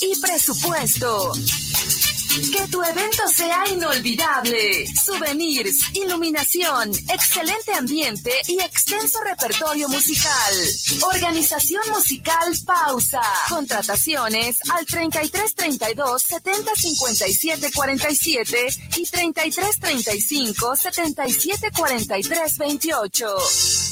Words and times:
y 0.00 0.18
presupuesto. 0.20 1.32
Que 2.50 2.66
tu 2.68 2.82
evento 2.82 3.28
sea 3.28 3.62
inolvidable. 3.70 4.86
Souvenirs, 4.96 5.76
iluminación, 5.92 6.90
excelente 7.12 7.74
ambiente 7.74 8.32
y 8.48 8.58
extenso 8.60 9.18
repertorio 9.22 9.86
musical. 9.90 10.54
Organización 11.14 11.82
musical 11.90 12.54
Pausa. 12.64 13.20
Contrataciones 13.50 14.58
al 14.70 14.86
3332 14.86 16.22
70 16.22 16.74
57 16.74 17.70
47 17.74 18.66
y 18.96 19.04
3335 19.04 20.76
77 20.76 21.70
43 21.76 22.58
28. 22.58 23.91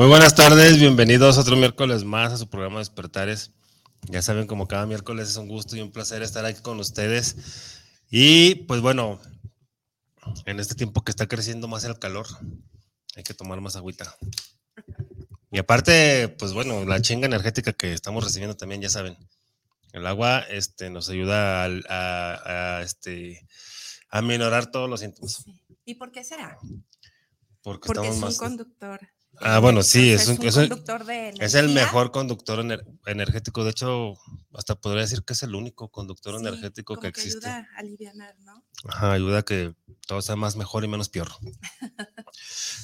Muy 0.00 0.08
buenas 0.08 0.34
tardes, 0.34 0.78
bienvenidos 0.78 1.36
otro 1.36 1.56
miércoles 1.56 2.04
más 2.04 2.32
a 2.32 2.38
su 2.38 2.48
programa 2.48 2.78
Despertares. 2.78 3.52
Ya 4.08 4.22
saben, 4.22 4.46
como 4.46 4.66
cada 4.66 4.86
miércoles 4.86 5.28
es 5.28 5.36
un 5.36 5.46
gusto 5.46 5.76
y 5.76 5.82
un 5.82 5.92
placer 5.92 6.22
estar 6.22 6.42
aquí 6.46 6.62
con 6.62 6.80
ustedes. 6.80 7.82
Y 8.10 8.54
pues 8.64 8.80
bueno, 8.80 9.20
en 10.46 10.58
este 10.58 10.74
tiempo 10.74 11.04
que 11.04 11.10
está 11.10 11.28
creciendo 11.28 11.68
más 11.68 11.84
el 11.84 11.98
calor, 11.98 12.26
hay 13.14 13.24
que 13.24 13.34
tomar 13.34 13.60
más 13.60 13.76
agüita. 13.76 14.16
Y 15.50 15.58
aparte, 15.58 16.28
pues 16.28 16.54
bueno, 16.54 16.86
la 16.86 17.02
chinga 17.02 17.26
energética 17.26 17.74
que 17.74 17.92
estamos 17.92 18.24
recibiendo 18.24 18.56
también, 18.56 18.80
ya 18.80 18.88
saben. 18.88 19.18
El 19.92 20.06
agua 20.06 20.38
este, 20.48 20.88
nos 20.88 21.10
ayuda 21.10 21.66
a, 21.66 22.80
este, 22.82 23.46
a 24.08 24.22
minorar 24.22 24.70
todos 24.70 24.88
los 24.88 25.00
síntomas. 25.00 25.44
¿Y 25.84 25.96
por 25.96 26.10
qué 26.10 26.24
será? 26.24 26.56
Porque, 27.60 27.90
es 28.08 28.22
un 28.22 28.34
conductor. 28.36 28.98
Ah, 29.42 29.58
bueno, 29.58 29.82
sí, 29.82 30.10
es, 30.12 30.28
un, 30.28 30.42
es 30.44 30.56
un- 30.56 30.68
conductor 30.68 31.04
de 31.04 31.30
es 31.38 31.54
el 31.54 31.70
mejor 31.70 32.10
conductor 32.12 32.58
ener- 32.60 32.84
energético. 33.06 33.64
De 33.64 33.70
hecho, 33.70 34.14
hasta 34.54 34.74
podría 34.74 35.02
decir 35.02 35.22
que 35.24 35.32
es 35.32 35.42
el 35.42 35.54
único 35.54 35.88
conductor 35.88 36.34
Sí, 36.38 36.40
energético 36.46 36.94
como 36.94 37.02
que 37.02 37.08
existe. 37.08 37.48
ayuda 37.48 37.68
a 37.74 37.78
alivianar, 37.80 38.36
¿no? 38.40 38.64
Ajá, 38.88 39.12
ayuda 39.12 39.38
a 39.38 39.42
que 39.42 39.74
todo 40.06 40.20
sea 40.22 40.36
más 40.36 40.56
mejor 40.56 40.84
y 40.84 40.88
menos 40.88 41.08
peor. 41.08 41.28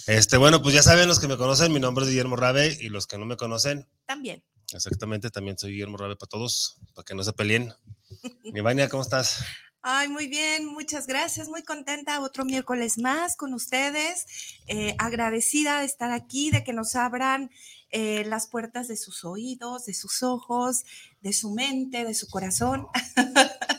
Este, 0.07 0.37
bueno, 0.37 0.63
pues 0.63 0.75
ya 0.75 0.83
saben 0.83 1.09
los 1.09 1.19
que 1.21 1.29
me 1.29 1.37
conocen, 1.37 1.73
mi 1.73 1.81
nombre 1.81 2.05
es 2.05 2.11
Guillermo 2.11 2.37
Rabe 2.37 2.77
y 2.81 2.89
los 2.89 3.07
que 3.07 3.19
no 3.19 3.27
me 3.27 3.37
conocen, 3.37 3.89
También. 4.07 4.43
exactamente, 4.73 5.31
también 5.31 5.59
soy 5.59 5.73
Guillermo 5.73 5.97
Rabe 5.97 6.17
para 6.17 6.29
todos, 6.29 6.77
para 6.95 7.05
que 7.05 7.15
no 7.15 7.23
se 7.25 7.33
peleen. 7.33 7.73
Mi 8.53 8.61
Vania, 8.61 8.89
¿cómo 8.89 9.03
estás? 9.03 9.45
Ay, 9.89 10.09
muy 10.09 10.27
bien, 10.27 10.67
muchas 10.67 11.07
gracias, 11.07 11.49
muy 11.49 11.63
contenta 11.63 12.21
otro 12.21 12.45
miércoles 12.45 12.99
más 12.99 13.37
con 13.37 13.55
ustedes, 13.55 14.27
eh, 14.67 14.97
agradecida 14.99 15.79
de 15.79 15.87
estar 15.87 16.11
aquí, 16.11 16.51
de 16.51 16.65
que 16.65 16.73
nos 16.73 16.97
abran 16.97 17.53
eh, 17.93 18.25
las 18.25 18.49
puertas 18.49 18.89
de 18.89 18.97
sus 18.97 19.25
oídos, 19.25 19.87
de 19.87 19.95
sus 19.95 20.25
ojos, 20.25 20.83
de 21.21 21.33
su 21.33 21.53
mente, 21.53 22.05
de 22.05 22.15
su 22.15 22.27
corazón. 22.29 22.89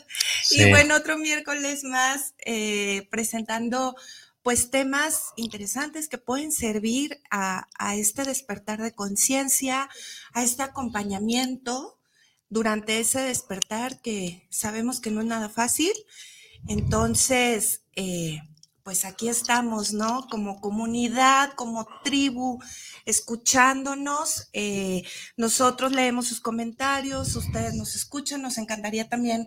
Sí. 0.43 0.61
Y 0.61 0.69
bueno, 0.69 0.95
otro 0.95 1.17
miércoles 1.17 1.83
más 1.83 2.33
eh, 2.45 3.05
presentando 3.11 3.97
pues 4.43 4.71
temas 4.71 5.33
interesantes 5.35 6.07
que 6.07 6.17
pueden 6.17 6.53
servir 6.53 7.21
a, 7.29 7.67
a 7.77 7.95
este 7.97 8.23
despertar 8.23 8.81
de 8.81 8.93
conciencia, 8.93 9.89
a 10.31 10.43
este 10.43 10.63
acompañamiento 10.63 11.96
durante 12.49 12.99
ese 12.99 13.21
despertar 13.21 14.01
que 14.01 14.47
sabemos 14.49 14.99
que 14.99 15.11
no 15.11 15.21
es 15.21 15.27
nada 15.27 15.49
fácil. 15.49 15.93
Entonces, 16.67 17.81
eh, 17.95 18.39
pues 18.87 19.03
aquí 19.03 19.27
estamos, 19.27 19.91
¿no? 19.91 20.27
Como 20.29 20.61
comunidad, 20.61 21.51
como 21.55 21.85
tribu, 22.05 22.63
escuchándonos. 23.05 24.47
Eh, 24.53 25.03
nosotros 25.35 25.91
leemos 25.91 26.27
sus 26.27 26.39
comentarios, 26.39 27.35
ustedes 27.35 27.73
nos 27.73 27.95
escuchan, 27.95 28.41
nos 28.41 28.57
encantaría 28.57 29.09
también, 29.09 29.45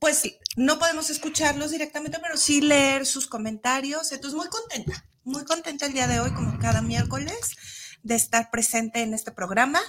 pues 0.00 0.22
no 0.56 0.80
podemos 0.80 1.10
escucharlos 1.10 1.70
directamente, 1.70 2.18
pero 2.20 2.36
sí 2.36 2.60
leer 2.60 3.06
sus 3.06 3.28
comentarios. 3.28 4.10
Entonces, 4.10 4.36
muy 4.36 4.48
contenta, 4.48 5.06
muy 5.22 5.44
contenta 5.44 5.86
el 5.86 5.92
día 5.92 6.08
de 6.08 6.18
hoy, 6.18 6.32
como 6.32 6.58
cada 6.58 6.82
miércoles, 6.82 7.52
de 8.02 8.16
estar 8.16 8.50
presente 8.50 9.02
en 9.02 9.14
este 9.14 9.30
programa. 9.30 9.80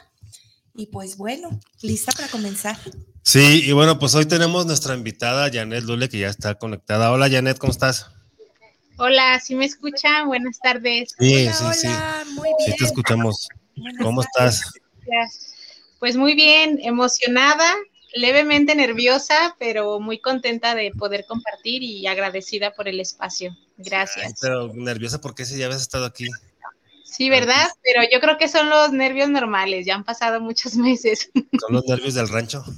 Y 0.75 0.87
pues 0.87 1.17
bueno, 1.17 1.59
lista 1.81 2.11
para 2.13 2.27
comenzar. 2.29 2.77
Sí, 3.21 3.61
y 3.65 3.71
bueno, 3.73 3.99
pues 3.99 4.15
hoy 4.15 4.25
tenemos 4.25 4.65
nuestra 4.65 4.95
invitada 4.95 5.49
Janet 5.51 5.83
Lule 5.83 6.09
que 6.09 6.17
ya 6.19 6.29
está 6.29 6.55
conectada. 6.55 7.11
Hola 7.11 7.29
Janet, 7.29 7.57
¿cómo 7.59 7.71
estás? 7.71 8.07
Hola, 8.97 9.39
¿sí 9.39 9.55
me 9.55 9.65
escuchan? 9.65 10.27
Buenas 10.27 10.59
tardes. 10.59 11.09
Sí, 11.19 11.43
hola, 11.47 11.73
sí, 11.73 11.79
sí. 11.81 11.87
hola, 11.87 12.23
muy 12.33 12.49
Sí 12.59 12.65
bien. 12.65 12.77
te 12.77 12.85
escuchamos. 12.85 13.47
Buenas 13.75 14.03
¿Cómo 14.03 14.23
tardes. 14.35 14.55
estás? 14.55 14.73
Gracias. 15.05 15.53
Pues 15.99 16.15
muy 16.17 16.33
bien, 16.35 16.79
emocionada, 16.81 17.71
levemente 18.15 18.75
nerviosa, 18.75 19.55
pero 19.59 19.99
muy 19.99 20.19
contenta 20.19 20.75
de 20.75 20.91
poder 20.91 21.25
compartir 21.27 21.81
y 21.83 22.05
agradecida 22.07 22.73
por 22.73 22.87
el 22.87 22.99
espacio. 22.99 23.51
Ay, 23.51 23.73
Gracias. 23.77 24.33
pero 24.41 24.71
nerviosa 24.73 25.21
porque 25.21 25.45
si 25.45 25.57
ya 25.57 25.65
habías 25.67 25.81
estado 25.81 26.05
aquí. 26.05 26.27
Sí, 27.15 27.29
¿verdad? 27.29 27.67
Pero 27.83 28.01
yo 28.11 28.19
creo 28.19 28.39
que 28.39 28.47
son 28.47 28.71
los 28.71 28.91
nervios 28.91 29.29
normales, 29.29 29.85
ya 29.85 29.93
han 29.93 30.03
pasado 30.03 30.41
muchos 30.41 30.75
meses. 30.77 31.29
Son 31.33 31.73
los 31.73 31.85
nervios 31.85 32.15
del 32.15 32.27
rancho. 32.27 32.63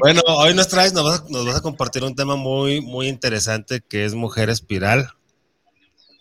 Bueno, 0.00 0.20
hoy 0.26 0.52
nos 0.52 0.66
traes, 0.66 0.92
nos 0.92 1.04
vas, 1.04 1.20
a, 1.20 1.24
nos 1.30 1.46
vas 1.46 1.56
a 1.56 1.62
compartir 1.62 2.02
un 2.02 2.16
tema 2.16 2.34
muy, 2.34 2.80
muy 2.80 3.06
interesante 3.06 3.80
que 3.80 4.04
es 4.04 4.14
mujer 4.14 4.50
espiral 4.50 5.12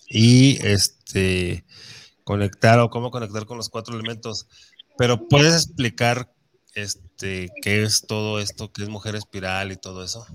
y 0.08 0.64
este 0.64 1.66
conectar 2.24 2.80
o 2.80 2.92
cómo 2.92 3.10
conectar 3.10 3.48
con 3.48 3.58
los 3.58 3.70
cuatro 3.70 3.96
elementos. 3.96 4.48
Pero 5.00 5.28
puedes 5.28 5.56
explicar 5.56 6.32
este 6.76 7.50
qué 7.64 7.82
es 7.82 8.06
todo 8.06 8.40
esto, 8.40 8.72
qué 8.72 8.84
es 8.84 8.90
mujer 8.90 9.16
espiral 9.16 9.72
y 9.72 9.78
todo 9.78 10.04
eso. 10.04 10.28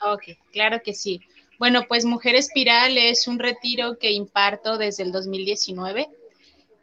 Ok, 0.00 0.38
claro 0.52 0.80
que 0.84 0.94
sí. 0.94 1.20
Bueno, 1.58 1.84
pues 1.88 2.04
Mujer 2.04 2.34
Espiral 2.34 2.98
es 2.98 3.28
un 3.28 3.38
retiro 3.38 3.98
que 3.98 4.10
imparto 4.12 4.76
desde 4.76 5.02
el 5.04 5.12
2019 5.12 6.08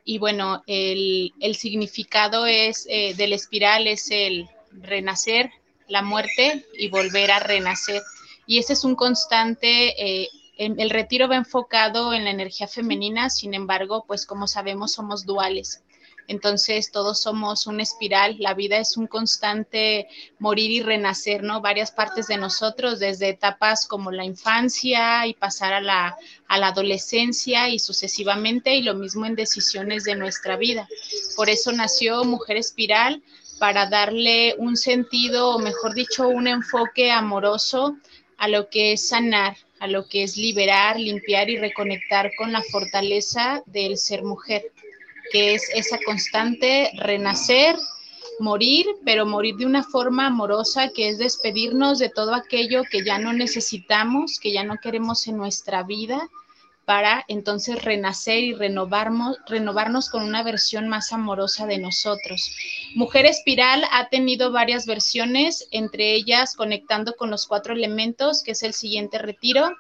y 0.06 0.18
bueno, 0.18 0.64
el, 0.68 1.32
significado 1.56 2.46
es 2.46 2.88
eh, 2.90 3.14
del 3.16 3.34
espiral 3.34 3.88
es 3.88 4.10
el 4.12 4.50
renacer, 4.72 5.52
la 5.88 6.02
muerte 6.02 6.66
y 6.78 6.90
volver 6.90 7.32
a 7.32 7.40
renacer. 7.40 8.02
Y 8.48 8.58
ese 8.60 8.74
es 8.74 8.84
un 8.84 8.96
constante, 8.96 10.22
eh, 10.24 10.30
en- 10.58 10.80
el 10.80 10.90
retiro 10.90 11.28
va 11.28 11.36
enfocado 11.36 12.14
en 12.14 12.24
la 12.24 12.32
energía 12.32 12.68
femenina, 12.68 13.30
sin 13.30 13.54
embargo, 13.54 14.06
pues 14.08 14.26
como 14.26 14.48
sabemos 14.48 14.94
somos 14.94 15.26
duales. 15.26 15.84
Entonces 16.28 16.92
todos 16.92 17.22
somos 17.22 17.68
una 17.68 17.84
espiral, 17.84 18.36
la 18.40 18.54
vida 18.54 18.78
es 18.78 18.98
un 18.98 19.08
constante 19.08 20.08
morir 20.40 20.72
y 20.72 20.82
renacer, 20.82 21.44
¿no? 21.44 21.62
Varias 21.62 21.92
partes 21.92 22.28
de 22.28 22.38
nosotros, 22.38 23.00
desde 23.00 23.30
etapas 23.30 23.88
como 23.88 24.12
la 24.12 24.26
infancia 24.26 25.28
y 25.28 25.34
pasar 25.34 25.74
a 25.74 25.82
la, 25.82 26.18
a 26.48 26.58
la 26.58 26.68
adolescencia 26.68 27.70
y 27.70 27.80
sucesivamente, 27.80 28.76
y 28.76 28.84
lo 28.84 28.94
mismo 28.94 29.26
en 29.26 29.36
decisiones 29.36 30.04
de 30.04 30.16
nuestra 30.16 30.58
vida. 30.58 30.88
Por 31.36 31.50
eso 31.50 31.72
nació 31.72 32.24
Mujer 32.24 32.58
Espiral, 32.58 33.22
para 33.62 33.86
darle 33.86 34.56
un 34.58 34.76
sentido, 34.76 35.52
o 35.52 35.60
mejor 35.60 35.94
dicho, 35.94 36.28
un 36.28 36.48
enfoque 36.48 37.12
amoroso 37.12 37.96
a 38.40 38.48
lo 38.48 38.70
que 38.70 38.94
es 38.94 39.10
sanar, 39.10 39.56
a 39.80 39.86
lo 39.86 40.08
que 40.08 40.24
es 40.24 40.36
liberar, 40.36 41.00
limpiar 41.00 41.48
y 41.48 41.58
reconectar 41.58 42.32
con 42.36 42.52
la 42.52 42.64
fortaleza 42.64 43.62
del 43.68 44.00
ser 44.00 44.24
mujer, 44.24 44.64
que 45.32 45.56
es 45.56 45.70
esa 45.74 45.98
constante 46.06 46.92
renacer, 46.98 47.76
morir, 48.40 48.88
pero 49.06 49.26
morir 49.26 49.56
de 49.56 49.66
una 49.66 49.84
forma 49.84 50.28
amorosa, 50.28 50.90
que 50.90 51.10
es 51.10 51.18
despedirnos 51.18 52.00
de 52.00 52.10
todo 52.10 52.34
aquello 52.34 52.84
que 52.90 53.04
ya 53.04 53.20
no 53.20 53.34
necesitamos, 53.34 54.40
que 54.40 54.52
ya 54.52 54.64
no 54.64 54.78
queremos 54.82 55.28
en 55.28 55.38
nuestra 55.38 55.84
vida, 55.84 56.28
para 56.86 57.24
entonces 57.28 57.84
renacer 57.84 58.44
y 58.44 58.54
renovarnos, 58.54 59.38
renovarnos 59.48 60.10
con 60.10 60.24
una 60.24 60.44
versión 60.44 60.90
más 60.90 61.14
amorosa 61.14 61.66
de 61.66 61.78
nosotros. 61.78 62.56
Mujer 62.96 63.26
Espiral 63.26 63.86
ha 63.92 64.10
tenido 64.10 64.52
varias 64.52 64.86
versiones, 64.86 65.68
entre 65.72 66.14
ellas 66.14 66.56
conectando 66.56 67.16
con 67.16 67.30
los 67.30 67.46
cuatro 67.46 67.74
elementos, 67.74 68.44
que 68.44 68.52
es 68.52 68.64
el 68.64 68.74
siguiente 68.74 69.20
retiro, 69.20 69.72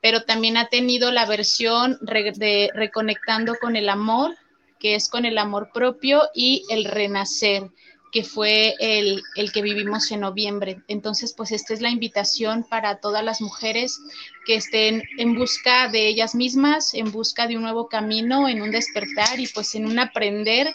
pero 0.00 0.22
también 0.22 0.56
ha 0.56 0.68
tenido 0.68 1.12
la 1.12 1.26
versión 1.26 1.98
de 2.00 2.70
reconectando 2.74 3.54
con 3.60 3.76
el 3.76 3.88
amor, 3.88 4.34
que 4.78 4.94
es 4.94 5.08
con 5.08 5.24
el 5.24 5.38
amor 5.38 5.70
propio 5.72 6.22
y 6.34 6.64
el 6.70 6.84
renacer, 6.84 7.70
que 8.12 8.24
fue 8.24 8.74
el, 8.80 9.22
el, 9.34 9.52
que 9.52 9.62
vivimos 9.62 10.10
en 10.10 10.20
noviembre. 10.20 10.82
Entonces, 10.88 11.34
pues 11.36 11.52
esta 11.52 11.74
es 11.74 11.80
la 11.80 11.90
invitación 11.90 12.64
para 12.64 12.98
todas 13.00 13.22
las 13.22 13.40
mujeres 13.40 14.00
que 14.46 14.54
estén 14.54 15.02
en 15.18 15.34
busca 15.34 15.88
de 15.88 16.08
ellas 16.08 16.34
mismas, 16.34 16.94
en 16.94 17.12
busca 17.12 17.46
de 17.46 17.56
un 17.56 17.62
nuevo 17.62 17.88
camino, 17.88 18.48
en 18.48 18.62
un 18.62 18.70
despertar 18.70 19.38
y 19.38 19.48
pues 19.48 19.74
en 19.74 19.86
un 19.86 19.98
aprender 19.98 20.74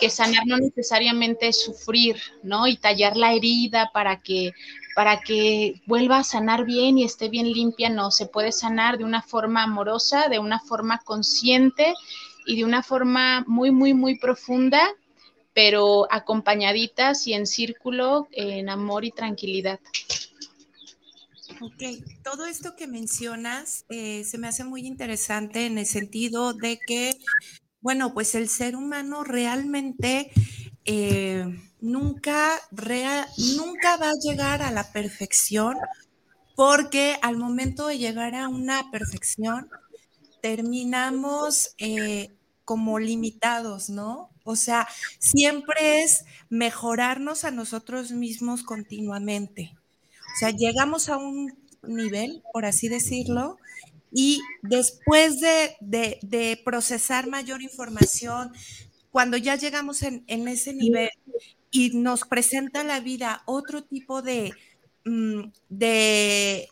que 0.00 0.10
sanar 0.10 0.46
no 0.46 0.56
necesariamente 0.56 1.48
es 1.48 1.62
sufrir, 1.62 2.16
¿no? 2.42 2.66
Y 2.66 2.76
tallar 2.76 3.16
la 3.16 3.34
herida 3.34 3.90
para 3.92 4.20
que 4.20 4.52
para 4.96 5.20
que 5.20 5.80
vuelva 5.86 6.18
a 6.18 6.24
sanar 6.24 6.64
bien 6.64 6.98
y 6.98 7.04
esté 7.04 7.28
bien 7.28 7.52
limpia, 7.52 7.88
no, 7.88 8.10
se 8.10 8.26
puede 8.26 8.52
sanar 8.52 8.98
de 8.98 9.04
una 9.04 9.22
forma 9.22 9.62
amorosa, 9.62 10.28
de 10.28 10.38
una 10.38 10.58
forma 10.58 10.98
consciente 10.98 11.94
y 12.50 12.56
de 12.56 12.64
una 12.64 12.82
forma 12.82 13.44
muy, 13.46 13.70
muy, 13.70 13.94
muy 13.94 14.18
profunda, 14.18 14.80
pero 15.54 16.12
acompañaditas 16.12 17.28
y 17.28 17.32
en 17.34 17.46
círculo, 17.46 18.26
en 18.32 18.68
amor 18.68 19.04
y 19.04 19.12
tranquilidad. 19.12 19.78
Ok, 21.60 22.02
todo 22.24 22.46
esto 22.46 22.74
que 22.74 22.88
mencionas 22.88 23.84
eh, 23.88 24.24
se 24.24 24.36
me 24.36 24.48
hace 24.48 24.64
muy 24.64 24.84
interesante 24.84 25.66
en 25.66 25.78
el 25.78 25.86
sentido 25.86 26.52
de 26.52 26.80
que, 26.84 27.16
bueno, 27.80 28.14
pues 28.14 28.34
el 28.34 28.48
ser 28.48 28.74
humano 28.74 29.22
realmente 29.22 30.32
eh, 30.86 31.44
nunca, 31.80 32.60
nunca 33.56 33.96
va 33.96 34.08
a 34.08 34.20
llegar 34.20 34.62
a 34.62 34.72
la 34.72 34.90
perfección 34.90 35.76
porque 36.56 37.16
al 37.22 37.36
momento 37.36 37.86
de 37.86 37.98
llegar 37.98 38.34
a 38.34 38.48
una 38.48 38.90
perfección 38.90 39.70
terminamos 40.40 41.76
eh, 41.78 42.30
como 42.70 43.00
limitados, 43.00 43.90
¿no? 43.90 44.30
O 44.44 44.54
sea, 44.54 44.86
siempre 45.18 46.04
es 46.04 46.24
mejorarnos 46.50 47.42
a 47.42 47.50
nosotros 47.50 48.12
mismos 48.12 48.62
continuamente. 48.62 49.76
O 50.36 50.38
sea, 50.38 50.50
llegamos 50.50 51.08
a 51.08 51.16
un 51.16 51.52
nivel, 51.82 52.44
por 52.52 52.66
así 52.66 52.88
decirlo, 52.88 53.58
y 54.12 54.40
después 54.62 55.40
de, 55.40 56.60
procesar 56.64 57.26
mayor 57.26 57.60
información, 57.60 58.52
cuando 59.10 59.36
ya 59.36 59.56
llegamos 59.56 60.04
en, 60.04 60.22
ese 60.28 60.72
nivel 60.72 61.10
y 61.72 61.98
nos 61.98 62.20
presenta 62.20 62.84
la 62.84 63.00
vida 63.00 63.42
otro 63.46 63.82
tipo 63.82 64.22
de, 64.22 64.52
mm, 65.04 65.42
de 65.70 66.68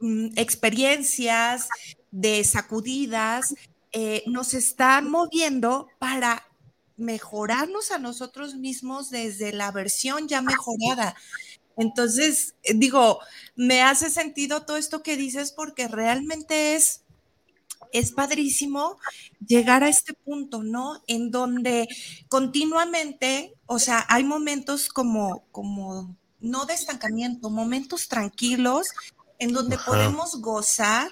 mm, 0.00 0.28
experiencias, 0.36 1.68
de 2.10 2.44
sacudidas, 2.44 3.54
eh, 3.92 4.22
nos 4.26 4.54
está 4.54 5.00
moviendo 5.02 5.88
para 5.98 6.46
mejorarnos 6.96 7.90
a 7.90 7.98
nosotros 7.98 8.54
mismos 8.54 9.10
desde 9.10 9.52
la 9.52 9.70
versión 9.70 10.28
ya 10.28 10.40
mejorada. 10.42 11.14
Entonces, 11.76 12.54
eh, 12.62 12.74
digo, 12.74 13.20
me 13.56 13.82
hace 13.82 14.10
sentido 14.10 14.64
todo 14.64 14.76
esto 14.76 15.02
que 15.02 15.16
dices 15.16 15.52
porque 15.52 15.88
realmente 15.88 16.74
es, 16.74 17.02
es 17.92 18.12
padrísimo 18.12 18.98
llegar 19.46 19.82
a 19.82 19.88
este 19.88 20.14
punto, 20.14 20.62
¿no? 20.62 21.02
En 21.06 21.30
donde 21.30 21.88
continuamente, 22.28 23.54
o 23.66 23.78
sea, 23.78 24.06
hay 24.08 24.24
momentos 24.24 24.88
como, 24.88 25.44
como, 25.50 26.16
no 26.40 26.64
de 26.66 26.74
estancamiento, 26.74 27.50
momentos 27.50 28.08
tranquilos 28.08 28.88
en 29.38 29.52
donde 29.52 29.78
podemos 29.78 30.40
gozar, 30.40 31.10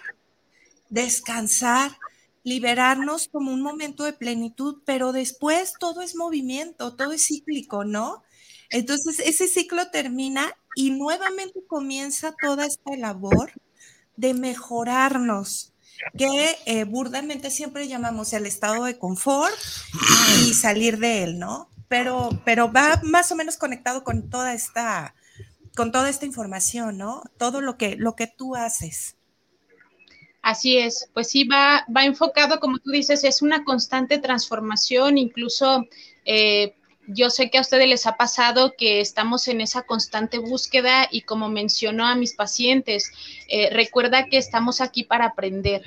descansar, 0.88 1.96
liberarnos 2.42 3.28
como 3.28 3.52
un 3.52 3.62
momento 3.62 4.04
de 4.04 4.12
plenitud, 4.12 4.82
pero 4.84 5.12
después 5.12 5.74
todo 5.78 6.00
es 6.02 6.16
movimiento, 6.16 6.94
todo 6.96 7.12
es 7.12 7.26
cíclico, 7.26 7.84
¿no? 7.84 8.22
Entonces, 8.70 9.18
ese 9.20 9.48
ciclo 9.48 9.90
termina 9.90 10.54
y 10.76 10.90
nuevamente 10.90 11.60
comienza 11.66 12.34
toda 12.40 12.66
esta 12.66 12.96
labor 12.96 13.52
de 14.16 14.34
mejorarnos, 14.34 15.72
que 16.16 16.56
eh, 16.66 16.84
burdamente 16.84 17.50
siempre 17.50 17.88
llamamos 17.88 18.32
el 18.32 18.46
estado 18.46 18.84
de 18.84 18.98
confort 18.98 19.54
y 20.44 20.54
salir 20.54 20.98
de 20.98 21.24
él, 21.24 21.38
¿no? 21.38 21.68
Pero, 21.88 22.30
pero 22.44 22.72
va 22.72 23.00
más 23.02 23.32
o 23.32 23.36
menos 23.36 23.56
conectado 23.56 24.04
con 24.04 24.30
toda 24.30 24.54
esta, 24.54 25.14
con 25.74 25.90
toda 25.92 26.08
esta 26.08 26.26
información, 26.26 26.98
¿no? 26.98 27.22
Todo 27.38 27.60
lo 27.60 27.76
que, 27.76 27.96
lo 27.96 28.14
que 28.14 28.28
tú 28.28 28.54
haces. 28.54 29.16
Así 30.42 30.78
es, 30.78 31.10
pues 31.12 31.28
sí, 31.28 31.44
va, 31.44 31.84
va 31.94 32.04
enfocado, 32.04 32.60
como 32.60 32.78
tú 32.78 32.90
dices, 32.90 33.24
es 33.24 33.42
una 33.42 33.62
constante 33.64 34.18
transformación, 34.18 35.18
incluso 35.18 35.86
eh, 36.24 36.74
yo 37.06 37.28
sé 37.28 37.50
que 37.50 37.58
a 37.58 37.60
ustedes 37.60 37.88
les 37.88 38.06
ha 38.06 38.16
pasado 38.16 38.74
que 38.76 39.00
estamos 39.00 39.48
en 39.48 39.60
esa 39.60 39.82
constante 39.82 40.38
búsqueda 40.38 41.08
y 41.10 41.22
como 41.22 41.48
mencionó 41.48 42.06
a 42.06 42.14
mis 42.14 42.34
pacientes, 42.34 43.12
eh, 43.48 43.68
recuerda 43.70 44.26
que 44.26 44.38
estamos 44.38 44.80
aquí 44.80 45.04
para 45.04 45.26
aprender, 45.26 45.82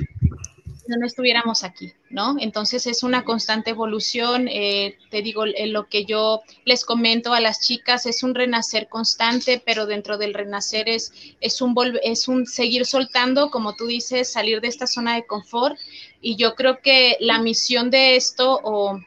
no, 0.88 0.98
no 0.98 1.06
estuviéramos 1.06 1.64
aquí, 1.64 1.94
¿no? 2.10 2.36
Entonces 2.40 2.88
es 2.88 3.04
una 3.04 3.24
constante 3.24 3.72
evolución, 3.72 4.48
eh, 4.48 4.98
te 5.10 5.22
digo, 5.22 5.46
en 5.46 5.74
lo 5.74 5.88
que 5.88 6.06
yo 6.06 6.42
les 6.66 6.86
comento 6.86 7.34
a 7.34 7.40
las 7.40 7.62
chicas 7.62 8.06
es 8.06 8.24
un 8.24 8.36
renacer 8.36 8.90
constante, 8.90 9.62
pero 9.66 9.86
dentro 9.86 10.18
del 10.18 10.34
renacer 10.34 10.90
es, 10.90 11.14
es, 11.40 11.62
un, 11.62 11.76
es 12.04 12.28
un 12.28 12.46
seguir 12.46 12.86
soltando, 12.86 13.50
como 13.50 13.76
tú 13.76 13.88
dices, 13.88 14.32
salir 14.32 14.62
de 14.62 14.68
esta 14.68 14.88
zona 14.88 15.16
de 15.16 15.26
confort. 15.26 15.78
Y 16.22 16.36
yo 16.36 16.56
creo 16.56 16.80
que 16.82 17.18
la 17.20 17.40
misión 17.40 17.90
de 17.90 18.16
esto 18.16 18.60
o 18.64 19.00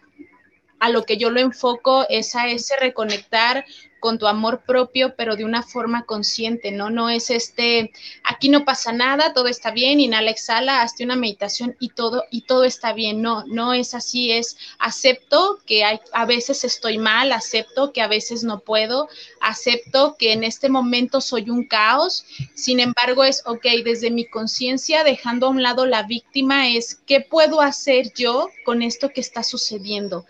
a 0.78 0.90
lo 0.90 1.04
que 1.04 1.16
yo 1.16 1.30
lo 1.30 1.40
enfoco 1.40 2.06
es 2.08 2.34
a 2.34 2.48
ese 2.48 2.76
reconectar 2.76 3.64
con 4.06 4.20
tu 4.20 4.28
amor 4.28 4.62
propio, 4.64 5.16
pero 5.16 5.34
de 5.34 5.44
una 5.44 5.64
forma 5.64 6.04
consciente, 6.04 6.70
¿no? 6.70 6.90
No 6.90 7.10
es 7.10 7.28
este, 7.28 7.90
aquí 8.22 8.48
no 8.48 8.64
pasa 8.64 8.92
nada, 8.92 9.32
todo 9.32 9.48
está 9.48 9.72
bien, 9.72 9.98
inhala, 9.98 10.30
exhala, 10.30 10.82
hazte 10.82 11.02
una 11.02 11.16
meditación 11.16 11.74
y 11.80 11.88
todo, 11.88 12.22
y 12.30 12.42
todo 12.42 12.62
está 12.62 12.92
bien. 12.92 13.20
No, 13.20 13.44
no 13.48 13.72
es 13.72 13.94
así, 13.94 14.30
es 14.30 14.58
acepto 14.78 15.58
que 15.66 15.82
hay, 15.82 15.98
a 16.12 16.24
veces 16.24 16.62
estoy 16.62 16.98
mal, 16.98 17.32
acepto 17.32 17.92
que 17.92 18.00
a 18.00 18.06
veces 18.06 18.44
no 18.44 18.60
puedo, 18.60 19.08
acepto 19.40 20.14
que 20.16 20.32
en 20.32 20.44
este 20.44 20.68
momento 20.68 21.20
soy 21.20 21.50
un 21.50 21.66
caos, 21.66 22.24
sin 22.54 22.78
embargo 22.78 23.24
es, 23.24 23.42
ok, 23.44 23.66
desde 23.84 24.12
mi 24.12 24.24
conciencia, 24.24 25.02
dejando 25.02 25.48
a 25.48 25.50
un 25.50 25.64
lado 25.64 25.84
la 25.84 26.04
víctima, 26.04 26.68
es, 26.68 26.94
¿qué 27.08 27.22
puedo 27.22 27.60
hacer 27.60 28.12
yo 28.14 28.50
con 28.64 28.82
esto 28.82 29.08
que 29.08 29.20
está 29.20 29.42
sucediendo? 29.42 30.26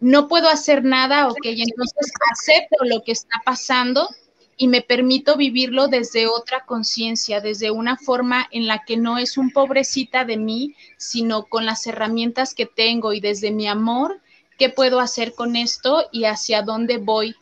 No 0.00 0.28
puedo 0.28 0.48
hacer 0.48 0.84
nada, 0.84 1.28
ok, 1.28 1.44
entonces 1.44 2.12
acepto 2.32 2.84
lo 2.84 3.02
que 3.02 3.12
está 3.12 3.40
pasando 3.44 4.08
y 4.56 4.68
me 4.68 4.80
permito 4.82 5.36
vivirlo 5.36 5.88
desde 5.88 6.26
otra 6.26 6.64
conciencia, 6.64 7.40
desde 7.40 7.70
una 7.70 7.96
forma 7.96 8.46
en 8.50 8.66
la 8.66 8.84
que 8.84 8.96
no 8.96 9.18
es 9.18 9.36
un 9.36 9.50
pobrecita 9.50 10.24
de 10.24 10.36
mí, 10.36 10.74
sino 10.96 11.44
con 11.44 11.66
las 11.66 11.86
herramientas 11.86 12.54
que 12.54 12.66
tengo 12.66 13.12
y 13.12 13.20
desde 13.20 13.50
mi 13.50 13.66
amor, 13.68 14.20
qué 14.58 14.70
puedo 14.70 15.00
hacer 15.00 15.34
con 15.34 15.56
esto 15.56 16.08
y 16.10 16.24
hacia 16.24 16.62
dónde 16.62 16.96
voy 16.98 17.34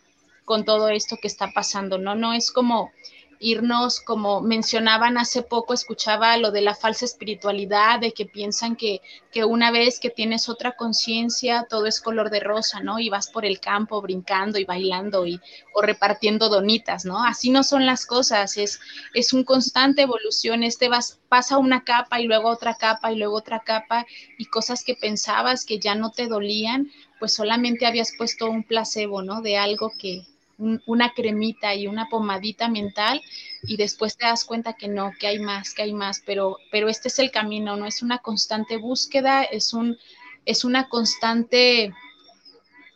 con 0.45 0.65
todo 0.65 0.89
esto 0.89 1.17
que 1.21 1.29
está 1.29 1.53
pasando, 1.53 1.99
¿no? 1.99 2.15
No 2.15 2.33
es 2.33 2.51
como 2.51 2.91
irnos, 3.39 4.01
como 4.01 4.41
mencionaban 4.41 5.19
hace 5.19 5.43
poco, 5.43 5.75
escuchaba 5.75 6.37
lo 6.37 6.51
de 6.51 6.61
la 6.61 6.75
falsa 6.75 7.05
espiritualidad, 7.05 8.01
de 8.01 8.13
que 8.13 8.27
piensan 8.27 8.77
que, 8.77 9.01
que 9.33 9.45
una 9.45 9.71
vez 9.71 10.01
que 10.01 10.11
tienes 10.11 10.49
otra 10.49 10.73
conciencia, 10.73 11.67
todo 11.69 11.87
es 11.87 12.01
color 12.01 12.31
de 12.31 12.41
rosa, 12.41 12.81
¿no? 12.81 12.99
Y 12.99 13.11
vas 13.11 13.29
por 13.29 13.45
el 13.45 13.61
campo 13.61 14.01
brincando 14.01 14.59
y 14.59 14.65
bailando 14.65 15.27
y, 15.27 15.41
o 15.75 15.83
repartiendo 15.83 16.49
donitas, 16.49 17.05
¿no? 17.05 17.25
Así 17.25 17.51
no 17.51 17.63
son 17.63 17.87
las 17.87 18.07
cosas, 18.07 18.57
es, 18.57 18.81
es 19.13 19.33
un 19.33 19.45
constante 19.45 20.03
evolución, 20.03 20.63
este 20.63 20.89
vas, 20.89 21.19
pasa 21.29 21.59
una 21.59 21.85
capa 21.85 22.21
y 22.21 22.27
luego 22.27 22.49
otra 22.49 22.75
capa 22.75 23.13
y 23.13 23.17
luego 23.17 23.37
otra 23.37 23.61
capa 23.61 24.07
y 24.39 24.47
cosas 24.47 24.85
que 24.85 24.95
pensabas 24.95 25.65
que 25.65 25.79
ya 25.79 25.95
no 25.95 26.11
te 26.11 26.29
dolían, 26.29 26.91
pues 27.19 27.35
solamente 27.35 27.87
habías 27.87 28.13
puesto 28.17 28.51
un 28.51 28.65
placebo, 28.65 29.23
¿no? 29.23 29.41
De 29.41 29.57
algo 29.57 29.91
que, 29.99 30.27
una 30.59 31.13
cremita 31.13 31.75
y 31.75 31.87
una 31.87 32.09
pomadita 32.09 32.69
mental 32.69 33.21
y 33.63 33.77
después 33.77 34.17
te 34.17 34.27
das 34.27 34.45
cuenta 34.45 34.75
que 34.75 34.89
no, 34.89 35.13
que 35.19 35.27
hay 35.27 35.39
más, 35.39 35.75
que 35.75 35.83
hay 35.83 35.93
más, 35.93 36.23
pero, 36.25 36.59
pero 36.71 36.89
este 36.89 37.09
es 37.09 37.19
el 37.19 37.31
camino, 37.31 37.77
no 37.77 37.87
es 37.87 38.03
una 38.03 38.19
constante 38.19 38.77
búsqueda, 38.77 39.43
es, 39.43 39.73
un, 39.73 39.99
es 40.45 40.65
una 40.65 40.89
constante 40.89 41.93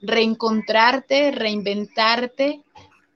reencontrarte, 0.00 1.33
reinventarte, 1.33 2.62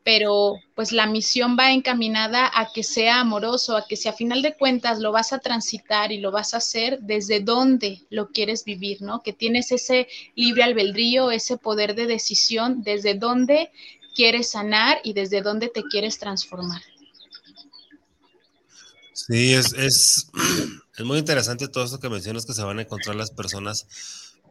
pero 0.04 0.54
pues 0.74 0.90
la 0.90 1.06
misión 1.06 1.56
va 1.58 1.72
encaminada 1.72 2.50
a 2.52 2.72
que 2.72 2.82
sea 2.82 3.20
amoroso, 3.20 3.76
a 3.76 3.86
que 3.86 3.96
si 3.96 4.08
a 4.08 4.12
final 4.12 4.42
de 4.42 4.56
cuentas 4.56 4.98
lo 4.98 5.12
vas 5.12 5.32
a 5.32 5.38
transitar 5.38 6.10
y 6.12 6.18
lo 6.18 6.32
vas 6.32 6.54
a 6.54 6.56
hacer 6.58 6.98
desde 7.00 7.40
donde 7.40 8.00
lo 8.10 8.30
quieres 8.30 8.64
vivir, 8.64 9.00
¿no? 9.00 9.22
Que 9.22 9.32
tienes 9.32 9.70
ese 9.70 10.08
libre 10.34 10.64
albedrío, 10.64 11.30
ese 11.30 11.56
poder 11.56 11.94
de 11.94 12.06
decisión, 12.06 12.82
desde 12.82 13.14
dónde 13.14 13.70
quieres 14.14 14.50
sanar 14.50 14.98
y 15.04 15.12
desde 15.12 15.42
dónde 15.42 15.68
te 15.68 15.82
quieres 15.82 16.18
transformar. 16.18 16.82
Sí, 19.12 19.54
es, 19.54 19.72
es, 19.78 20.26
muy 21.04 21.18
interesante 21.18 21.68
todo 21.68 21.84
esto 21.84 22.00
que 22.00 22.08
mencionas 22.08 22.46
que 22.46 22.54
se 22.54 22.62
van 22.62 22.78
a 22.78 22.82
encontrar 22.82 23.16
las 23.16 23.30
personas. 23.30 23.86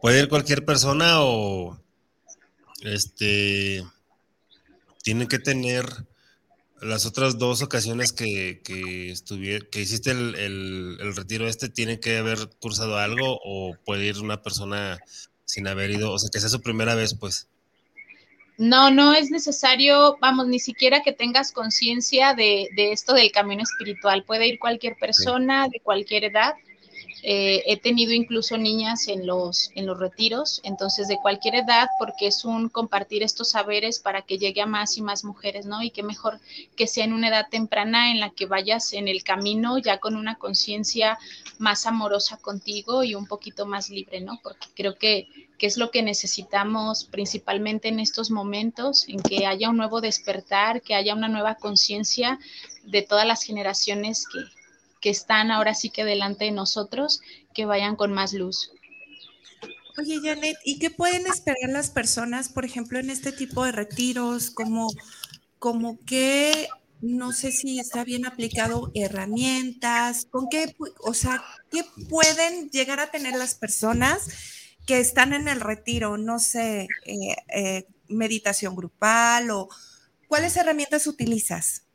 Puede 0.00 0.20
ir 0.20 0.28
cualquier 0.28 0.64
persona 0.64 1.22
o 1.22 1.78
este 2.82 3.84
tienen 5.02 5.28
que 5.28 5.38
tener 5.38 5.86
las 6.80 7.06
otras 7.06 7.38
dos 7.38 7.62
ocasiones 7.62 8.12
que, 8.12 8.60
que, 8.64 9.14
que 9.70 9.80
hiciste 9.80 10.10
el, 10.10 10.34
el, 10.34 11.14
retiro 11.14 11.46
este, 11.46 11.68
¿tienen 11.68 12.00
que 12.00 12.18
haber 12.18 12.50
cursado 12.60 12.98
algo 12.98 13.38
o 13.44 13.76
puede 13.84 14.06
ir 14.06 14.18
una 14.18 14.42
persona 14.42 14.98
sin 15.44 15.68
haber 15.68 15.90
ido? 15.92 16.10
O 16.10 16.18
sea, 16.18 16.30
que 16.32 16.40
sea 16.40 16.48
su 16.48 16.60
primera 16.60 16.94
vez, 16.94 17.14
pues. 17.14 17.48
No, 18.62 18.92
no 18.92 19.12
es 19.12 19.32
necesario, 19.32 20.18
vamos, 20.20 20.46
ni 20.46 20.60
siquiera 20.60 21.02
que 21.02 21.12
tengas 21.12 21.50
conciencia 21.50 22.32
de, 22.32 22.68
de, 22.76 22.92
esto 22.92 23.12
del 23.12 23.32
camino 23.32 23.64
espiritual. 23.64 24.22
Puede 24.22 24.46
ir 24.46 24.60
cualquier 24.60 24.96
persona 24.96 25.66
de 25.68 25.80
cualquier 25.80 26.22
edad 26.22 26.54
eh, 27.24 27.62
he 27.66 27.76
tenido 27.76 28.12
incluso 28.12 28.58
niñas 28.58 29.06
en 29.06 29.26
los, 29.26 29.70
en 29.76 29.86
los 29.86 29.98
retiros, 29.98 30.60
entonces 30.64 31.06
de 31.06 31.18
cualquier 31.18 31.54
edad, 31.54 31.86
porque 32.00 32.26
es 32.26 32.44
un 32.44 32.68
compartir 32.68 33.22
estos 33.22 33.50
saberes 33.50 34.00
para 34.00 34.22
que 34.22 34.38
llegue 34.38 34.60
a 34.60 34.66
más 34.66 34.96
y 34.96 35.02
más 35.02 35.22
mujeres, 35.22 35.64
¿no? 35.64 35.82
Y 35.82 35.90
qué 35.90 36.02
mejor 36.02 36.40
que 36.74 36.88
sea 36.88 37.04
en 37.04 37.12
una 37.12 37.28
edad 37.28 37.46
temprana 37.48 38.10
en 38.10 38.18
la 38.18 38.30
que 38.30 38.46
vayas 38.46 38.92
en 38.92 39.06
el 39.06 39.22
camino 39.22 39.78
ya 39.78 39.98
con 39.98 40.16
una 40.16 40.34
conciencia 40.34 41.16
más 41.58 41.86
amorosa 41.86 42.38
contigo 42.38 43.04
y 43.04 43.14
un 43.14 43.26
poquito 43.26 43.66
más 43.66 43.88
libre, 43.88 44.20
¿no? 44.20 44.40
Porque 44.42 44.66
creo 44.74 44.96
que, 44.96 45.28
que 45.62 45.68
es 45.68 45.76
lo 45.76 45.92
que 45.92 46.02
necesitamos 46.02 47.04
principalmente 47.04 47.86
en 47.86 48.00
estos 48.00 48.32
momentos, 48.32 49.04
en 49.06 49.22
que 49.22 49.46
haya 49.46 49.70
un 49.70 49.76
nuevo 49.76 50.00
despertar, 50.00 50.82
que 50.82 50.96
haya 50.96 51.14
una 51.14 51.28
nueva 51.28 51.54
conciencia 51.54 52.40
de 52.82 53.02
todas 53.02 53.24
las 53.28 53.44
generaciones 53.44 54.26
que, 54.26 54.40
que 55.00 55.10
están 55.10 55.52
ahora 55.52 55.74
sí 55.74 55.90
que 55.90 56.04
delante 56.04 56.46
de 56.46 56.50
nosotros, 56.50 57.20
que 57.54 57.64
vayan 57.64 57.94
con 57.94 58.12
más 58.12 58.32
luz. 58.32 58.72
Oye, 59.96 60.18
Janet, 60.20 60.56
¿y 60.64 60.80
qué 60.80 60.90
pueden 60.90 61.28
esperar 61.28 61.70
las 61.70 61.90
personas, 61.90 62.48
por 62.48 62.64
ejemplo, 62.64 62.98
en 62.98 63.08
este 63.08 63.30
tipo 63.30 63.64
de 63.64 63.70
retiros? 63.70 64.50
Como, 64.50 64.88
como 65.60 65.96
que, 66.04 66.66
no 67.00 67.30
sé 67.30 67.52
si 67.52 67.78
está 67.78 68.02
bien 68.02 68.26
aplicado 68.26 68.90
herramientas, 68.96 70.26
con 70.28 70.48
qué, 70.48 70.74
o 71.04 71.14
sea, 71.14 71.40
¿qué 71.70 71.84
pueden 72.08 72.68
llegar 72.70 72.98
a 72.98 73.12
tener 73.12 73.36
las 73.36 73.54
personas 73.54 74.58
que 74.86 75.00
están 75.00 75.32
en 75.32 75.48
el 75.48 75.60
retiro? 75.60 76.16
No 76.16 76.38
sé, 76.38 76.88
eh, 77.04 77.36
eh, 77.48 77.86
meditación 78.08 78.76
grupal 78.76 79.50
o 79.50 79.68
cuáles 80.28 80.56
herramientas 80.56 81.06
utilizas? 81.06 81.86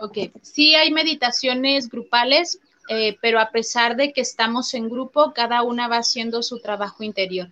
Ok, 0.00 0.18
sí 0.42 0.74
hay 0.74 0.92
meditaciones 0.92 1.88
grupales, 1.88 2.60
eh, 2.88 3.16
pero 3.20 3.40
a 3.40 3.50
pesar 3.50 3.96
de 3.96 4.12
que 4.12 4.20
estamos 4.20 4.74
en 4.74 4.88
grupo, 4.88 5.32
cada 5.34 5.62
una 5.62 5.88
va 5.88 5.98
haciendo 5.98 6.42
su 6.42 6.60
trabajo 6.60 7.02
interior. 7.02 7.50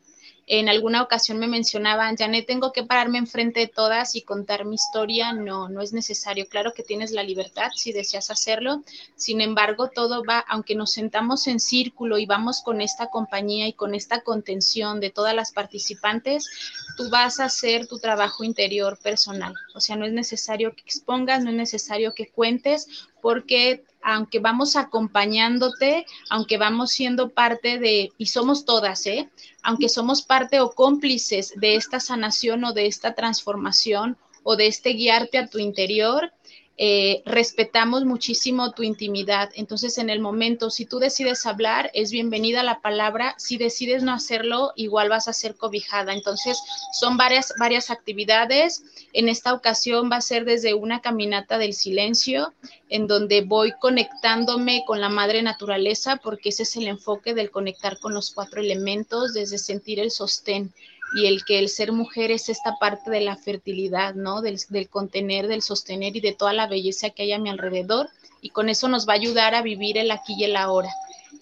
En 0.48 0.68
alguna 0.68 1.02
ocasión 1.02 1.38
me 1.38 1.48
mencionaban, 1.48 2.16
Janet, 2.16 2.46
tengo 2.46 2.72
que 2.72 2.84
pararme 2.84 3.18
enfrente 3.18 3.58
de 3.58 3.66
todas 3.66 4.14
y 4.14 4.22
contar 4.22 4.64
mi 4.64 4.76
historia. 4.76 5.32
No, 5.32 5.68
no 5.68 5.80
es 5.82 5.92
necesario. 5.92 6.46
Claro 6.48 6.72
que 6.72 6.84
tienes 6.84 7.10
la 7.10 7.24
libertad 7.24 7.70
si 7.74 7.92
deseas 7.92 8.30
hacerlo. 8.30 8.84
Sin 9.16 9.40
embargo, 9.40 9.90
todo 9.90 10.22
va, 10.24 10.38
aunque 10.38 10.76
nos 10.76 10.92
sentamos 10.92 11.48
en 11.48 11.58
círculo 11.58 12.16
y 12.18 12.26
vamos 12.26 12.62
con 12.62 12.80
esta 12.80 13.08
compañía 13.08 13.66
y 13.66 13.72
con 13.72 13.94
esta 13.94 14.20
contención 14.20 15.00
de 15.00 15.10
todas 15.10 15.34
las 15.34 15.50
participantes, 15.50 16.48
tú 16.96 17.10
vas 17.10 17.40
a 17.40 17.46
hacer 17.46 17.88
tu 17.88 17.98
trabajo 17.98 18.44
interior 18.44 18.98
personal. 19.02 19.52
O 19.74 19.80
sea, 19.80 19.96
no 19.96 20.06
es 20.06 20.12
necesario 20.12 20.76
que 20.76 20.82
expongas, 20.82 21.42
no 21.42 21.50
es 21.50 21.56
necesario 21.56 22.14
que 22.14 22.28
cuentes, 22.28 23.08
porque 23.20 23.84
aunque 24.08 24.38
vamos 24.38 24.76
acompañándote, 24.76 26.06
aunque 26.30 26.58
vamos 26.58 26.92
siendo 26.92 27.30
parte 27.30 27.80
de, 27.80 28.12
y 28.16 28.26
somos 28.26 28.64
todas, 28.64 29.04
¿eh? 29.06 29.28
aunque 29.64 29.88
somos 29.88 30.22
parte 30.22 30.60
o 30.60 30.70
cómplices 30.70 31.52
de 31.56 31.74
esta 31.74 31.98
sanación 31.98 32.62
o 32.62 32.72
de 32.72 32.86
esta 32.86 33.16
transformación 33.16 34.16
o 34.44 34.54
de 34.54 34.68
este 34.68 34.90
guiarte 34.90 35.38
a 35.38 35.48
tu 35.48 35.58
interior, 35.58 36.32
eh, 36.78 37.22
respetamos 37.24 38.04
muchísimo 38.04 38.72
tu 38.72 38.82
intimidad. 38.82 39.50
Entonces, 39.54 39.96
en 39.96 40.10
el 40.10 40.20
momento, 40.20 40.70
si 40.70 40.84
tú 40.84 40.98
decides 40.98 41.46
hablar, 41.46 41.90
es 41.94 42.10
bienvenida 42.10 42.62
la 42.62 42.80
palabra. 42.80 43.34
Si 43.38 43.56
decides 43.56 44.02
no 44.02 44.12
hacerlo, 44.12 44.72
igual 44.76 45.08
vas 45.08 45.26
a 45.26 45.32
ser 45.32 45.56
cobijada. 45.56 46.12
Entonces, 46.12 46.58
son 46.92 47.16
varias, 47.16 47.54
varias 47.58 47.90
actividades. 47.90 48.84
En 49.14 49.30
esta 49.30 49.54
ocasión 49.54 50.10
va 50.12 50.16
a 50.16 50.20
ser 50.20 50.44
desde 50.44 50.74
una 50.74 51.00
caminata 51.00 51.56
del 51.56 51.72
silencio, 51.72 52.52
en 52.90 53.06
donde 53.06 53.40
voy 53.40 53.72
conectándome 53.80 54.82
con 54.86 55.00
la 55.00 55.08
madre 55.08 55.42
naturaleza, 55.42 56.16
porque 56.22 56.50
ese 56.50 56.64
es 56.64 56.76
el 56.76 56.88
enfoque 56.88 57.32
del 57.32 57.50
conectar 57.50 57.98
con 57.98 58.12
los 58.12 58.30
cuatro 58.30 58.60
elementos, 58.60 59.32
desde 59.32 59.56
sentir 59.56 59.98
el 59.98 60.10
sostén 60.10 60.74
y 61.14 61.26
el 61.26 61.44
que 61.44 61.58
el 61.58 61.68
ser 61.68 61.92
mujer 61.92 62.30
es 62.30 62.48
esta 62.48 62.78
parte 62.78 63.10
de 63.10 63.20
la 63.20 63.36
fertilidad, 63.36 64.14
¿no? 64.14 64.42
Del, 64.42 64.58
contener, 64.90 65.46
del 65.46 65.62
sostener 65.62 66.16
y 66.16 66.20
de 66.20 66.32
toda 66.32 66.52
la 66.52 66.66
belleza 66.66 67.10
que 67.10 67.22
hay 67.22 67.32
a 67.32 67.38
mi 67.38 67.48
alrededor. 67.48 68.08
Y 68.40 68.50
con 68.50 68.68
eso 68.68 68.88
nos 68.88 69.08
va 69.08 69.12
a 69.12 69.16
ayudar 69.16 69.54
a 69.54 69.62
vivir 69.62 69.98
el 69.98 70.10
aquí 70.10 70.34
y 70.36 70.44
el 70.44 70.56
ahora 70.56 70.90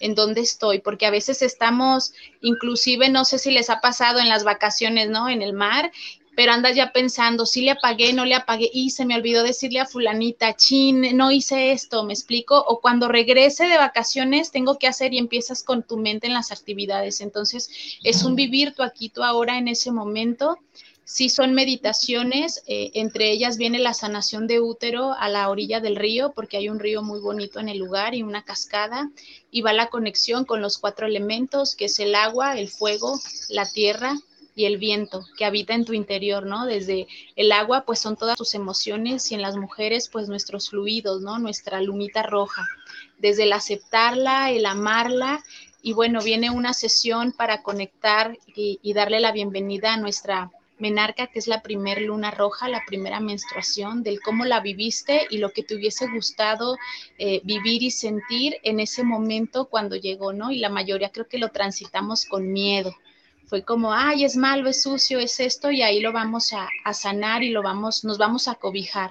en 0.00 0.14
dónde 0.14 0.40
estoy, 0.40 0.80
porque 0.80 1.06
a 1.06 1.11
veces 1.11 1.40
estamos, 1.40 2.12
inclusive, 2.40 3.09
no 3.09 3.25
sé 3.25 3.38
si 3.38 3.50
les 3.50 3.71
ha 3.71 3.80
pasado 3.80 4.18
en 4.18 4.28
las 4.28 4.44
vacaciones, 4.44 5.09
¿no? 5.09 5.28
En 5.28 5.40
el 5.40 5.52
mar, 5.52 5.92
pero 6.37 6.53
andas 6.53 6.75
ya 6.75 6.93
pensando, 6.93 7.47
si 7.47 7.62
le 7.62 7.73
apagué, 7.73 8.12
no 8.12 8.25
le 8.25 8.35
apagué, 8.35 8.71
y 8.73 8.91
se 8.91 9.05
me 9.05 9.17
olvidó 9.17 9.43
decirle 9.43 9.81
a 9.81 9.87
fulanita, 9.87 10.57
chin, 10.57 11.17
no 11.17 11.31
hice 11.31 11.73
esto, 11.73 12.05
me 12.05 12.12
explico, 12.12 12.59
o 12.67 12.81
cuando 12.81 13.09
regrese 13.09 13.67
de 13.67 13.76
vacaciones 13.76 14.50
tengo 14.50 14.79
que 14.79 14.87
hacer 14.87 15.12
y 15.12 15.19
empiezas 15.19 15.62
con 15.62 15.83
tu 15.83 15.97
mente 15.97 16.26
en 16.26 16.35
las 16.35 16.53
actividades. 16.53 17.21
Entonces, 17.21 17.71
es 18.03 18.25
un 18.25 18.35
vivir 18.35 18.75
tu 18.75 18.83
aquí, 18.83 19.09
tu 19.09 19.23
ahora 19.23 19.59
en 19.59 19.69
ese 19.69 19.93
momento. 19.93 20.59
Sí 21.07 21.29
son 21.29 21.53
meditaciones, 21.53 22.62
eh, 22.67 22.91
entre 22.95 23.31
ellas 23.31 23.59
viene 23.59 23.79
la 23.79 23.93
sanación 23.93 24.47
de 24.47 24.61
útero 24.61 25.12
a 25.12 25.29
la 25.29 25.50
orilla 25.50 25.81
del 25.81 25.97
río, 25.97 26.33
porque 26.35 26.57
hay 26.57 26.71
un 26.71 26.81
río 26.81 27.03
muy 27.03 27.21
bonito 27.21 27.61
en 27.61 27.69
el 27.69 27.76
lugar 27.76 28.14
y 28.14 28.23
una 28.23 28.43
cascada, 28.43 29.11
y 29.50 29.61
va 29.61 29.75
la 29.75 29.88
conexión 29.88 30.47
con 30.47 30.62
los 30.62 30.79
cuatro 30.79 31.07
elementos, 31.07 31.75
que 31.75 31.85
es 31.87 31.99
el 32.00 32.14
agua, 32.14 32.59
el 32.59 32.69
fuego, 32.69 33.21
la 33.50 33.71
tierra, 33.71 34.17
y 34.55 34.67
el 34.67 34.79
viento 34.79 35.25
que 35.37 35.45
habita 35.45 35.75
en 35.75 35.85
tu 35.85 35.93
interior, 35.93 36.47
¿no? 36.47 36.67
Desde 36.67 37.07
el 37.37 37.53
agua, 37.53 37.85
pues 37.85 37.99
son 37.99 38.17
todas 38.17 38.37
tus 38.37 38.55
emociones 38.55 39.31
y 39.31 39.35
en 39.35 39.43
las 39.43 39.57
mujeres, 39.57 40.09
pues 40.09 40.29
nuestros 40.29 40.71
fluidos, 40.71 41.23
¿no? 41.23 41.39
Nuestra 41.39 41.81
lumita 41.81 42.23
roja. 42.23 42.67
Desde 43.19 43.45
el 43.45 43.53
aceptarla, 43.53 44.51
el 44.51 44.67
amarla 44.67 45.43
y 45.83 45.93
bueno, 45.93 46.23
viene 46.23 46.51
una 46.51 46.73
sesión 46.73 47.33
para 47.33 47.63
conectar 47.63 48.39
y, 48.47 48.93
darle 48.95 49.21
la 49.21 49.33
bienvenida 49.33 49.93
a 49.93 49.99
nuestra 49.99 50.51
menarca, 50.79 51.27
que 51.27 51.39
es 51.39 51.47
la 51.47 51.61
primer 51.61 52.01
luna 52.01 52.31
roja, 52.31 52.69
la 52.69 52.83
primera 52.87 53.21
menstruación, 53.21 54.03
del 54.03 54.21
cómo 54.23 54.47
la 54.47 54.61
viviste 54.61 55.27
y 55.29 55.37
lo 55.37 55.51
que 55.51 55.63
te 55.63 55.75
hubiese 55.75 56.07
gustado 56.09 56.79
eh, 57.19 57.43
vivir 57.45 57.83
y 57.83 57.91
sentir 57.91 58.57
en 58.63 58.81
ese 58.81 59.05
momento 59.05 59.67
cuando 59.67 59.95
llegó, 59.95 60.33
¿no? 60.33 60.51
Y 60.51 60.59
la 60.59 60.71
mayoría 60.71 61.11
creo 61.11 61.29
que 61.29 61.39
lo 61.39 61.51
transitamos 61.51 62.25
con 62.25 62.51
miedo, 62.51 62.95
fue 63.47 63.63
como, 63.63 63.93
ay, 63.93 64.25
es 64.25 64.37
malo, 64.37 64.69
es 64.69 64.83
sucio, 64.83 65.19
es 65.19 65.41
esto, 65.41 65.71
y 65.71 65.83
ahí 65.83 66.01
lo 66.01 66.13
vamos 66.13 66.53
a, 66.53 66.69
sanar 66.93 67.43
y 67.43 67.51
lo 67.51 67.63
vamos, 67.63 68.05
nos 68.05 68.19
vamos 68.19 68.49
a 68.49 68.55
cobijar. 68.55 69.11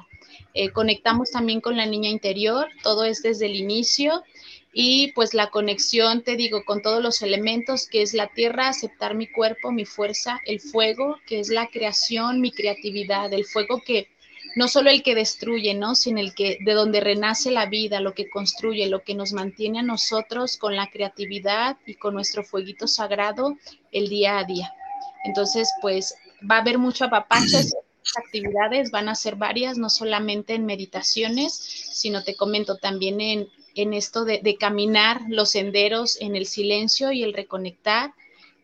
Eh, 0.54 0.70
conectamos 0.72 1.32
también 1.32 1.62
con 1.62 1.78
la 1.78 1.86
niña 1.86 2.10
interior, 2.10 2.68
todo 2.82 3.06
es 3.06 3.22
desde 3.22 3.48
el 3.48 3.56
inicio 3.56 4.24
y 4.72 5.12
pues 5.14 5.34
la 5.34 5.52
conexión, 5.52 6.24
te 6.24 6.36
digo, 6.36 6.66
con 6.66 6.82
todos 6.82 7.02
los 7.02 7.22
elementos 7.22 7.88
que 7.88 8.02
es 8.02 8.14
la 8.14 8.28
tierra, 8.28 8.70
aceptar 8.70 9.14
mi 9.14 9.28
cuerpo, 9.28 9.72
mi 9.72 9.86
fuerza, 9.86 10.40
el 10.46 10.60
fuego, 10.60 11.18
que 11.28 11.40
es 11.40 11.50
la 11.50 11.68
creación, 11.68 12.42
mi 12.42 12.52
creatividad, 12.52 13.32
el 13.34 13.46
fuego 13.46 13.82
que 13.86 14.08
no 14.56 14.68
solo 14.68 14.90
el 14.90 15.04
que 15.04 15.16
destruye, 15.16 15.74
¿no? 15.74 15.96
Sino 15.96 16.20
el 16.20 16.34
que 16.34 16.58
de 16.62 16.74
donde 16.74 17.00
renace 17.00 17.52
la 17.52 17.66
vida, 17.66 18.00
lo 18.00 18.14
que 18.14 18.30
construye, 18.30 18.88
lo 18.88 19.04
que 19.04 19.16
nos 19.16 19.34
mantiene 19.34 19.80
a 19.80 19.84
nosotros 19.84 20.58
con 20.58 20.76
la 20.76 20.90
creatividad 20.90 21.78
y 21.86 21.96
con 21.96 22.14
nuestro 22.14 22.44
fueguito 22.44 22.88
sagrado 22.88 23.58
el 23.92 24.10
día 24.10 24.38
a 24.38 24.44
día. 24.44 24.74
Entonces, 25.26 25.70
pues 25.82 26.16
va 26.50 26.58
a 26.58 26.62
haber 26.62 26.78
mucho 26.78 27.06
apapacho, 27.06 27.58
actividades 28.18 28.92
van 28.92 29.10
a 29.10 29.16
ser 29.16 29.36
varias, 29.36 29.78
no 29.78 29.90
solamente 29.90 30.54
en 30.54 30.66
meditaciones, 30.66 31.54
sino 31.54 32.24
te 32.24 32.36
comento 32.36 32.78
también 32.78 33.22
en, 33.22 33.48
en 33.76 33.94
esto 33.94 34.26
de, 34.26 34.40
de 34.44 34.58
caminar 34.58 35.22
los 35.30 35.52
senderos 35.52 36.20
en 36.22 36.36
el 36.36 36.46
silencio 36.46 37.12
y 37.12 37.24
el 37.24 37.34
reconectar, 37.34 38.14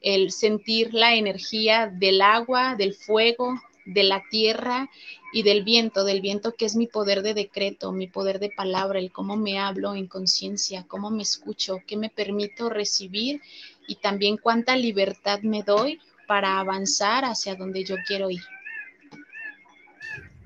el 0.01 0.31
sentir 0.31 0.93
la 0.93 1.15
energía 1.15 1.87
del 1.87 2.21
agua, 2.21 2.75
del 2.75 2.93
fuego, 2.93 3.59
de 3.85 4.03
la 4.03 4.23
tierra 4.29 4.89
y 5.31 5.43
del 5.43 5.63
viento, 5.63 6.03
del 6.03 6.21
viento 6.21 6.55
que 6.55 6.65
es 6.65 6.75
mi 6.75 6.87
poder 6.87 7.21
de 7.21 7.33
decreto, 7.33 7.91
mi 7.91 8.07
poder 8.07 8.39
de 8.39 8.49
palabra, 8.49 8.99
el 8.99 9.11
cómo 9.11 9.37
me 9.37 9.59
hablo 9.59 9.95
en 9.95 10.07
conciencia, 10.07 10.85
cómo 10.87 11.11
me 11.11 11.23
escucho, 11.23 11.79
qué 11.85 11.97
me 11.97 12.09
permito 12.09 12.69
recibir 12.69 13.41
y 13.87 13.95
también 13.95 14.37
cuánta 14.37 14.75
libertad 14.75 15.41
me 15.41 15.63
doy 15.63 15.99
para 16.27 16.59
avanzar 16.59 17.25
hacia 17.25 17.55
donde 17.55 17.83
yo 17.83 17.95
quiero 18.07 18.29
ir. 18.29 18.41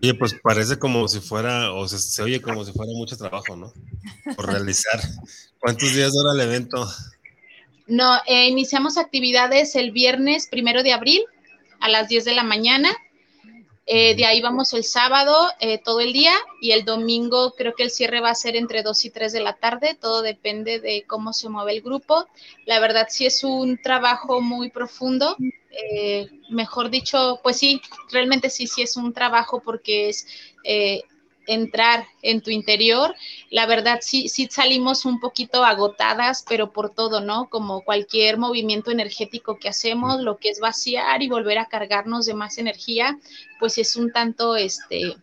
Oye, 0.02 0.13
pues 0.16 0.36
parece 0.44 0.78
como 0.78 1.08
si 1.08 1.22
fuera, 1.22 1.72
o 1.72 1.88
se, 1.88 1.98
se 1.98 2.22
oye 2.22 2.42
como 2.42 2.66
si 2.66 2.74
fuera 2.74 2.92
mucho 2.94 3.16
trabajo, 3.16 3.56
¿no? 3.56 3.72
Por 4.36 4.48
realizar. 4.48 5.00
¿Cuántos 5.60 5.94
días 5.94 6.12
dura 6.12 6.34
el 6.34 6.42
evento? 6.42 6.86
No, 7.88 8.18
eh, 8.28 8.48
iniciamos 8.48 8.98
actividades 8.98 9.75
el 9.75 9.92
viernes 9.92 10.48
primero 10.48 10.84
de 10.84 10.92
abril 10.92 11.24
a 11.80 11.88
las 11.88 12.10
10 12.10 12.25
de 12.25 12.34
la 12.34 12.44
mañana 12.44 12.90
Eh, 13.86 14.16
de 14.16 14.25
ahí 14.25 14.42
vamos 14.42 14.74
el 14.74 14.86
sábado 14.86 15.36
eh, 15.60 15.78
todo 15.78 16.00
el 16.00 16.13
día 16.13 16.32
y 16.62 16.72
el 16.72 16.86
domingo 16.86 17.54
creo 17.58 17.74
que 17.75 17.84
el 17.84 17.92
cierre 17.92 18.22
va 18.22 18.30
a 18.30 18.36
ser 18.36 18.56
entre 18.56 18.82
2 18.82 19.04
y 19.04 19.10
3 19.10 19.34
de 19.34 19.42
la 19.42 19.54
tarde, 19.58 19.98
todo 20.00 20.22
depende 20.22 20.80
de 20.80 21.04
cómo 21.06 21.34
se 21.34 21.50
mueve 21.50 21.74
el 21.74 21.82
grupo. 21.82 22.25
La 22.66 22.80
verdad 22.80 23.08
sí 23.10 23.25
es 23.25 23.44
un 23.44 23.82
trabajo 23.82 24.40
muy 24.40 24.70
profundo, 24.70 25.36
eh, 25.72 26.30
mejor 26.50 26.90
dicho, 26.90 27.42
pues 27.44 27.58
sí, 27.58 27.82
realmente 28.10 28.50
sí, 28.50 28.68
sí 28.68 28.82
es 28.84 28.96
un 28.96 29.12
trabajo 29.12 29.62
porque 29.62 30.10
es 30.10 30.28
entrar 31.47 32.07
en 32.21 32.41
tu 32.41 32.50
interior. 32.50 33.15
La 33.50 33.65
verdad, 33.65 34.00
sí, 34.01 34.29
sí 34.29 34.47
salimos 34.50 35.05
un 35.05 35.19
poquito 35.19 35.63
agotadas, 35.63 36.45
pero 36.47 36.71
por 36.71 36.89
todo, 36.89 37.21
¿no? 37.21 37.50
Como 37.50 37.83
cualquier 37.83 38.38
movimiento 38.38 38.91
energético 38.91 39.57
que 39.59 39.69
hacemos, 39.69 40.21
lo 40.21 40.38
que 40.38 40.50
es 40.50 40.59
vaciar 40.59 41.21
y 41.21 41.29
volver 41.29 41.57
a 41.57 41.65
cargarnos 41.65 42.25
de 42.25 42.33
más 42.33 42.57
energía, 42.57 43.17
pues 43.59 43.77
es 43.77 43.95
un 43.95 44.12
tanto, 44.12 44.55
este, 44.55 45.15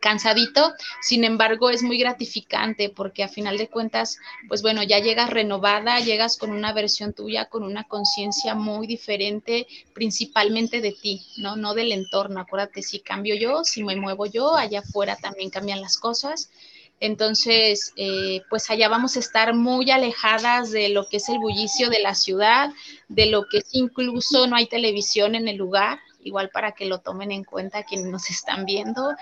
cansadito, 0.00 0.74
sin 1.00 1.24
embargo 1.24 1.70
es 1.70 1.82
muy 1.82 1.98
gratificante 1.98 2.90
porque 2.90 3.22
a 3.22 3.28
final 3.28 3.58
de 3.58 3.68
cuentas, 3.68 4.18
pues 4.48 4.62
bueno, 4.62 4.82
ya 4.82 4.98
llegas 4.98 5.30
renovada, 5.30 6.00
llegas 6.00 6.36
con 6.36 6.50
una 6.50 6.72
versión 6.72 7.12
tuya, 7.12 7.46
con 7.46 7.62
una 7.62 7.84
conciencia 7.84 8.54
muy 8.54 8.86
diferente, 8.86 9.66
principalmente 9.92 10.80
de 10.80 10.92
ti, 10.92 11.22
¿no? 11.38 11.56
No 11.56 11.74
del 11.74 11.92
entorno. 11.92 12.40
Acuérdate, 12.40 12.82
si 12.82 13.00
cambio 13.00 13.34
yo, 13.34 13.64
si 13.64 13.84
me 13.84 13.96
muevo 13.96 14.26
yo, 14.26 14.56
allá 14.56 14.80
afuera 14.80 15.16
también 15.16 15.50
cambian 15.50 15.80
las 15.80 15.98
cosas. 15.98 16.50
Entonces, 16.98 17.92
eh, 17.96 18.40
pues 18.48 18.70
allá 18.70 18.88
vamos 18.88 19.16
a 19.16 19.20
estar 19.20 19.54
muy 19.54 19.90
alejadas 19.90 20.70
de 20.70 20.88
lo 20.88 21.08
que 21.08 21.18
es 21.18 21.28
el 21.28 21.38
bullicio 21.38 21.90
de 21.90 22.00
la 22.00 22.14
ciudad, 22.14 22.72
de 23.08 23.26
lo 23.26 23.46
que 23.48 23.62
incluso 23.72 24.46
no 24.46 24.56
hay 24.56 24.66
televisión 24.66 25.34
en 25.34 25.46
el 25.46 25.56
lugar, 25.56 25.98
igual 26.26 26.50
para 26.50 26.72
que 26.72 26.86
lo 26.86 26.98
tomen 26.98 27.30
en 27.30 27.44
cuenta 27.44 27.84
quienes 27.84 28.06
nos 28.06 28.30
están 28.30 28.64
viendo. 28.64 29.12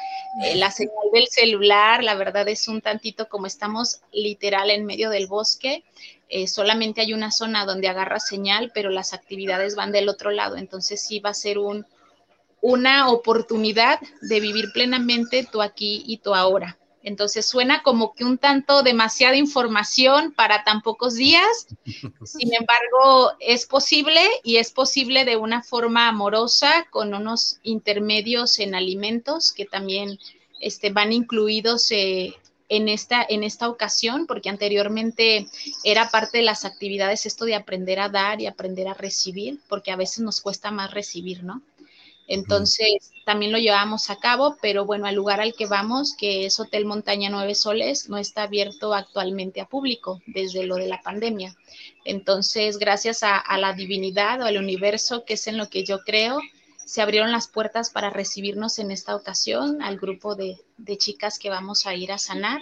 Eh, 0.42 0.56
la 0.56 0.70
señal 0.70 0.94
del 1.12 1.26
celular, 1.28 2.02
la 2.02 2.14
verdad 2.14 2.49
es 2.49 2.66
un 2.66 2.80
tantito 2.80 3.28
como 3.28 3.46
estamos 3.46 4.00
literal 4.12 4.70
en 4.70 4.87
medio 4.87 5.11
del 5.11 5.26
bosque. 5.26 5.84
Eh, 6.30 6.49
solamente 6.49 7.02
hay 7.02 7.12
una 7.12 7.30
zona 7.30 7.66
donde 7.66 7.88
agarra 7.88 8.18
señal, 8.20 8.73
pero 8.75 8.88
las 8.88 9.12
actividades 9.12 9.76
van 9.76 9.92
del 9.92 10.08
otro 10.08 10.30
lado. 10.30 10.56
Entonces 10.56 11.00
sí 11.00 11.20
va 11.20 11.30
a 11.30 11.34
ser 11.34 11.58
un, 11.58 11.87
una 12.62 13.11
oportunidad 13.11 14.00
de 14.23 14.40
vivir 14.40 14.73
plenamente 14.73 15.46
tú 15.50 15.61
aquí 15.61 16.02
y 16.06 16.16
tú 16.18 16.34
ahora. 16.34 16.78
Entonces 17.04 17.44
suena 17.46 17.82
como 17.82 18.14
que 18.14 18.25
un 18.25 18.38
tanto 18.38 18.82
demasiada 18.82 19.37
información 19.37 20.32
para 20.32 20.64
tan 20.64 20.80
pocos 20.80 21.14
días. 21.14 21.68
Sin 22.25 22.52
embargo, 22.54 23.32
es 23.40 23.66
posible 23.66 24.20
y 24.42 24.56
es 24.56 24.73
posible 24.73 25.26
de 25.26 25.37
una 25.37 25.62
forma 25.62 26.08
amorosa 26.08 26.87
con 26.90 27.12
unos 27.12 27.58
intermedios 27.62 28.58
en 28.58 28.75
alimentos 28.75 29.52
que 29.52 29.66
también 29.66 30.18
este, 30.61 30.90
van 30.90 31.12
incluidos 31.12 31.90
eh, 31.90 32.34
en, 32.70 32.88
esta, 32.88 33.25
en 33.28 33.44
esta 33.44 33.68
ocasión, 33.68 34.26
porque 34.26 34.49
anteriormente 34.49 35.46
era 35.84 36.08
parte 36.11 36.38
de 36.38 36.44
las 36.44 36.64
actividades 36.64 37.26
esto 37.26 37.44
de 37.44 37.54
aprender 37.54 38.00
a 38.00 38.08
dar 38.08 38.40
y 38.40 38.46
aprender 38.46 38.88
a 38.88 38.94
recibir, 38.94 39.61
porque 39.68 39.90
a 39.90 39.96
veces 39.96 40.20
nos 40.20 40.40
cuesta 40.40 40.70
más 40.70 40.90
recibir, 40.90 41.44
¿no? 41.44 41.61
Entonces, 42.26 43.11
también 43.25 43.52
lo 43.52 43.59
llevamos 43.59 44.11
a 44.11 44.16
cabo, 44.16 44.57
pero 44.61 44.85
bueno, 44.85 45.09
el 45.09 45.14
lugar 45.14 45.40
al 45.40 45.54
que 45.54 45.66
vamos, 45.66 46.14
que 46.14 46.47
es 46.47 46.61
Hotel 46.61 46.85
Montaña 46.85 47.31
Nueve 47.31 47.54
Soles, 47.54 48.09
no 48.09 48.19
está 48.19 48.43
abierto 48.45 48.95
actualmente 48.95 49.61
a 49.61 49.66
público 49.66 50.21
desde 50.26 50.66
lo 50.66 50.76
de 50.76 50.88
la 50.88 51.00
pandemia. 51.02 51.57
Entonces, 52.04 52.78
gracias 52.78 53.23
a, 53.23 53.43
la 53.59 53.73
divinidad 53.73 54.43
o 54.43 54.45
al 54.45 54.59
universo, 54.59 55.25
que 55.25 55.35
es 55.35 55.47
en 55.47 55.57
lo 55.57 55.71
que 55.71 55.85
yo 55.85 56.00
creo, 56.00 56.38
se 56.85 57.00
abrieron 57.00 57.33
las 57.33 57.49
puertas 57.49 57.88
para 57.88 58.11
recibirnos 58.11 58.78
en 58.78 58.90
esta 58.90 59.16
ocasión 59.16 59.81
al 59.81 59.99
grupo 59.99 60.35
de, 60.35 60.59
de 60.76 60.99
chicas 60.99 61.38
que 61.38 61.49
vamos 61.49 61.87
a 61.87 61.95
ir 61.95 62.12
a 62.12 62.19
sanar. 62.19 62.61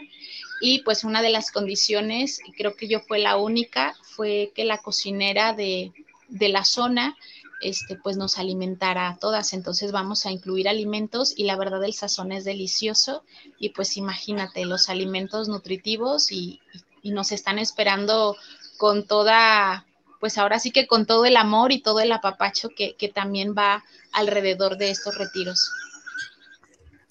Y 0.61 0.83
pues 0.83 1.03
una 1.03 1.23
de 1.23 1.31
las 1.31 1.51
condiciones, 1.51 2.41
creo 2.57 2.77
que 2.77 2.87
yo 2.87 3.01
fue 3.01 3.19
la 3.19 3.37
única, 3.37 3.97
fue 4.03 4.53
que 4.55 4.65
la 4.65 4.79
cocinera 4.79 5.55
de, 5.55 5.93
de 6.29 6.49
la 6.49 6.65
zona 6.65 7.17
este, 7.63 7.97
pues 7.97 8.17
nos 8.17 8.39
alimentará 8.39 9.09
a 9.09 9.17
todas. 9.17 9.53
Entonces 9.53 9.93
vamos 9.93 10.27
a 10.27 10.31
incluir 10.31 10.69
alimentos 10.69 11.33
y 11.37 11.45
la 11.45 11.57
verdad 11.57 11.83
el 11.85 11.95
sazón 11.95 12.33
es 12.33 12.45
delicioso 12.45 13.25
y 13.59 13.71
pues 13.71 13.97
imagínate 13.97 14.65
los 14.65 14.89
alimentos 14.89 15.49
nutritivos 15.49 16.33
y, 16.33 16.61
nos 17.05 17.33
están 17.33 17.59
esperando 17.59 18.37
con 18.77 19.09
toda, 19.09 19.87
pues 20.21 20.39
ahora 20.39 20.61
sí 20.61 20.71
que 20.71 20.87
con 20.87 21.05
todo 21.05 21.25
el 21.25 21.37
amor 21.37 21.73
y 21.73 21.81
todo 21.81 21.99
el 21.99 22.13
apapacho 22.13 22.69
que, 22.69 23.13
también 23.13 23.57
va 23.59 23.83
alrededor 24.13 24.79
de 24.79 24.91
estos 24.91 25.19
retiros. 25.19 25.69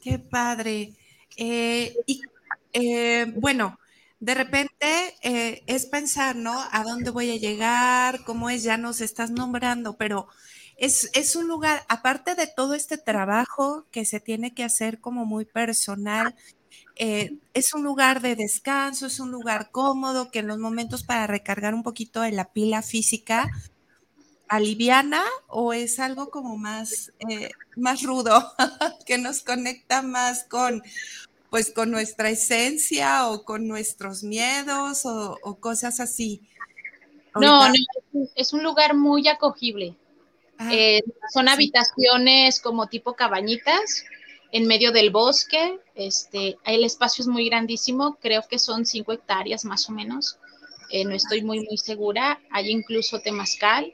Qué 0.02 0.18
padre. 0.18 0.94
Eh, 1.36 1.94
y 2.08 2.22
eh, 2.72 3.34
bueno, 3.36 3.78
de 4.22 4.36
repente 4.36 5.16
eh, 5.24 5.64
es 5.66 5.88
pensar, 5.88 6.36
¿no? 6.36 6.54
¿A 6.72 6.84
dónde 6.84 7.10
voy 7.10 7.32
a 7.32 7.38
llegar? 7.38 8.24
¿Cómo 8.24 8.52
es? 8.52 8.62
Ya 8.62 8.78
nos 8.78 9.02
estás 9.02 9.32
nombrando, 9.32 9.98
pero 9.98 10.28
es, 10.78 11.10
es, 11.14 11.36
un 11.36 11.48
lugar, 11.48 11.84
aparte 11.90 12.36
de 12.36 12.46
todo 12.46 12.76
este 12.76 13.00
trabajo 13.00 13.88
que 13.92 14.06
se 14.06 14.20
tiene 14.20 14.54
que 14.54 14.64
hacer 14.64 15.02
como 15.02 15.26
muy 15.26 15.46
personal, 15.46 16.36
eh, 16.98 17.40
es 17.56 17.74
un 17.74 17.84
lugar 17.84 18.22
de 18.22 18.36
descanso, 18.36 19.08
es 19.08 19.20
un 19.20 19.32
lugar 19.32 19.72
cómodo 19.72 20.30
que 20.30 20.40
en 20.40 20.48
los 20.48 20.60
momentos 20.60 21.04
para 21.04 21.26
recargar 21.26 21.74
un 21.74 21.82
poquito 21.82 22.22
de 22.22 22.32
la 22.32 22.54
pila 22.54 22.84
física, 22.84 23.50
aliviana 24.48 25.24
o 25.48 25.74
es 25.74 26.00
algo 26.00 26.30
como 26.30 26.58
más, 26.58 27.12
eh, 27.28 27.50
más 27.76 28.04
rudo, 28.04 28.54
que 29.08 29.18
nos 29.18 29.42
conecta 29.42 30.04
más 30.04 30.44
con, 30.44 30.84
pues 31.52 31.70
con 31.70 31.92
nuestra 31.92 32.30
esencia 32.30 33.28
o 33.28 33.44
con 33.44 33.68
nuestros 33.68 34.24
miedos 34.24 35.02
o, 35.04 35.58
cosas 35.60 36.00
así. 36.00 36.42
No, 37.36 37.68
no, 37.68 37.74
es 38.36 38.54
un 38.54 38.64
lugar 38.64 38.96
muy 38.96 39.28
acogible. 39.28 39.98
Ah, 40.58 40.70
eh, 40.74 41.02
son 41.34 41.50
habitaciones 41.50 42.62
como 42.62 42.88
tipo 42.88 43.16
cabañitas 43.16 44.06
en 44.54 44.66
medio 44.66 44.94
del 44.94 45.10
bosque. 45.10 45.78
Este, 45.94 46.58
el 46.64 46.86
espacio 46.86 47.24
es 47.24 47.28
muy 47.28 47.50
grandísimo, 47.50 48.18
creo 48.22 48.44
que 48.50 48.58
son 48.58 48.86
cinco 48.86 49.12
hectáreas 49.12 49.66
más 49.66 49.90
o 49.90 49.92
menos. 49.92 50.38
Eh, 50.90 51.04
no 51.04 51.14
estoy 51.14 51.44
muy, 51.44 51.66
muy 51.66 51.78
segura. 51.78 52.40
Hay 52.50 52.72
incluso 52.72 53.20
temazcal. 53.20 53.92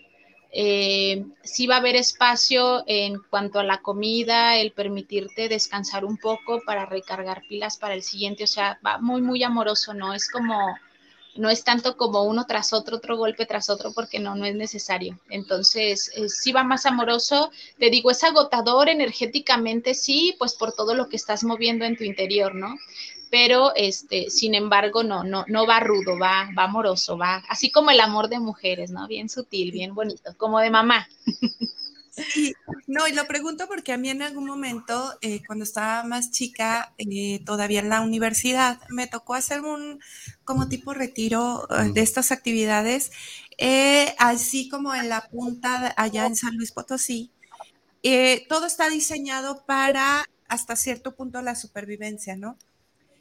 Eh, 0.60 1.24
sí 1.43 1.67
va 1.67 1.76
a 1.76 1.78
haber 1.78 1.96
espacio 1.96 2.84
en 2.88 3.22
cuanto 3.30 3.60
a 3.60 3.63
la 3.63 3.84
comida, 3.84 4.58
el 4.58 4.72
permitirte 4.72 5.50
descansar 5.50 6.04
un 6.04 6.17
poco 6.17 6.63
para 6.65 6.88
recargar 6.88 7.43
pilas 7.48 7.78
para 7.78 7.93
el 7.93 8.02
siguiente, 8.02 8.46
o 8.46 8.48
sea, 8.48 8.80
va 8.84 8.98
muy, 8.98 9.22
muy 9.22 9.43
amoroso, 9.43 9.93
¿no? 9.93 10.15
Es 10.15 10.28
como, 10.28 10.76
no 11.36 11.52
es 11.52 11.63
tanto 11.63 11.96
como 11.96 12.24
uno 12.24 12.48
tras 12.48 12.74
otro, 12.74 12.98
otro 12.98 13.17
golpe 13.17 13.46
tras 13.46 13.70
otro, 13.70 13.91
porque 13.93 14.17
no, 14.17 14.34
no 14.34 14.46
es 14.46 14.56
necesario. 14.56 15.20
Entonces, 15.30 16.12
eh, 16.15 16.28
sí 16.28 16.52
va 16.52 16.63
más 16.63 16.88
amoroso, 16.88 17.52
te 17.78 17.91
digo, 17.91 18.10
es 18.10 18.24
agotador 18.24 18.89
energéticamente, 18.89 19.93
sí, 19.93 20.36
pues 20.39 20.56
por 20.56 20.72
todo 20.72 20.96
lo 20.96 21.08
que 21.08 21.17
estás 21.17 21.43
moviendo 21.43 21.86
en 21.86 21.98
tu 21.98 22.04
interior, 22.04 22.56
¿no? 22.56 22.74
Pero 23.30 23.74
este, 23.76 24.30
sin 24.30 24.56
embargo, 24.56 25.04
no, 25.04 25.24
no, 25.24 25.46
no 25.48 25.66
va 25.66 25.80
rudo, 25.80 26.18
va, 26.20 26.50
va 26.58 26.63
amoroso, 26.63 27.18
va, 27.18 27.44
así 27.50 27.72
como 27.72 27.92
el 27.92 28.00
amor 28.00 28.30
de 28.30 28.40
mujeres, 28.40 28.92
¿no? 28.92 29.08
Bien 29.08 29.30
sutil, 29.30 29.72
bien 29.72 29.94
bonito, 29.94 30.36
como 30.38 30.60
de 30.60 30.70
mamá. 30.70 31.08
Sí, 32.18 32.56
no, 32.88 33.08
y 33.08 33.13
lo 33.13 33.28
pregunto 33.28 33.68
porque 33.68 33.94
a 33.94 33.98
mí 33.98 34.10
en 34.10 34.24
algún 34.24 34.46
momento, 34.46 35.13
eh, 35.22 35.42
cuando 35.46 35.63
estaba 35.63 36.04
más 36.04 36.32
chica, 36.32 36.94
eh, 36.98 37.44
todavía 37.46 37.80
en 37.80 37.90
la 37.90 38.02
universidad, 38.02 38.80
me 38.90 39.06
tocó 39.06 39.36
hacer 39.36 39.62
un 39.62 40.00
como 40.44 40.68
tipo 40.68 40.96
retiro 40.96 41.68
eh, 41.70 41.92
de 41.94 42.02
estas 42.02 42.32
actividades, 42.32 43.12
así 44.18 44.68
como 44.70 44.96
en 44.96 45.10
la 45.10 45.28
punta 45.30 45.94
allá 45.96 46.26
en 46.26 46.36
San 46.36 46.58
Luis 46.58 46.72
Potosí. 46.72 47.32
todo 48.50 48.66
está 48.66 48.90
diseñado 48.90 49.63
para 49.66 50.26
hasta 50.48 50.76
cierto 50.76 51.16
punto 51.16 51.42
la 51.42 51.56
supervivencia, 51.56 52.36
¿no? 52.36 52.58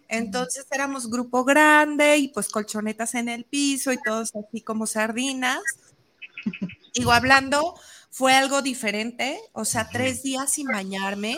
Entonces 0.08 0.66
éramos 0.70 1.10
grupo 1.10 1.44
grande 1.44 2.18
y 2.18 2.28
pues 2.28 2.48
colchonetas 2.48 3.14
en 3.14 3.28
el 3.28 3.44
piso 3.44 3.92
y 3.92 3.98
todos 4.02 4.32
así 4.34 4.60
como 4.60 4.86
sardinas. 4.86 5.60
Digo, 6.94 7.12
hablando, 7.12 7.74
fue 8.10 8.32
algo 8.32 8.62
diferente, 8.62 9.38
o 9.52 9.66
sea, 9.66 9.90
tres 9.90 10.22
días 10.22 10.50
sin 10.50 10.68
bañarme, 10.68 11.36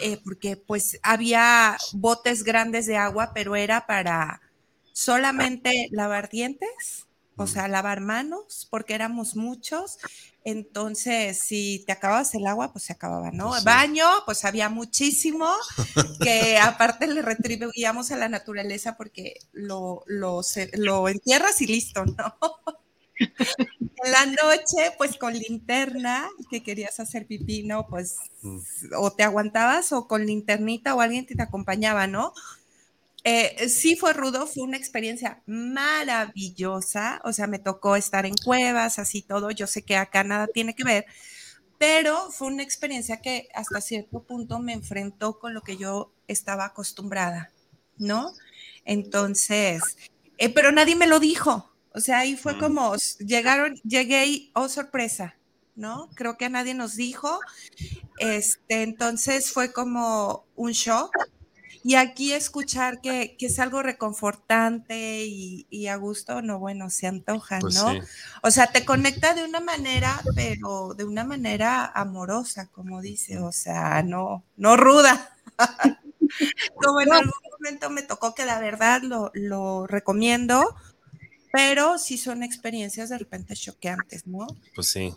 eh, 0.00 0.18
porque 0.24 0.56
pues 0.56 0.98
había 1.02 1.76
botes 1.92 2.42
grandes 2.42 2.86
de 2.86 2.96
agua, 2.96 3.32
pero 3.34 3.54
era 3.54 3.86
para 3.86 4.40
solamente 4.94 5.88
lavar 5.90 6.30
dientes, 6.30 7.06
o 7.36 7.46
sea, 7.46 7.68
lavar 7.68 8.00
manos, 8.00 8.66
porque 8.70 8.94
éramos 8.94 9.36
muchos, 9.36 9.98
entonces, 10.44 11.38
si 11.38 11.84
te 11.86 11.92
acababas 11.92 12.34
el 12.34 12.46
agua, 12.46 12.72
pues 12.72 12.84
se 12.84 12.92
acababa, 12.92 13.30
¿no? 13.30 13.50
Pues 13.50 13.64
Baño, 13.64 14.06
pues 14.24 14.44
había 14.44 14.68
muchísimo, 14.68 15.46
que 16.20 16.58
aparte 16.62 17.06
le 17.06 17.22
retribuíamos 17.22 18.10
a 18.10 18.16
la 18.16 18.28
naturaleza 18.28 18.96
porque 18.96 19.34
lo, 19.52 20.02
lo, 20.06 20.40
lo 20.74 21.08
entierras 21.08 21.60
y 21.60 21.66
listo, 21.66 22.04
¿no? 22.06 22.34
En 23.18 24.12
la 24.12 24.24
noche, 24.24 24.94
pues 24.96 25.18
con 25.18 25.34
linterna, 25.34 26.26
que 26.50 26.62
querías 26.62 26.98
hacer 27.00 27.26
pipí, 27.26 27.62
¿no? 27.64 27.86
Pues 27.86 28.16
mm. 28.40 28.58
o 28.96 29.12
te 29.12 29.24
aguantabas 29.24 29.92
o 29.92 30.08
con 30.08 30.24
linternita 30.24 30.94
o 30.94 31.02
alguien 31.02 31.26
te 31.26 31.40
acompañaba, 31.40 32.06
¿no? 32.06 32.32
Eh, 33.24 33.68
sí 33.68 33.96
fue 33.96 34.14
rudo, 34.14 34.46
fue 34.46 34.62
una 34.62 34.78
experiencia 34.78 35.42
maravillosa, 35.46 37.20
o 37.24 37.32
sea, 37.32 37.46
me 37.46 37.58
tocó 37.58 37.96
estar 37.96 38.24
en 38.24 38.34
cuevas, 38.34 38.98
así 38.98 39.20
todo, 39.20 39.50
yo 39.50 39.66
sé 39.66 39.82
que 39.82 39.96
acá 39.96 40.24
nada 40.24 40.46
tiene 40.46 40.74
que 40.74 40.84
ver, 40.84 41.04
pero 41.78 42.30
fue 42.30 42.48
una 42.48 42.62
experiencia 42.62 43.20
que 43.20 43.48
hasta 43.54 43.82
cierto 43.82 44.22
punto 44.22 44.58
me 44.58 44.72
enfrentó 44.72 45.38
con 45.38 45.52
lo 45.52 45.60
que 45.60 45.76
yo 45.76 46.14
estaba 46.28 46.64
acostumbrada, 46.64 47.50
¿no? 47.98 48.32
Entonces, 48.86 49.82
eh, 50.38 50.48
pero 50.48 50.72
nadie 50.72 50.96
me 50.96 51.06
lo 51.06 51.20
dijo, 51.20 51.70
o 51.92 52.00
sea, 52.00 52.20
ahí 52.20 52.36
fue 52.36 52.58
como, 52.58 52.94
llegaron, 53.18 53.74
llegué 53.82 54.26
y, 54.26 54.50
oh, 54.54 54.68
sorpresa, 54.70 55.36
¿no? 55.74 56.08
Creo 56.14 56.38
que 56.38 56.46
a 56.46 56.50
nadie 56.50 56.72
nos 56.72 56.96
dijo, 56.96 57.40
este, 58.18 58.82
entonces 58.82 59.52
fue 59.52 59.72
como 59.72 60.46
un 60.56 60.72
shock 60.72 61.14
y 61.82 61.94
aquí 61.94 62.32
escuchar 62.32 63.00
que, 63.00 63.36
es 63.38 63.58
algo 63.58 63.82
reconfortante 63.82 65.24
y, 65.24 65.86
a 65.86 65.96
gusto, 65.96 66.42
no, 66.42 66.58
bueno, 66.58 66.90
se 66.90 67.06
antoja, 67.06 67.58
pues 67.60 67.74
¿no? 67.74 67.92
O 68.42 68.50
sea, 68.50 68.66
te 68.66 68.84
conecta 68.84 69.34
de 69.34 69.44
una 69.44 69.60
manera, 69.60 70.20
pero 70.34 70.94
de 70.94 71.04
una 71.04 71.24
manera 71.24 71.86
amorosa, 71.86 72.68
como 72.70 73.00
dice, 73.00 73.38
o 73.38 73.52
sea, 73.52 74.02
no, 74.02 74.44
no 74.56 74.76
ruda. 74.76 75.36
como 76.76 77.00
en 77.00 77.12
algún 77.12 77.32
momento 77.52 77.90
me 77.90 78.02
tocó 78.02 78.34
que 78.34 78.44
la 78.44 78.58
verdad 78.60 79.02
lo, 79.02 79.30
lo 79.34 79.86
recomiendo, 79.86 80.76
pero 81.52 81.98
sí 81.98 82.18
son 82.18 82.42
experiencias 82.42 83.08
de 83.08 83.18
repente 83.18 83.56
choqueantes, 83.56 84.26
¿no? 84.26 84.46
Pues 84.74 84.88
sí. 84.88 85.14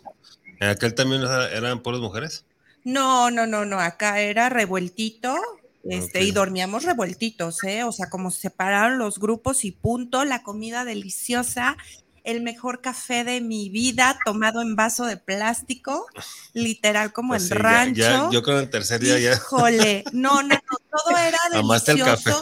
¿En 0.60 0.68
aquel 0.68 0.94
también 0.94 1.22
eran 1.22 1.82
puras 1.82 2.00
mujeres? 2.00 2.44
No, 2.84 3.30
no, 3.30 3.46
no, 3.46 3.64
no, 3.64 3.80
acá 3.80 4.20
era 4.20 4.48
revueltito, 4.48 5.36
este, 5.88 6.22
Y 6.22 6.30
dormíamos 6.30 6.84
revueltitos, 6.84 7.62
¿eh? 7.64 7.84
O 7.84 7.92
sea, 7.92 8.08
como 8.08 8.30
separaron 8.30 8.98
los 8.98 9.18
grupos 9.18 9.64
y 9.64 9.72
punto, 9.72 10.24
la 10.24 10.42
comida 10.42 10.84
deliciosa, 10.84 11.76
el 12.24 12.40
mejor 12.40 12.80
café 12.80 13.22
de 13.22 13.42
mi 13.42 13.68
vida 13.68 14.18
tomado 14.24 14.62
en 14.62 14.76
vaso 14.76 15.04
de 15.04 15.18
plástico, 15.18 16.06
literal 16.54 17.12
como 17.12 17.34
pues 17.34 17.50
en 17.50 17.58
rancho. 17.58 18.30
yo 18.30 18.42
con 18.42 18.56
el 18.56 18.70
tercer 18.70 19.00
día 19.00 19.18
ya. 19.18 19.34
Híjole, 19.34 20.04
no, 20.12 20.42
no, 20.42 20.48
no, 20.54 20.78
todo 20.90 21.18
era 21.18 21.38
delicioso. 21.52 21.92
el 21.92 22.02
café. 22.02 22.32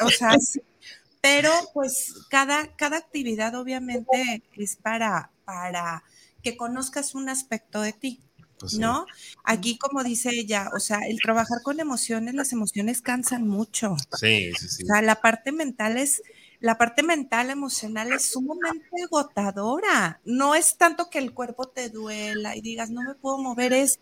O 0.00 0.08
sea, 0.08 0.30
pero 1.20 1.50
pues 1.74 2.14
cada, 2.30 2.74
cada 2.74 2.96
actividad 2.96 3.54
obviamente 3.54 4.42
es 4.56 4.76
para, 4.76 5.30
para 5.44 6.04
que 6.42 6.56
conozcas 6.56 7.14
un 7.14 7.28
aspecto 7.28 7.82
de 7.82 7.92
ti. 7.92 8.20
Pues 8.62 8.78
¿No? 8.78 9.06
Aquí, 9.42 9.76
como 9.76 10.04
dice 10.04 10.30
ella, 10.32 10.70
o 10.72 10.78
sea, 10.78 11.00
el 11.08 11.18
trabajar 11.20 11.62
con 11.64 11.80
emociones, 11.80 12.34
las 12.34 12.52
emociones 12.52 13.02
cansan 13.02 13.48
mucho. 13.48 13.96
Sí, 14.20 14.52
sí, 14.56 14.68
sí. 14.68 14.84
O 14.84 14.86
sea, 14.86 15.02
la 15.02 15.20
parte 15.20 15.50
mental 15.50 15.96
es, 15.96 16.22
la 16.60 16.78
parte 16.78 17.02
mental, 17.02 17.50
emocional 17.50 18.12
es 18.12 18.30
sumamente 18.30 19.02
agotadora. 19.02 20.20
No 20.24 20.54
es 20.54 20.76
tanto 20.76 21.10
que 21.10 21.18
el 21.18 21.34
cuerpo 21.34 21.66
te 21.66 21.88
duela 21.88 22.54
y 22.54 22.60
digas, 22.60 22.90
no 22.90 23.02
me 23.02 23.16
puedo 23.16 23.38
mover, 23.38 23.72
es, 23.72 23.98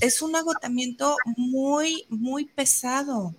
es 0.00 0.22
un 0.22 0.36
agotamiento 0.36 1.16
muy, 1.36 2.06
muy 2.08 2.44
pesado. 2.44 3.34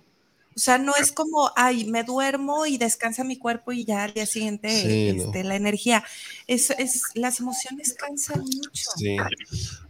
O 0.56 0.58
sea, 0.58 0.78
no 0.78 0.94
es 0.96 1.12
como, 1.12 1.50
ay, 1.54 1.84
me 1.84 2.02
duermo 2.02 2.64
y 2.64 2.78
descansa 2.78 3.24
mi 3.24 3.36
cuerpo 3.36 3.72
y 3.72 3.84
ya 3.84 4.04
al 4.04 4.14
día 4.14 4.24
siguiente 4.24 5.10
este, 5.10 5.44
la 5.44 5.54
energía. 5.54 6.02
Es, 6.46 6.70
es, 6.70 7.02
las 7.14 7.40
emociones 7.40 7.92
cansan 7.92 8.40
mucho. 8.40 8.90
Sí. 8.96 9.18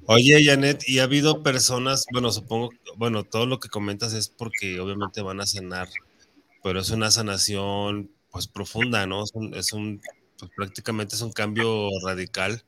Oye, 0.06 0.44
Janet, 0.44 0.88
y 0.88 1.00
ha 1.00 1.04
habido 1.04 1.42
personas, 1.42 2.06
bueno, 2.12 2.30
supongo, 2.30 2.70
bueno, 2.96 3.24
todo 3.24 3.46
lo 3.46 3.58
que 3.58 3.68
comentas 3.68 4.12
es 4.12 4.28
porque 4.28 4.78
obviamente 4.78 5.20
van 5.22 5.40
a 5.40 5.46
sanar, 5.46 5.88
pero 6.62 6.80
es 6.80 6.90
una 6.90 7.10
sanación 7.10 8.10
pues 8.30 8.46
profunda, 8.46 9.06
¿no? 9.06 9.24
Es 9.54 9.72
un, 9.72 10.00
pues, 10.38 10.50
prácticamente 10.54 11.16
es 11.16 11.22
un 11.22 11.32
cambio 11.32 11.88
radical 12.04 12.62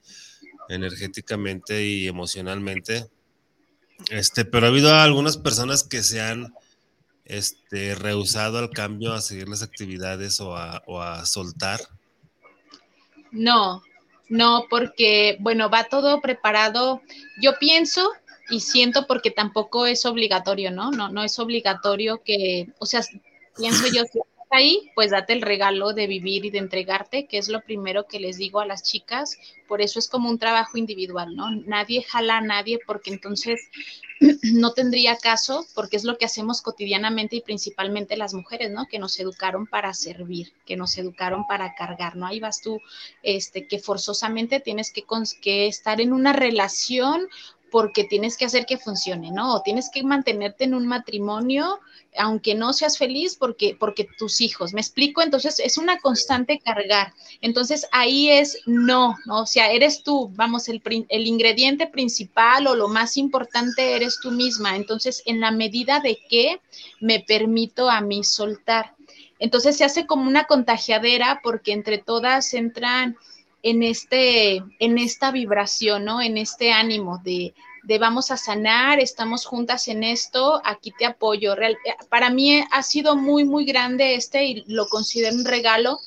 energéticamente 0.68 1.84
y 1.84 2.08
emocionalmente. 2.08 3.08
Este, 4.10 4.44
pero 4.44 4.66
ha 4.66 4.70
habido 4.70 4.94
algunas 4.94 5.36
personas 5.36 5.82
que 5.82 6.02
se 6.02 6.20
han 6.20 6.54
este, 7.24 7.94
rehusado 7.94 8.58
al 8.58 8.70
cambio, 8.70 9.12
a 9.12 9.20
seguir 9.20 9.48
las 9.48 9.62
actividades 9.62 10.40
o 10.40 10.56
a, 10.56 11.26
soltar? 11.26 11.80
No, 13.30 13.82
no, 14.28 14.66
porque, 14.68 15.36
bueno, 15.40 15.70
va 15.70 15.84
todo 15.84 16.20
preparado. 16.20 17.02
Yo 17.40 17.58
pienso 17.58 18.10
y 18.50 18.60
siento 18.60 19.06
porque 19.06 19.30
tampoco 19.30 19.86
es 19.86 20.04
obligatorio, 20.06 20.70
¿no? 20.70 20.90
No, 20.90 21.08
no 21.08 21.22
es 21.22 21.38
obligatorio 21.38 22.22
que, 22.22 22.68
o 22.78 22.86
sea, 22.86 23.02
pienso 23.56 23.86
yo, 23.88 24.02
ahí, 24.50 24.90
pues 24.94 25.10
date 25.10 25.32
el 25.32 25.42
regalo 25.42 25.92
de 25.92 26.06
vivir 26.06 26.44
y 26.44 26.50
de 26.50 26.58
entregarte, 26.58 27.26
que 27.26 27.38
es 27.38 27.48
lo 27.48 27.60
primero 27.60 28.06
que 28.06 28.20
les 28.20 28.36
digo 28.36 28.60
a 28.60 28.66
las 28.66 28.82
chicas. 28.82 29.38
Por 29.66 29.82
eso 29.82 29.98
es 29.98 30.08
como 30.08 30.28
un 30.30 30.38
trabajo 30.38 30.78
individual, 30.78 31.34
¿no? 31.36 31.50
Nadie 31.50 32.02
jala 32.02 32.38
a 32.38 32.40
nadie 32.40 32.78
porque 32.86 33.10
entonces 33.10 33.60
no 34.54 34.72
tendría 34.72 35.16
caso 35.16 35.66
porque 35.74 35.96
es 35.96 36.04
lo 36.04 36.18
que 36.18 36.24
hacemos 36.24 36.62
cotidianamente 36.62 37.36
y 37.36 37.40
principalmente 37.40 38.16
las 38.16 38.34
mujeres, 38.34 38.70
¿no? 38.70 38.86
Que 38.86 38.98
nos 38.98 39.18
educaron 39.20 39.66
para 39.66 39.92
servir, 39.94 40.52
que 40.66 40.76
nos 40.76 40.96
educaron 40.98 41.46
para 41.46 41.74
cargar, 41.74 42.16
¿no? 42.16 42.26
Ahí 42.26 42.40
vas 42.40 42.60
tú, 42.60 42.80
este, 43.22 43.66
que 43.66 43.78
forzosamente 43.78 44.60
tienes 44.60 44.92
que, 44.92 45.04
que 45.40 45.66
estar 45.66 46.00
en 46.00 46.12
una 46.12 46.32
relación 46.32 47.28
porque 47.70 48.04
tienes 48.04 48.36
que 48.36 48.44
hacer 48.44 48.66
que 48.66 48.78
funcione, 48.78 49.30
¿no? 49.30 49.54
O 49.54 49.62
tienes 49.62 49.90
que 49.92 50.02
mantenerte 50.02 50.64
en 50.64 50.74
un 50.74 50.86
matrimonio, 50.86 51.80
aunque 52.16 52.54
no 52.54 52.72
seas 52.72 52.98
feliz, 52.98 53.36
porque, 53.36 53.76
porque 53.78 54.08
tus 54.18 54.40
hijos, 54.40 54.72
¿me 54.72 54.80
explico? 54.80 55.22
Entonces 55.22 55.58
es 55.58 55.78
una 55.78 55.98
constante 55.98 56.58
cargar. 56.58 57.12
Entonces 57.40 57.86
ahí 57.92 58.30
es 58.30 58.58
no, 58.66 59.16
¿no? 59.26 59.42
O 59.42 59.46
sea, 59.46 59.70
eres 59.70 60.02
tú, 60.02 60.30
vamos, 60.34 60.68
el, 60.68 60.82
el 61.08 61.26
ingrediente 61.26 61.86
principal 61.86 62.66
o 62.66 62.74
lo 62.74 62.88
más 62.88 63.16
importante 63.16 63.94
eres 63.94 64.18
tú 64.22 64.30
misma. 64.30 64.76
Entonces, 64.76 65.22
en 65.26 65.40
la 65.40 65.50
medida 65.50 66.00
de 66.00 66.18
que 66.28 66.60
me 67.00 67.20
permito 67.20 67.90
a 67.90 68.00
mí 68.00 68.24
soltar. 68.24 68.94
Entonces 69.38 69.76
se 69.76 69.84
hace 69.84 70.06
como 70.06 70.28
una 70.28 70.44
contagiadera 70.44 71.40
porque 71.42 71.72
entre 71.72 71.98
todas 71.98 72.54
entran 72.54 73.16
en, 73.62 73.82
este, 73.82 74.62
en 74.78 74.98
esta 74.98 75.30
vibración, 75.30 76.04
¿no? 76.04 76.20
En 76.20 76.36
este 76.36 76.72
ánimo 76.72 77.18
de, 77.18 77.54
de 77.82 77.98
vamos 77.98 78.30
a 78.30 78.36
sanar, 78.36 79.00
estamos 79.00 79.44
juntas 79.44 79.88
en 79.88 80.04
esto, 80.04 80.60
aquí 80.64 80.92
te 80.98 81.06
apoyo. 81.06 81.54
Real, 81.54 81.72
eh, 81.84 81.94
para 82.08 82.30
mí 82.30 82.62
ha 82.70 82.82
sido 82.82 83.16
muy, 83.16 83.44
muy 83.44 83.64
grande 83.64 84.14
este 84.14 84.44
y 84.44 84.64
lo 84.66 84.86
considero 84.88 85.36
un 85.36 85.44
regalo 85.44 86.00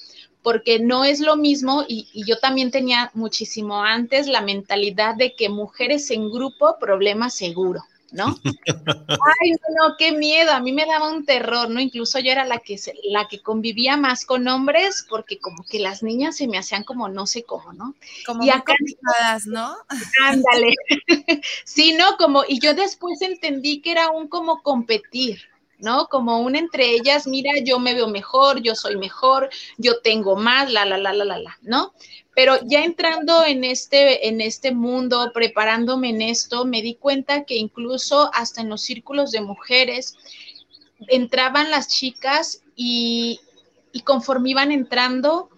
porque 0.43 0.79
no 0.79 1.03
es 1.03 1.19
lo 1.19 1.35
mismo 1.35 1.83
y, 1.87 2.07
y, 2.13 2.25
yo 2.25 2.39
también 2.39 2.71
tenía 2.71 3.11
muchísimo 3.13 3.83
antes 3.83 4.27
la 4.27 4.41
mentalidad 4.41 5.15
de 5.15 5.35
que 5.35 5.49
mujeres 5.49 6.09
en 6.09 6.31
grupo, 6.31 6.77
problema 6.79 7.29
seguro. 7.29 7.81
¿No? 8.11 8.37
Ay, 9.41 9.51
no, 9.51 9.95
qué 9.97 10.11
miedo, 10.11 10.51
a 10.51 10.59
mí 10.59 10.71
me 10.71 10.85
daba 10.85 11.09
un 11.09 11.25
terror, 11.25 11.69
¿no? 11.69 11.79
Incluso 11.79 12.19
yo 12.19 12.31
era 12.31 12.45
la 12.45 12.59
que, 12.59 12.79
la 13.05 13.27
que 13.27 13.41
convivía 13.41 13.97
más 13.97 14.25
con 14.25 14.47
hombres 14.47 15.05
porque 15.09 15.39
como 15.39 15.63
que 15.63 15.79
las 15.79 16.03
niñas 16.03 16.37
se 16.37 16.47
me 16.47 16.57
hacían 16.57 16.83
como 16.83 17.09
no 17.09 17.25
sé 17.27 17.43
cómo, 17.43 17.73
¿no? 17.73 17.95
Como 18.25 18.43
y 18.43 18.49
acá, 18.49 18.73
¿no? 19.45 19.75
Ándale. 20.23 20.75
sí, 21.63 21.93
¿no? 21.93 22.17
Como, 22.17 22.43
y 22.47 22.59
yo 22.59 22.73
después 22.73 23.21
entendí 23.21 23.81
que 23.81 23.91
era 23.91 24.11
un 24.11 24.27
como 24.27 24.61
competir, 24.61 25.41
¿no? 25.79 26.07
Como 26.07 26.39
una 26.41 26.59
entre 26.59 26.91
ellas, 26.91 27.27
mira, 27.27 27.51
yo 27.63 27.79
me 27.79 27.93
veo 27.93 28.07
mejor, 28.07 28.61
yo 28.61 28.75
soy 28.75 28.97
mejor, 28.97 29.49
yo 29.77 29.99
tengo 30.01 30.35
más, 30.35 30.71
la, 30.71 30.85
la, 30.85 30.97
la, 30.97 31.13
la, 31.13 31.25
la, 31.25 31.37
la, 31.37 31.57
¿no? 31.61 31.93
Pero 32.33 32.59
ya 32.65 32.83
entrando 32.83 33.45
en 33.45 33.63
este, 33.63 34.27
en 34.27 34.39
este 34.39 34.71
mundo, 34.71 35.31
preparándome 35.33 36.09
en 36.09 36.21
esto, 36.21 36.65
me 36.65 36.81
di 36.81 36.95
cuenta 36.95 37.43
que 37.43 37.55
incluso 37.55 38.31
hasta 38.33 38.61
en 38.61 38.69
los 38.69 38.81
círculos 38.81 39.31
de 39.31 39.41
mujeres 39.41 40.15
entraban 41.07 41.71
las 41.71 41.87
chicas 41.89 42.61
y, 42.75 43.41
y 43.91 44.01
conforme 44.01 44.51
iban 44.51 44.71
entrando, 44.71 45.49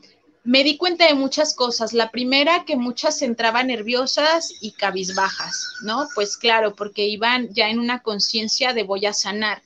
me 0.44 0.64
di 0.64 0.78
cuenta 0.78 1.08
de 1.08 1.14
muchas 1.14 1.56
cosas. 1.56 1.94
La 1.94 2.12
primera, 2.12 2.66
que 2.66 2.76
muchas 2.76 3.22
entraban 3.22 3.68
nerviosas 3.68 4.54
y 4.62 4.72
cabizbajas, 4.72 5.76
¿no? 5.84 6.08
Pues 6.16 6.38
claro, 6.38 6.76
porque 6.76 7.08
iban 7.08 7.54
ya 7.54 7.70
en 7.70 7.80
una 7.80 8.02
conciencia 8.02 8.74
de 8.74 8.84
voy 8.84 9.06
a 9.06 9.14
sanar. 9.14 9.62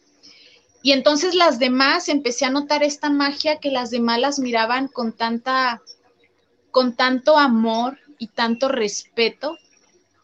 Y 0.84 0.92
entonces 0.92 1.34
las 1.34 1.58
demás, 1.58 2.10
empecé 2.10 2.46
a 2.46 2.52
notar 2.52 2.84
esta 2.84 3.10
magia 3.10 3.60
que 3.60 3.72
las 3.72 3.90
demás 3.90 4.20
las 4.20 4.40
miraban 4.40 4.88
con 4.88 5.14
tanta 5.14 5.82
con 6.78 6.96
tanto 6.96 7.40
amor 7.40 7.98
y 8.20 8.28
tanto 8.28 8.68
respeto 8.68 9.58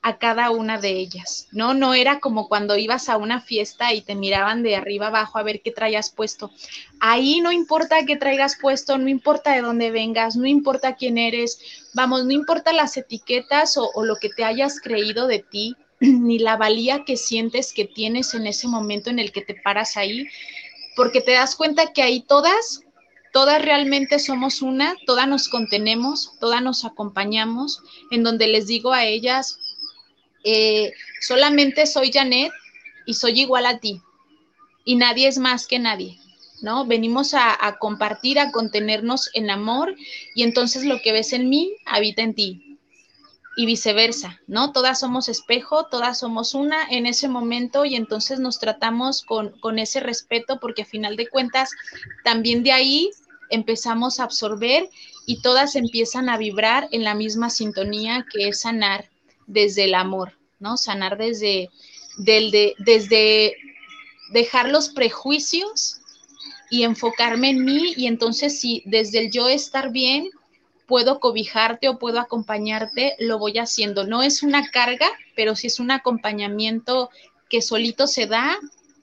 a 0.04 0.20
cada 0.20 0.52
una 0.52 0.78
de 0.78 0.92
ellas, 0.92 1.48
¿no? 1.52 1.74
No 1.74 1.96
era 1.96 2.20
como 2.20 2.48
cuando 2.48 2.78
ibas 2.78 3.10
a 3.10 3.18
una 3.18 3.42
fiesta 3.42 3.92
y 3.92 4.02
te 4.02 4.14
miraban 4.14 4.62
de 4.62 4.76
arriba 4.76 5.08
abajo 5.08 5.40
a 5.40 5.42
ver 5.42 5.64
qué 5.64 5.72
traías 5.72 6.12
puesto. 6.12 6.52
Ahí 7.00 7.42
no 7.42 7.52
importa 7.52 8.06
qué 8.06 8.18
traigas 8.18 8.56
puesto, 8.62 9.00
no 9.00 9.10
importa 9.10 9.54
de 9.54 9.62
dónde 9.62 9.90
vengas, 9.90 10.36
no 10.36 10.46
importa 10.46 10.96
quién 10.96 11.18
eres, 11.18 11.58
vamos, 11.96 12.24
no 12.24 12.34
importa 12.34 12.72
las 12.72 12.98
etiquetas 12.98 13.76
o, 13.76 13.90
o 13.96 14.06
lo 14.06 14.18
que 14.18 14.30
te 14.30 14.44
hayas 14.44 14.80
creído 14.80 15.26
de 15.26 15.40
ti, 15.40 15.76
ni 16.02 16.38
la 16.38 16.56
valía 16.56 17.04
que 17.04 17.18
sientes 17.18 17.74
que 17.74 17.86
tienes 17.86 18.36
en 18.36 18.46
ese 18.46 18.68
momento 18.68 19.10
en 19.10 19.18
el 19.18 19.32
que 19.32 19.42
te 19.42 19.56
paras 19.56 19.98
ahí, 19.98 20.28
porque 20.96 21.20
te 21.20 21.32
das 21.32 21.56
cuenta 21.56 21.94
que 21.94 22.04
ahí 22.04 22.22
todas 22.22 22.83
todas 23.34 23.62
realmente 23.62 24.20
somos 24.20 24.62
una, 24.62 24.96
todas 25.08 25.28
nos 25.28 25.50
contenemos, 25.50 26.34
todas 26.40 26.62
nos 26.62 26.86
acompañamos, 26.86 27.82
en 28.12 28.24
donde 28.24 28.48
les 28.48 28.68
digo 28.68 28.94
a 28.94 29.06
ellas, 29.06 29.58
eh, 30.44 30.94
solamente 31.20 31.88
soy 31.88 32.12
Janet 32.14 32.52
y 33.06 33.16
soy 33.16 33.42
igual 33.42 33.66
a 33.66 33.80
ti 33.80 34.02
y 34.86 34.96
nadie 34.96 35.28
es 35.28 35.40
más 35.40 35.68
que 35.68 35.80
nadie. 35.80 36.20
¿no? 36.62 36.86
Venimos 36.86 37.34
a, 37.34 37.78
compartir, 37.78 38.40
a 38.40 38.52
contenernos 38.52 39.30
en 39.34 39.50
amor 39.50 39.96
y 40.34 40.44
entonces 40.44 40.86
lo 40.86 41.02
que 41.02 41.12
ves 41.12 41.34
en 41.34 41.50
mí 41.50 41.74
habita 41.86 42.22
en 42.22 42.36
ti 42.36 42.80
y 43.58 43.66
viceversa, 43.66 44.40
¿no? 44.48 44.72
Todas 44.72 45.02
somos 45.02 45.28
espejo, 45.28 45.88
todas 45.88 46.20
somos 46.20 46.56
una 46.56 46.88
en 46.90 47.06
ese 47.06 47.28
momento 47.28 47.84
y 47.84 47.96
entonces 47.96 48.40
nos 48.40 48.60
tratamos 48.60 49.24
con, 49.24 49.60
con 49.60 49.78
ese 49.78 50.00
respeto 50.00 50.60
porque 50.60 50.84
a 50.84 50.86
final 50.86 51.18
de 51.18 51.28
cuentas 51.28 51.72
también 52.24 52.64
de 52.64 52.72
ahí 52.72 53.12
empezamos 53.50 54.20
a 54.20 54.24
absorber 54.24 54.90
y 55.26 55.42
todas 55.42 55.76
empiezan 55.76 56.30
a 56.30 56.38
vibrar 56.38 56.88
en 56.92 57.04
la 57.04 57.16
misma 57.16 57.50
sintonía 57.50 58.26
que 58.32 58.50
es 58.50 58.62
sanar 58.62 59.10
desde 59.48 59.86
el 59.86 59.96
amor, 59.96 60.38
¿no? 60.60 60.78
Sanar 60.78 61.18
desde, 61.18 61.70
del 62.18 62.52
desde 62.80 63.56
dejar 64.32 64.70
los 64.70 64.90
prejuicios 64.90 66.02
y 66.70 66.84
enfocarme 66.84 67.50
en 67.50 67.64
mí 67.64 67.94
y 67.96 68.08
entonces 68.08 68.60
si 68.60 68.82
desde 68.86 69.20
el 69.20 69.32
yo 69.32 69.48
estar 69.48 69.92
bien 69.92 70.30
puedo 70.88 71.20
cobijarte 71.20 71.88
o 71.88 72.00
puedo 72.00 72.20
acompañarte, 72.20 73.16
lo 73.20 73.40
voy 73.40 73.58
haciendo. 73.58 74.06
No 74.06 74.24
es 74.24 74.44
una 74.44 74.70
carga, 74.70 75.08
pero 75.36 75.56
sí 75.56 75.68
es 75.68 75.80
un 75.80 75.92
acompañamiento 75.92 77.10
que 77.50 77.62
solito 77.62 78.08
se 78.08 78.28
da 78.28 78.58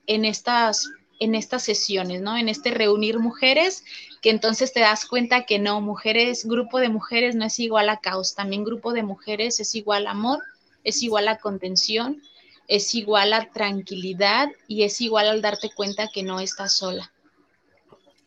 en 0.07 0.25
estas 0.25 0.89
en 1.21 1.35
estas 1.35 1.63
sesiones, 1.63 2.23
¿no? 2.23 2.37
En 2.37 2.49
este 2.49 2.71
reunir 2.71 3.19
mujeres, 3.19 3.85
que 4.21 4.31
entonces 4.31 4.73
te 4.73 4.81
das 4.81 5.07
cuenta 5.07 5.47
que 5.47 5.59
no, 5.59 5.81
mujeres, 5.81 6.45
grupo 6.45 6.79
de 6.79 6.89
mujeres 6.89 7.35
no 7.35 7.45
es 7.47 7.59
igual 7.59 7.89
a 7.89 8.01
caos, 8.01 8.35
también 8.35 8.65
grupo 8.65 8.93
de 8.93 9.03
mujeres 9.03 9.61
es 9.61 9.75
igual 9.75 10.07
a 10.07 10.11
amor, 10.11 10.41
es 10.85 11.03
igual 11.03 11.29
a 11.29 11.39
contención, 11.39 12.23
es 12.69 12.95
igual 12.95 13.33
a 13.33 13.51
tranquilidad 13.51 14.49
y 14.69 14.85
es 14.85 15.01
igual 15.01 15.29
al 15.29 15.43
darte 15.43 15.71
cuenta 15.75 16.11
que 16.13 16.23
no 16.23 16.41
estás 16.41 16.75
sola. 16.75 17.13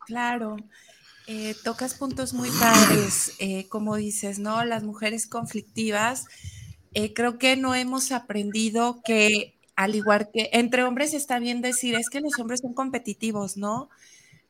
Claro, 0.06 0.58
eh, 1.28 1.56
tocas 1.64 1.94
puntos 1.94 2.34
muy 2.34 2.50
padres, 2.50 3.34
eh, 3.40 3.68
como 3.70 3.96
dices, 3.96 4.40
¿no? 4.40 4.66
Las 4.66 4.84
mujeres 4.84 5.28
conflictivas, 5.28 6.26
eh, 6.94 7.14
creo 7.14 7.38
que 7.38 7.56
no 7.56 7.76
hemos 7.76 8.12
aprendido 8.12 9.02
que, 9.06 9.56
al 9.76 9.96
igual 9.96 10.30
que 10.34 10.50
entre 10.52 10.84
hombres 10.84 11.14
está 11.14 11.40
bien 11.40 11.62
decir, 11.62 11.96
es 11.96 12.10
que 12.10 12.20
los 12.20 12.38
hombres 12.40 12.60
son 12.62 12.74
competitivos, 12.74 13.56
¿no? 13.56 13.90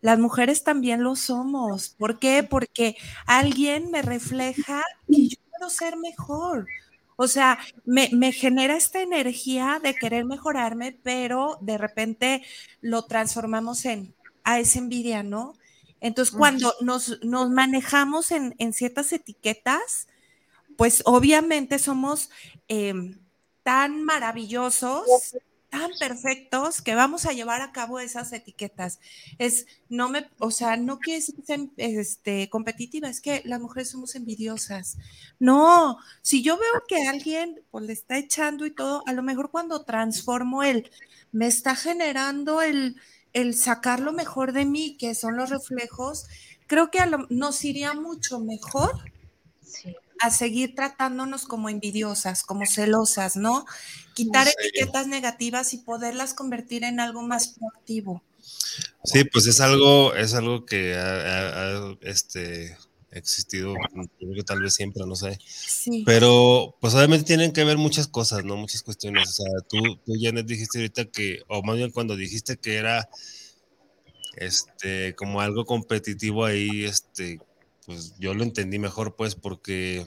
Las 0.04 0.20
mujeres 0.20 0.66
también 0.66 1.02
lo 1.02 1.16
somos. 1.16 1.88
¿Por 1.98 2.20
qué? 2.20 2.44
Porque 2.44 2.98
alguien 3.26 3.90
me 3.90 4.02
refleja 4.02 4.84
y 5.08 5.30
yo 5.30 5.38
quiero 5.50 5.70
ser 5.70 5.96
mejor. 5.96 6.68
O 7.16 7.30
sea, 7.30 7.58
me, 7.86 8.10
genera 8.34 8.76
esta 8.76 9.02
energía 9.02 9.80
de 9.82 9.96
querer 9.96 10.26
mejorarme, 10.26 10.92
pero 11.04 11.58
de 11.62 11.78
repente 11.78 12.44
lo 12.82 13.06
transformamos 13.06 13.86
en, 13.86 14.14
a 14.44 14.60
esa 14.60 14.80
envidia, 14.80 15.24
¿no? 15.24 15.54
Entonces, 16.02 16.36
cuando 16.36 16.74
nos, 16.82 17.24
manejamos 17.24 18.32
en, 18.32 18.74
ciertas 18.74 19.14
etiquetas, 19.14 20.10
pues 20.76 21.02
obviamente 21.06 21.80
somos 21.80 22.30
em, 22.68 23.22
tan 23.64 24.04
maravillosos 24.04 25.34
tan 25.74 25.90
perfectos 25.98 26.84
que 26.84 26.94
vamos 26.94 27.26
a 27.26 27.34
llevar 27.34 27.62
a 27.62 27.72
cabo 27.72 28.00
esas 28.00 28.32
etiquetas. 28.32 29.00
Es, 29.40 29.66
no 29.90 30.08
me, 30.08 30.30
o 30.38 30.52
sea, 30.52 30.78
no 30.78 31.00
quiere 31.00 31.20
decir 31.20 31.36
que 31.36 31.42
sean 31.42 31.72
este, 31.78 32.48
competitiva, 32.52 33.10
es 33.10 33.22
que 33.22 33.42
las 33.44 33.60
mujeres 33.60 33.90
somos 33.90 34.14
envidiosas. 34.14 34.98
No, 35.40 35.98
si 36.22 36.44
yo 36.44 36.60
veo 36.60 36.84
que 36.88 37.08
alguien 37.08 37.64
pues, 37.72 37.86
le 37.86 37.94
está 37.94 38.20
echando 38.20 38.68
y 38.68 38.72
todo, 38.72 39.02
a 39.08 39.14
lo 39.14 39.24
mejor 39.24 39.50
cuando 39.50 39.84
transformo 39.84 40.62
él, 40.62 40.92
me 41.32 41.48
está 41.48 41.76
generando 41.76 42.62
el, 42.62 43.02
el 43.34 43.56
sacar 43.56 44.00
lo 44.00 44.14
mejor 44.14 44.54
de 44.54 44.66
mí, 44.66 44.96
que 44.96 45.16
son 45.16 45.38
los 45.38 45.50
reflejos, 45.50 46.28
creo 46.68 46.92
que 46.92 47.00
nos 47.30 47.66
iría 47.66 47.94
mucho 47.96 48.40
mejor 48.40 49.12
a 50.24 50.32
seguir 50.32 50.74
tratándonos 50.74 51.44
como 51.44 51.68
envidiosas, 51.68 52.44
como 52.44 52.66
celosas, 52.66 53.36
¿no? 53.36 53.66
Quitar 54.14 54.48
etiquetas 54.48 55.08
negativas 55.08 55.74
y 55.74 55.80
poderlas 55.80 56.34
convertir 56.34 56.86
en 56.86 57.02
algo 57.02 57.24
más 57.24 57.50
proactivo. 57.50 58.24
Sí, 59.04 59.26
pues 59.26 59.48
es 59.48 59.60
algo, 59.60 60.16
es 60.16 60.34
algo 60.34 60.66
que 60.66 60.96
ha, 60.96 61.94
este, 62.02 62.78
existido, 63.12 63.76
tal 64.46 64.62
vez 64.62 64.74
siempre, 64.74 65.04
no 65.06 65.18
sé. 65.18 65.38
Sí. 65.46 66.04
Pero, 66.06 66.78
pues 66.80 66.94
obviamente 66.94 67.26
tienen 67.26 67.52
que 67.52 67.66
ver 67.66 67.78
muchas 67.78 68.08
cosas, 68.08 68.46
¿no? 68.46 68.56
Muchas 68.56 68.82
cuestiones. 68.82 69.28
O 69.28 69.44
sea, 69.44 69.52
tú, 69.68 69.98
tú 70.06 70.14
Janet, 70.18 70.46
dijiste 70.46 70.78
ahorita 70.78 71.06
que, 71.06 71.42
o 71.50 71.62
más 71.64 71.76
bien 71.76 71.92
cuando 71.92 72.16
dijiste 72.16 72.56
que 72.56 72.78
era, 72.78 73.10
este, 74.38 75.16
como 75.16 75.42
algo 75.42 75.66
competitivo 75.66 76.46
ahí, 76.46 76.86
este, 76.86 77.42
pues 77.86 78.14
yo 78.20 78.34
lo 78.34 78.44
entendí 78.44 78.80
mejor, 78.80 79.16
pues, 79.16 79.36
porque, 79.36 80.06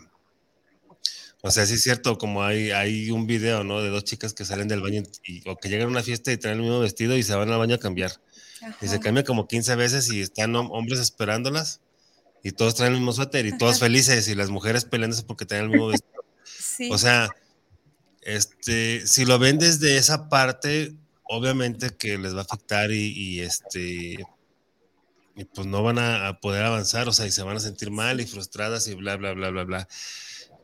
o 1.43 1.51
sea, 1.51 1.67
sí 1.67 1.75
es 1.75 1.83
cierto, 1.83 2.19
como 2.19 2.43
hay, 2.43 2.71
hay 2.71 3.11
un 3.11 3.27
video, 3.27 3.65
¿no? 3.65 3.83
De 3.83 3.91
dos 3.91 4.05
chicas 4.05 4.33
que 4.33 4.45
salen 4.45 4.69
del 4.69 4.81
baño 4.81 5.03
y, 5.25 5.49
o 5.49 5.57
que 5.57 5.69
llegan 5.69 5.89
a 5.89 5.91
una 5.91 6.03
fiesta 6.03 6.33
y 6.33 6.37
traen 6.37 6.59
el 6.59 6.63
mismo 6.63 6.81
vestido 6.81 7.17
y 7.17 7.23
se 7.23 7.35
van 7.35 7.51
al 7.51 7.59
baño 7.59 7.75
a 7.77 7.79
cambiar. 7.79 8.13
Y 8.81 8.89
se 8.89 9.01
cambian 9.01 9.25
como 9.27 9.47
15 9.47 9.77
veces 9.77 10.11
y 10.11 10.23
están 10.23 10.57
hombres 10.57 10.99
esperándolas 10.99 11.81
y 12.43 12.53
todos 12.53 12.75
traen 12.75 12.95
el 12.95 12.99
mismo 12.99 13.13
suéter 13.13 13.47
y 13.47 13.57
todos 13.57 13.79
felices 13.79 14.29
y 14.29 14.35
las 14.35 14.51
mujeres 14.51 14.85
peleándose 14.85 15.23
porque 15.25 15.47
traen 15.47 15.65
el 15.65 15.71
mismo 15.71 15.89
vestido. 15.89 16.25
O 16.91 16.99
sea, 16.99 17.29
este, 18.23 19.07
si 19.07 19.25
lo 19.25 19.39
ven 19.39 19.59
desde 19.59 19.99
esa 19.99 20.29
parte, 20.29 20.95
obviamente 21.25 21.91
que 21.91 22.19
les 22.19 22.35
va 22.35 22.41
a 22.41 22.43
afectar 22.43 22.91
y, 22.91 23.13
y 23.13 23.41
este, 23.41 24.17
y 25.37 25.45
pues 25.45 25.67
no 25.67 25.83
van 25.83 25.99
a, 25.99 26.41
poder 26.41 26.65
avanzar, 26.65 27.09
o 27.09 27.13
sea, 27.13 27.27
y 27.27 27.31
se 27.31 27.43
van 27.43 27.59
a 27.59 27.61
sentir 27.61 27.91
mal 27.91 28.21
y 28.21 28.27
frustradas 28.27 28.89
y 28.89 28.95
bla, 28.95 29.17
bla, 29.17 29.35
bla, 29.35 29.51
bla, 29.51 29.65
bla. 29.65 29.89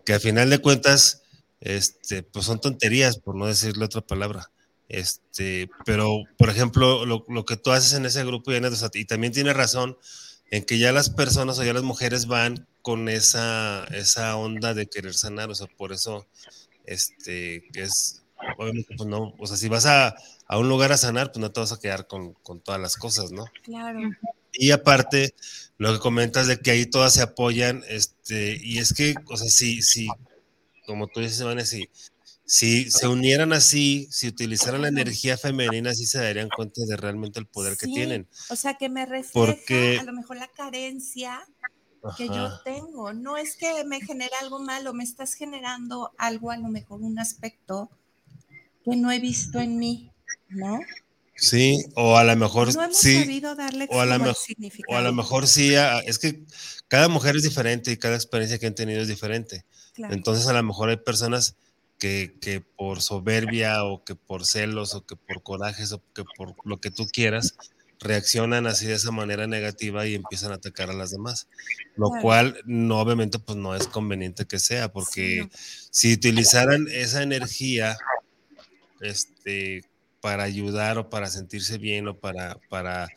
Que 0.07 0.15
al 0.15 0.21
final 0.21 0.49
de 0.49 0.59
cuentas, 0.59 1.23
este, 1.61 2.23
pues 2.23 2.47
son 2.47 2.61
tonterías, 2.61 3.19
por 3.19 3.37
no 3.37 3.47
decirle 3.47 3.85
otra 3.85 4.01
palabra. 4.01 4.51
Este, 4.89 5.69
pero, 5.85 6.23
por 6.39 6.49
ejemplo, 6.49 7.05
lo, 7.05 7.25
lo 7.29 7.45
que 7.45 7.59
tú 7.59 7.71
haces 7.71 7.93
en 7.93 8.07
ese 8.07 8.25
grupo, 8.25 8.51
y 8.51 9.05
también 9.05 9.33
tiene 9.33 9.53
razón 9.53 9.99
en 10.51 10.65
que 10.65 10.79
ya 10.79 10.91
las 10.93 11.11
personas 11.11 11.59
o 11.59 11.65
ya 11.65 11.75
las 11.75 11.83
mujeres 11.83 12.27
van 12.27 12.67
con 12.81 13.11
esa, 13.11 13.85
esa 13.85 14.37
onda 14.37 14.73
de 14.73 14.87
querer 14.87 15.15
sanar, 15.15 15.51
o 15.51 15.55
sea, 15.55 15.67
por 15.67 15.93
eso, 15.93 16.27
este, 16.87 17.69
que 17.73 17.83
es, 17.83 18.23
obviamente, 18.59 18.95
pues 18.97 19.09
no, 19.09 19.35
o 19.39 19.47
sea, 19.47 19.57
si 19.57 19.69
vas 19.69 19.85
a, 19.85 20.15
a 20.47 20.59
un 20.59 20.69
lugar 20.69 20.93
a 20.93 20.97
sanar, 20.97 21.31
pues 21.31 21.41
no 21.41 21.53
te 21.53 21.61
vas 21.61 21.73
a 21.73 21.79
quedar 21.79 22.07
con, 22.07 22.33
con 22.43 22.61
todas 22.61 22.81
las 22.81 22.97
cosas, 22.97 23.33
¿no? 23.33 23.45
Claro. 23.63 24.01
Y 24.53 24.71
aparte, 24.71 25.35
lo 25.79 25.93
que 25.93 25.99
comentas 25.99 26.47
de 26.47 26.59
que 26.59 26.71
ahí 26.71 26.87
todas 26.87 27.15
se 27.15 27.23
apoyan, 27.23 27.83
este, 27.89 28.59
y 28.63 28.79
es 28.79 28.93
que, 28.93 29.15
o 29.27 29.37
sea, 29.37 29.49
si, 29.49 29.83
si 29.83 30.09
como 30.87 31.07
tú 31.07 31.21
dices, 31.21 31.43
Vanessa, 31.43 31.77
si, 32.45 32.91
se 32.91 33.09
unieran 33.09 33.53
así, 33.53 34.09
si 34.11 34.29
utilizaran 34.29 34.83
la 34.83 34.89
energía 34.89 35.39
femenina, 35.39 35.95
sí 35.95 36.07
se 36.07 36.19
darían 36.19 36.49
cuenta 36.55 36.83
de 36.87 36.97
realmente 36.97 37.39
el 37.39 37.47
poder 37.47 37.77
que 37.77 37.87
tienen. 37.87 38.29
O 38.51 38.57
sea, 38.57 38.75
que 38.75 38.89
me 38.89 39.07
refleja 39.07 40.01
a 40.01 40.05
lo 40.05 40.13
mejor 40.13 40.37
la 40.37 40.49
carencia 40.49 41.41
que 42.17 42.29
yo 42.29 42.61
tengo. 42.63 43.13
No 43.13 43.37
es 43.37 43.57
que 43.57 43.85
me 43.85 44.01
genere 44.01 44.35
algo 44.41 44.59
malo, 44.59 44.93
me 44.93 45.05
estás 45.05 45.35
generando 45.35 46.13
algo, 46.19 46.51
a 46.51 46.57
lo 46.57 46.69
mejor 46.69 47.01
un 47.01 47.19
aspecto 47.19 47.91
que 48.85 48.97
no 48.97 49.13
he 49.13 49.21
visto 49.21 49.61
en 49.61 49.79
mí, 49.79 50.11
¿no? 50.49 50.81
Sí, 51.43 51.85
o 51.97 52.17
a 52.17 52.23
lo 52.23 52.37
mejor 52.37 52.71
sí. 52.93 53.41
Darle 53.41 53.89
o, 53.91 54.01
a 54.01 54.07
lo 54.07 54.17
mejor, 54.21 54.37
o 54.87 54.97
a 54.97 55.01
lo 55.01 55.13
mejor 55.13 55.49
sí, 55.49 55.75
es 56.07 56.21
que 56.21 56.45
cada 56.87 57.09
mujer 57.09 57.35
es 57.35 57.43
diferente 57.43 57.91
y 57.91 57.97
cada 57.97 58.15
experiencia 58.15 58.61
que 58.61 58.69
han 58.69 58.77
tenido 58.77 59.03
es 59.03 59.09
diferente. 59.09 59.65
Entonces 59.97 60.47
a 60.47 60.53
lo 60.53 60.63
mejor 60.63 60.91
hay 60.91 60.99
personas 60.99 61.57
que, 61.99 62.37
que, 62.41 62.61
por 62.61 63.03
soberbia 63.03 63.83
o 63.83 64.05
que 64.05 64.15
por 64.15 64.47
celos 64.47 64.95
o 64.95 65.05
que 65.05 65.17
por 65.17 65.43
corajes 65.43 65.91
o 65.91 66.01
que 66.15 66.23
por 66.37 66.55
lo 66.65 66.81
que 66.81 66.93
tú 66.93 67.09
quieras, 67.13 67.57
reaccionan 67.99 68.69
así 68.69 68.87
de 68.87 68.95
esa 68.95 69.11
manera 69.11 69.49
negativa 69.49 70.07
y 70.07 70.15
empiezan 70.15 70.53
a 70.53 70.57
atacar 70.57 70.91
a 70.91 70.95
las 70.95 71.11
demás, 71.11 71.49
lo 71.97 72.11
cual 72.21 72.57
no 72.67 73.01
obviamente 73.01 73.41
pues 73.41 73.59
no 73.59 73.75
es 73.75 73.89
conveniente 73.89 74.47
que 74.47 74.61
sea, 74.61 74.93
porque 74.93 75.49
si 75.91 76.13
utilizaran 76.13 76.87
esa 76.89 77.25
energía 77.25 77.97
este, 79.01 79.83
para 80.23 80.45
ayudar 80.45 80.99
o 80.99 81.11
para 81.11 81.29
sentirse 81.29 81.77
bien 81.77 82.07
o 82.09 82.17
para, 82.17 82.59
para 82.71 83.09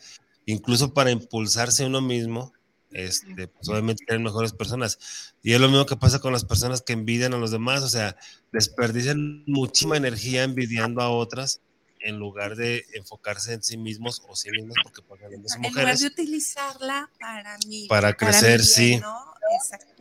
incluso 0.44 0.92
para 0.92 1.12
impulsarse 1.12 1.86
uno 1.86 2.02
mismo, 2.02 2.52
este, 2.90 3.46
pues 3.46 3.68
obviamente 3.68 4.04
eran 4.08 4.24
mejores 4.24 4.52
personas. 4.52 5.32
Y 5.42 5.52
es 5.52 5.60
lo 5.60 5.68
mismo 5.68 5.86
que 5.86 5.96
pasa 5.96 6.18
con 6.18 6.32
las 6.32 6.44
personas 6.44 6.82
que 6.82 6.92
envidian 6.92 7.32
a 7.32 7.38
los 7.38 7.52
demás, 7.52 7.82
o 7.84 7.88
sea, 7.88 8.16
desperdician 8.52 9.44
muchísima 9.46 9.96
energía 9.96 10.42
envidiando 10.42 11.00
a 11.00 11.08
otras 11.10 11.60
en 12.00 12.18
lugar 12.18 12.56
de 12.56 12.84
enfocarse 12.94 13.52
en 13.52 13.62
sí 13.62 13.76
mismos 13.76 14.22
o 14.28 14.34
sí 14.34 14.50
mismas, 14.50 14.76
porque 14.82 15.02
pagan 15.02 15.30
las 15.30 15.56
mujeres. 15.58 15.64
En 15.64 15.72
lugar 15.74 15.98
de 15.98 16.06
utilizarla 16.06 17.10
para 17.20 17.56
mí. 17.68 17.86
Para 17.88 18.14
crecer, 18.14 18.64
sí. 18.64 19.00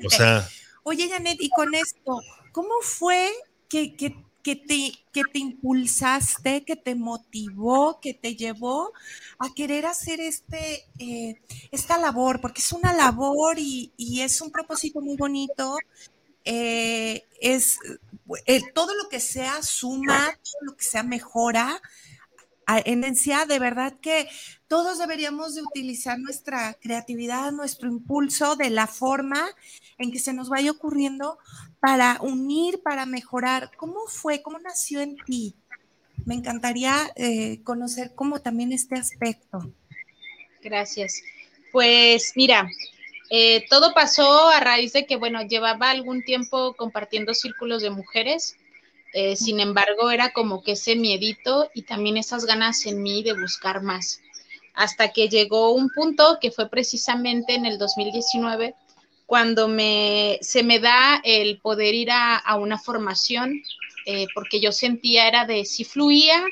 O 0.04 0.10
sea. 0.10 0.48
Oye, 0.84 1.08
Janet, 1.08 1.38
y 1.40 1.50
con 1.50 1.74
esto, 1.76 2.20
¿cómo 2.52 2.74
fue 2.82 3.32
que, 3.70 3.96
que, 3.96 4.16
que, 4.46 4.56
te, 4.56 4.92
que 5.12 5.24
te 5.24 5.40
impulsaste, 5.40 6.64
que 6.66 6.76
te 6.76 6.94
motivó, 6.94 8.00
que 8.00 8.14
te 8.14 8.36
llevó 8.36 8.94
a 9.40 9.52
querer 9.56 9.88
hacer 9.88 10.22
este, 10.22 10.86
eh, 11.00 11.42
esta 11.72 11.98
labor? 11.98 12.42
Porque 12.42 12.62
es 12.62 12.72
una 12.72 12.94
labor 12.94 13.58
y, 13.58 13.92
y 13.98 14.22
es 14.22 14.42
un 14.42 14.52
propósito 14.52 15.02
muy 15.02 15.18
bonito. 15.18 15.78
Eh, 16.44 17.26
es 17.42 17.80
eh, 18.46 18.62
todo 18.76 18.94
lo 18.94 19.10
que 19.10 19.20
sea 19.20 19.64
suma, 19.64 20.38
todo 20.44 20.62
lo 20.62 20.78
que 20.78 20.86
sea 20.86 21.02
mejora, 21.02 21.82
en 22.68 23.02
de 23.02 23.60
verdad 23.60 23.94
que 24.00 24.28
todos 24.68 24.98
deberíamos 24.98 25.56
de 25.56 25.62
utilizar 25.62 26.20
nuestra 26.20 26.74
creatividad, 26.76 27.52
nuestro 27.52 27.90
impulso 27.90 28.56
de 28.56 28.70
la 28.70 28.88
forma 28.88 29.44
en 29.98 30.12
que 30.12 30.20
se 30.20 30.34
nos 30.34 30.50
vaya 30.50 30.72
ocurriendo 30.72 31.38
para 31.86 32.18
unir, 32.22 32.82
para 32.82 33.06
mejorar. 33.06 33.70
¿Cómo 33.78 34.08
fue? 34.08 34.42
¿Cómo 34.42 34.58
nació 34.58 35.02
en 35.02 35.18
ti? 35.18 35.54
Me 36.26 36.34
encantaría 36.34 37.12
eh, 37.16 37.62
conocer 37.62 38.14
cómo 38.16 38.42
también 38.42 38.72
este 38.72 38.96
aspecto. 38.96 39.72
Gracias. 40.64 41.22
Pues 41.72 42.34
mira, 42.36 42.68
eh, 43.30 43.68
todo 43.70 43.94
pasó 43.94 44.50
a 44.50 44.60
raíz 44.62 44.94
de 44.94 45.06
que, 45.06 45.16
bueno, 45.16 45.44
llevaba 45.44 45.92
algún 45.92 46.24
tiempo 46.24 46.74
compartiendo 46.74 47.36
círculos 47.36 47.84
de 47.84 47.92
mujeres, 47.92 48.56
eh, 49.14 49.36
sin 49.36 49.60
embargo, 49.60 50.10
era 50.10 50.34
como 50.34 50.64
que 50.64 50.72
ese 50.72 50.96
miedito 50.96 51.70
y 51.76 51.84
también 51.84 52.18
esas 52.18 52.46
ganas 52.46 52.84
en 52.88 53.04
mí 53.04 53.22
de 53.22 53.40
buscar 53.40 53.84
más. 53.84 54.22
Hasta 54.74 55.14
que 55.14 55.30
llegó 55.30 55.72
un 55.76 55.92
punto 55.92 56.40
que 56.42 56.50
fue 56.50 56.68
precisamente 56.68 57.54
en 57.54 57.68
el 57.68 57.78
2019, 57.78 58.74
cuando 59.26 59.68
me, 59.68 60.38
se 60.42 60.64
me 60.64 60.80
da 60.80 61.22
el 61.24 61.60
poder 61.60 61.94
ir 61.94 62.10
a, 62.12 62.56
una 62.58 62.78
formación, 62.78 63.64
eh, 64.06 64.28
porque 64.34 64.60
yo 64.60 64.72
sentía 64.72 65.28
era 65.28 65.46
de 65.46 65.66
si 65.66 65.84
fluía, 65.84 66.44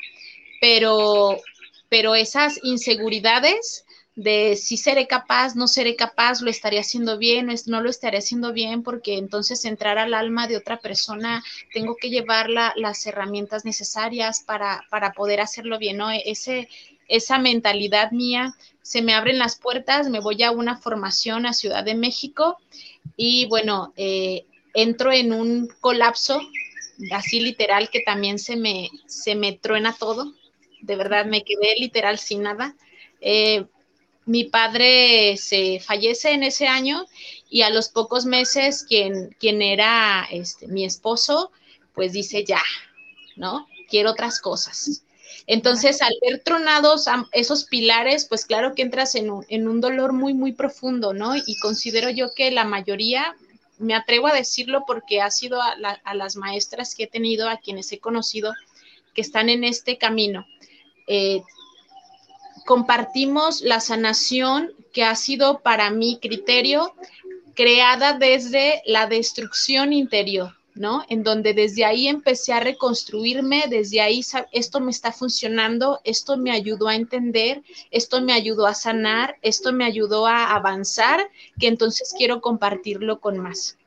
pero, 0.60 1.40
pero 1.88 2.14
esas 2.14 2.58
inseguridades 2.62 3.84
de 4.16 4.56
si 4.56 4.76
seré 4.76 5.06
capaz, 5.06 5.56
no 5.56 5.66
seré 5.66 5.96
capaz, 5.96 6.40
lo 6.40 6.50
estaré 6.50 6.78
haciendo 6.78 7.18
bien, 7.18 7.48
no 7.66 7.80
lo 7.80 7.90
estaré 7.90 8.18
haciendo 8.18 8.52
bien, 8.52 8.82
porque 8.82 9.18
entonces 9.18 9.64
entrar 9.64 9.98
al 9.98 10.14
alma 10.14 10.46
de 10.46 10.56
otra 10.56 10.78
persona, 10.78 11.42
tengo 11.72 11.96
que 11.96 12.10
llevar 12.10 12.48
las 12.48 13.06
herramientas 13.06 13.64
necesarias 13.64 14.42
para, 14.46 14.84
para 14.90 15.12
poder 15.12 15.40
hacerlo 15.40 15.78
bien, 15.78 15.96
¿no? 15.96 16.10
Ese, 16.10 16.68
esa 17.08 17.38
mentalidad 17.38 18.12
mía, 18.12 18.54
se 18.84 19.00
me 19.00 19.14
abren 19.14 19.38
las 19.38 19.56
puertas, 19.56 20.10
me 20.10 20.20
voy 20.20 20.42
a 20.42 20.50
una 20.50 20.76
formación 20.76 21.46
a 21.46 21.54
Ciudad 21.54 21.84
de 21.84 21.94
México 21.94 22.58
y 23.16 23.46
bueno, 23.46 23.94
eh, 23.96 24.44
entro 24.74 25.10
en 25.10 25.32
un 25.32 25.68
colapso, 25.80 26.38
así 27.10 27.40
literal, 27.40 27.88
que 27.88 28.00
también 28.00 28.38
se 28.38 28.56
me, 28.56 28.90
se 29.06 29.36
me 29.36 29.54
truena 29.54 29.96
todo, 29.98 30.34
de 30.82 30.96
verdad 30.96 31.24
me 31.24 31.44
quedé 31.44 31.76
literal 31.78 32.18
sin 32.18 32.42
nada. 32.42 32.76
Eh, 33.22 33.64
mi 34.26 34.44
padre 34.44 35.38
se 35.38 35.80
fallece 35.80 36.32
en 36.32 36.42
ese 36.42 36.68
año 36.68 37.06
y 37.48 37.62
a 37.62 37.70
los 37.70 37.88
pocos 37.88 38.26
meses 38.26 38.84
quien, 38.86 39.34
quien 39.40 39.62
era 39.62 40.28
este, 40.30 40.68
mi 40.68 40.84
esposo, 40.84 41.52
pues 41.94 42.12
dice 42.12 42.44
ya, 42.44 42.62
¿no? 43.36 43.66
Quiero 43.88 44.10
otras 44.10 44.42
cosas. 44.42 45.03
Entonces, 45.46 46.00
al 46.00 46.14
ver 46.22 46.42
tronados 46.42 47.06
esos 47.32 47.64
pilares, 47.64 48.26
pues 48.26 48.46
claro 48.46 48.74
que 48.74 48.82
entras 48.82 49.14
en 49.14 49.30
un, 49.30 49.44
en 49.48 49.68
un 49.68 49.80
dolor 49.80 50.12
muy, 50.12 50.32
muy 50.32 50.52
profundo, 50.52 51.12
¿no? 51.12 51.36
Y 51.36 51.58
considero 51.60 52.08
yo 52.08 52.32
que 52.34 52.50
la 52.50 52.64
mayoría, 52.64 53.36
me 53.78 53.94
atrevo 53.94 54.28
a 54.28 54.34
decirlo 54.34 54.84
porque 54.86 55.20
ha 55.20 55.30
sido 55.30 55.60
a, 55.60 56.14
las 56.14 56.36
maestras 56.36 56.94
que 56.94 57.04
he 57.04 57.06
tenido, 57.06 57.48
a 57.48 57.58
quienes 57.58 57.90
he 57.92 57.98
conocido, 57.98 58.52
que 59.14 59.20
están 59.20 59.48
en 59.48 59.64
este 59.64 59.98
camino. 59.98 60.46
Eh, 61.06 61.42
compartimos 62.64 63.60
la 63.60 63.80
sanación 63.80 64.72
que 64.92 65.04
ha 65.04 65.14
sido 65.14 65.60
para 65.60 65.90
mi 65.90 66.18
criterio 66.18 66.94
creada 67.54 68.14
desde 68.14 68.82
la 68.86 69.06
destrucción 69.06 69.92
interior, 69.92 70.56
¿no? 70.74 71.04
En 71.08 71.22
donde 71.22 71.54
desde 71.54 71.84
ahí 71.84 72.08
empecé 72.08 72.52
a 72.52 72.60
reconstruirme, 72.60 73.64
desde 73.68 74.00
ahí 74.00 74.22
esto 74.52 74.80
me 74.80 74.90
está 74.90 75.12
funcionando, 75.12 76.00
esto 76.04 76.36
me 76.36 76.50
ayudó 76.50 76.88
a 76.88 76.96
entender, 76.96 77.62
esto 77.90 78.20
me 78.20 78.32
ayudó 78.32 78.66
a 78.66 78.74
sanar, 78.74 79.36
esto 79.42 79.72
me 79.72 79.84
ayudó 79.84 80.26
a 80.26 80.54
avanzar, 80.54 81.28
que 81.58 81.68
entonces 81.68 82.14
quiero 82.16 82.40
compartirlo 82.40 83.20
con 83.20 83.38
más. 83.38 83.78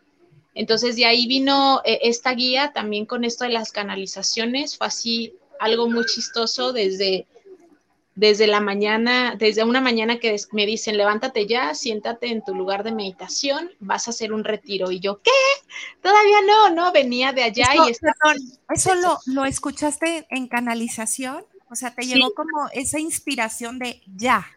Entonces 0.54 0.96
de 0.96 1.06
ahí 1.06 1.28
vino 1.28 1.82
eh, 1.86 2.00
esta 2.04 2.34
guía 2.34 2.72
también 2.74 3.06
con 3.06 3.26
esto 3.26 3.44
de 3.44 3.52
las 3.52 3.72
canalizaciones, 3.72 4.78
fue 4.78 4.88
así 4.88 5.34
algo 5.60 5.90
muy 5.90 6.06
chistoso 6.06 6.72
desde 6.72 7.28
desde 8.18 8.48
la 8.48 8.60
mañana, 8.60 9.36
desde 9.38 9.64
una 9.64 9.80
mañana 9.80 10.18
que 10.18 10.36
me 10.52 10.66
dicen, 10.66 10.98
levántate 10.98 11.46
ya, 11.46 11.76
siéntate 11.76 12.30
en 12.30 12.44
tu 12.44 12.56
lugar 12.56 12.84
de 12.84 12.92
meditación, 12.92 13.70
vas 13.80 14.08
a 14.08 14.10
hacer 14.10 14.34
un 14.34 14.44
retiro. 14.44 14.92
Y 14.92 15.00
yo, 15.00 15.22
¿qué? 15.22 15.30
Todavía 16.02 16.40
no, 16.48 16.72
no, 16.72 16.92
venía 16.92 17.32
de 17.32 17.44
allá 17.44 17.68
y... 17.76 17.92
¿Eso 18.74 18.96
lo, 18.96 19.20
lo, 19.28 19.46
escuchaste 19.46 20.26
en 20.32 20.48
canalización? 20.48 21.46
O 21.70 21.76
sea, 21.76 21.94
te 21.94 22.08
llegó 22.08 22.34
como 22.34 22.68
esa 22.74 23.00
inspiración 23.00 23.78
de 23.78 24.02
ya, 24.16 24.48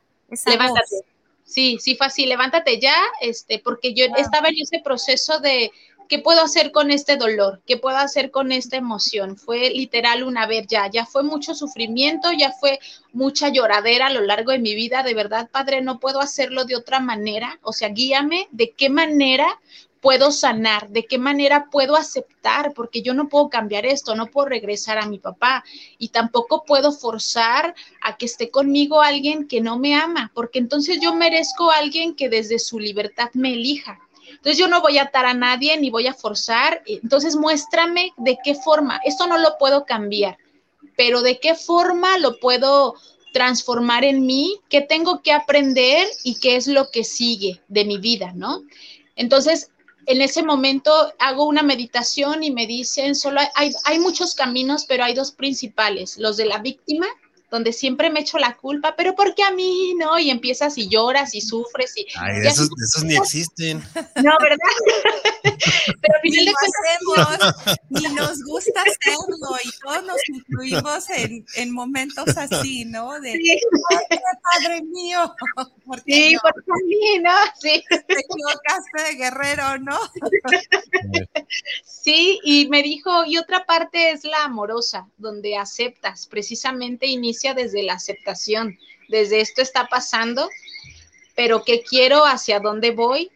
levántate. 0.46 1.04
Sí, 1.44 1.76
sí 1.80 1.96
fue 1.96 2.06
así, 2.06 2.24
levántate 2.24 2.80
ya, 2.80 2.96
este, 3.20 3.58
porque 3.58 3.92
yo 3.92 4.06
estaba 4.16 4.48
en 4.48 4.54
ese 4.58 4.80
proceso 4.82 5.38
de, 5.40 5.70
¿qué 6.10 6.18
puedo 6.18 6.42
hacer 6.42 6.72
con 6.72 6.90
este 6.90 7.16
dolor? 7.16 7.62
¿Qué 7.66 7.76
puedo 7.76 7.96
hacer 7.96 8.32
con 8.32 8.50
esta 8.50 8.76
emoción? 8.76 9.36
Fue 9.36 9.70
literal 9.70 10.24
una 10.24 10.44
vez 10.44 10.66
ya, 10.68 10.90
ya 10.90 11.06
fue 11.06 11.22
mucho 11.22 11.54
sufrimiento, 11.54 12.32
ya 12.32 12.50
fue 12.50 12.80
mucha 13.12 13.48
lloradera 13.48 14.08
a 14.08 14.12
lo 14.12 14.20
largo 14.20 14.50
de 14.50 14.58
mi 14.58 14.74
vida. 14.74 15.04
De 15.04 15.14
verdad, 15.14 15.48
Padre, 15.50 15.82
no 15.82 16.00
puedo 16.00 16.20
hacerlo 16.20 16.64
de 16.64 16.74
otra 16.74 16.98
manera. 16.98 17.60
O 17.62 17.72
sea, 17.72 17.90
guíame 17.90 18.48
de 18.50 18.72
qué 18.72 18.90
manera 18.90 19.60
puedo 20.00 20.32
sanar, 20.32 20.88
de 20.88 21.06
qué 21.06 21.16
manera 21.16 21.68
puedo 21.70 21.94
aceptar, 21.94 22.72
porque 22.74 23.02
yo 23.02 23.14
no 23.14 23.28
puedo 23.28 23.48
cambiar 23.48 23.86
esto, 23.86 24.16
no 24.16 24.26
puedo 24.26 24.48
regresar 24.48 24.98
a 24.98 25.06
mi 25.06 25.20
papá 25.20 25.62
y 25.96 26.08
tampoco 26.08 26.64
puedo 26.64 26.90
forzar 26.90 27.74
a 28.00 28.16
que 28.16 28.26
esté 28.26 28.50
conmigo 28.50 29.00
alguien 29.00 29.46
que 29.46 29.60
no 29.60 29.78
me 29.78 29.94
ama, 29.94 30.32
porque 30.34 30.58
entonces 30.58 30.98
yo 31.00 31.14
merezco 31.14 31.70
a 31.70 31.76
alguien 31.76 32.16
que 32.16 32.28
desde 32.28 32.58
su 32.58 32.80
libertad 32.80 33.30
me 33.34 33.52
elija. 33.52 34.00
Entonces 34.40 34.58
yo 34.58 34.68
no 34.68 34.80
voy 34.80 34.96
a 34.96 35.02
atar 35.02 35.26
a 35.26 35.34
nadie 35.34 35.76
ni 35.76 35.90
voy 35.90 36.06
a 36.06 36.14
forzar. 36.14 36.82
Entonces 36.86 37.36
muéstrame 37.36 38.12
de 38.16 38.38
qué 38.42 38.54
forma. 38.54 38.98
Esto 39.04 39.26
no 39.26 39.36
lo 39.36 39.58
puedo 39.58 39.84
cambiar, 39.84 40.38
pero 40.96 41.20
de 41.20 41.38
qué 41.38 41.54
forma 41.54 42.16
lo 42.16 42.40
puedo 42.40 42.94
transformar 43.34 44.02
en 44.02 44.24
mí, 44.24 44.58
qué 44.70 44.80
tengo 44.80 45.20
que 45.20 45.32
aprender 45.32 46.08
y 46.24 46.40
qué 46.40 46.56
es 46.56 46.66
lo 46.66 46.90
que 46.90 47.04
sigue 47.04 47.60
de 47.68 47.84
mi 47.84 47.98
vida, 47.98 48.32
¿no? 48.34 48.62
Entonces, 49.14 49.70
en 50.06 50.22
ese 50.22 50.42
momento 50.42 50.90
hago 51.18 51.44
una 51.44 51.62
meditación 51.62 52.42
y 52.42 52.50
me 52.50 52.66
dicen, 52.66 53.14
solo 53.14 53.40
hay, 53.54 53.72
hay 53.84 53.98
muchos 53.98 54.34
caminos, 54.34 54.86
pero 54.88 55.04
hay 55.04 55.12
dos 55.12 55.32
principales, 55.32 56.16
los 56.16 56.38
de 56.38 56.46
la 56.46 56.58
víctima 56.58 57.06
donde 57.50 57.72
siempre 57.72 58.10
me 58.10 58.20
echo 58.20 58.38
la 58.38 58.56
culpa, 58.56 58.94
pero 58.96 59.14
¿por 59.16 59.34
qué 59.34 59.42
a 59.42 59.50
mí 59.50 59.94
no? 59.98 60.18
Y 60.18 60.30
empiezas 60.30 60.78
y 60.78 60.88
lloras 60.88 61.34
y 61.34 61.40
sufres 61.40 61.96
y... 61.96 62.06
Ay, 62.16 62.46
esos, 62.46 62.68
esos, 62.82 63.02
ni 63.04 63.16
existen. 63.16 63.82
No, 64.22 64.32
¿verdad? 64.40 64.58
pero 65.42 66.14
al 66.14 66.20
final 66.22 66.44
de 66.44 66.52
cuentas... 67.04 67.78
ni 67.90 68.02
nos 68.14 68.42
gusta 68.44 68.82
hacerlo 68.82 69.56
y 69.64 69.70
todos 69.82 70.04
nos 70.04 70.28
incluimos 70.28 71.10
en, 71.10 71.44
en 71.56 71.72
momentos 71.72 72.36
así, 72.36 72.84
¿no? 72.84 73.18
De, 73.20 73.32
sí. 73.32 73.60
padre 74.08 74.82
mío! 74.82 75.34
¿por 75.84 76.00
sí, 76.02 76.34
no? 76.34 76.40
por 76.40 76.84
mí, 76.84 77.18
¿no? 77.20 77.34
Sí. 77.60 77.82
Te 77.88 78.20
equivocaste 78.20 79.02
de 79.08 79.14
guerrero, 79.16 79.78
¿no? 79.78 79.98
sí, 81.84 82.38
y 82.44 82.68
me 82.68 82.84
dijo, 82.84 83.24
y 83.24 83.38
otra 83.38 83.66
parte 83.66 84.12
es 84.12 84.22
la 84.24 84.44
amorosa, 84.44 85.08
donde 85.16 85.56
aceptas 85.56 86.28
precisamente 86.28 87.06
iniciar 87.06 87.39
desde 87.54 87.82
la 87.82 87.94
aceptación, 87.94 88.78
desde 89.08 89.40
esto 89.40 89.62
está 89.62 89.86
pasando, 89.86 90.48
pero 91.34 91.64
qué 91.64 91.82
quiero, 91.82 92.24
hacia 92.24 92.60
dónde 92.60 92.90
voy, 92.90 93.30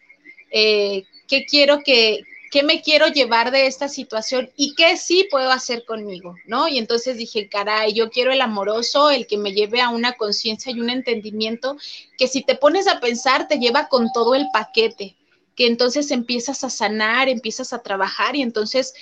eh, 0.50 1.04
qué 1.26 1.46
quiero 1.46 1.80
que, 1.84 2.22
qué 2.50 2.62
me 2.62 2.82
quiero 2.82 3.08
llevar 3.08 3.50
de 3.50 3.66
esta 3.66 3.88
situación 3.88 4.50
y 4.56 4.74
qué 4.74 4.96
sí 4.96 5.26
puedo 5.30 5.50
hacer 5.50 5.84
conmigo, 5.84 6.36
¿no? 6.46 6.68
Y 6.68 6.78
entonces 6.78 7.16
dije, 7.16 7.48
caray, 7.48 7.92
yo 7.92 8.10
quiero 8.10 8.30
el 8.30 8.40
amoroso, 8.40 9.10
el 9.10 9.26
que 9.26 9.38
me 9.38 9.52
lleve 9.52 9.80
a 9.80 9.88
una 9.88 10.12
conciencia 10.12 10.70
y 10.70 10.80
un 10.80 10.90
entendimiento 10.90 11.76
que 12.16 12.28
si 12.28 12.42
te 12.42 12.54
pones 12.54 12.86
a 12.86 13.00
pensar 13.00 13.48
te 13.48 13.58
lleva 13.58 13.88
con 13.88 14.12
todo 14.12 14.34
el 14.34 14.46
paquete 14.52 15.16
que 15.56 15.66
entonces 15.66 16.10
empiezas 16.10 16.64
a 16.64 16.70
sanar, 16.70 17.28
empiezas 17.28 17.72
a 17.72 17.82
trabajar 17.82 18.36
y 18.36 18.42
entonces 18.42 18.94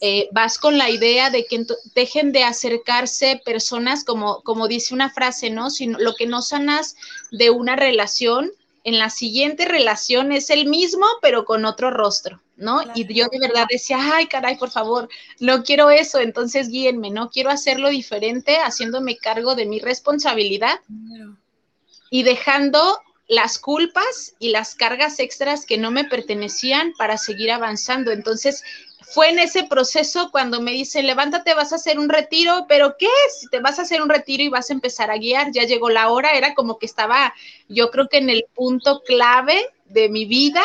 eh, 0.00 0.28
vas 0.32 0.58
con 0.58 0.78
la 0.78 0.90
idea 0.90 1.30
de 1.30 1.46
que 1.46 1.64
dejen 1.94 2.32
de 2.32 2.44
acercarse 2.44 3.40
personas 3.44 4.04
como, 4.04 4.42
como 4.42 4.68
dice 4.68 4.94
una 4.94 5.10
frase, 5.10 5.50
¿no? 5.50 5.70
Sino 5.70 5.98
lo 5.98 6.14
que 6.14 6.26
no 6.26 6.42
sanas 6.42 6.96
de 7.30 7.50
una 7.50 7.76
relación, 7.76 8.50
en 8.84 8.98
la 8.98 9.10
siguiente 9.10 9.66
relación 9.66 10.32
es 10.32 10.50
el 10.50 10.66
mismo, 10.66 11.04
pero 11.20 11.44
con 11.44 11.64
otro 11.64 11.90
rostro, 11.90 12.40
¿no? 12.56 12.80
Y 12.94 13.12
yo 13.12 13.26
de 13.30 13.38
verdad 13.38 13.66
decía, 13.68 13.98
ay, 14.14 14.26
caray, 14.26 14.56
por 14.56 14.70
favor, 14.70 15.08
no 15.38 15.62
quiero 15.64 15.90
eso, 15.90 16.18
entonces 16.18 16.68
guíenme, 16.68 17.10
no 17.10 17.30
quiero 17.30 17.50
hacerlo 17.50 17.90
diferente, 17.90 18.56
haciéndome 18.56 19.18
cargo 19.18 19.54
de 19.54 19.66
mi 19.66 19.80
responsabilidad 19.80 20.80
y 22.10 22.22
dejando 22.22 22.98
las 23.30 23.60
culpas 23.60 24.34
y 24.40 24.48
las 24.48 24.74
cargas 24.74 25.20
extras 25.20 25.64
que 25.64 25.78
no 25.78 25.92
me 25.92 26.02
pertenecían 26.02 26.92
para 26.98 27.16
seguir 27.16 27.52
avanzando. 27.52 28.10
Entonces, 28.10 28.64
fue 29.02 29.28
en 29.28 29.38
ese 29.38 29.62
proceso 29.62 30.30
cuando 30.32 30.60
me 30.60 30.72
dicen, 30.72 31.06
levántate, 31.06 31.54
vas 31.54 31.72
a 31.72 31.76
hacer 31.76 32.00
un 32.00 32.08
retiro, 32.08 32.66
pero 32.68 32.96
¿qué? 32.98 33.06
Si 33.38 33.48
te 33.48 33.60
vas 33.60 33.78
a 33.78 33.82
hacer 33.82 34.02
un 34.02 34.08
retiro 34.08 34.42
y 34.42 34.48
vas 34.48 34.70
a 34.70 34.72
empezar 34.72 35.12
a 35.12 35.16
guiar, 35.16 35.52
ya 35.52 35.62
llegó 35.62 35.90
la 35.90 36.10
hora, 36.10 36.32
era 36.32 36.54
como 36.54 36.76
que 36.80 36.86
estaba, 36.86 37.32
yo 37.68 37.90
creo 37.92 38.08
que 38.08 38.18
en 38.18 38.30
el 38.30 38.46
punto 38.52 39.02
clave 39.06 39.64
de 39.84 40.08
mi 40.08 40.24
vida. 40.24 40.64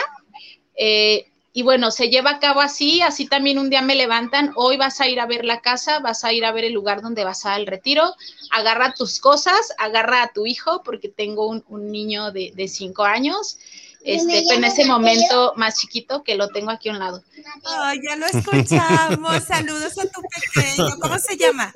Eh, 0.75 1.27
y 1.57 1.63
bueno, 1.63 1.89
se 1.89 2.09
lleva 2.09 2.31
a 2.31 2.39
cabo 2.39 2.59
así, 2.59 3.01
así 3.01 3.27
también 3.27 3.57
un 3.59 3.69
día 3.69 3.81
me 3.81 3.95
levantan, 3.95 4.51
hoy 4.57 4.75
vas 4.75 4.99
a 4.99 5.07
ir 5.07 5.21
a 5.21 5.25
ver 5.25 5.45
la 5.45 5.61
casa, 5.61 5.99
vas 5.99 6.25
a 6.25 6.33
ir 6.33 6.43
a 6.43 6.51
ver 6.51 6.65
el 6.65 6.73
lugar 6.73 7.01
donde 7.01 7.23
vas 7.23 7.45
al 7.45 7.65
retiro, 7.65 8.13
agarra 8.51 8.93
tus 8.93 9.21
cosas, 9.21 9.73
agarra 9.77 10.21
a 10.23 10.33
tu 10.33 10.45
hijo, 10.45 10.83
porque 10.83 11.07
tengo 11.07 11.47
un, 11.47 11.91
niño 11.91 12.33
de, 12.33 12.51
de 12.53 12.67
cinco 12.67 13.05
años, 13.05 13.57
este, 14.03 14.43
en 14.53 14.65
ese 14.65 14.83
momento 14.83 15.53
más 15.55 15.79
chiquito 15.79 16.25
que 16.25 16.35
lo 16.35 16.49
tengo 16.49 16.71
aquí 16.71 16.89
a 16.89 16.91
un 16.91 16.99
lado. 16.99 17.23
Ay, 17.63 18.01
ya 18.05 18.17
lo 18.17 18.25
escuchamos. 18.25 19.43
saludos 19.47 19.97
a 19.97 20.07
tu 20.09 20.21
pequeño. 20.23 20.99
¿Cómo 20.99 21.17
se 21.19 21.37
llama? 21.37 21.73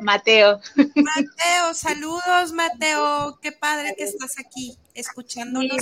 Mateo. 0.00 0.60
Mateo, 0.76 1.74
saludos, 1.74 2.52
Mateo. 2.54 3.38
Qué 3.42 3.52
padre 3.52 3.94
que 3.98 4.04
estás 4.04 4.38
aquí 4.38 4.78
escuchándonos. 4.94 5.76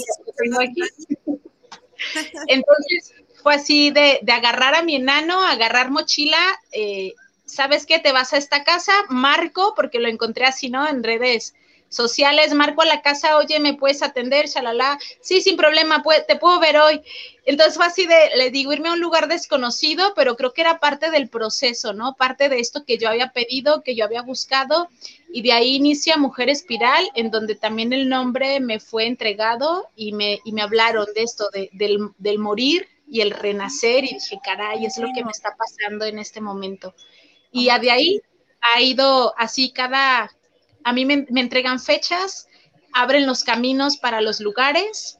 Entonces, 2.48 3.14
fue 3.42 3.54
así 3.54 3.90
de, 3.90 4.18
de, 4.22 4.32
agarrar 4.32 4.74
a 4.74 4.82
mi 4.82 4.96
enano, 4.96 5.42
agarrar 5.42 5.90
mochila. 5.90 6.38
Eh, 6.72 7.14
¿Sabes 7.44 7.86
qué? 7.86 7.98
Te 7.98 8.12
vas 8.12 8.32
a 8.32 8.38
esta 8.38 8.64
casa, 8.64 8.92
marco, 9.08 9.74
porque 9.76 10.00
lo 10.00 10.08
encontré 10.08 10.46
así, 10.46 10.68
¿no? 10.68 10.88
En 10.88 11.04
redes 11.04 11.54
sociales, 11.88 12.52
marco 12.54 12.82
a 12.82 12.86
la 12.86 13.02
casa, 13.02 13.36
oye, 13.36 13.58
¿me 13.60 13.74
puedes 13.74 14.02
atender? 14.02 14.46
Shalala, 14.46 14.98
sí, 15.20 15.40
sin 15.40 15.56
problema, 15.56 16.02
te 16.26 16.36
puedo 16.36 16.58
ver 16.60 16.78
hoy. 16.78 17.00
Entonces 17.44 17.76
fue 17.76 17.86
así 17.86 18.06
de, 18.06 18.30
le 18.36 18.50
digo, 18.50 18.72
irme 18.72 18.88
a 18.88 18.92
un 18.92 19.00
lugar 19.00 19.28
desconocido, 19.28 20.12
pero 20.14 20.36
creo 20.36 20.52
que 20.52 20.62
era 20.62 20.80
parte 20.80 21.10
del 21.10 21.28
proceso, 21.28 21.92
¿no? 21.92 22.14
Parte 22.14 22.48
de 22.48 22.58
esto 22.58 22.84
que 22.84 22.98
yo 22.98 23.08
había 23.08 23.32
pedido, 23.32 23.82
que 23.82 23.94
yo 23.94 24.04
había 24.04 24.22
buscado, 24.22 24.88
y 25.32 25.42
de 25.42 25.52
ahí 25.52 25.76
inicia 25.76 26.16
Mujer 26.16 26.48
Espiral, 26.48 27.08
en 27.14 27.30
donde 27.30 27.54
también 27.54 27.92
el 27.92 28.08
nombre 28.08 28.60
me 28.60 28.80
fue 28.80 29.06
entregado 29.06 29.88
y 29.94 30.12
me, 30.12 30.40
y 30.44 30.52
me 30.52 30.62
hablaron 30.62 31.06
de 31.14 31.22
esto, 31.22 31.48
de, 31.52 31.70
del, 31.72 32.10
del 32.18 32.38
morir 32.38 32.88
y 33.08 33.20
el 33.20 33.30
renacer, 33.30 34.04
y 34.04 34.14
dije, 34.14 34.40
caray, 34.42 34.84
es 34.84 34.98
lo 34.98 35.08
que 35.14 35.24
me 35.24 35.30
está 35.30 35.54
pasando 35.56 36.04
en 36.04 36.18
este 36.18 36.40
momento. 36.40 36.94
Y 37.52 37.66
de 37.80 37.90
ahí 37.90 38.20
ha 38.60 38.80
ido 38.80 39.34
así 39.38 39.70
cada, 39.70 40.35
a 40.86 40.92
mí 40.92 41.04
me, 41.04 41.26
entregan 41.34 41.80
fechas, 41.80 42.46
abren 42.92 43.26
los 43.26 43.42
caminos 43.42 43.96
para 43.96 44.20
los 44.20 44.38
lugares 44.38 45.18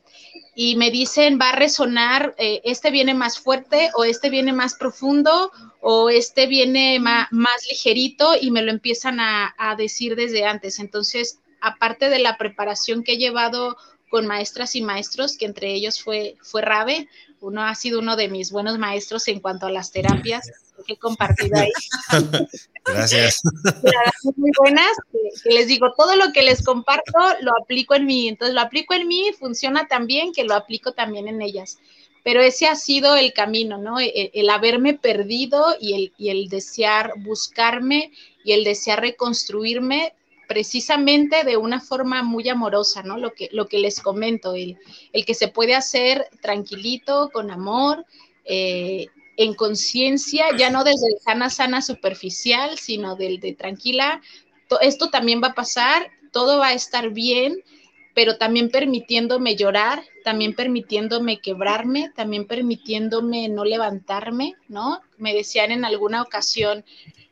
y 0.55 0.77
me 0.77 0.93
dicen 0.93 1.41
va 1.41 1.51
a 1.51 1.57
resonar, 1.57 2.37
eh, 2.39 2.61
este 2.62 2.93
viene 2.93 3.14
más 3.14 3.41
fuerte 3.41 3.91
o 3.97 4.05
este 4.05 4.31
viene 4.31 4.53
más 4.53 4.77
profundo 4.77 5.51
o 5.81 6.09
este 6.09 6.47
viene 6.47 7.01
más, 7.01 7.29
ligerito 7.69 8.37
y 8.41 8.53
me 8.53 8.62
lo 8.62 8.71
empiezan 8.71 9.19
a, 9.19 9.75
decir 9.77 10.14
desde 10.14 10.45
antes. 10.45 10.79
Entonces, 10.79 11.41
aparte 11.61 12.11
de 12.11 12.21
la 12.21 12.39
preparación 12.39 13.03
que 13.03 13.14
he 13.14 13.19
llevado 13.19 13.77
con 14.09 14.25
maestras 14.25 14.77
y 14.77 14.83
maestros, 14.83 15.37
que 15.37 15.47
entre 15.47 15.75
ellos 15.75 16.01
fue, 16.01 16.37
fue 16.43 16.62
Rabe, 16.62 17.09
uno 17.41 17.64
ha 17.64 17.75
sido 17.75 17.99
uno 17.99 18.14
de 18.14 18.29
mis 18.29 18.53
buenos 18.53 18.79
maestros 18.79 19.27
en 19.27 19.41
cuanto 19.41 19.67
a 19.67 19.73
las 19.73 19.91
terapias 19.91 20.66
que 20.85 20.95
he 20.95 20.97
compartido 20.97 21.59
ahí. 21.59 21.72
Gracias. 22.85 23.41
Muy 24.37 24.51
buenas, 24.59 24.91
que, 25.43 25.51
les 25.51 25.66
digo, 25.66 25.93
todo 25.97 26.16
lo 26.16 26.33
que 26.33 26.43
les 26.43 26.64
comparto 26.64 27.18
lo 27.41 27.53
aplico 27.61 27.95
en 27.95 28.07
mí, 28.07 28.29
entonces 28.29 28.55
lo 28.55 28.61
aplico 28.61 28.95
en 28.95 29.09
mí, 29.09 29.31
funciona 29.39 29.89
también 29.89 30.33
que 30.33 30.45
lo 30.45 30.55
aplico 30.55 30.93
también 30.93 31.29
en 31.29 31.43
ellas. 31.43 31.79
Pero 32.22 32.43
ese 32.43 32.66
ha 32.66 32.74
sido 32.74 33.16
el 33.16 33.33
camino, 33.33 33.79
¿no? 33.79 34.01
El, 34.01 34.31
el 34.33 34.51
haberme 34.51 34.95
perdido 34.95 35.77
y 35.81 35.95
el, 35.95 36.12
y 36.18 36.31
el 36.31 36.49
desear 36.49 37.12
buscarme 37.18 38.12
y 38.45 38.53
el 38.53 38.64
desear 38.64 39.01
reconstruirme 39.01 40.12
precisamente 40.47 41.45
de 41.45 41.57
una 41.57 41.81
forma 41.81 42.22
muy 42.22 42.49
amorosa, 42.49 43.03
¿no? 43.03 43.18
Lo 43.18 43.33
que, 43.33 43.49
lo 43.53 43.66
que 43.68 43.79
les 43.79 44.01
comento, 44.01 44.55
el, 44.55 44.79
el 45.12 45.24
que 45.24 45.35
se 45.35 45.49
puede 45.49 45.74
hacer 45.74 46.29
tranquilito, 46.41 47.31
con 47.33 47.51
amor, 47.51 48.05
eh, 48.45 49.09
en 49.37 49.55
conciencia, 49.55 50.47
ya 50.57 50.70
no 50.70 50.84
desde 50.84 51.18
sana, 51.24 51.51
sana 51.51 51.82
superficial, 51.82 52.78
sino 52.78 53.16
del 53.16 53.41
de 53.41 53.55
tranquila, 53.55 54.20
esto 54.80 55.11
también 55.11 55.41
va 55.43 55.49
a 55.49 55.55
pasar, 55.55 56.11
todo 56.32 56.59
va 56.59 56.68
a 56.68 56.74
estar 56.74 57.11
bien, 57.11 57.62
pero 58.14 58.39
también 58.39 58.70
permitiéndome 58.70 59.57
llorar, 59.57 60.03
también 60.24 60.55
permitiéndome 60.55 61.41
quebrarme, 61.41 62.11
también 62.16 62.47
permitiéndome 62.47 63.49
no 63.49 63.64
levantarme, 63.64 64.55
¿no? 64.68 65.01
Me 65.18 65.34
decían 65.34 65.70
en 65.70 65.84
alguna 65.84 66.22
ocasión, 66.22 66.84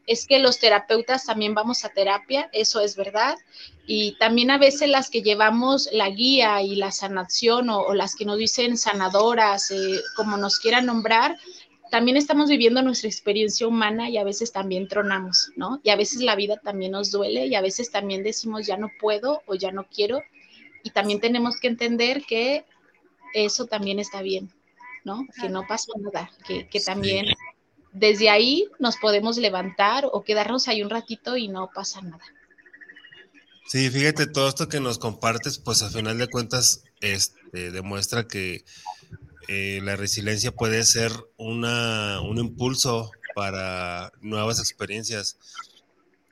es 0.06 0.26
que 0.26 0.38
los 0.38 0.58
terapeutas 0.58 1.24
también 1.24 1.54
vamos 1.54 1.84
a 1.84 1.88
terapia, 1.88 2.50
eso 2.52 2.80
es 2.80 2.96
verdad, 2.96 3.36
y 3.86 4.16
también 4.18 4.50
a 4.50 4.58
veces 4.58 4.88
las 4.90 5.08
que 5.08 5.22
llevamos 5.22 5.88
la 5.92 6.10
guía 6.10 6.60
y 6.62 6.76
la 6.76 6.92
sanación 6.92 7.70
o, 7.70 7.94
las 7.94 8.14
que 8.14 8.26
nos 8.26 8.38
dicen 8.38 8.76
sanadoras, 8.76 9.70
eh, 9.70 10.00
como 10.16 10.36
nos 10.36 10.58
quieran 10.58 10.86
nombrar, 10.86 11.38
también 11.90 12.16
estamos 12.16 12.48
viviendo 12.48 12.82
nuestra 12.82 13.08
experiencia 13.08 13.66
humana 13.66 14.08
y 14.08 14.18
a 14.18 14.24
veces 14.24 14.52
también 14.52 14.88
tronamos, 14.88 15.50
¿no? 15.56 15.80
Y 15.82 15.90
a 15.90 15.96
veces 15.96 16.22
la 16.22 16.36
vida 16.36 16.56
también 16.56 16.92
nos 16.92 17.10
duele 17.10 17.46
y 17.46 17.54
a 17.54 17.60
veces 17.60 17.90
también 17.90 18.22
decimos 18.22 18.66
ya 18.66 18.76
no 18.76 18.90
puedo 19.00 19.42
o 19.46 19.54
ya 19.54 19.70
no 19.70 19.86
quiero 19.88 20.22
y 20.82 20.90
también 20.90 21.20
tenemos 21.20 21.58
que 21.60 21.68
entender 21.68 22.24
que 22.24 22.64
eso 23.32 23.66
también 23.66 23.98
está 23.98 24.22
bien, 24.22 24.50
¿no? 25.04 25.26
Que 25.40 25.48
no 25.48 25.66
pasa 25.66 25.92
nada, 25.98 26.30
que, 26.46 26.68
que 26.68 26.80
también 26.80 27.26
desde 27.92 28.28
ahí 28.28 28.68
nos 28.78 28.96
podemos 28.96 29.36
levantar 29.38 30.08
o 30.12 30.24
quedarnos 30.24 30.68
ahí 30.68 30.82
un 30.82 30.90
ratito 30.90 31.36
y 31.36 31.48
no 31.48 31.70
pasa 31.74 32.02
nada. 32.02 32.24
Sí, 33.66 33.88
fíjate, 33.88 34.26
todo 34.26 34.48
esto 34.48 34.68
que 34.68 34.80
nos 34.80 34.98
compartes, 34.98 35.58
pues 35.58 35.82
a 35.82 35.90
final 35.90 36.18
de 36.18 36.28
cuentas, 36.28 36.84
este, 37.00 37.70
demuestra 37.70 38.28
que 38.28 38.64
eh, 39.48 39.80
la 39.82 39.96
resiliencia 39.96 40.52
puede 40.52 40.84
ser 40.84 41.12
una, 41.36 42.20
un 42.20 42.38
impulso 42.38 43.10
para 43.34 44.12
nuevas 44.20 44.58
experiencias. 44.58 45.36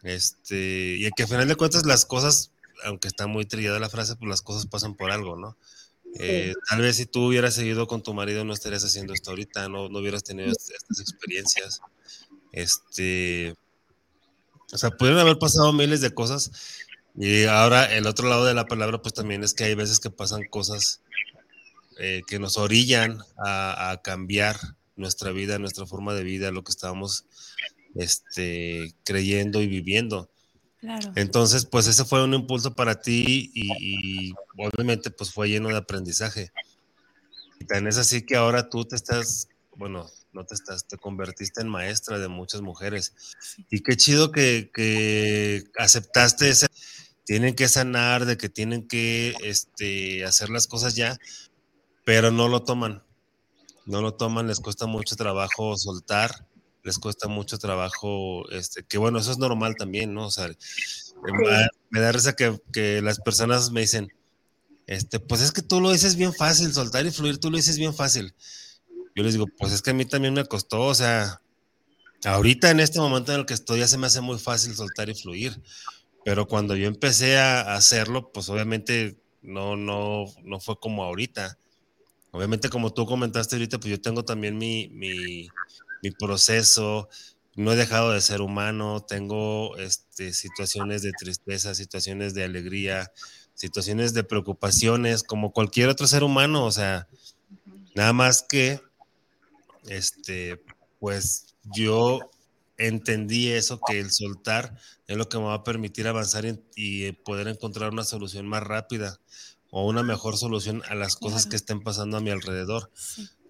Este, 0.02 0.96
y 0.98 1.10
que 1.12 1.24
a 1.24 1.28
final 1.28 1.48
de 1.48 1.56
cuentas 1.56 1.86
las 1.86 2.04
cosas, 2.04 2.52
aunque 2.84 3.08
está 3.08 3.26
muy 3.26 3.44
trillada 3.44 3.78
la 3.78 3.88
frase, 3.88 4.16
pues 4.16 4.28
las 4.28 4.42
cosas 4.42 4.66
pasan 4.66 4.94
por 4.94 5.10
algo, 5.10 5.36
¿no? 5.36 5.56
Eh, 6.18 6.52
tal 6.68 6.80
vez 6.80 6.96
si 6.96 7.06
tú 7.06 7.28
hubieras 7.28 7.54
seguido 7.54 7.86
con 7.86 8.02
tu 8.02 8.12
marido 8.12 8.44
no 8.44 8.52
estarías 8.52 8.84
haciendo 8.84 9.14
esto 9.14 9.30
ahorita, 9.30 9.68
no, 9.68 9.88
no 9.88 9.98
hubieras 9.98 10.22
tenido 10.22 10.50
estas 10.50 11.00
experiencias. 11.00 11.80
Este, 12.52 13.54
o 14.72 14.78
sea, 14.78 14.90
pudieron 14.90 15.20
haber 15.20 15.38
pasado 15.38 15.72
miles 15.72 16.00
de 16.00 16.12
cosas 16.12 16.50
y 17.16 17.44
ahora 17.44 17.84
el 17.94 18.06
otro 18.06 18.28
lado 18.28 18.44
de 18.44 18.54
la 18.54 18.66
palabra 18.66 19.00
pues 19.00 19.14
también 19.14 19.42
es 19.42 19.54
que 19.54 19.64
hay 19.64 19.74
veces 19.74 20.00
que 20.00 20.10
pasan 20.10 20.44
cosas 20.44 21.00
eh, 21.99 22.22
que 22.26 22.38
nos 22.38 22.57
orillan 22.57 23.18
a, 23.38 24.01
cambiar 24.03 24.57
nuestra 24.97 25.32
vida, 25.32 25.59
nuestra 25.59 25.86
forma 25.86 26.14
de 26.14 26.24
vida, 26.24 26.51
lo 26.51 26.64
que 26.64 26.70
estábamos 26.70 27.24
este, 27.95 28.95
creyendo 29.05 29.62
y 29.62 29.66
viviendo. 29.66 30.30
Entonces, 31.14 31.64
pues 31.64 31.86
ese 31.86 32.05
fue 32.05 32.24
un 32.24 32.34
impulso 32.34 32.74
para 32.74 33.01
ti 33.01 33.53
y, 33.55 34.32
obviamente 34.59 35.11
pues 35.11 35.32
fue 35.32 35.49
lleno 35.49 35.68
de 35.68 35.76
aprendizaje. 35.76 36.53
Y 37.61 37.64
tan 37.64 37.86
es 37.86 37.99
así 37.99 38.22
que 38.22 38.36
ahora 38.36 38.68
tú 38.68 38.84
te 38.84 38.97
estás, 38.97 39.49
bueno, 39.76 40.11
no 40.32 40.45
te 40.45 40.55
estás, 40.55 40.88
te 40.88 40.97
convertiste 40.97 41.61
en 41.61 41.68
maestra 41.68 42.18
de 42.18 42.26
muchas 42.28 42.62
mujeres. 42.62 43.14
Y 43.70 43.80
qué 43.80 43.97
chido 43.97 44.32
que, 44.32 44.70
que 44.74 45.64
aceptaste 45.78 46.49
ese, 46.49 46.66
tienen 47.24 47.55
que 47.55 47.68
sanar, 47.68 48.26
de 48.26 48.36
que 48.36 48.49
tienen 48.49 48.86
que 48.88 49.34
este, 49.43 50.24
hacer 50.24 50.51
las 50.51 50.66
cosas 50.66 50.97
ya, 50.97 51.18
pero 52.05 52.30
no 52.30 52.48
lo 52.48 52.62
toman. 52.62 53.03
No 53.84 54.00
lo 54.00 54.14
toman, 54.14 54.46
les 54.46 54.61
cuesta 54.61 54.86
mucho 54.86 55.16
trabajo 55.16 55.76
soltar, 55.76 56.46
les 56.84 56.98
cuesta 56.98 57.28
mucho 57.28 57.59
trabajo, 57.59 58.48
este, 58.50 58.84
que 58.84 58.98
bueno, 58.98 59.18
eso 59.18 59.32
es 59.32 59.38
normal 59.38 59.74
también, 59.76 60.14
¿no? 60.14 60.26
O 60.26 60.30
sea, 60.30 60.48
me 61.90 62.00
da 62.00 62.12
risa 62.12 62.34
que, 62.34 62.61
que 62.72 63.03
las 63.03 63.20
personas 63.20 63.70
me 63.70 63.80
dicen, 63.80 64.12
este, 64.86 65.20
pues 65.20 65.40
es 65.40 65.53
que 65.53 65.62
tú 65.62 65.80
lo 65.80 65.92
dices 65.92 66.16
bien 66.16 66.32
fácil, 66.32 66.72
soltar 66.72 67.07
y 67.07 67.11
fluir, 67.11 67.38
tú 67.38 67.50
lo 67.50 67.57
dices 67.57 67.78
bien 67.78 67.94
fácil. 67.94 68.34
Yo 69.14 69.22
les 69.22 69.34
digo, 69.34 69.46
pues 69.59 69.72
es 69.72 69.82
que 69.82 69.90
a 69.90 69.94
mí 69.94 70.05
también 70.05 70.34
me 70.34 70.44
costó, 70.44 70.82
o 70.82 70.94
sea, 70.94 71.40
ahorita 72.24 72.70
en 72.70 72.80
este 72.80 72.98
momento 72.98 73.32
en 73.32 73.40
el 73.40 73.46
que 73.46 73.55
estoy 73.55 73.80
ya 73.80 73.88
se 73.88 73.98
me 73.98 74.07
hace 74.07 74.20
muy 74.20 74.38
fácil 74.38 74.74
soltar 74.74 75.09
y 75.09 75.14
fluir, 75.14 75.61
pero 76.24 76.46
cuando 76.46 76.76
yo 76.76 76.86
empecé 76.86 77.38
a 77.38 77.74
hacerlo, 77.74 78.30
pues 78.32 78.48
obviamente 78.48 79.18
no, 79.42 79.76
no, 79.76 80.24
no 80.44 80.61
fue 80.61 80.78
como 80.78 81.05
ahorita. 81.05 81.59
Obviamente 82.32 82.70
como 82.70 82.92
tú 82.92 83.06
comentaste 83.06 83.56
ahorita, 83.56 83.78
pues 83.78 83.90
yo 83.90 84.00
tengo 84.00 84.24
también 84.24 84.58
mi, 84.58 84.88
mi, 84.88 85.52
mi 86.02 86.10
proceso, 86.10 87.08
no 87.54 87.72
he 87.72 87.76
dejado 87.76 88.12
de 88.12 88.20
ser 88.20 88.40
humano, 88.40 89.04
tengo 89.06 89.76
este, 89.76 90.32
situaciones 90.32 91.02
de 91.02 91.12
tristeza, 91.12 91.74
situaciones 91.74 92.32
de 92.32 92.44
alegría, 92.44 93.12
situaciones 93.54 94.14
de 94.14 94.24
preocupaciones, 94.24 95.22
como 95.22 95.52
cualquier 95.52 95.90
otro 95.90 96.06
ser 96.06 96.24
humano, 96.24 96.64
o 96.64 96.72
sea, 96.72 97.06
nada 97.94 98.14
más 98.14 98.42
que, 98.42 98.80
este, 99.86 100.64
pues 100.98 101.54
yo 101.64 102.30
entendí 102.78 103.48
eso, 103.52 103.80
que 103.86 104.00
el 104.00 104.10
soltar 104.10 104.76
es 105.06 105.16
lo 105.16 105.28
que 105.28 105.38
me 105.38 105.44
va 105.44 105.54
a 105.54 105.64
permitir 105.64 106.08
avanzar 106.08 106.44
y, 106.74 107.12
poder 107.12 107.48
encontrar 107.48 107.90
una 107.92 108.04
solución 108.04 108.46
más 108.46 108.62
rápida 108.62 109.20
o 109.74 109.88
una 109.88 110.02
mejor 110.02 110.36
solución 110.36 110.82
a 110.90 110.94
las 110.94 111.16
cosas 111.16 111.46
que 111.46 111.56
estén 111.56 111.80
pasando 111.80 112.18
a 112.18 112.20
mi 112.20 112.30
alrededor. 112.30 112.90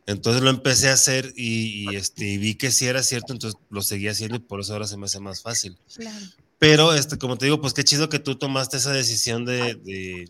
Entonces 0.07 0.41
lo 0.41 0.51
empecé 0.51 0.89
a 0.89 0.93
hacer 0.93 1.33
y, 1.37 1.95
este, 1.97 2.39
vi 2.39 2.55
que 2.55 2.71
sí 2.71 2.87
era 2.87 3.03
cierto, 3.03 3.33
entonces 3.33 3.61
lo 3.71 3.83
seguí 3.83 4.07
haciendo 4.07 4.37
y 4.37 4.39
por 4.39 4.61
eso 4.61 4.73
ahora 4.73 4.87
se 4.87 4.97
me 4.97 5.07
hace 5.07 5.19
más 5.19 5.43
fácil. 5.43 5.77
Claro. 5.97 6.25
Pero, 6.61 6.95
este, 6.95 7.19
como 7.19 7.37
te 7.37 7.47
digo, 7.47 7.61
pues 7.61 7.75
qué 7.75 7.83
chido 7.83 8.09
que 8.09 8.21
tú 8.21 8.37
tomaste 8.37 8.77
esa 8.77 8.93
decisión 8.93 9.45
de, 9.45 10.29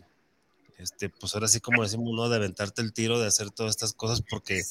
este, 0.79 1.09
pues 1.09 1.35
ahora 1.35 1.47
sí 1.47 1.59
como 1.59 1.83
decimos, 1.83 2.11
¿no? 2.15 2.27
De 2.27 2.37
aventarte 2.37 2.81
el 2.81 2.91
tiro, 2.91 3.19
de 3.19 3.27
hacer 3.27 3.51
todas 3.51 3.69
estas 3.69 3.93
cosas, 3.93 4.23
porque 4.27 4.63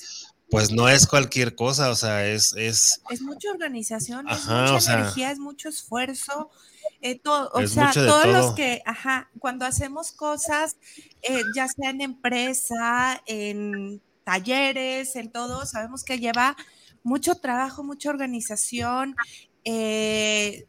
pues 0.51 0.73
no 0.73 0.89
es 0.89 1.07
cualquier 1.07 1.55
cosa, 1.55 1.91
o 1.91 1.95
sea, 1.95 2.27
es... 2.27 2.53
Es, 2.57 3.01
es 3.11 3.23
mucha 3.23 3.49
organización, 3.49 4.29
es 4.29 4.45
mucha 4.45 4.93
energía, 4.93 5.31
es 5.31 5.39
mucho 5.39 5.69
esfuerzo. 5.69 6.51
Eh, 7.05 7.19
todo, 7.19 7.51
o 7.53 7.67
sea, 7.67 7.91
todos 7.93 8.27
los 8.29 8.53
que, 8.53 8.81
ajá, 8.87 9.29
cuando 9.41 9.67
hacemos 9.67 10.13
cosas, 10.13 10.77
eh, 11.23 11.43
ya 11.55 11.67
sea 11.67 11.91
en 11.91 12.01
empresa, 12.01 13.21
en 13.27 14.01
talleres, 14.23 15.17
en 15.17 15.33
todo, 15.33 15.67
sabemos 15.67 16.05
que 16.05 16.21
lleva 16.21 16.57
mucho 17.03 17.35
trabajo, 17.35 17.83
mucha 17.83 18.09
organización, 18.09 19.17
eh, 19.65 20.65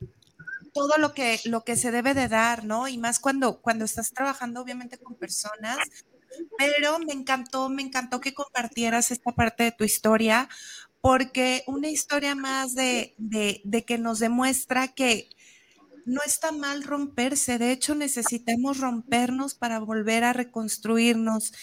todo 0.74 0.98
lo 0.98 1.14
que, 1.14 1.40
lo 1.46 1.64
que 1.64 1.76
se 1.76 1.92
debe 1.92 2.16
de 2.16 2.28
dar, 2.28 2.66
¿no? 2.66 2.88
Y 2.88 2.98
más 2.98 3.20
cuando, 3.20 3.62
cuando 3.62 3.86
estás 3.86 4.12
trabajando 4.12 4.60
obviamente 4.60 4.98
con 4.98 5.14
personas, 5.14 5.78
pero 6.58 6.98
me 6.98 7.14
encantó, 7.14 7.70
me 7.70 7.84
encantó 7.84 8.20
que 8.20 8.34
compartieras 8.34 9.12
esta 9.12 9.32
parte 9.34 9.66
de 9.66 9.72
tu 9.72 9.84
historia, 9.84 10.50
porque 11.04 11.64
una 11.68 11.90
historia 11.90 12.34
más 12.34 12.76
de, 12.76 13.14
de, 13.18 13.84
que 13.86 13.98
nos 13.98 14.20
demuestra 14.20 14.88
que 14.88 15.30
no 16.06 16.22
está 16.26 16.51
mal 16.51 16.84
romperse, 16.84 17.58
de 17.58 17.72
hecho 17.72 17.95
necesitamos 17.95 18.80
rompernos 18.80 19.56
para 19.56 19.80
volver 19.80 20.24
a 20.24 20.34
reconstruirnos. 20.34 21.54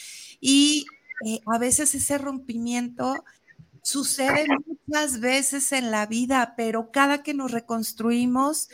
Y 0.41 0.87
eh, 1.27 1.41
a 1.47 1.59
veces 1.59 1.95
ese 1.95 2.19
rompimiento 2.19 3.25
sucede 3.83 4.47
muchas 4.67 5.21
veces 5.21 5.73
en 5.73 5.91
la 5.91 6.07
vida, 6.07 6.55
pero 6.57 6.91
cada 6.91 7.23
que 7.23 7.35
nos 7.35 7.51
reconstruimos, 7.51 8.69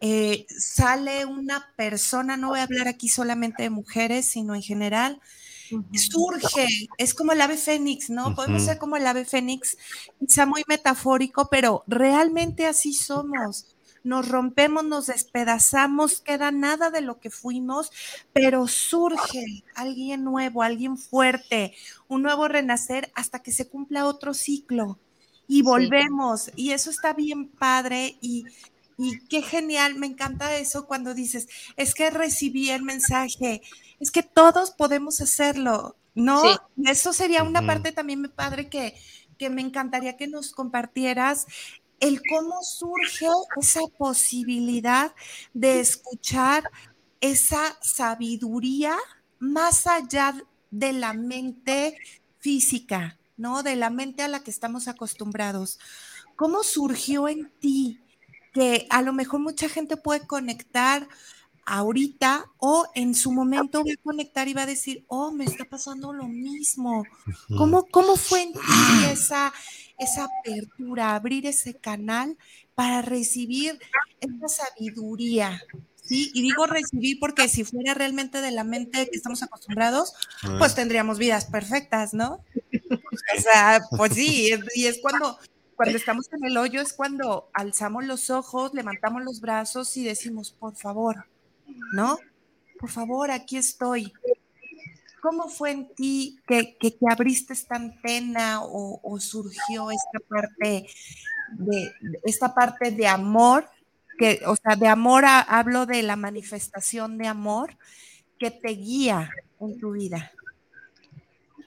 eh, 0.00 0.46
sale 0.48 1.24
una 1.24 1.72
persona, 1.76 2.36
no 2.36 2.50
voy 2.50 2.60
a 2.60 2.64
hablar 2.64 2.88
aquí 2.88 3.08
solamente 3.08 3.62
de 3.62 3.70
mujeres, 3.70 4.26
sino 4.26 4.54
en 4.54 4.62
general, 4.62 5.20
surge, 5.92 6.66
es 6.98 7.14
como 7.14 7.32
el 7.32 7.40
ave 7.40 7.56
fénix, 7.56 8.10
¿no? 8.10 8.34
Podemos 8.34 8.64
ser 8.64 8.78
como 8.78 8.96
el 8.96 9.06
ave 9.06 9.24
fénix, 9.24 9.76
quizá 10.20 10.46
muy 10.46 10.62
metafórico, 10.68 11.48
pero 11.50 11.84
realmente 11.86 12.66
así 12.66 12.92
somos 12.92 13.73
nos 14.04 14.28
rompemos, 14.28 14.84
nos 14.84 15.06
despedazamos, 15.06 16.20
queda 16.20 16.52
nada 16.52 16.90
de 16.90 17.00
lo 17.00 17.18
que 17.18 17.30
fuimos, 17.30 17.90
pero 18.32 18.68
surge 18.68 19.64
alguien 19.74 20.22
nuevo, 20.22 20.62
alguien 20.62 20.96
fuerte, 20.98 21.74
un 22.06 22.22
nuevo 22.22 22.46
renacer 22.46 23.10
hasta 23.14 23.42
que 23.42 23.50
se 23.50 23.68
cumpla 23.68 24.06
otro 24.06 24.34
ciclo 24.34 24.98
y 25.48 25.62
volvemos. 25.62 26.50
Y 26.54 26.70
eso 26.72 26.90
está 26.90 27.14
bien 27.14 27.48
padre 27.48 28.18
y, 28.20 28.44
y 28.98 29.20
qué 29.26 29.42
genial, 29.42 29.94
me 29.96 30.06
encanta 30.06 30.56
eso 30.56 30.86
cuando 30.86 31.14
dices, 31.14 31.48
es 31.76 31.94
que 31.94 32.10
recibí 32.10 32.70
el 32.70 32.82
mensaje, 32.82 33.62
es 34.00 34.10
que 34.10 34.22
todos 34.22 34.70
podemos 34.70 35.20
hacerlo, 35.22 35.96
¿no? 36.14 36.42
Eso 36.84 37.12
sería 37.12 37.42
una 37.42 37.66
parte 37.66 37.90
también 37.90 38.20
muy 38.20 38.28
padre 38.28 38.68
que, 38.68 38.94
que 39.38 39.50
me 39.50 39.62
encantaría 39.62 40.16
que 40.16 40.28
nos 40.28 40.52
compartieras 40.52 41.46
el 42.04 42.20
cómo 42.28 42.62
surge 42.62 43.26
esa 43.58 43.80
posibilidad 43.96 45.14
de 45.54 45.80
escuchar 45.80 46.70
esa 47.20 47.78
sabiduría 47.80 48.94
más 49.38 49.86
allá 49.86 50.34
de 50.70 50.92
la 50.92 51.14
mente 51.14 51.96
física, 52.40 53.18
¿no? 53.38 53.62
De 53.62 53.74
la 53.76 53.88
mente 53.88 54.22
a 54.22 54.28
la 54.28 54.42
que 54.42 54.50
estamos 54.50 54.86
acostumbrados. 54.86 55.78
¿Cómo 56.36 56.62
surgió 56.62 57.26
en 57.26 57.50
ti 57.58 58.00
que 58.52 58.86
a 58.90 59.00
lo 59.00 59.14
mejor 59.14 59.40
mucha 59.40 59.70
gente 59.70 59.96
puede 59.96 60.26
conectar 60.26 61.08
ahorita 61.64 62.44
o 62.58 62.86
en 62.94 63.14
su 63.14 63.32
momento 63.32 63.78
va 63.78 63.92
a 63.92 64.02
conectar 64.02 64.46
y 64.48 64.52
va 64.52 64.62
a 64.62 64.66
decir, 64.66 65.04
oh, 65.08 65.30
me 65.30 65.44
está 65.44 65.64
pasando 65.64 66.12
lo 66.12 66.28
mismo. 66.28 67.04
¿Cómo, 67.56 67.86
cómo 67.86 68.16
fue 68.16 68.42
en 68.42 68.52
ti 68.52 68.58
esa, 69.10 69.52
esa 69.98 70.24
apertura, 70.24 71.14
abrir 71.14 71.46
ese 71.46 71.74
canal 71.74 72.36
para 72.74 73.02
recibir 73.02 73.78
esa 74.20 74.48
sabiduría. 74.48 75.60
¿sí? 76.04 76.30
Y 76.34 76.42
digo 76.42 76.66
recibir 76.66 77.18
porque 77.18 77.48
si 77.48 77.64
fuera 77.64 77.94
realmente 77.94 78.40
de 78.40 78.50
la 78.50 78.64
mente 78.64 79.08
que 79.08 79.16
estamos 79.16 79.42
acostumbrados, 79.42 80.14
pues 80.58 80.74
tendríamos 80.74 81.18
vidas 81.18 81.46
perfectas, 81.46 82.14
¿no? 82.14 82.44
O 83.36 83.40
sea, 83.40 83.80
pues 83.96 84.14
sí, 84.14 84.50
y 84.74 84.86
es 84.86 85.00
cuando, 85.00 85.38
cuando 85.76 85.96
estamos 85.96 86.28
en 86.32 86.44
el 86.44 86.56
hoyo, 86.56 86.80
es 86.80 86.92
cuando 86.92 87.48
alzamos 87.52 88.04
los 88.04 88.30
ojos, 88.30 88.74
levantamos 88.74 89.22
los 89.22 89.40
brazos 89.40 89.96
y 89.96 90.04
decimos, 90.04 90.52
por 90.52 90.76
favor, 90.76 91.26
¿no? 91.92 92.18
Por 92.78 92.90
favor, 92.90 93.30
aquí 93.30 93.56
estoy. 93.56 94.12
¿Cómo 95.24 95.48
fue 95.48 95.70
en 95.70 95.88
ti 95.94 96.38
que, 96.46 96.76
que, 96.76 96.94
abriste 97.10 97.54
esta 97.54 97.76
antena 97.76 98.60
o, 98.62 99.18
surgió 99.18 99.90
esta 99.90 100.18
parte 100.28 100.86
de, 101.52 101.92
esta 102.24 102.54
parte 102.54 102.90
de 102.90 103.06
amor? 103.06 103.66
Que, 104.18 104.42
o 104.44 104.54
sea, 104.54 104.76
de 104.76 104.86
amor 104.86 105.24
hablo 105.24 105.86
de 105.86 106.02
la 106.02 106.16
manifestación 106.16 107.16
de 107.16 107.26
amor 107.26 107.78
que 108.38 108.50
te 108.50 108.72
guía 108.72 109.30
en 109.60 109.80
tu 109.80 109.92
vida. 109.92 110.30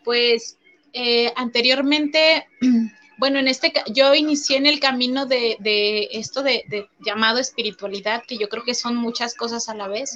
Pues 0.04 0.60
eh, 0.94 1.34
anteriormente, 1.36 2.48
bueno, 3.18 3.40
en 3.40 3.48
este, 3.48 3.74
yo 3.92 4.14
inicié 4.14 4.58
en 4.58 4.68
el 4.68 4.80
camino 4.80 5.26
de, 5.26 5.58
de 5.62 6.10
esto 6.12 6.44
de, 6.44 6.64
de, 6.70 6.88
llamado 7.00 7.40
espiritualidad, 7.40 8.22
que 8.28 8.38
yo 8.38 8.50
creo 8.50 8.64
que 8.64 8.76
son 8.76 8.98
muchas 8.98 9.34
cosas 9.34 9.68
a 9.68 9.74
la 9.74 9.88
vez, 9.88 10.16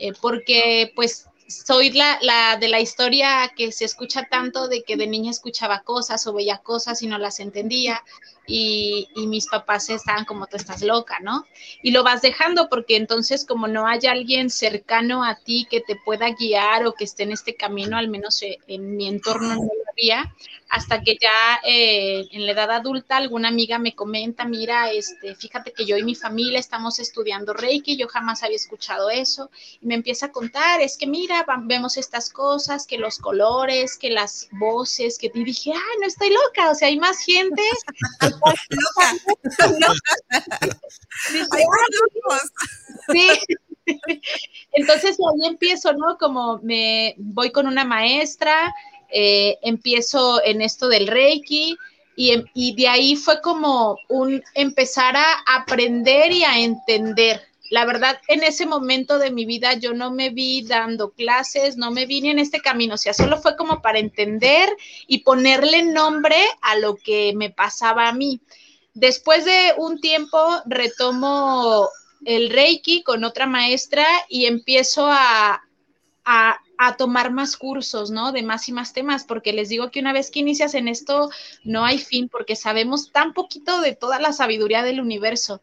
eh, 0.00 0.12
porque 0.20 0.90
pues 0.96 1.28
soy 1.48 1.90
la, 1.90 2.56
de 2.58 2.68
la 2.68 2.80
historia 2.80 3.52
que 3.56 3.72
se 3.72 3.84
escucha 3.84 4.24
tanto 4.24 4.68
de 4.68 4.82
que 4.82 4.96
de 4.96 5.06
niña 5.06 5.30
escuchaba 5.30 5.82
cosas 5.82 6.26
o 6.26 6.32
veía 6.32 6.58
cosas 6.58 7.02
y 7.02 7.06
no 7.06 7.18
las 7.18 7.40
entendía. 7.40 8.02
y, 8.48 9.08
mis 9.26 9.48
papás 9.48 9.90
estaban 9.90 10.24
como 10.24 10.46
tú 10.46 10.56
estás 10.56 10.80
loca, 10.82 11.18
¿no? 11.20 11.44
Y 11.82 11.90
lo 11.90 12.04
vas 12.04 12.22
dejando 12.22 12.68
porque 12.68 12.96
entonces 12.96 13.44
como 13.44 13.66
no 13.66 13.88
hay 13.88 14.06
alguien 14.06 14.50
cercano 14.50 15.24
a 15.24 15.34
ti 15.34 15.66
que 15.68 15.80
te 15.80 15.96
pueda 15.96 16.30
guiar 16.30 16.86
o 16.86 16.92
que 16.92 17.04
esté 17.04 17.24
en 17.24 17.32
este 17.32 17.56
camino, 17.56 17.96
al 17.96 18.08
menos 18.08 18.40
eh, 18.42 18.58
en 18.68 18.96
mi 18.96 19.08
entorno 19.08 19.48
no 19.48 19.62
lo 19.64 19.90
había, 19.90 20.32
hasta 20.68 21.00
que 21.02 21.16
ya 21.20 21.60
eh, 21.64 22.26
en 22.32 22.46
la 22.46 22.52
edad 22.52 22.70
adulta 22.70 23.16
alguna 23.16 23.48
amiga 23.48 23.78
me 23.78 23.94
comenta, 23.94 24.44
mira, 24.44 24.90
este, 24.90 25.34
fíjate 25.34 25.72
que 25.72 25.86
yo 25.86 25.96
y 25.96 26.02
mi 26.02 26.14
familia 26.14 26.58
estamos 26.58 26.98
estudiando 26.98 27.52
Reiki, 27.52 27.96
yo 27.96 28.08
jamás 28.08 28.42
había 28.42 28.56
escuchado 28.56 29.10
eso, 29.10 29.50
y 29.80 29.86
me 29.86 29.94
empieza 29.94 30.26
a 30.26 30.32
contar, 30.32 30.80
es 30.80 30.96
que 30.98 31.06
mira, 31.06 31.44
vemos 31.62 31.96
estas 31.96 32.30
cosas, 32.30 32.86
que 32.86 32.98
los 32.98 33.18
colores, 33.18 33.96
que 33.96 34.10
las 34.10 34.48
voces, 34.52 35.18
que 35.18 35.30
y 35.32 35.44
dije, 35.44 35.72
ah, 35.74 35.96
no 36.00 36.06
estoy 36.06 36.30
loca, 36.30 36.70
o 36.70 36.74
sea, 36.74 36.88
hay 36.88 36.98
más 36.98 37.18
gente. 37.20 37.62
sí. 43.12 43.28
Entonces 44.72 45.16
ahí 45.18 45.48
empiezo, 45.48 45.92
¿no? 45.92 46.18
Como 46.18 46.58
me 46.62 47.14
voy 47.18 47.50
con 47.50 47.66
una 47.66 47.84
maestra, 47.84 48.74
eh, 49.10 49.58
empiezo 49.62 50.42
en 50.44 50.62
esto 50.62 50.88
del 50.88 51.06
Reiki 51.06 51.76
y, 52.16 52.44
y, 52.54 52.74
de 52.74 52.88
ahí 52.88 53.16
fue 53.16 53.40
como 53.42 53.98
un 54.08 54.42
empezar 54.54 55.16
a 55.16 55.42
aprender 55.46 56.32
y 56.32 56.44
a 56.44 56.58
entender. 56.58 57.42
La 57.70 57.84
verdad, 57.84 58.18
en 58.28 58.42
ese 58.42 58.64
momento 58.64 59.18
de 59.18 59.30
mi 59.30 59.44
vida 59.44 59.74
yo 59.74 59.92
no 59.92 60.10
me 60.10 60.30
vi 60.30 60.62
dando 60.62 61.10
clases, 61.10 61.76
no 61.76 61.90
me 61.90 62.06
vi 62.06 62.20
ni 62.22 62.30
en 62.30 62.38
este 62.38 62.60
camino, 62.60 62.94
o 62.94 62.98
sea, 62.98 63.12
solo 63.12 63.38
fue 63.38 63.56
como 63.56 63.82
para 63.82 63.98
entender 63.98 64.68
y 65.06 65.18
ponerle 65.18 65.82
nombre 65.82 66.36
a 66.62 66.76
lo 66.76 66.96
que 66.96 67.32
me 67.34 67.50
pasaba 67.50 68.08
a 68.08 68.12
mí. 68.12 68.40
Después 68.94 69.44
de 69.44 69.74
un 69.76 70.00
tiempo 70.00 70.38
retomo 70.64 71.88
el 72.24 72.50
Reiki 72.50 73.02
con 73.02 73.24
otra 73.24 73.46
maestra 73.46 74.06
y 74.28 74.46
empiezo 74.46 75.06
a, 75.06 75.62
a, 76.24 76.60
tomar 76.96 77.32
más 77.32 77.56
cursos, 77.56 78.10
¿no? 78.10 78.32
De 78.32 78.42
más 78.42 78.68
y 78.68 78.72
más 78.72 78.92
temas, 78.92 79.24
porque 79.24 79.52
les 79.52 79.68
digo 79.68 79.90
que 79.90 80.00
una 80.00 80.12
vez 80.12 80.30
que 80.30 80.40
inicias 80.40 80.74
en 80.74 80.88
esto, 80.88 81.30
no 81.64 81.84
hay 81.84 81.98
fin, 81.98 82.28
porque 82.28 82.56
sabemos 82.56 83.12
tan 83.12 83.32
poquito 83.32 83.80
de 83.80 83.94
toda 83.94 84.20
la 84.20 84.32
sabiduría 84.32 84.82
del 84.82 85.00
universo. 85.00 85.60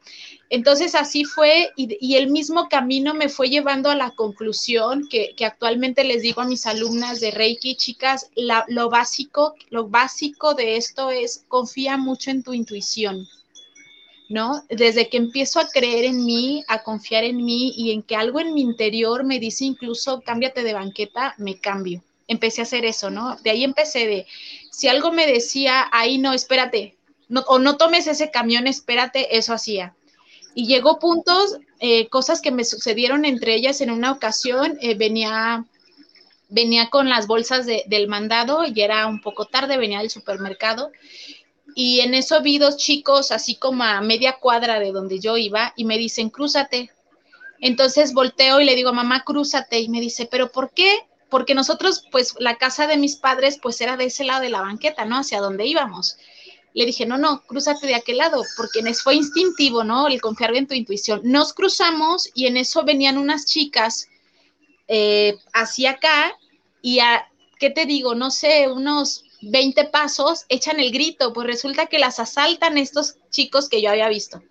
Entonces 0.50 0.96
así 0.96 1.26
fue 1.26 1.72
y, 1.76 2.16
el 2.16 2.30
mismo 2.30 2.70
camino 2.70 3.14
me 3.14 3.30
fue 3.30 3.50
llevando 3.50 3.90
a 3.90 3.96
la 3.96 4.12
conclusión 4.12 5.08
que, 5.10 5.34
que 5.36 5.46
actualmente 5.46 6.04
les 6.04 6.22
digo 6.22 6.42
a 6.42 6.46
mis 6.46 6.66
alumnas 6.66 7.20
de 7.20 7.32
Reiki, 7.32 7.76
chicas, 7.76 8.30
lo 8.68 8.90
básico, 8.90 9.56
lo 9.70 9.88
básico 9.88 10.54
de 10.54 10.78
esto 10.78 11.10
es 11.10 11.46
confía 11.48 11.98
mucho 11.98 12.32
en 12.32 12.44
tu 12.44 12.54
intuición 12.54 13.28
¿no? 14.34 14.64
Desde 14.68 15.10
que 15.10 15.18
empiezo 15.18 15.60
a 15.60 15.68
creer 15.68 16.06
en 16.06 16.26
mí, 16.26 16.64
a 16.68 16.82
confiar 16.82 17.24
en 17.24 17.38
mí 17.38 17.72
y 17.78 17.92
en 17.92 18.02
que 18.02 18.16
algo 18.16 18.40
en 18.40 18.56
mi 18.56 18.62
interior 18.62 19.24
me 19.24 19.38
dice 19.38 19.64
incluso 19.64 20.22
cámbiate 20.22 20.64
de 20.64 20.74
banqueta, 20.74 21.36
me 21.38 21.60
cambio. 21.60 22.04
Empecé 22.28 22.62
a 22.62 22.64
hacer 22.64 22.84
eso, 22.84 23.12
¿no? 23.12 23.36
De 23.44 23.52
ahí 23.52 23.64
empecé 23.64 24.08
de, 24.08 24.26
si 24.72 24.88
algo 24.88 25.12
me 25.12 25.28
decía, 25.28 25.88
ahí 25.92 26.18
no, 26.18 26.34
espérate, 26.34 26.98
o 27.46 27.60
no 27.60 27.78
tomes 27.78 28.08
ese 28.08 28.32
camión, 28.32 28.66
espérate, 28.66 29.38
eso 29.38 29.54
hacía. 29.54 29.94
Y 30.56 30.66
llegó 30.66 30.98
puntos, 30.98 31.60
eh, 31.80 32.08
cosas 32.10 32.42
que 32.42 32.50
me 32.50 32.66
sucedieron 32.66 33.26
entre 33.26 33.54
ellas 33.54 33.82
en 33.82 33.92
una 33.92 34.12
ocasión, 34.12 34.80
eh, 34.82 34.96
venía 34.96 35.64
venía 36.50 36.90
con 36.90 37.08
las 37.10 37.26
bolsas 37.26 37.66
del 37.66 38.08
mandado 38.08 38.64
y 38.64 38.80
era 38.80 39.08
un 39.08 39.22
poco 39.22 39.46
tarde, 39.46 39.78
venía 39.78 40.00
del 40.00 40.12
supermercado 40.12 40.92
y 41.76 42.02
en 42.02 42.14
eso 42.14 42.42
vi 42.42 42.58
dos 42.58 42.78
chicos 42.78 43.32
así 43.32 43.56
como 43.56 43.84
a 43.84 44.02
media 44.02 44.38
cuadra 44.40 44.80
de 44.80 44.92
donde 44.92 45.20
yo 45.20 45.38
iba 45.38 45.74
y 45.76 45.86
me 45.86 45.98
dicen, 45.98 46.30
crúzate. 46.30 46.92
Entonces 47.60 48.14
volteo 48.14 48.60
y 48.60 48.66
le 48.66 48.76
digo, 48.76 48.94
mamá, 48.94 49.24
crúzate. 49.24 49.80
Y 49.80 49.90
me 49.90 50.02
dice, 50.02 50.28
¿pero 50.30 50.52
por 50.52 50.72
qué? 50.72 51.00
Porque 51.30 51.56
nosotros, 51.56 52.06
pues 52.12 52.36
la 52.40 52.58
casa 52.58 52.88
de 52.88 52.98
mis 52.98 53.16
padres, 53.16 53.58
pues 53.62 53.80
era 53.82 53.98
de 53.98 54.06
ese 54.06 54.24
lado 54.24 54.42
de 54.42 54.50
la 54.50 54.62
banqueta, 54.62 55.06
¿no? 55.06 55.18
Hacia 55.18 55.40
donde 55.40 55.66
íbamos. 55.66 56.18
Le 56.74 56.86
dije, 56.86 57.06
no, 57.06 57.18
no, 57.18 57.44
crúzate 57.44 57.88
de 57.88 57.96
aquel 57.96 58.18
lado, 58.18 58.44
porque 58.58 58.82
fue 58.96 59.16
instintivo, 59.16 59.84
¿no? 59.84 60.08
El 60.08 60.22
confiar 60.22 60.56
en 60.56 60.68
tu 60.68 60.74
intuición. 60.74 61.22
Nos 61.24 61.54
cruzamos 61.54 62.30
y 62.34 62.48
en 62.48 62.58
eso 62.58 62.84
venían 62.84 63.18
unas 63.18 63.46
chicas 63.46 64.08
eh, 64.88 65.38
hacia 65.54 65.92
acá 65.92 66.36
y 66.82 67.00
a, 67.00 67.28
¿qué 67.60 67.70
te 67.70 67.86
digo? 67.86 68.16
No 68.16 68.32
sé, 68.32 68.68
unos 68.68 69.24
20 69.50 69.86
pasos, 69.86 70.46
echan 70.50 70.80
el 70.80 70.92
grito, 70.92 71.34
pues 71.34 71.48
resulta 71.48 71.88
que 71.88 72.00
las 72.00 72.20
asaltan 72.20 72.78
estos 72.78 73.16
chicos 73.30 73.70
que 73.70 73.82
yo 73.82 73.90
había 73.90 74.10
visto. 74.10 74.42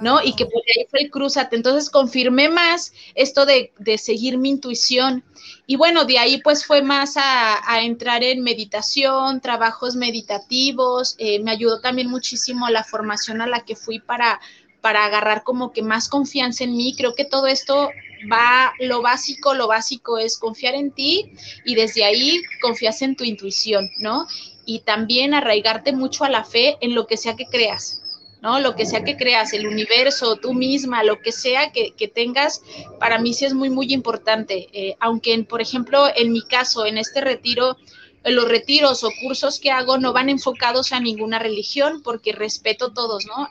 ¿no? 0.00 0.22
Y 0.22 0.34
que 0.34 0.44
por 0.44 0.62
ahí 0.76 0.86
fue 0.90 1.00
el 1.00 1.10
cruzate. 1.10 1.56
Entonces 1.56 1.90
confirmé 1.90 2.48
más 2.48 2.92
esto 3.14 3.46
de, 3.46 3.72
seguir 3.98 4.38
mi 4.38 4.50
intuición. 4.50 5.24
Y 5.66 5.76
bueno, 5.76 6.04
de 6.04 6.18
ahí 6.18 6.40
pues 6.42 6.64
fue 6.64 6.82
más 6.82 7.14
a, 7.16 7.80
entrar 7.80 8.22
en 8.22 8.42
meditación, 8.42 9.40
trabajos 9.40 9.96
meditativos. 9.96 11.14
Eh, 11.18 11.40
me 11.40 11.50
ayudó 11.50 11.80
también 11.80 12.08
muchísimo 12.08 12.68
la 12.68 12.84
formación 12.84 13.40
a 13.40 13.46
la 13.46 13.64
que 13.64 13.76
fui 13.76 13.98
para, 13.98 14.40
para 14.80 15.04
agarrar 15.04 15.42
como 15.42 15.72
que 15.72 15.82
más 15.82 16.08
confianza 16.08 16.64
en 16.64 16.76
mí. 16.76 16.94
Creo 16.96 17.14
que 17.14 17.24
todo 17.24 17.46
esto 17.46 17.90
va, 18.30 18.72
lo 18.80 19.02
básico, 19.02 19.54
lo 19.54 19.68
básico 19.68 20.18
es 20.18 20.38
confiar 20.38 20.74
en 20.74 20.90
ti 20.90 21.32
y 21.64 21.74
desde 21.74 22.04
ahí 22.04 22.42
confías 22.60 23.02
en 23.02 23.16
tu 23.16 23.24
intuición, 23.24 23.90
¿no? 23.98 24.26
Y 24.64 24.80
también 24.80 25.34
arraigarte 25.34 25.92
mucho 25.92 26.24
a 26.24 26.30
la 26.30 26.44
fe 26.44 26.76
en 26.80 26.94
lo 26.94 27.06
que 27.06 27.16
sea 27.16 27.36
que 27.36 27.46
creas, 27.46 28.02
¿no? 28.42 28.58
Lo 28.60 28.74
que 28.74 28.86
sea 28.86 29.04
que 29.04 29.16
creas, 29.16 29.52
el 29.52 29.66
universo, 29.66 30.36
tú 30.36 30.54
misma, 30.54 31.04
lo 31.04 31.20
que 31.20 31.32
sea 31.32 31.72
que, 31.72 32.12
tengas, 32.12 32.62
para 32.98 33.18
mí 33.18 33.34
sí 33.34 33.44
es 33.44 33.54
muy, 33.54 33.70
muy 33.70 33.92
importante. 33.92 34.68
Eh, 34.72 34.96
aunque, 35.00 35.40
por 35.44 35.60
ejemplo, 35.60 36.06
en 36.14 36.32
mi 36.32 36.42
caso, 36.42 36.86
en 36.86 36.98
este 36.98 37.20
retiro, 37.20 37.76
los 38.24 38.48
retiros 38.48 39.04
o 39.04 39.10
cursos 39.22 39.60
que 39.60 39.70
hago 39.70 39.98
no 39.98 40.12
van 40.12 40.28
enfocados 40.28 40.92
a 40.92 41.00
ninguna 41.00 41.38
religión 41.38 42.02
porque 42.02 42.32
respeto 42.32 42.92
todos, 42.92 43.24
¿no? 43.26 43.48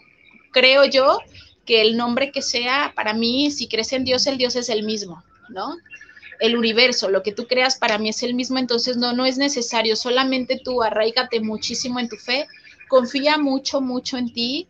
Creo 0.52 0.86
yo 0.86 1.20
que 1.66 1.82
el 1.82 1.98
nombre 1.98 2.32
que 2.32 2.42
sea, 2.42 2.94
para 2.96 3.14
mí, 3.14 3.52
si 3.52 3.68
crees 3.68 3.92
en 3.94 4.04
Dios, 4.06 4.28
el 4.28 4.38
Dios 4.38 4.56
es 4.56 4.70
el 4.70 4.84
mismo, 4.84 5.24
¿no? 5.50 5.80
El 6.40 6.56
universo, 6.58 7.10
lo 7.10 7.24
que 7.24 7.32
tú 7.32 7.48
creas 7.48 7.78
para 7.78 7.98
mí 7.98 8.10
es 8.10 8.22
el 8.24 8.34
mismo, 8.34 8.58
entonces 8.58 8.98
no, 8.98 9.14
no 9.14 9.26
es 9.26 9.38
necesario, 9.38 9.96
solamente 9.96 10.62
tú 10.64 10.84
arraigate 10.84 11.40
muchísimo 11.40 12.00
en 12.00 12.10
tu 12.10 12.18
fe, 12.18 12.48
confía 12.88 13.38
mucho, 13.38 13.82
mucho 13.82 14.18
en 14.18 14.32
ti 14.32 14.68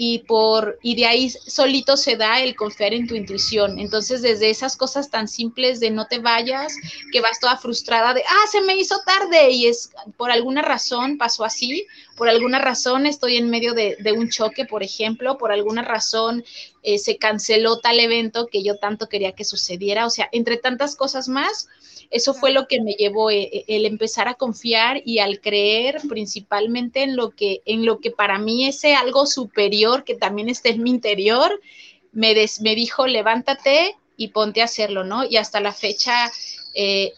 y 0.00 0.20
por 0.20 0.78
y 0.80 0.94
de 0.94 1.06
ahí 1.06 1.28
solito 1.28 1.96
se 1.96 2.14
da 2.14 2.40
el 2.40 2.54
confiar 2.54 2.94
en 2.94 3.08
tu 3.08 3.16
intuición. 3.16 3.80
Entonces, 3.80 4.22
desde 4.22 4.48
esas 4.48 4.76
cosas 4.76 5.10
tan 5.10 5.26
simples 5.26 5.80
de 5.80 5.90
no 5.90 6.06
te 6.06 6.20
vayas, 6.20 6.72
que 7.12 7.20
vas 7.20 7.40
toda 7.40 7.56
frustrada 7.56 8.14
de, 8.14 8.22
ah, 8.22 8.46
se 8.48 8.60
me 8.60 8.76
hizo 8.76 8.94
tarde 9.04 9.50
y 9.50 9.66
es 9.66 9.90
por 10.16 10.30
alguna 10.30 10.62
razón 10.62 11.18
pasó 11.18 11.44
así, 11.44 11.84
por 12.16 12.28
alguna 12.28 12.60
razón 12.60 13.06
estoy 13.06 13.38
en 13.38 13.50
medio 13.50 13.74
de, 13.74 13.96
un 14.16 14.28
choque, 14.28 14.64
por 14.64 14.84
ejemplo, 14.84 15.36
por 15.36 15.50
alguna 15.50 15.82
razón 15.82 16.44
eh, 16.84 16.98
se 16.98 17.18
canceló 17.18 17.80
tal 17.80 17.98
evento 17.98 18.46
que 18.46 18.62
yo 18.62 18.78
tanto 18.78 19.08
quería 19.08 19.32
que 19.32 19.44
sucediera, 19.44 20.06
o 20.06 20.10
sea, 20.10 20.28
entre 20.30 20.58
tantas 20.58 20.94
cosas 20.94 21.28
más, 21.28 21.66
eso 22.10 22.34
fue 22.34 22.52
lo 22.52 22.66
que 22.66 22.80
me 22.80 22.92
llevó 22.92 23.30
eh, 23.30 23.50
eh, 23.52 23.64
el 23.68 23.86
empezar 23.86 24.28
a 24.28 24.34
confiar 24.34 25.02
y 25.04 25.18
al 25.18 25.40
creer 25.40 26.00
principalmente 26.08 27.02
en 27.02 27.16
lo 27.16 27.30
que, 27.30 27.62
en 27.64 27.84
lo 27.84 28.00
que 28.00 28.10
para 28.10 28.38
mí 28.38 28.66
ese 28.66 28.94
algo 28.94 29.26
superior 29.26 30.04
que 30.04 30.14
también 30.14 30.48
está 30.48 30.68
en 30.68 30.82
mi 30.82 30.90
interior, 30.90 31.60
me, 32.12 32.34
me 32.60 32.74
dijo, 32.74 33.06
levántate 33.06 33.96
y 34.16 34.28
ponte 34.28 34.60
a 34.60 34.64
hacerlo, 34.64 35.04
¿no? 35.04 35.24
Y 35.24 35.36
hasta 35.36 35.60
la 35.60 35.72
fecha, 35.72 36.30
eh, 36.74 37.12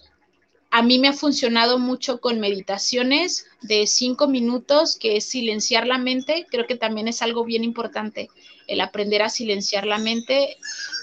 a 0.71 0.83
mí 0.83 0.99
me 0.99 1.09
ha 1.09 1.13
funcionado 1.13 1.79
mucho 1.79 2.21
con 2.21 2.39
meditaciones 2.39 3.47
de 3.63 3.87
cinco 3.87 4.29
minutos, 4.29 4.97
que 4.97 5.17
es 5.17 5.25
silenciar 5.25 5.87
la 5.87 5.99
mente. 5.99 6.47
Creo 6.49 6.67
que 6.67 6.77
también 6.77 7.09
es 7.09 7.23
algo 7.23 7.45
bien 7.45 7.65
importante 7.65 8.29
el 8.69 8.81
aprender 8.81 9.23
a 9.23 9.29
silenciar 9.29 9.85
la 9.85 9.99
mente, 9.99 10.57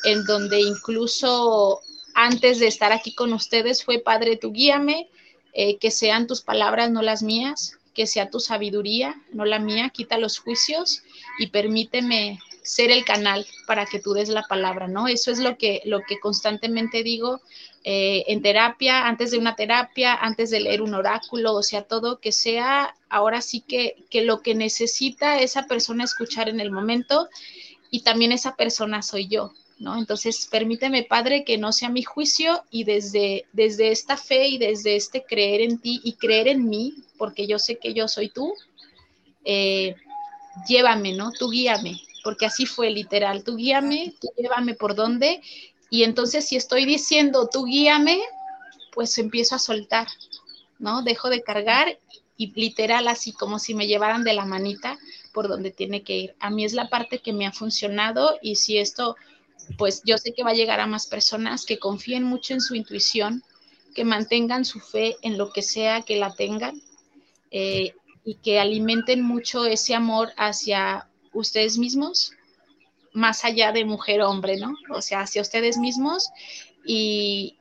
en 0.05 0.23
donde 0.23 0.61
incluso 0.61 1.81
antes 2.19 2.57
de 2.57 2.65
estar 2.65 2.91
aquí 2.91 3.13
con 3.13 3.31
ustedes 3.31 3.83
fue, 3.83 3.99
Padre, 3.99 4.37
tú 4.37 4.51
guíame, 4.51 5.07
eh, 5.53 5.77
que 5.77 5.91
sean 5.91 6.25
tus 6.25 6.41
palabras, 6.41 6.89
no 6.89 7.03
las 7.03 7.21
mías, 7.21 7.77
que 7.93 8.07
sea 8.07 8.31
tu 8.31 8.39
sabiduría, 8.39 9.21
no 9.33 9.45
la 9.45 9.59
mía, 9.59 9.91
quita 9.91 10.17
los 10.17 10.39
juicios 10.39 11.03
y 11.37 11.47
permíteme 11.47 12.39
ser 12.63 12.89
el 12.89 13.05
canal 13.05 13.45
para 13.67 13.85
que 13.85 13.99
tú 13.99 14.13
des 14.13 14.29
la 14.29 14.41
palabra, 14.41 14.87
¿no? 14.87 15.07
Eso 15.07 15.29
es 15.29 15.37
lo 15.37 15.59
que, 15.59 15.83
lo 15.85 16.01
que 16.01 16.19
constantemente 16.19 17.03
digo 17.03 17.39
eh, 17.83 18.23
en 18.25 18.41
terapia, 18.41 19.05
antes 19.05 19.29
de 19.29 19.37
una 19.37 19.55
terapia, 19.55 20.15
antes 20.15 20.49
de 20.49 20.61
leer 20.61 20.81
un 20.81 20.95
oráculo, 20.95 21.53
o 21.53 21.61
sea, 21.61 21.83
todo 21.83 22.19
que 22.19 22.31
sea 22.31 22.95
ahora 23.09 23.43
sí 23.43 23.61
que, 23.61 23.95
que 24.09 24.23
lo 24.23 24.41
que 24.41 24.55
necesita 24.55 25.39
esa 25.39 25.67
persona 25.67 26.03
escuchar 26.03 26.49
en 26.49 26.61
el 26.61 26.71
momento 26.71 27.29
y 27.91 28.01
también 28.01 28.31
esa 28.31 28.55
persona 28.55 29.03
soy 29.03 29.27
yo, 29.27 29.53
¿no? 29.79 29.97
Entonces, 29.97 30.47
permíteme, 30.49 31.03
Padre, 31.03 31.43
que 31.43 31.57
no 31.57 31.71
sea 31.71 31.89
mi 31.89 32.03
juicio 32.03 32.63
y 32.71 32.83
desde, 32.83 33.45
desde 33.53 33.91
esta 33.91 34.17
fe 34.17 34.47
y 34.47 34.57
desde 34.57 34.95
este 34.95 35.23
creer 35.23 35.61
en 35.61 35.79
ti 35.79 36.01
y 36.03 36.13
creer 36.13 36.47
en 36.47 36.67
mí, 36.67 36.95
porque 37.17 37.47
yo 37.47 37.59
sé 37.59 37.77
que 37.77 37.93
yo 37.93 38.07
soy 38.07 38.29
tú, 38.29 38.53
eh, 39.45 39.95
llévame, 40.67 41.13
¿no? 41.13 41.31
Tú 41.31 41.49
guíame, 41.49 42.01
porque 42.23 42.45
así 42.45 42.65
fue 42.65 42.89
literal, 42.89 43.43
tú 43.43 43.55
guíame, 43.55 44.13
tú 44.19 44.29
llévame 44.37 44.73
por 44.73 44.95
dónde, 44.95 45.41
y 45.89 46.03
entonces 46.03 46.47
si 46.47 46.55
estoy 46.55 46.85
diciendo 46.85 47.49
tú 47.51 47.65
guíame, 47.65 48.19
pues 48.93 49.17
empiezo 49.17 49.55
a 49.55 49.59
soltar, 49.59 50.07
¿no? 50.79 51.03
Dejo 51.03 51.29
de 51.29 51.43
cargar 51.43 51.99
y 52.35 52.51
literal 52.53 53.07
así 53.07 53.31
como 53.31 53.59
si 53.59 53.73
me 53.73 53.87
llevaran 53.87 54.23
de 54.23 54.33
la 54.33 54.45
manita 54.45 54.97
por 55.33 55.47
donde 55.47 55.71
tiene 55.71 56.03
que 56.03 56.17
ir. 56.17 56.35
A 56.39 56.49
mí 56.49 56.65
es 56.65 56.73
la 56.73 56.89
parte 56.89 57.19
que 57.19 57.33
me 57.33 57.45
ha 57.45 57.51
funcionado 57.51 58.37
y 58.41 58.55
si 58.55 58.77
esto, 58.77 59.15
pues 59.77 60.01
yo 60.05 60.17
sé 60.17 60.33
que 60.33 60.43
va 60.43 60.51
a 60.51 60.55
llegar 60.55 60.79
a 60.79 60.87
más 60.87 61.07
personas 61.07 61.65
que 61.65 61.79
confíen 61.79 62.23
mucho 62.23 62.53
en 62.53 62.61
su 62.61 62.75
intuición, 62.75 63.43
que 63.95 64.05
mantengan 64.05 64.65
su 64.65 64.79
fe 64.79 65.17
en 65.21 65.37
lo 65.37 65.51
que 65.51 65.61
sea 65.61 66.03
que 66.03 66.17
la 66.17 66.33
tengan 66.33 66.81
eh, 67.51 67.93
y 68.23 68.35
que 68.35 68.59
alimenten 68.59 69.21
mucho 69.23 69.65
ese 69.65 69.95
amor 69.95 70.31
hacia 70.37 71.09
ustedes 71.33 71.77
mismos, 71.77 72.33
más 73.13 73.43
allá 73.43 73.71
de 73.71 73.85
mujer-hombre, 73.85 74.57
¿no? 74.57 74.75
O 74.93 75.01
sea, 75.01 75.21
hacia 75.21 75.41
ustedes 75.41 75.77
mismos 75.77 76.29
y, 76.85 77.56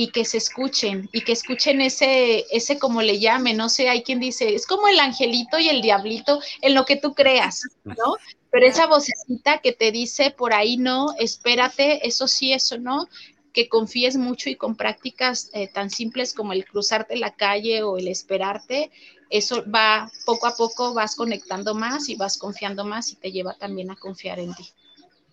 y 0.00 0.12
que 0.12 0.24
se 0.24 0.38
escuchen 0.38 1.10
y 1.12 1.20
que 1.20 1.32
escuchen 1.32 1.82
ese, 1.82 2.46
ese 2.50 2.78
como 2.78 3.02
le 3.02 3.18
llame, 3.18 3.52
no 3.52 3.68
sé, 3.68 3.90
hay 3.90 4.02
quien 4.02 4.18
dice, 4.18 4.54
es 4.54 4.66
como 4.66 4.88
el 4.88 4.98
angelito 4.98 5.58
y 5.58 5.68
el 5.68 5.82
diablito 5.82 6.40
en 6.62 6.74
lo 6.74 6.86
que 6.86 6.96
tú 6.96 7.12
creas, 7.12 7.68
¿no? 7.84 8.14
Pero 8.50 8.66
esa 8.66 8.86
vocecita 8.86 9.58
que 9.58 9.72
te 9.72 9.92
dice 9.92 10.30
por 10.30 10.54
ahí 10.54 10.78
no, 10.78 11.08
espérate, 11.18 12.08
eso 12.08 12.28
sí, 12.28 12.54
eso 12.54 12.78
no, 12.78 13.08
que 13.52 13.68
confíes 13.68 14.16
mucho 14.16 14.48
y 14.48 14.56
con 14.56 14.74
prácticas 14.74 15.50
eh, 15.52 15.68
tan 15.68 15.90
simples 15.90 16.32
como 16.32 16.54
el 16.54 16.64
cruzarte 16.64 17.16
la 17.16 17.34
calle 17.34 17.82
o 17.82 17.98
el 17.98 18.08
esperarte, 18.08 18.90
eso 19.28 19.62
va 19.70 20.10
poco 20.24 20.46
a 20.46 20.56
poco 20.56 20.94
vas 20.94 21.14
conectando 21.14 21.74
más 21.74 22.08
y 22.08 22.14
vas 22.14 22.38
confiando 22.38 22.86
más 22.86 23.12
y 23.12 23.16
te 23.16 23.32
lleva 23.32 23.52
también 23.52 23.90
a 23.90 23.96
confiar 23.96 24.38
en 24.38 24.54
ti. 24.54 24.72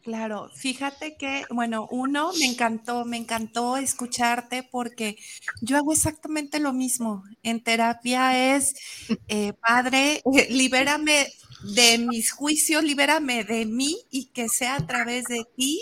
Claro, 0.08 0.49
fíjate 0.55 1.18
que, 1.18 1.43
bueno, 1.49 1.86
uno, 1.91 2.32
me 2.39 2.45
encantó, 2.45 3.03
me 3.03 3.18
encantó 3.18 3.76
escucharte 3.76 4.64
porque 4.64 5.18
yo 5.60 5.76
hago 5.76 5.91
exactamente 5.91 6.62
lo 6.62 6.72
mismo. 6.72 7.26
En 7.43 7.62
terapia 7.62 8.55
es, 8.55 8.74
eh, 9.28 9.51
padre, 9.51 10.22
libérame 10.49 11.28
de 11.76 11.97
mis 11.97 12.32
juicios, 12.32 12.86
libérame 12.86 13.43
de 13.43 13.66
mí 13.66 13.97
y 14.10 14.28
que 14.28 14.47
sea 14.47 14.78
a 14.78 14.88
través 14.88 15.26
de 15.26 15.43
ti, 15.58 15.82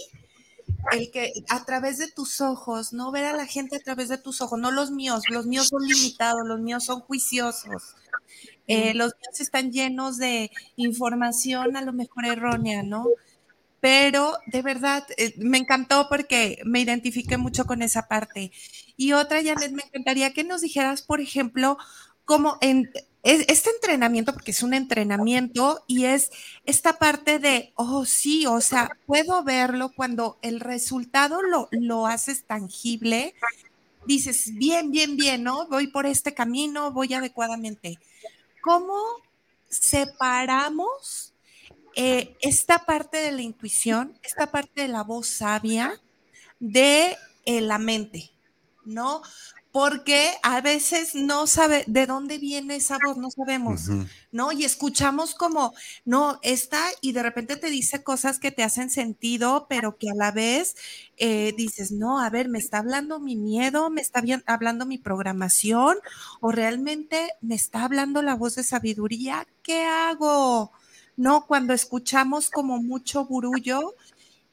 el 0.92 1.12
que 1.12 1.32
a 1.50 1.64
través 1.64 2.00
de 2.00 2.12
tus 2.12 2.42
ojos, 2.42 2.94
no 2.94 3.12
ver 3.12 3.26
a 3.26 3.34
la 3.34 3.46
gente 3.46 3.76
a 3.76 3.80
través 3.80 4.10
de 4.10 4.18
tus 4.18 4.42
ojos, 4.42 4.60
no 4.60 4.72
los 4.72 4.90
míos, 4.90 5.22
los 5.30 5.46
míos 5.46 5.68
son 5.68 5.84
limitados, 5.88 6.42
los 6.48 6.60
míos 6.60 6.84
son 6.84 7.02
juiciosos. 7.02 7.96
Eh, 8.68 8.96
los 8.96 9.14
míos 9.22 9.40
están 9.40 9.72
llenos 9.72 10.18
de 10.18 10.50
información 10.78 11.78
a 11.78 11.82
lo 11.84 11.94
mejor 11.94 12.26
errónea, 12.26 12.82
¿no? 12.84 13.06
Pero 13.86 14.40
de 14.48 14.64
verdad 14.64 15.06
eh, 15.16 15.36
me 15.38 15.60
encantó 15.60 16.10
porque 16.10 16.60
me 16.66 16.80
identifiqué 16.80 17.38
mucho 17.38 17.68
con 17.68 17.84
esa 17.84 18.08
parte. 18.08 18.52
Y 18.98 19.14
otra, 19.14 19.44
Janet, 19.44 19.74
me 19.74 19.84
encantaría 19.84 20.34
que 20.34 20.44
nos 20.44 20.62
dijeras, 20.62 21.04
por 21.04 21.22
ejemplo, 21.22 21.78
cómo 22.26 22.58
en 22.62 22.92
este 23.22 23.70
entrenamiento, 23.70 24.34
porque 24.34 24.50
es 24.50 24.64
un 24.64 24.74
entrenamiento 24.74 25.84
y 25.86 26.06
es 26.06 26.32
esta 26.66 26.98
parte 26.98 27.38
de, 27.38 27.74
oh 27.76 28.06
sí, 28.06 28.48
o 28.48 28.60
sea, 28.60 28.90
puedo 29.06 29.44
verlo 29.44 29.92
cuando 29.96 30.40
el 30.42 30.62
resultado 30.62 31.44
lo, 31.44 31.68
lo 31.70 32.08
haces 32.08 32.44
tangible, 32.44 33.36
dices, 34.08 34.56
bien, 34.56 34.90
bien, 34.90 35.16
bien, 35.16 35.44
¿no? 35.44 35.68
Voy 35.68 35.86
por 35.86 36.08
este 36.08 36.34
camino, 36.34 36.92
voy 36.92 37.14
adecuadamente. 37.14 38.00
¿Cómo 38.64 38.98
separamos 39.70 41.35
eh, 41.96 42.36
esta 42.42 42.86
parte 42.86 43.18
de 43.18 43.32
la 43.32 43.42
intuición, 43.42 44.20
esta 44.24 44.52
parte 44.52 44.82
de 44.82 44.88
la 44.90 45.04
voz 45.04 45.28
sabia 45.28 46.02
de 46.60 47.16
eh, 47.46 47.62
la 47.62 47.78
mente, 47.80 48.32
¿no? 48.86 49.22
Porque 49.72 50.32
a 50.42 50.62
veces 50.62 51.16
no 51.16 51.48
sabe 51.48 51.84
de 51.88 52.06
dónde 52.06 52.38
viene 52.38 52.78
esa 52.78 52.98
voz, 53.06 53.18
no 53.18 53.30
sabemos, 53.30 53.90
¿no? 54.32 54.54
Y 54.54 54.64
escuchamos 54.64 55.36
como, 55.36 55.74
no, 56.06 56.40
está, 56.44 56.82
y 57.02 57.12
de 57.12 57.24
repente 57.24 57.58
te 57.58 57.70
dice 57.70 58.02
cosas 58.04 58.40
que 58.40 58.52
te 58.52 58.64
hacen 58.64 58.90
sentido, 58.90 59.68
pero 59.70 59.98
que 59.98 60.10
a 60.10 60.16
la 60.16 60.32
vez 60.32 60.76
eh, 61.18 61.54
dices, 61.58 61.92
no, 61.92 62.20
a 62.22 62.30
ver, 62.30 62.48
me 62.48 62.60
está 62.60 62.78
hablando 62.80 63.20
mi 63.20 63.36
miedo, 63.36 63.90
me 63.90 64.02
está 64.02 64.24
hablando 64.46 64.86
mi 64.86 64.98
programación, 64.98 65.98
o 66.40 66.52
realmente 66.52 67.32
me 67.42 67.56
está 67.56 67.84
hablando 67.84 68.22
la 68.22 68.36
voz 68.36 68.56
de 68.56 68.64
sabiduría, 68.64 69.46
¿qué 69.62 69.84
hago? 69.86 70.72
¿No? 71.18 71.46
Cuando 71.46 71.74
escuchamos 71.74 72.50
como 72.50 72.82
mucho 72.82 73.26
burullo 73.26 73.96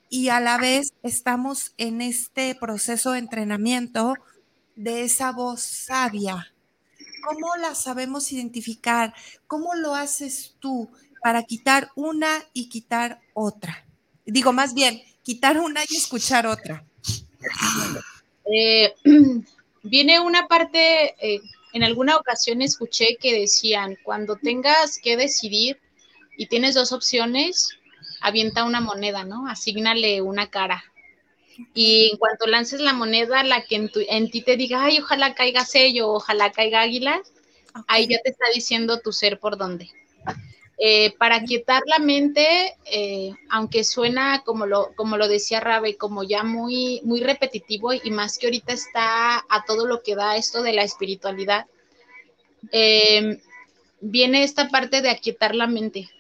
y 0.08 0.28
a 0.28 0.40
la 0.40 0.58
vez 0.58 0.92
estamos 1.02 1.72
en 1.78 2.02
este 2.02 2.54
proceso 2.54 3.12
de 3.12 3.18
entrenamiento 3.18 4.14
de 4.76 5.04
esa 5.04 5.32
voz 5.32 5.62
sabia. 5.62 6.52
¿Cómo 7.24 7.56
la 7.56 7.74
sabemos 7.74 8.32
identificar? 8.32 9.14
¿Cómo 9.46 9.74
lo 9.74 9.94
haces 9.94 10.56
tú 10.58 10.90
para 11.22 11.44
quitar 11.44 11.90
una 11.94 12.44
y 12.52 12.68
quitar 12.68 13.20
otra? 13.32 13.86
Digo, 14.26 14.52
más 14.52 14.74
bien, 14.74 15.02
quitar 15.22 15.58
una 15.58 15.82
y 15.88 15.96
escuchar 15.96 16.46
otra. 16.46 16.84
Eh, 18.44 18.92
viene 19.82 20.20
una 20.20 20.46
parte, 20.46 21.14
eh, 21.20 21.40
en 21.72 21.82
alguna 21.84 22.16
ocasión 22.16 22.60
escuché 22.60 23.16
que 23.20 23.32
decían, 23.40 23.96
cuando 24.02 24.36
tengas 24.36 24.98
que 24.98 25.16
decidir, 25.16 25.80
y 26.36 26.46
tienes 26.46 26.74
dos 26.74 26.92
opciones, 26.92 27.78
avienta 28.20 28.64
una 28.64 28.80
moneda, 28.80 29.24
¿no? 29.24 29.48
Asignale 29.48 30.22
una 30.22 30.48
cara. 30.50 30.84
Y 31.74 32.10
en 32.10 32.16
cuanto 32.16 32.46
lances 32.46 32.80
la 32.80 32.92
moneda, 32.92 33.42
la 33.42 33.64
que 33.64 33.76
en, 34.08 34.30
ti 34.30 34.40
te 34.42 34.56
diga, 34.56 34.84
ay, 34.84 35.00
ojalá 35.00 35.34
caiga 35.34 35.64
sello, 35.64 36.08
ojalá 36.08 36.50
caiga 36.50 36.80
águila, 36.80 37.20
ahí 37.86 38.06
ya 38.08 38.20
te 38.22 38.30
está 38.30 38.46
diciendo 38.54 39.00
tu 39.00 39.12
ser 39.12 39.38
por 39.38 39.58
dónde. 39.58 39.90
Eh, 40.78 41.14
para 41.18 41.44
quietar 41.44 41.82
la 41.86 41.98
mente, 41.98 42.74
eh, 42.86 43.32
aunque 43.50 43.84
suena 43.84 44.42
como 44.44 44.66
lo, 44.66 44.92
como 44.96 45.16
lo 45.16 45.28
decía 45.28 45.60
Rabe, 45.60 45.96
como 45.96 46.24
ya 46.24 46.42
muy, 46.42 47.00
muy 47.04 47.20
repetitivo 47.20 47.92
y 47.92 48.10
más 48.10 48.38
que 48.38 48.46
ahorita 48.46 48.72
está 48.72 49.44
a 49.48 49.64
todo 49.66 49.86
lo 49.86 50.02
que 50.02 50.16
da 50.16 50.36
esto 50.36 50.62
de 50.62 50.72
la 50.72 50.82
espiritualidad, 50.82 51.66
eh, 52.72 53.40
viene 54.00 54.42
esta 54.42 54.70
parte 54.70 55.02
de 55.02 55.10
aquietar 55.10 55.54
la 55.54 55.66
mente 55.66 56.10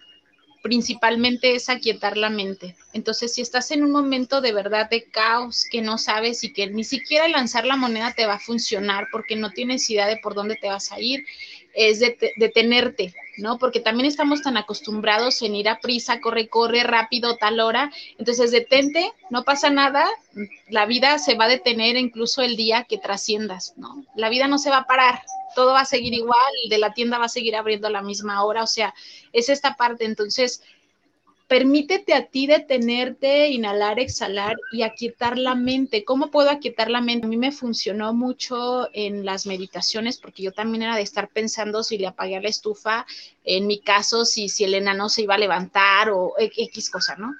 principalmente 0.62 1.54
es 1.54 1.68
aquietar 1.68 2.16
la 2.16 2.30
mente. 2.30 2.76
Entonces, 2.92 3.34
si 3.34 3.42
estás 3.42 3.70
en 3.72 3.82
un 3.82 3.90
momento 3.90 4.40
de 4.40 4.52
verdad 4.52 4.88
de 4.88 5.02
caos 5.02 5.66
que 5.70 5.82
no 5.82 5.98
sabes 5.98 6.44
y 6.44 6.52
que 6.52 6.68
ni 6.68 6.84
siquiera 6.84 7.28
lanzar 7.28 7.66
la 7.66 7.76
moneda 7.76 8.14
te 8.16 8.26
va 8.26 8.34
a 8.34 8.40
funcionar 8.40 9.08
porque 9.10 9.36
no 9.36 9.50
tienes 9.50 9.90
idea 9.90 10.06
de 10.06 10.18
por 10.18 10.34
dónde 10.34 10.56
te 10.56 10.68
vas 10.68 10.92
a 10.92 11.00
ir, 11.00 11.24
es 11.74 12.00
detenerte, 12.36 13.12
¿no? 13.38 13.58
Porque 13.58 13.80
también 13.80 14.06
estamos 14.06 14.42
tan 14.42 14.56
acostumbrados 14.56 15.42
en 15.42 15.54
ir 15.54 15.68
a 15.68 15.80
prisa, 15.80 16.20
corre, 16.20 16.48
corre, 16.48 16.82
rápido, 16.82 17.36
tal 17.36 17.60
hora. 17.60 17.90
Entonces, 18.18 18.50
detente, 18.50 19.12
no 19.30 19.44
pasa 19.44 19.70
nada, 19.70 20.08
la 20.68 20.86
vida 20.86 21.18
se 21.18 21.34
va 21.34 21.44
a 21.44 21.48
detener 21.48 21.96
incluso 21.96 22.42
el 22.42 22.56
día 22.56 22.84
que 22.84 22.98
trasciendas, 22.98 23.74
¿no? 23.76 24.04
La 24.14 24.28
vida 24.28 24.48
no 24.48 24.58
se 24.58 24.70
va 24.70 24.78
a 24.78 24.86
parar, 24.86 25.22
todo 25.54 25.72
va 25.72 25.80
a 25.80 25.86
seguir 25.86 26.14
igual, 26.14 26.52
el 26.64 26.70
de 26.70 26.78
la 26.78 26.92
tienda 26.92 27.18
va 27.18 27.26
a 27.26 27.28
seguir 27.28 27.56
abriendo 27.56 27.86
a 27.86 27.90
la 27.90 28.02
misma 28.02 28.44
hora, 28.44 28.62
o 28.62 28.66
sea, 28.66 28.94
es 29.32 29.48
esta 29.48 29.76
parte. 29.76 30.04
Entonces, 30.04 30.62
permítete 31.48 32.14
a 32.14 32.26
ti 32.26 32.46
detenerte, 32.46 33.48
inhalar, 33.48 34.00
exhalar 34.00 34.56
y 34.72 34.82
aquietar 34.82 35.38
la 35.38 35.54
mente. 35.54 36.04
¿Cómo 36.04 36.30
puedo 36.30 36.50
aquietar 36.50 36.90
la 36.90 37.00
mente? 37.00 37.26
A 37.26 37.28
mí 37.28 37.36
me 37.36 37.52
funcionó 37.52 38.14
mucho 38.14 38.88
en 38.92 39.24
las 39.24 39.46
meditaciones 39.46 40.18
porque 40.18 40.42
yo 40.42 40.52
también 40.52 40.82
era 40.82 40.96
de 40.96 41.02
estar 41.02 41.28
pensando 41.28 41.82
si 41.82 41.98
le 41.98 42.06
apagué 42.06 42.40
la 42.40 42.48
estufa, 42.48 43.06
en 43.44 43.66
mi 43.66 43.80
caso, 43.80 44.24
si, 44.24 44.48
si 44.48 44.64
el 44.64 44.74
enano 44.74 45.08
se 45.08 45.22
iba 45.22 45.34
a 45.34 45.38
levantar 45.38 46.10
o 46.10 46.34
X 46.38 46.90
cosa, 46.90 47.16
¿no? 47.16 47.34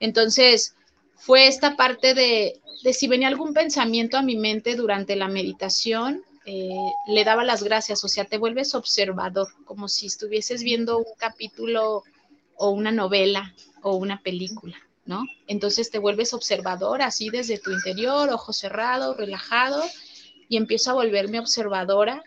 Entonces, 0.00 0.74
fue 1.16 1.46
esta 1.46 1.76
parte 1.76 2.14
de, 2.14 2.60
de 2.82 2.92
si 2.92 3.08
venía 3.08 3.28
algún 3.28 3.52
pensamiento 3.52 4.16
a 4.16 4.22
mi 4.22 4.36
mente 4.36 4.76
durante 4.76 5.16
la 5.16 5.28
meditación, 5.28 6.22
eh, 6.50 6.70
le 7.06 7.24
daba 7.24 7.44
las 7.44 7.62
gracias, 7.62 8.02
o 8.04 8.08
sea, 8.08 8.24
te 8.24 8.38
vuelves 8.38 8.74
observador, 8.74 9.48
como 9.66 9.86
si 9.86 10.06
estuvieses 10.06 10.62
viendo 10.62 10.96
un 10.96 11.04
capítulo 11.18 12.04
o 12.58 12.70
una 12.70 12.92
novela 12.92 13.54
o 13.82 13.96
una 13.96 14.20
película, 14.20 14.76
¿no? 15.06 15.24
Entonces 15.46 15.90
te 15.90 15.98
vuelves 15.98 16.34
observador 16.34 17.02
así 17.02 17.30
desde 17.30 17.58
tu 17.58 17.70
interior, 17.70 18.28
ojo 18.30 18.52
cerrado, 18.52 19.14
relajado, 19.14 19.82
y 20.48 20.56
empiezo 20.56 20.90
a 20.90 20.94
volverme 20.94 21.38
observadora 21.38 22.22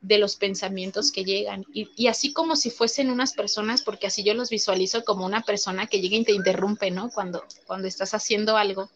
de 0.00 0.18
los 0.18 0.36
pensamientos 0.36 1.10
que 1.10 1.24
llegan. 1.24 1.64
Y, 1.72 2.06
así 2.06 2.32
como 2.32 2.54
si 2.54 2.70
fuesen 2.70 3.10
unas 3.10 3.32
personas, 3.32 3.82
porque 3.82 4.06
así 4.06 4.22
yo 4.22 4.32
los 4.34 4.48
visualizo 4.48 5.02
como 5.04 5.26
una 5.26 5.42
persona 5.42 5.88
que 5.88 6.00
llega 6.00 6.16
y 6.16 6.24
te 6.24 6.32
interrumpe, 6.32 6.90
¿no? 6.90 7.10
Cuando, 7.10 7.44
cuando 7.66 7.88
estás 7.88 8.14
haciendo 8.14 8.56
algo. 8.56 8.88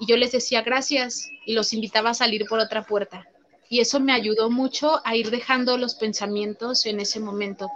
Y 0.00 0.06
yo 0.06 0.16
les 0.16 0.32
decía 0.32 0.62
gracias 0.62 1.28
y 1.44 1.54
los 1.54 1.72
invitaba 1.72 2.10
a 2.10 2.14
salir 2.14 2.44
por 2.46 2.58
otra 2.58 2.84
puerta 2.84 3.26
y 3.68 3.80
eso 3.80 4.00
me 4.00 4.12
ayudó 4.12 4.50
mucho 4.50 5.00
a 5.04 5.16
ir 5.16 5.30
dejando 5.30 5.76
los 5.76 5.94
pensamientos 5.94 6.86
en 6.86 7.00
ese 7.00 7.20
momento. 7.20 7.70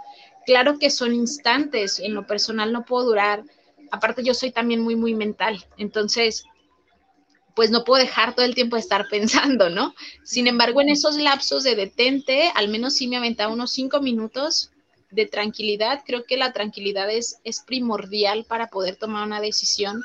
Claro 0.45 0.79
que 0.79 0.89
son 0.89 1.13
instantes, 1.13 1.99
en 1.99 2.13
lo 2.13 2.25
personal 2.27 2.71
no 2.71 2.85
puedo 2.85 3.05
durar, 3.05 3.43
aparte 3.91 4.23
yo 4.23 4.33
soy 4.33 4.51
también 4.51 4.81
muy, 4.81 4.95
muy 4.95 5.13
mental, 5.15 5.65
entonces 5.77 6.45
pues 7.55 7.69
no 7.69 7.83
puedo 7.83 8.01
dejar 8.01 8.33
todo 8.33 8.45
el 8.45 8.55
tiempo 8.55 8.75
de 8.75 8.81
estar 8.81 9.07
pensando, 9.11 9.69
¿no? 9.69 9.93
Sin 10.23 10.47
embargo, 10.47 10.81
en 10.81 10.89
esos 10.89 11.15
lapsos 11.17 11.63
de 11.63 11.75
detente, 11.75 12.51
al 12.55 12.69
menos 12.69 12.95
sí 12.95 13.07
me 13.07 13.17
aventaba 13.17 13.53
unos 13.53 13.71
cinco 13.71 14.01
minutos 14.01 14.71
de 15.11 15.25
tranquilidad. 15.25 16.03
Creo 16.05 16.23
que 16.23 16.37
la 16.37 16.53
tranquilidad 16.53 17.09
es, 17.11 17.39
es 17.43 17.61
primordial 17.61 18.45
para 18.45 18.67
poder 18.67 18.95
tomar 18.95 19.25
una 19.25 19.41
decisión 19.41 20.01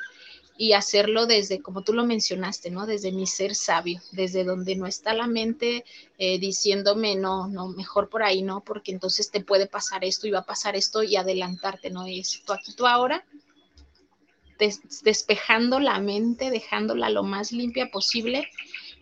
y 0.59 0.72
hacerlo 0.72 1.26
desde, 1.26 1.61
como 1.61 1.82
tú 1.82 1.92
lo 1.92 2.04
mencionaste, 2.04 2.70
¿no? 2.70 2.86
Desde 2.86 3.12
mi 3.12 3.26
ser 3.26 3.54
sabio, 3.54 4.00
desde 4.12 4.44
donde 4.44 4.76
no 4.76 4.86
está 4.86 5.12
la 5.12 5.26
mente 5.26 5.84
eh, 6.18 6.38
diciéndome, 6.38 7.16
no, 7.16 7.48
no, 7.48 7.68
mejor 7.68 8.09
por 8.09 8.22
ahí, 8.22 8.42
¿no? 8.42 8.62
Porque 8.64 8.92
entonces 8.92 9.30
te 9.30 9.40
puede 9.40 9.66
pasar 9.66 10.04
esto 10.04 10.26
y 10.26 10.30
va 10.30 10.40
a 10.40 10.46
pasar 10.46 10.76
esto 10.76 11.02
y 11.02 11.16
adelantarte, 11.16 11.90
¿no? 11.90 12.07
Es 12.07 12.42
tú 12.44 12.52
aquí, 12.52 12.74
tú 12.74 12.86
ahora, 12.86 13.24
despejando 15.02 15.80
la 15.80 16.00
mente, 16.00 16.50
dejándola 16.50 17.11
lo 17.11 17.22
más 17.22 17.52
limpia 17.52 17.90
posible 17.90 18.48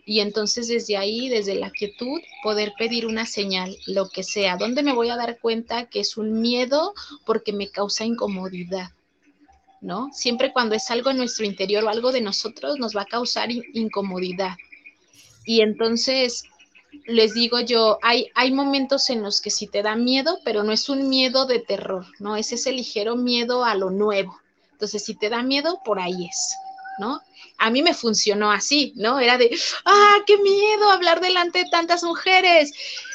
y 0.04 0.20
entonces 0.20 0.68
desde 0.68 0.96
ahí, 0.96 1.28
desde 1.28 1.54
la 1.54 1.70
quietud, 1.70 2.20
poder 2.42 2.72
pedir 2.78 3.06
una 3.06 3.24
señal, 3.24 3.76
lo 3.86 4.08
que 4.08 4.22
sea. 4.22 4.56
¿Dónde 4.56 4.82
me 4.82 4.92
voy 4.92 5.08
a 5.08 5.16
dar 5.16 5.38
cuenta 5.38 5.86
que 5.86 6.00
es 6.00 6.16
un 6.16 6.40
miedo 6.40 6.94
porque 7.24 7.52
me 7.52 7.70
causa 7.70 8.04
incomodidad? 8.04 8.90
¿No? 9.84 10.08
Siempre 10.12 10.50
cuando 10.50 10.74
es 10.74 10.90
algo 10.90 11.10
en 11.10 11.18
nuestro 11.18 11.44
interior 11.44 11.84
o 11.84 11.90
algo 11.90 12.10
de 12.10 12.22
nosotros 12.22 12.78
nos 12.78 12.96
va 12.96 13.02
a 13.02 13.06
causar 13.06 13.50
incomodidad. 13.50 14.56
Y 15.44 15.60
entonces 15.60 16.44
les 17.06 17.34
digo 17.34 17.60
yo, 17.60 17.98
hay, 18.02 18.30
hay 18.34 18.50
momentos 18.50 19.10
en 19.10 19.22
los 19.22 19.42
que 19.42 19.50
sí 19.50 19.66
te 19.66 19.82
da 19.82 19.94
miedo, 19.94 20.38
pero 20.42 20.62
no 20.62 20.72
es 20.72 20.88
un 20.88 21.08
miedo 21.08 21.44
de 21.44 21.58
terror, 21.58 22.06
¿no? 22.18 22.36
Es 22.36 22.52
ese 22.52 22.72
ligero 22.72 23.16
miedo 23.16 23.64
a 23.64 23.74
lo 23.74 23.90
nuevo. 23.90 24.40
Entonces, 24.72 25.04
si 25.04 25.14
te 25.14 25.28
da 25.28 25.42
miedo, 25.42 25.80
por 25.84 25.98
ahí 25.98 26.26
es, 26.26 26.56
¿no? 26.98 27.20
A 27.58 27.70
mí 27.70 27.82
me 27.82 27.94
funcionó 27.94 28.50
así, 28.50 28.92
¿no? 28.96 29.20
Era 29.20 29.38
de, 29.38 29.56
ah, 29.84 30.16
qué 30.26 30.38
miedo 30.38 30.90
hablar 30.90 31.20
delante 31.20 31.60
de 31.60 31.70
tantas 31.70 32.02
mujeres. 32.02 32.72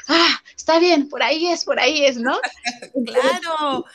Ah, 0.08 0.42
está 0.56 0.80
bien, 0.80 1.10
por 1.10 1.24
ahí 1.24 1.48
es, 1.48 1.66
por 1.66 1.80
ahí 1.80 2.06
es, 2.06 2.18
¿no? 2.18 2.40
claro. 3.06 3.86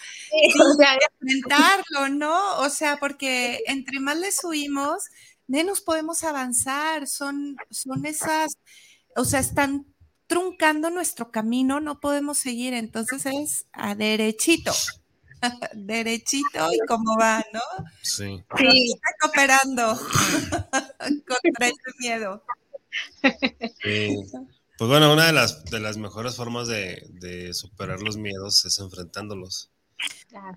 Comentarlo, 0.53 2.09
¿no? 2.11 2.59
O 2.59 2.70
sea, 2.70 2.99
porque 2.99 3.61
entre 3.66 4.01
más 4.01 4.16
les 4.18 4.37
subimos, 4.37 5.05
menos 5.47 5.80
podemos 5.80 6.24
avanzar. 6.24 7.07
Son, 7.07 7.57
son 7.70 8.07
esas, 8.07 8.59
o 9.16 9.24
sea, 9.24 9.41
están 9.41 9.87
truncando 10.26 10.91
nuestro 10.91 11.30
camino, 11.30 11.80
no 11.80 12.01
podemos 12.01 12.39
seguir. 12.39 12.74
Entonces 12.74 13.26
es 13.26 13.66
a 13.72 13.95
derechito. 13.95 14.72
derechito 15.74 16.72
y 16.72 16.78
cómo 16.87 17.16
va, 17.18 17.45
¿no? 17.53 17.61
Sí. 18.03 18.43
sí. 18.57 18.93
Está 18.95 19.11
cooperando 19.20 19.99
contra 20.99 21.66
ese 21.66 21.99
miedo. 21.99 22.43
Pues 24.76 24.91
bueno, 24.91 25.12
una 25.12 25.26
de 25.26 25.32
las, 25.32 25.64
de 25.66 25.80
las 25.80 25.97
mejores 25.97 26.35
formas 26.37 26.66
de, 26.66 27.51
superar 27.53 28.03
los 28.03 28.16
miedos 28.16 28.64
es 28.64 28.78
enfrentándolos. 28.78 29.70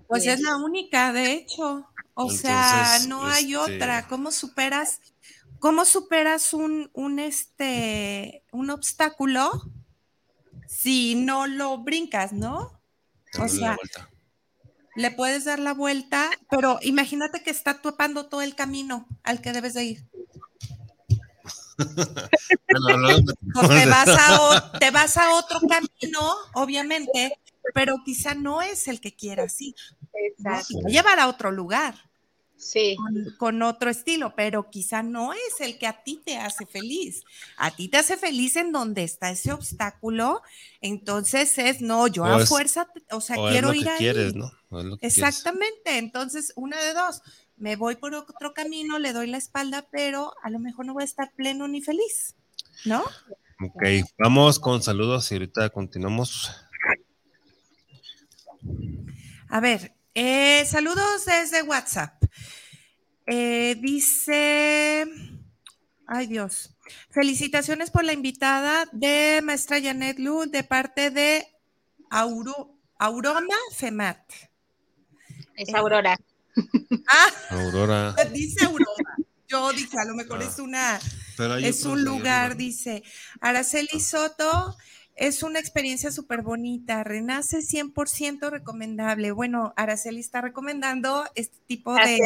Pues 0.06 0.26
es 0.26 0.40
la 0.40 0.56
única, 0.56 1.12
de 1.12 1.32
hecho. 1.32 1.86
O 2.14 2.30
sea, 2.30 2.98
no 3.06 3.24
hay 3.24 3.54
este 3.54 3.56
otra. 3.56 4.08
¿Cómo 4.08 4.30
superas, 4.30 5.00
cómo 5.60 5.84
superas 5.84 6.52
un, 6.52 6.90
un, 6.94 7.18
este, 7.18 8.44
un 8.52 8.70
obstáculo 8.70 9.50
si 10.66 11.14
no 11.14 11.46
lo 11.46 11.78
brincas, 11.78 12.32
no? 12.32 12.80
O 13.38 13.48
sea, 13.48 13.76
le 14.96 15.10
puedes 15.10 15.44
dar 15.44 15.58
la 15.58 15.74
vuelta, 15.74 16.30
pero 16.50 16.78
imagínate 16.82 17.42
que 17.42 17.50
está 17.50 17.80
topando 17.80 18.26
todo 18.26 18.42
el 18.42 18.54
camino 18.54 19.06
al 19.22 19.40
que 19.40 19.52
debes 19.52 19.74
de 19.74 19.84
ir. 19.84 20.06
Pues 23.54 23.68
te, 23.68 23.86
vas 23.86 24.08
a, 24.08 24.72
te 24.78 24.90
vas 24.90 25.16
a 25.16 25.34
otro 25.34 25.60
camino, 25.60 26.34
obviamente, 26.54 27.38
pero 27.74 28.02
quizá 28.04 28.34
no 28.34 28.62
es 28.62 28.88
el 28.88 29.00
que 29.00 29.14
quieras. 29.14 29.56
Exacto. 30.12 30.80
llevar 30.86 31.18
a 31.18 31.28
otro 31.28 31.50
lugar 31.50 31.94
sí. 32.58 32.96
Con, 33.38 33.62
otro 33.62 33.88
estilo, 33.88 34.34
pero 34.36 34.68
quizá 34.68 35.02
no 35.02 35.32
es 35.32 35.60
el 35.60 35.78
que 35.78 35.86
a 35.86 36.02
ti 36.02 36.20
te 36.24 36.36
hace 36.36 36.66
feliz. 36.66 37.24
A 37.56 37.70
ti 37.70 37.88
te 37.88 37.96
hace 37.96 38.16
feliz 38.16 38.56
en 38.56 38.72
donde 38.72 39.04
está 39.04 39.30
ese 39.30 39.52
obstáculo, 39.52 40.42
entonces 40.80 41.56
es, 41.58 41.80
no, 41.80 42.06
yo 42.08 42.24
a 42.24 42.44
fuerza, 42.44 42.88
o 43.10 43.20
sea, 43.20 43.36
quiero 43.50 43.72
ir 43.72 43.88
ahí. 43.88 43.98
Quieres, 43.98 44.34
¿no? 44.34 44.50
Exactamente, 45.00 45.98
entonces 45.98 46.52
una 46.56 46.80
de 46.82 46.92
dos, 46.92 47.22
me 47.58 47.76
voy 47.76 47.96
por 47.96 48.14
otro 48.14 48.54
camino, 48.54 48.98
le 48.98 49.12
doy 49.12 49.26
la 49.26 49.36
espalda, 49.36 49.86
pero 49.90 50.32
a 50.42 50.50
lo 50.50 50.58
mejor 50.58 50.86
no 50.86 50.94
voy 50.94 51.02
a 51.02 51.06
estar 51.06 51.32
pleno 51.34 51.68
ni 51.68 51.80
feliz, 51.80 52.36
¿no? 52.84 53.02
Ok, 53.60 53.82
vamos 54.18 54.58
con 54.58 54.82
saludos 54.82 55.30
y 55.30 55.34
ahorita 55.34 55.70
continuamos. 55.70 56.52
A 59.48 59.60
ver, 59.60 59.94
eh, 60.14 60.64
saludos 60.64 61.24
desde 61.24 61.62
WhatsApp. 61.62 62.22
Eh, 63.26 63.76
dice, 63.80 65.06
ay 66.06 66.26
Dios, 66.26 66.76
felicitaciones 67.10 67.90
por 67.90 68.04
la 68.04 68.12
invitada 68.12 68.88
de 68.92 69.40
maestra 69.42 69.82
Janet 69.82 70.18
Lu 70.18 70.46
de 70.46 70.62
parte 70.64 71.10
de 71.10 71.46
Auroma 72.10 73.56
Femat. 73.76 74.22
Es 75.56 75.74
Aurora. 75.74 76.16
Ah, 77.08 77.30
Aurora. 77.50 78.14
Dice 78.32 78.64
Aurora. 78.64 79.16
Yo 79.48 79.72
dije, 79.72 79.98
a 79.98 80.04
lo 80.04 80.14
mejor 80.14 80.42
es 80.42 80.58
ah. 80.58 80.62
una, 80.62 81.00
es 81.62 81.84
un 81.84 82.04
lugar, 82.04 82.56
dice. 82.56 83.02
Araceli 83.40 83.98
Soto, 83.98 84.76
es 85.18 85.42
una 85.42 85.58
experiencia 85.58 86.12
súper 86.12 86.42
bonita, 86.42 87.02
renace 87.02 87.58
100% 87.58 88.50
recomendable. 88.50 89.32
Bueno, 89.32 89.72
Araceli 89.76 90.20
está 90.20 90.40
recomendando 90.40 91.24
este 91.34 91.58
tipo 91.66 91.94
de 91.94 92.20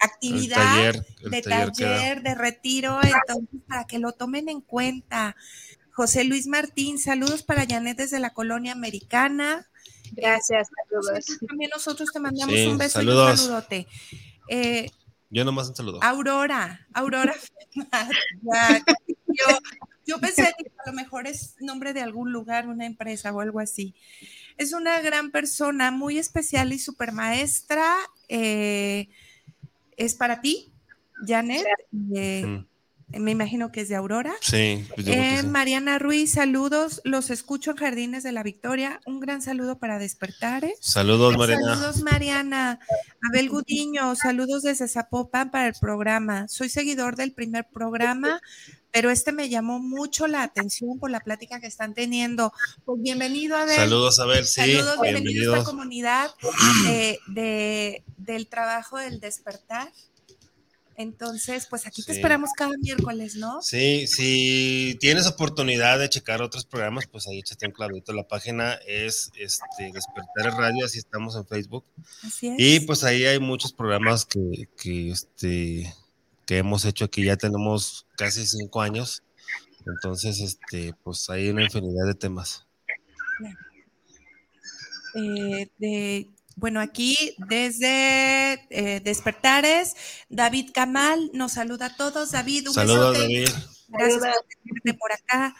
actividad, 0.00 0.94
de 1.30 1.42
taller, 1.42 2.22
de 2.22 2.34
retiro, 2.34 2.98
entonces 3.02 3.60
para 3.66 3.84
que 3.86 3.98
lo 3.98 4.12
tomen 4.12 4.48
en 4.48 4.60
cuenta. 4.60 5.36
José 5.90 6.24
Luis 6.24 6.46
Martín, 6.46 6.98
saludos 6.98 7.42
para 7.42 7.66
Janet 7.66 7.98
desde 7.98 8.18
la 8.18 8.30
colonia 8.30 8.72
americana. 8.72 9.70
Gracias, 10.12 10.68
saludos. 10.88 11.38
También 11.46 11.70
nosotros 11.74 12.10
te 12.12 12.20
mandamos 12.20 12.54
un 12.54 12.78
beso 12.78 13.02
y 13.02 13.08
un 13.08 13.36
saludote. 13.36 13.86
Eh, 14.48 14.90
yo 15.30 15.44
nomás 15.44 15.68
un 15.68 15.76
saludo. 15.76 16.02
Aurora, 16.02 16.86
Aurora. 16.92 17.34
yo, 19.26 19.58
yo 20.06 20.18
pensé 20.18 20.52
que 20.58 20.70
a 20.84 20.90
lo 20.90 20.92
mejor 20.92 21.26
es 21.26 21.56
nombre 21.60 21.94
de 21.94 22.02
algún 22.02 22.32
lugar, 22.32 22.68
una 22.68 22.86
empresa 22.86 23.32
o 23.32 23.40
algo 23.40 23.60
así. 23.60 23.94
Es 24.58 24.72
una 24.72 25.00
gran 25.00 25.30
persona, 25.30 25.90
muy 25.90 26.18
especial 26.18 26.72
y 26.72 26.78
super 26.78 27.12
maestra. 27.12 27.96
Eh, 28.28 29.08
es 29.96 30.14
para 30.14 30.40
ti, 30.40 30.72
Janet. 31.26 31.66
Eh, 32.14 32.44
mm. 32.46 32.66
Me 33.18 33.30
imagino 33.30 33.72
que 33.72 33.82
es 33.82 33.88
de 33.88 33.96
Aurora. 33.96 34.32
Sí, 34.40 34.86
pues 34.94 35.06
eh, 35.06 35.42
Mariana 35.44 35.98
Ruiz, 35.98 36.32
saludos. 36.32 37.00
Los 37.04 37.30
escucho 37.30 37.72
en 37.72 37.76
Jardines 37.76 38.22
de 38.22 38.32
la 38.32 38.42
Victoria. 38.42 39.00
Un 39.06 39.20
gran 39.20 39.42
saludo 39.42 39.78
para 39.78 39.98
despertar. 39.98 40.64
Saludos, 40.80 41.36
Mariana. 41.36 41.74
Saludos, 41.74 42.02
Mariana. 42.02 42.80
Abel 43.28 43.48
Gudiño, 43.48 44.14
saludos 44.16 44.62
desde 44.62 44.88
Zapopan 44.88 45.50
para 45.50 45.68
el 45.68 45.74
programa. 45.80 46.48
Soy 46.48 46.68
seguidor 46.68 47.16
del 47.16 47.32
primer 47.32 47.66
programa 47.72 48.40
pero 48.92 49.10
este 49.10 49.32
me 49.32 49.48
llamó 49.48 49.80
mucho 49.80 50.26
la 50.26 50.42
atención 50.42 50.98
por 50.98 51.10
la 51.10 51.20
plática 51.20 51.60
que 51.60 51.66
están 51.66 51.94
teniendo. 51.94 52.52
Pues 52.84 53.00
bienvenido, 53.02 53.56
Abel. 53.56 53.74
Saludos, 53.74 54.20
Abel, 54.20 54.46
sí. 54.46 54.60
Saludos, 54.60 55.00
bienvenido 55.00 55.54
a 55.54 55.58
esta 55.58 55.70
comunidad 55.70 56.30
de, 57.28 58.04
del 58.18 58.46
trabajo 58.48 58.98
del 58.98 59.18
despertar. 59.18 59.90
Entonces, 60.96 61.66
pues 61.68 61.86
aquí 61.86 62.02
te 62.02 62.12
esperamos 62.12 62.50
cada 62.56 62.76
miércoles, 62.78 63.36
¿no? 63.36 63.62
Sí, 63.62 64.06
si 64.06 64.96
tienes 65.00 65.26
oportunidad 65.26 65.98
de 65.98 66.08
checar 66.08 66.42
otros 66.42 66.66
programas, 66.66 67.06
pues 67.06 67.26
ahí 67.26 67.38
échate 67.38 67.66
un 67.66 67.72
clavito. 67.72 68.12
La 68.12 68.28
página 68.28 68.74
es 68.86 69.30
este, 69.38 69.90
Despertar 69.92 70.58
Radio, 70.58 70.84
así 70.84 70.98
estamos 70.98 71.36
en 71.36 71.46
Facebook. 71.46 71.84
Así 72.22 72.48
es. 72.48 72.54
Y 72.58 72.80
pues 72.80 73.04
ahí 73.04 73.24
hay 73.24 73.38
muchos 73.38 73.72
programas 73.72 74.24
que, 74.26 74.68
que 74.76 75.10
este, 75.10 75.92
que 76.46 76.58
hemos 76.58 76.84
hecho 76.84 77.04
aquí 77.04 77.24
ya 77.24 77.36
tenemos 77.36 78.06
casi 78.16 78.46
cinco 78.46 78.82
años. 78.82 79.22
Entonces, 79.86 80.40
este, 80.40 80.94
pues 81.02 81.28
hay 81.30 81.48
una 81.48 81.64
infinidad 81.64 82.06
de 82.06 82.14
temas. 82.14 82.66
Eh, 85.14 86.28
bueno, 86.56 86.80
aquí 86.80 87.34
desde 87.38 88.66
eh, 88.70 89.00
Despertares, 89.00 89.96
David 90.28 90.70
Kamal 90.72 91.30
nos 91.32 91.52
saluda 91.52 91.86
a 91.86 91.96
todos. 91.96 92.32
David, 92.32 92.68
un 92.68 92.74
Saludos, 92.74 93.18
David. 93.18 93.48
Gracias 93.88 94.20
por 94.84 94.98
por 94.98 95.12
acá. 95.12 95.54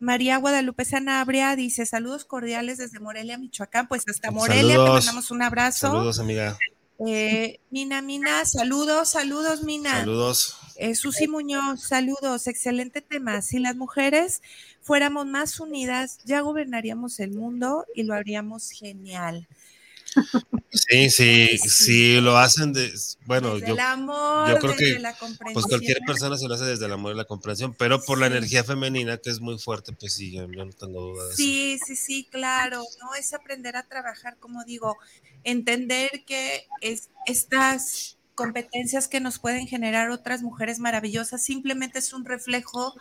María 0.00 0.36
Guadalupe 0.36 0.84
Sanabria 0.84 1.56
dice 1.56 1.86
saludos 1.86 2.24
cordiales 2.24 2.78
desde 2.78 3.00
Morelia, 3.00 3.38
Michoacán. 3.38 3.88
Pues 3.88 4.02
hasta 4.08 4.30
Morelia 4.30 4.76
te 4.76 4.90
mandamos 4.90 5.30
un 5.30 5.42
abrazo. 5.42 5.88
Saludos, 5.88 6.18
amiga. 6.18 6.58
Eh, 7.06 7.60
Mina, 7.70 8.02
Mina, 8.02 8.44
saludos, 8.44 9.10
saludos, 9.10 9.62
Mina. 9.62 10.00
Saludos. 10.00 10.56
Eh, 10.76 10.94
Susi 10.94 11.28
Muñoz, 11.28 11.82
saludos, 11.82 12.46
excelente 12.46 13.00
tema. 13.00 13.42
Si 13.42 13.58
las 13.58 13.76
mujeres 13.76 14.42
fuéramos 14.80 15.26
más 15.26 15.60
unidas, 15.60 16.18
ya 16.24 16.40
gobernaríamos 16.40 17.20
el 17.20 17.32
mundo 17.32 17.84
y 17.94 18.02
lo 18.04 18.14
haríamos 18.14 18.70
genial. 18.70 19.48
Sí, 20.70 21.10
sí, 21.10 21.58
sí, 21.58 22.20
lo 22.20 22.36
hacen 22.36 22.72
de, 22.72 22.92
bueno, 23.26 23.58
yo, 23.58 23.76
yo 23.76 24.58
creo 24.58 24.76
que 24.76 25.00
pues 25.52 25.66
cualquier 25.66 25.98
persona 26.06 26.36
se 26.36 26.48
lo 26.48 26.54
hace 26.54 26.64
desde 26.64 26.86
el 26.86 26.92
amor 26.92 27.14
y 27.14 27.16
la 27.16 27.24
comprensión, 27.24 27.74
pero 27.78 28.02
por 28.02 28.18
la 28.18 28.26
energía 28.26 28.64
femenina 28.64 29.18
que 29.18 29.30
es 29.30 29.40
muy 29.40 29.58
fuerte, 29.58 29.92
pues 29.92 30.14
sí, 30.14 30.32
yo, 30.32 30.46
no 30.46 30.70
tengo 30.70 31.00
duda 31.00 31.28
de 31.28 31.34
sí, 31.34 31.72
eso. 31.72 31.84
Sí, 31.86 31.96
sí, 31.96 32.02
sí, 32.04 32.28
claro, 32.30 32.82
no 33.02 33.14
es 33.14 33.32
aprender 33.34 33.76
a 33.76 33.84
trabajar, 33.84 34.36
como 34.38 34.64
digo, 34.64 34.96
entender 35.44 36.24
que 36.26 36.66
es, 36.80 37.10
estas 37.26 38.18
competencias 38.34 39.08
que 39.08 39.20
nos 39.20 39.38
pueden 39.38 39.66
generar 39.66 40.10
otras 40.10 40.42
mujeres 40.42 40.80
maravillosas 40.80 41.42
simplemente 41.42 42.00
es 42.00 42.12
un 42.12 42.24
reflejo 42.24 42.94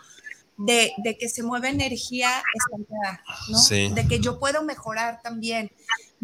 de, 0.57 0.93
que 1.19 1.29
se 1.29 1.43
mueve 1.43 1.69
energía 1.69 2.29
estancada, 2.53 3.23
¿no? 3.49 3.95
De 3.95 4.07
que 4.07 4.19
yo 4.19 4.39
puedo 4.39 4.63
mejorar 4.63 5.21
también, 5.21 5.71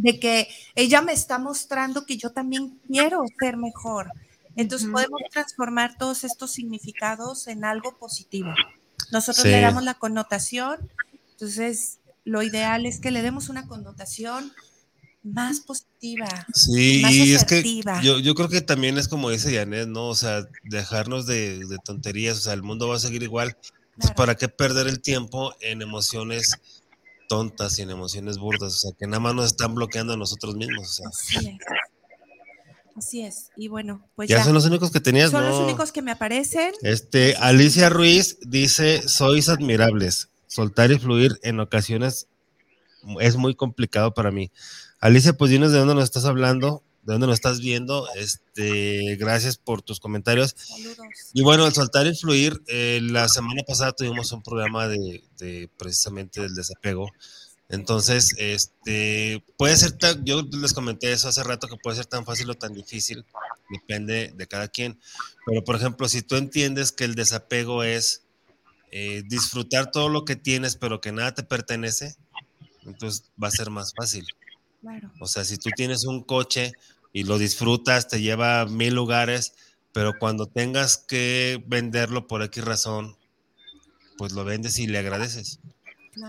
de 0.01 0.19
que 0.19 0.47
ella 0.75 1.01
me 1.01 1.13
está 1.13 1.39
mostrando 1.39 2.05
que 2.05 2.17
yo 2.17 2.31
también 2.31 2.79
quiero 2.87 3.23
ser 3.39 3.57
mejor. 3.57 4.11
Entonces 4.55 4.89
podemos 4.91 5.21
transformar 5.31 5.97
todos 5.97 6.23
estos 6.23 6.51
significados 6.51 7.47
en 7.47 7.65
algo 7.65 7.97
positivo. 7.97 8.49
Nosotros 9.11 9.45
le 9.45 9.61
damos 9.61 9.83
la 9.83 9.93
connotación, 9.95 10.77
entonces 11.31 11.99
lo 12.25 12.43
ideal 12.43 12.85
es 12.85 12.99
que 12.99 13.11
le 13.11 13.21
demos 13.21 13.49
una 13.49 13.67
connotación 13.67 14.51
más 15.23 15.59
positiva. 15.61 16.27
Sí, 16.53 17.03
y 17.05 17.33
es 17.33 17.43
que 17.43 17.63
yo, 18.01 18.19
yo, 18.19 18.35
creo 18.35 18.49
que 18.49 18.61
también 18.61 18.97
es 18.97 19.07
como 19.07 19.29
dice 19.29 19.53
Janet, 19.53 19.87
¿no? 19.87 20.07
O 20.07 20.15
sea, 20.15 20.47
dejarnos 20.63 21.25
de, 21.25 21.65
de 21.65 21.77
tonterías, 21.83 22.37
o 22.37 22.41
sea, 22.41 22.53
el 22.53 22.63
mundo 22.63 22.87
va 22.87 22.95
a 22.95 22.99
seguir 22.99 23.23
igual. 23.23 23.57
Pues, 23.97 24.13
¿Para 24.13 24.35
qué 24.35 24.47
perder 24.47 24.87
el 24.87 25.01
tiempo 25.01 25.53
en 25.59 25.81
emociones 25.81 26.55
tontas 27.29 27.79
y 27.79 27.83
en 27.83 27.91
emociones 27.91 28.37
burdas? 28.37 28.73
O 28.73 28.77
sea, 28.77 28.91
que 28.99 29.07
nada 29.07 29.21
más 29.21 29.33
nos 29.33 29.45
están 29.45 29.73
bloqueando 29.73 30.11
a 30.11 30.17
nosotros 30.17 30.55
mismos. 30.55 31.01
Así 31.07 31.37
es. 31.37 31.57
Así 32.97 33.21
es. 33.21 33.51
Y 33.55 33.69
bueno, 33.69 34.05
pues 34.15 34.27
ya. 34.27 34.43
son 34.43 34.53
los 34.53 34.65
únicos 34.65 34.91
que 34.91 34.99
tenías, 34.99 35.31
Son 35.31 35.45
los 35.45 35.57
únicos 35.57 35.93
que 35.93 36.01
me 36.01 36.11
aparecen. 36.11 36.73
Este, 36.81 37.37
Alicia 37.37 37.87
Ruiz 37.87 38.37
dice: 38.41 39.07
Sois 39.07 39.47
admirables. 39.47 40.27
Soltar 40.47 40.91
y 40.91 40.99
fluir 40.99 41.39
en 41.43 41.59
ocasiones 41.61 42.27
es 43.21 43.37
muy 43.37 43.55
complicado 43.55 44.13
para 44.13 44.31
mí. 44.31 44.51
Alicia, 44.99 45.31
pues 45.31 45.51
dinos 45.51 45.71
de 45.71 45.77
dónde 45.77 45.95
nos 45.95 46.03
estás 46.03 46.25
hablando 46.25 46.83
de 47.03 47.13
dónde 47.13 47.27
nos 47.27 47.35
estás 47.35 47.59
viendo. 47.59 48.07
Este, 48.15 49.15
gracias 49.17 49.57
por 49.57 49.81
tus 49.81 49.99
comentarios. 49.99 50.55
Saludos. 50.57 50.97
Y 51.33 51.43
bueno, 51.43 51.65
al 51.65 51.73
soltar 51.73 52.07
y 52.07 52.15
fluir, 52.15 52.61
eh, 52.67 52.99
la 53.01 53.27
semana 53.27 53.63
pasada 53.63 53.93
tuvimos 53.93 54.31
un 54.31 54.41
programa 54.41 54.87
de, 54.87 55.69
precisamente 55.77 56.41
del 56.41 56.55
desapego. 56.55 57.09
Entonces, 57.69 58.33
este, 58.37 59.43
puede 59.55 59.77
ser 59.77 59.91
tan, 59.91 60.25
yo 60.25 60.41
les 60.41 60.73
comenté 60.73 61.11
eso 61.11 61.27
hace 61.27 61.43
rato 61.43 61.67
que 61.67 61.77
puede 61.77 61.97
ser 61.97 62.07
tan 62.07 62.25
fácil 62.25 62.49
o 62.49 62.55
tan 62.55 62.73
difícil, 62.73 63.25
depende 63.69 64.33
de 64.35 64.47
cada 64.47 64.67
quien. 64.67 64.99
Pero, 65.45 65.63
por 65.63 65.75
ejemplo, 65.75 66.09
si 66.09 66.23
tú 66.23 66.35
entiendes 66.35 66.91
que 66.91 67.03
el 67.03 67.13
desapego 67.13 67.83
es 67.83 68.23
eh, 68.91 69.21
disfrutar 69.27 69.91
todo 69.91 70.09
lo 70.09 70.25
que 70.25 70.35
tienes, 70.35 70.75
pero 70.75 70.99
que 70.99 71.11
nada 71.11 71.35
te 71.35 71.43
pertenece, 71.43 72.15
entonces 72.85 73.31
va 73.41 73.49
a 73.49 73.51
ser 73.51 73.69
más 73.69 73.93
fácil. 73.95 74.25
O 75.19 75.27
sea, 75.27 75.43
si 75.45 75.57
tú 75.57 75.69
tienes 75.75 76.05
un 76.05 76.23
coche 76.23 76.71
y 77.13 77.23
lo 77.23 77.37
disfrutas, 77.37 78.07
te 78.07 78.21
lleva 78.21 78.61
a 78.61 78.65
mil 78.65 78.93
lugares, 78.93 79.53
pero 79.91 80.13
cuando 80.19 80.45
tengas 80.45 80.97
que 80.97 81.63
venderlo 81.67 82.27
por 82.27 82.43
X 82.43 82.63
razón, 82.63 83.17
pues 84.17 84.33
lo 84.33 84.43
vendes 84.43 84.79
y 84.79 84.87
le 84.87 84.99
agradeces. 84.99 85.59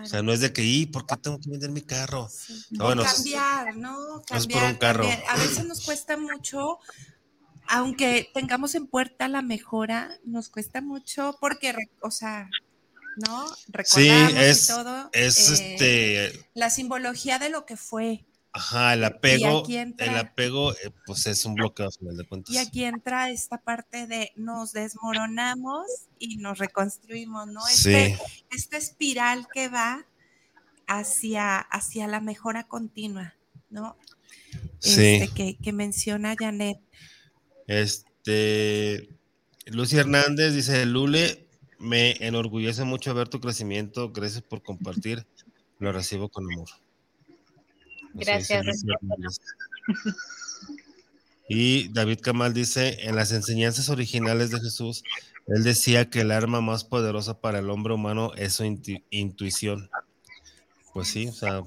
O 0.02 0.06
sea, 0.06 0.22
no 0.22 0.32
es 0.32 0.40
de 0.40 0.52
que, 0.52 0.62
¿y 0.62 0.86
por 0.86 1.06
qué 1.06 1.16
tengo 1.16 1.40
que 1.40 1.50
vender 1.50 1.70
mi 1.70 1.82
carro? 1.82 2.28
No, 2.70 2.94
cambiar, 3.02 3.76
¿no? 3.76 4.22
Cambiar, 4.26 4.60
por 4.60 4.70
un 4.70 4.76
carro. 4.76 5.08
A 5.28 5.36
veces 5.36 5.64
nos 5.64 5.84
cuesta 5.84 6.16
mucho, 6.16 6.78
aunque 7.68 8.30
tengamos 8.32 8.74
en 8.74 8.86
puerta 8.86 9.26
la 9.28 9.42
mejora, 9.42 10.18
nos 10.24 10.48
cuesta 10.48 10.80
mucho 10.80 11.36
porque, 11.40 11.74
o 12.02 12.10
sea, 12.10 12.48
¿no? 13.16 13.46
Recordamos 13.68 14.34
es, 14.34 14.64
y 14.64 14.72
todo. 14.72 15.10
Es 15.12 15.50
eh, 15.50 15.74
este. 15.74 16.48
La 16.54 16.70
simbología 16.70 17.38
de 17.38 17.50
lo 17.50 17.66
que 17.66 17.76
fue. 17.76 18.24
Ajá, 18.52 18.94
el 18.94 19.04
apego, 19.04 19.62
el 19.68 20.16
apego, 20.16 20.72
eh, 20.72 20.90
pues 21.06 21.26
es 21.26 21.44
un 21.44 21.54
bloqueo 21.54 21.88
final 21.92 22.16
de 22.16 22.26
cuentas. 22.26 22.52
Y 22.52 22.58
aquí 22.58 22.84
entra 22.84 23.30
esta 23.30 23.58
parte 23.58 24.08
de 24.08 24.32
nos 24.34 24.72
desmoronamos 24.72 25.86
y 26.18 26.38
nos 26.38 26.58
reconstruimos, 26.58 27.46
¿no? 27.46 27.60
Este, 27.68 28.18
Esta 28.50 28.76
espiral 28.76 29.46
que 29.54 29.68
va 29.68 30.04
hacia, 30.88 31.58
hacia 31.58 32.08
la 32.08 32.20
mejora 32.20 32.66
continua, 32.66 33.34
¿no? 33.68 33.96
Sí. 34.80 35.20
Este, 35.20 35.34
que, 35.34 35.56
que 35.56 35.72
menciona 35.72 36.34
Janet. 36.36 36.80
Este, 37.68 39.10
Lucy 39.66 39.98
Hernández 39.98 40.54
dice, 40.54 40.86
Lule, 40.86 41.46
me 41.78 42.16
enorgullece 42.18 42.82
mucho 42.82 43.14
ver 43.14 43.28
tu 43.28 43.40
crecimiento, 43.40 44.10
gracias 44.10 44.42
por 44.42 44.64
compartir, 44.64 45.24
lo 45.78 45.92
recibo 45.92 46.28
con 46.28 46.52
amor. 46.52 46.68
Gracias. 48.14 48.64
Y 51.52 51.88
David 51.88 52.20
Kamal 52.20 52.54
dice, 52.54 53.08
en 53.08 53.16
las 53.16 53.32
enseñanzas 53.32 53.88
originales 53.88 54.52
de 54.52 54.60
Jesús, 54.60 55.02
él 55.48 55.64
decía 55.64 56.08
que 56.08 56.20
el 56.20 56.30
arma 56.30 56.60
más 56.60 56.84
poderosa 56.84 57.40
para 57.40 57.58
el 57.58 57.70
hombre 57.70 57.92
humano 57.92 58.32
es 58.36 58.52
su 58.52 58.64
intuición. 59.10 59.90
Pues 60.94 61.08
sí, 61.08 61.26
o 61.26 61.32
sea, 61.32 61.64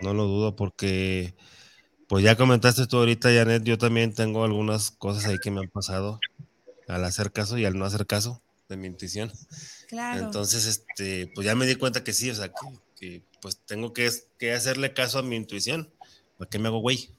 no 0.00 0.14
lo 0.14 0.26
dudo 0.26 0.54
porque, 0.54 1.34
pues 2.06 2.22
ya 2.22 2.36
comentaste 2.36 2.86
tú 2.86 2.98
ahorita, 2.98 3.34
Janet, 3.34 3.64
yo 3.64 3.76
también 3.76 4.14
tengo 4.14 4.44
algunas 4.44 4.92
cosas 4.92 5.26
ahí 5.26 5.38
que 5.42 5.50
me 5.50 5.58
han 5.58 5.68
pasado 5.68 6.20
al 6.86 7.04
hacer 7.04 7.32
caso 7.32 7.58
y 7.58 7.64
al 7.64 7.76
no 7.76 7.86
hacer 7.86 8.06
caso 8.06 8.40
de 8.68 8.76
mi 8.76 8.86
intuición. 8.86 9.32
Claro. 9.88 10.26
Entonces, 10.26 10.64
este, 10.66 11.30
pues 11.34 11.44
ya 11.44 11.56
me 11.56 11.66
di 11.66 11.74
cuenta 11.74 12.04
que 12.04 12.12
sí, 12.12 12.30
o 12.30 12.34
sea, 12.36 12.48
que 12.50 12.54
pues 13.40 13.58
tengo 13.66 13.92
que, 13.92 14.10
hacerle 14.52 14.92
caso 14.92 15.18
a 15.18 15.22
mi 15.22 15.36
intuición. 15.36 15.92
¿Para 16.38 16.50
qué 16.50 16.58
me 16.58 16.68
hago 16.68 16.80
güey? 16.80 17.10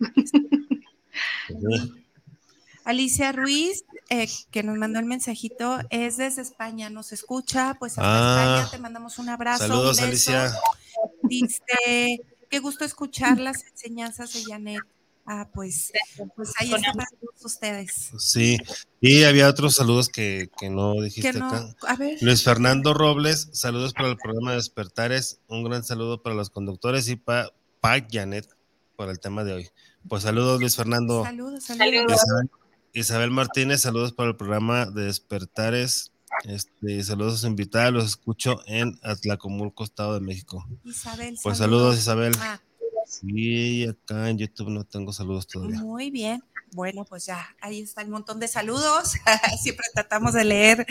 Alicia 2.84 3.32
Ruiz, 3.32 3.84
eh, 4.10 4.28
que 4.50 4.62
nos 4.62 4.78
mandó 4.78 5.00
el 5.00 5.06
mensajito, 5.06 5.78
es 5.90 6.16
desde 6.16 6.42
España, 6.42 6.88
nos 6.88 7.12
escucha, 7.12 7.74
pues 7.78 7.98
hasta 7.98 8.04
ah, 8.04 8.60
España 8.60 8.70
te 8.70 8.78
mandamos 8.78 9.18
un 9.18 9.28
abrazo. 9.28 9.66
Saludos, 9.66 10.00
Alicia. 10.00 10.52
Dice, 11.24 12.20
qué 12.48 12.58
gusto 12.60 12.84
escuchar 12.84 13.40
las 13.40 13.64
enseñanzas 13.64 14.32
de 14.34 14.44
Janet. 14.44 14.82
Ah, 15.26 15.48
pues, 15.52 15.92
pues 16.36 16.52
ahí 16.60 16.72
está 16.72 16.92
para 16.92 17.08
todos 17.20 17.44
ustedes. 17.44 18.12
Sí, 18.16 18.58
y 19.00 19.24
había 19.24 19.48
otros 19.48 19.74
saludos 19.74 20.08
que, 20.08 20.48
no 20.70 20.94
dijiste 21.02 21.30
acá. 21.30 21.74
Luis 22.20 22.44
Fernando 22.44 22.94
Robles, 22.94 23.48
saludos 23.52 23.92
para 23.92 24.08
el 24.08 24.16
programa 24.16 24.52
de 24.52 24.58
Despertares, 24.58 25.40
un 25.48 25.64
gran 25.64 25.82
saludo 25.82 26.22
para 26.22 26.36
los 26.36 26.50
conductores 26.50 27.08
y 27.08 27.16
para 27.16 27.50
pa 27.80 27.96
Janet 28.08 28.48
por 28.94 29.10
el 29.10 29.18
tema 29.18 29.42
de 29.42 29.54
hoy. 29.54 29.68
Pues 30.08 30.22
saludos 30.22 30.60
Luis 30.60 30.76
Fernando. 30.76 31.24
Saludos, 31.24 31.64
saludos. 31.64 32.20
Isabel, 32.92 33.30
Martínez, 33.30 33.82
saludos 33.82 34.12
para 34.12 34.30
el 34.30 34.36
programa 34.36 34.86
de 34.86 35.06
Despertares. 35.06 36.12
Este, 36.44 37.02
saludos 37.02 37.34
a 37.34 37.38
su 37.38 37.46
invitada, 37.46 37.90
los 37.90 38.04
escucho 38.04 38.60
en 38.66 38.98
Atlacomulco, 39.02 39.84
Estado 39.84 40.14
de 40.14 40.20
México. 40.20 40.66
Isabel, 40.84 41.36
pues 41.42 41.58
saludos, 41.58 41.98
Isabel. 41.98 42.32
Ah, 42.40 42.60
Sí, 43.20 43.86
acá 43.86 44.28
en 44.30 44.38
YouTube 44.38 44.68
no 44.68 44.84
tengo 44.84 45.12
saludos 45.12 45.46
todavía. 45.46 45.80
Muy 45.80 46.10
bien. 46.10 46.42
Bueno, 46.72 47.04
pues 47.04 47.26
ya, 47.26 47.54
ahí 47.60 47.80
está 47.80 48.02
el 48.02 48.08
montón 48.08 48.40
de 48.40 48.48
saludos. 48.48 49.12
Siempre 49.62 49.86
tratamos 49.94 50.34
de 50.34 50.44
leer 50.44 50.86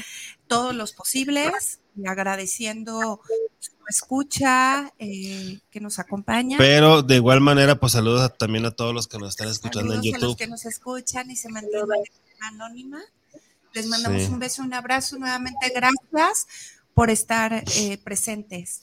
todos 0.47 0.73
los 0.73 0.93
posibles 0.93 1.79
y 1.95 2.07
agradeciendo 2.07 3.21
su 3.59 3.71
escucha, 3.87 4.93
eh, 4.97 5.59
que 5.69 5.79
nos 5.79 5.99
acompaña. 5.99 6.57
Pero 6.57 7.03
de 7.03 7.15
igual 7.15 7.41
manera, 7.41 7.79
pues 7.79 7.91
saludos 7.91 8.35
también 8.37 8.65
a 8.65 8.71
todos 8.71 8.93
los 8.93 9.07
que 9.07 9.17
nos 9.17 9.29
están 9.29 9.49
escuchando 9.49 9.93
en 9.93 10.01
YouTube. 10.01 10.23
A 10.23 10.27
los 10.27 10.35
que 10.37 10.47
nos 10.47 10.65
escuchan 10.65 11.29
y 11.29 11.35
se 11.35 11.49
mantienen 11.49 11.87
anónima. 12.41 12.99
Les 13.73 13.87
mandamos 13.87 14.29
un 14.29 14.39
beso, 14.39 14.63
un 14.63 14.73
abrazo 14.73 15.19
nuevamente. 15.19 15.71
Gracias 15.75 16.47
por 16.93 17.09
estar 17.09 17.63
eh, 17.75 17.99
presentes. 18.03 18.81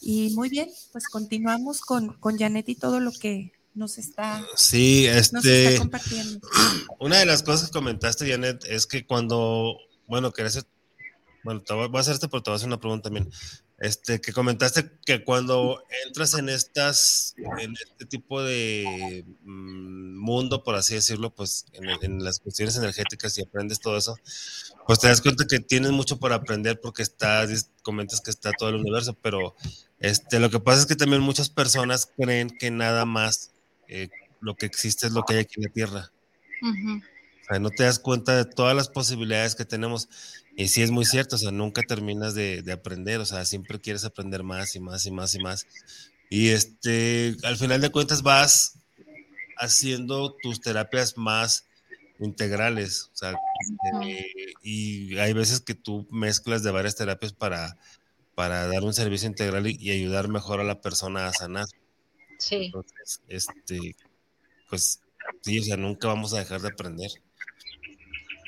Y 0.00 0.30
muy 0.34 0.48
bien, 0.48 0.68
pues 0.92 1.08
continuamos 1.08 1.80
con, 1.80 2.14
con 2.14 2.38
Janet 2.38 2.68
y 2.68 2.74
todo 2.74 3.00
lo 3.00 3.12
que 3.12 3.52
nos 3.74 3.98
está, 3.98 4.42
sí, 4.56 5.06
este, 5.06 5.76
compartiendo. 5.76 6.40
Una 6.98 7.18
de 7.18 7.26
las 7.26 7.42
cosas 7.42 7.68
que 7.68 7.74
comentaste, 7.74 8.30
Janet, 8.30 8.64
es 8.64 8.86
que 8.86 9.06
cuando, 9.06 9.76
bueno, 10.06 10.32
querés 10.32 10.66
bueno, 11.46 11.62
te 11.62 11.74
voy 11.74 11.88
a 11.94 12.00
hacer 12.00 12.14
este, 12.14 12.26
pero 12.26 12.42
te 12.42 12.50
voy 12.50 12.56
a 12.56 12.56
hacer 12.56 12.66
una 12.66 12.80
pregunta 12.80 13.04
también. 13.04 13.30
Este, 13.78 14.20
que 14.20 14.32
comentaste 14.32 14.90
que 15.04 15.22
cuando 15.22 15.80
entras 16.04 16.34
en 16.34 16.48
estas, 16.48 17.36
en 17.60 17.72
este 17.74 18.04
tipo 18.04 18.42
de 18.42 19.24
mm, 19.42 20.18
mundo, 20.18 20.64
por 20.64 20.74
así 20.74 20.96
decirlo, 20.96 21.32
pues 21.32 21.66
en, 21.72 22.24
las 22.24 22.40
cuestiones 22.40 22.76
energéticas 22.76 23.38
y 23.38 23.42
aprendes 23.42 23.78
todo 23.78 23.96
eso, 23.96 24.16
pues 24.88 24.98
te 24.98 25.06
das 25.06 25.20
cuenta 25.20 25.44
que 25.48 25.60
tienes 25.60 25.92
mucho 25.92 26.18
por 26.18 26.32
aprender 26.32 26.80
porque 26.80 27.04
estás, 27.04 27.70
comentas 27.84 28.20
que 28.20 28.32
está 28.32 28.50
todo 28.50 28.70
el 28.70 28.76
universo, 28.76 29.16
pero 29.22 29.54
este, 30.00 30.40
lo 30.40 30.50
que 30.50 30.60
pasa 30.60 30.80
es 30.80 30.86
que 30.86 30.96
también 30.96 31.22
muchas 31.22 31.48
personas 31.48 32.06
creen 32.16 32.50
que 32.50 32.70
nada 32.70 33.04
más 33.04 33.50
eh, 33.88 34.08
lo 34.40 34.54
que 34.54 34.66
existe 34.66 35.06
es 35.06 35.12
lo 35.12 35.22
que 35.22 35.34
hay 35.34 35.40
aquí 35.40 35.54
en 35.56 35.64
la 35.64 35.72
Tierra. 35.72 36.12
O 36.62 37.48
sea, 37.48 37.58
no 37.58 37.70
te 37.70 37.84
das 37.84 37.98
cuenta 37.98 38.36
de 38.36 38.44
todas 38.44 38.76
las 38.76 38.88
posibilidades 38.88 39.54
que 39.54 39.64
tenemos. 39.64 40.08
Y 40.56 40.68
sí 40.68 40.82
es 40.82 40.90
muy 40.90 41.04
cierto, 41.04 41.36
o 41.36 41.38
sea, 41.38 41.50
nunca 41.50 41.82
terminas 41.82 42.34
de, 42.34 42.64
aprender, 42.72 43.20
o 43.20 43.26
sea, 43.26 43.44
siempre 43.44 43.80
quieres 43.80 44.04
aprender 44.04 44.42
más 44.42 44.74
y 44.74 44.80
más 44.80 45.04
y 45.06 45.10
más 45.10 45.34
y 45.34 45.38
más. 45.38 45.66
Y 46.30 46.48
este, 46.48 47.36
al 47.44 47.56
final 47.56 47.80
de 47.80 47.90
cuentas 47.90 48.22
vas 48.22 48.78
haciendo 49.58 50.34
tus 50.42 50.60
terapias 50.60 51.16
más 51.16 51.66
integrales, 52.18 53.10
o 53.12 53.16
sea, 53.16 53.34
eh, 54.02 54.24
y 54.62 55.18
hay 55.18 55.34
veces 55.34 55.60
que 55.60 55.74
tú 55.74 56.06
mezclas 56.10 56.62
de 56.62 56.70
varias 56.70 56.96
terapias 56.96 57.34
para, 57.34 57.76
para 58.36 58.66
dar 58.66 58.84
un 58.84 58.92
servicio 58.92 59.26
integral 59.26 59.66
y, 59.66 59.90
ayudar 59.90 60.28
mejor 60.28 60.60
a 60.60 60.64
la 60.64 60.82
persona 60.82 61.26
a 61.26 61.32
sanar. 61.32 61.64
Sí. 62.38 62.66
Entonces, 62.66 63.22
este, 63.28 63.96
pues 64.68 65.00
sí, 65.40 65.58
o 65.58 65.62
sea, 65.64 65.78
nunca 65.78 66.08
vamos 66.08 66.34
a 66.34 66.38
dejar 66.38 66.60
de 66.60 66.68
aprender. 66.68 67.10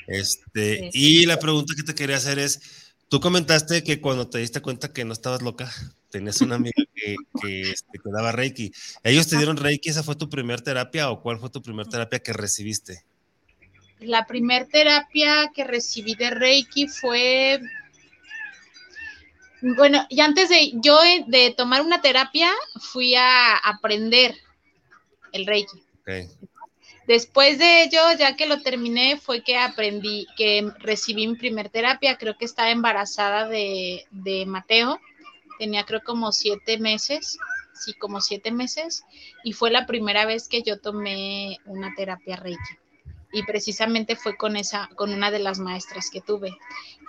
Este, 0.06 0.90
y 0.92 1.24
la 1.24 1.38
pregunta 1.38 1.72
que 1.74 1.82
te 1.82 1.94
quería 1.94 2.18
hacer 2.18 2.38
es, 2.38 2.92
tú 3.08 3.18
comentaste 3.18 3.82
que 3.82 3.98
cuando 4.02 4.28
te 4.28 4.38
diste 4.38 4.60
cuenta 4.60 4.92
que 4.92 5.06
no 5.06 5.14
estabas 5.14 5.40
loca, 5.40 5.72
tenías 6.10 6.42
una 6.42 6.56
amiga 6.56 6.84
que, 6.94 7.16
que, 7.40 7.62
este, 7.62 7.98
daba 8.04 8.30
Reiki. 8.30 8.70
¿Ellos 9.02 9.26
te 9.26 9.38
dieron 9.38 9.56
Reiki? 9.56 9.88
¿Esa 9.88 10.02
fue 10.02 10.16
tu 10.16 10.28
primera 10.28 10.62
terapia 10.62 11.10
o 11.10 11.22
cuál 11.22 11.38
fue 11.38 11.48
tu 11.48 11.62
primera 11.62 11.88
terapia 11.88 12.18
que 12.18 12.34
recibiste? 12.34 13.04
La 14.00 14.26
primera 14.26 14.66
terapia 14.66 15.50
que 15.54 15.64
recibí 15.64 16.14
de 16.14 16.28
Reiki 16.28 16.88
fue, 16.88 17.58
bueno, 19.60 20.06
y 20.08 20.20
antes 20.20 20.48
de 20.48 20.72
yo 20.74 20.98
de 21.26 21.54
tomar 21.56 21.82
una 21.82 22.00
terapia, 22.00 22.50
fui 22.80 23.14
a 23.14 23.56
aprender 23.56 24.34
el 25.32 25.46
Reiki. 25.46 25.82
Okay. 26.02 26.28
Después 27.08 27.58
de 27.58 27.84
ello, 27.84 28.02
ya 28.18 28.36
que 28.36 28.46
lo 28.46 28.60
terminé, 28.60 29.16
fue 29.16 29.42
que 29.42 29.56
aprendí, 29.56 30.26
que 30.36 30.70
recibí 30.80 31.26
mi 31.26 31.36
primer 31.36 31.70
terapia. 31.70 32.18
Creo 32.18 32.36
que 32.36 32.44
estaba 32.44 32.70
embarazada 32.70 33.48
de, 33.48 34.04
Mateo. 34.46 35.00
Tenía 35.58 35.84
creo 35.84 36.02
como 36.04 36.32
siete 36.32 36.76
meses, 36.76 37.38
sí, 37.72 37.94
como 37.94 38.20
siete 38.20 38.52
meses. 38.52 39.04
Y 39.42 39.54
fue 39.54 39.70
la 39.70 39.86
primera 39.86 40.26
vez 40.26 40.48
que 40.48 40.62
yo 40.62 40.80
tomé 40.80 41.56
una 41.64 41.94
terapia 41.94 42.36
Reiki. 42.36 42.76
Y 43.32 43.42
precisamente 43.44 44.14
fue 44.14 44.36
con 44.36 44.58
esa, 44.58 44.90
con 44.94 45.10
una 45.10 45.30
de 45.30 45.38
las 45.38 45.58
maestras 45.58 46.10
que 46.10 46.20
tuve. 46.20 46.58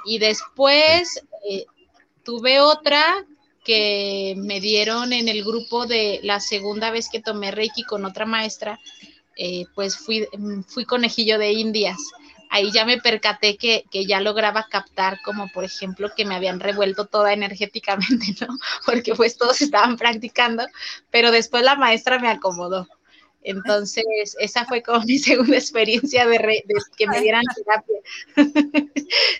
Y 0.06 0.20
después 0.20 1.22
eh, 1.50 1.66
tuve 2.24 2.60
otra 2.60 3.26
que 3.64 4.36
me 4.38 4.60
dieron 4.60 5.14
en 5.14 5.28
el 5.28 5.44
grupo 5.44 5.86
de 5.86 6.20
la 6.24 6.40
segunda 6.40 6.92
vez 6.92 7.10
que 7.12 7.22
tomé 7.22 7.52
Reiki 7.52 7.84
con 7.84 8.06
otra 8.06 8.26
maestra 8.26 8.80
eh, 9.42 9.68
pues 9.74 9.98
fui, 9.98 10.28
fui 10.68 10.84
conejillo 10.84 11.40
de 11.40 11.54
indias. 11.54 11.98
Ahí 12.50 12.72
ya 12.74 12.84
me 12.84 12.98
percaté 13.00 13.56
que, 13.56 13.86
que, 13.90 14.06
ya 14.06 14.20
lograba 14.20 14.68
captar 14.70 15.22
como 15.22 15.48
por 15.50 15.64
ejemplo 15.64 16.12
que 16.14 16.26
me 16.26 16.36
habían 16.36 16.60
revuelto 16.60 17.06
toda 17.06 17.32
energéticamente, 17.32 18.36
¿no? 18.42 18.58
Porque 18.86 19.16
pues 19.16 19.38
todos 19.38 19.62
estaban 19.62 19.96
practicando, 19.96 20.66
pero 21.10 21.32
después 21.32 21.64
la 21.64 21.76
maestra 21.76 22.20
me 22.20 22.28
acomodó. 22.28 22.88
Entonces, 23.42 24.04
esa 24.40 24.66
fue 24.66 24.84
como 24.84 25.02
mi 25.06 25.18
segunda 25.18 25.56
experiencia 25.56 26.28
de, 26.28 26.64
que 26.98 27.08
me 27.08 27.22
dieran 27.22 27.44
terapia. 27.56 28.00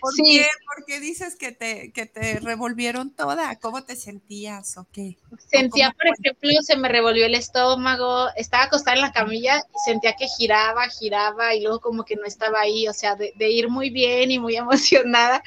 ¿Por 0.00 0.14
sí. 0.14 0.22
qué? 0.24 0.46
Porque 0.74 1.00
dices 1.00 1.36
que 1.36 1.52
te, 1.52 1.92
que 1.92 2.06
te 2.06 2.40
revolvieron 2.40 3.10
toda. 3.10 3.56
¿Cómo 3.56 3.84
te 3.84 3.96
sentías 3.96 4.76
o 4.78 4.86
qué? 4.92 5.18
Sentía, 5.50 5.92
por 5.92 6.06
ejemplo, 6.06 6.50
se 6.62 6.76
me 6.76 6.88
revolvió 6.88 7.26
el 7.26 7.34
estómago, 7.34 8.28
estaba 8.36 8.64
acostada 8.64 8.96
en 8.96 9.02
la 9.02 9.12
camilla 9.12 9.58
y 9.58 9.90
sentía 9.90 10.14
que 10.14 10.26
giraba, 10.26 10.88
giraba 10.88 11.54
y 11.54 11.62
luego 11.62 11.80
como 11.80 12.04
que 12.04 12.16
no 12.16 12.24
estaba 12.24 12.60
ahí, 12.60 12.88
o 12.88 12.92
sea, 12.92 13.16
de, 13.16 13.32
de 13.36 13.50
ir 13.50 13.68
muy 13.68 13.90
bien 13.90 14.30
y 14.30 14.38
muy 14.38 14.56
emocionada, 14.56 15.42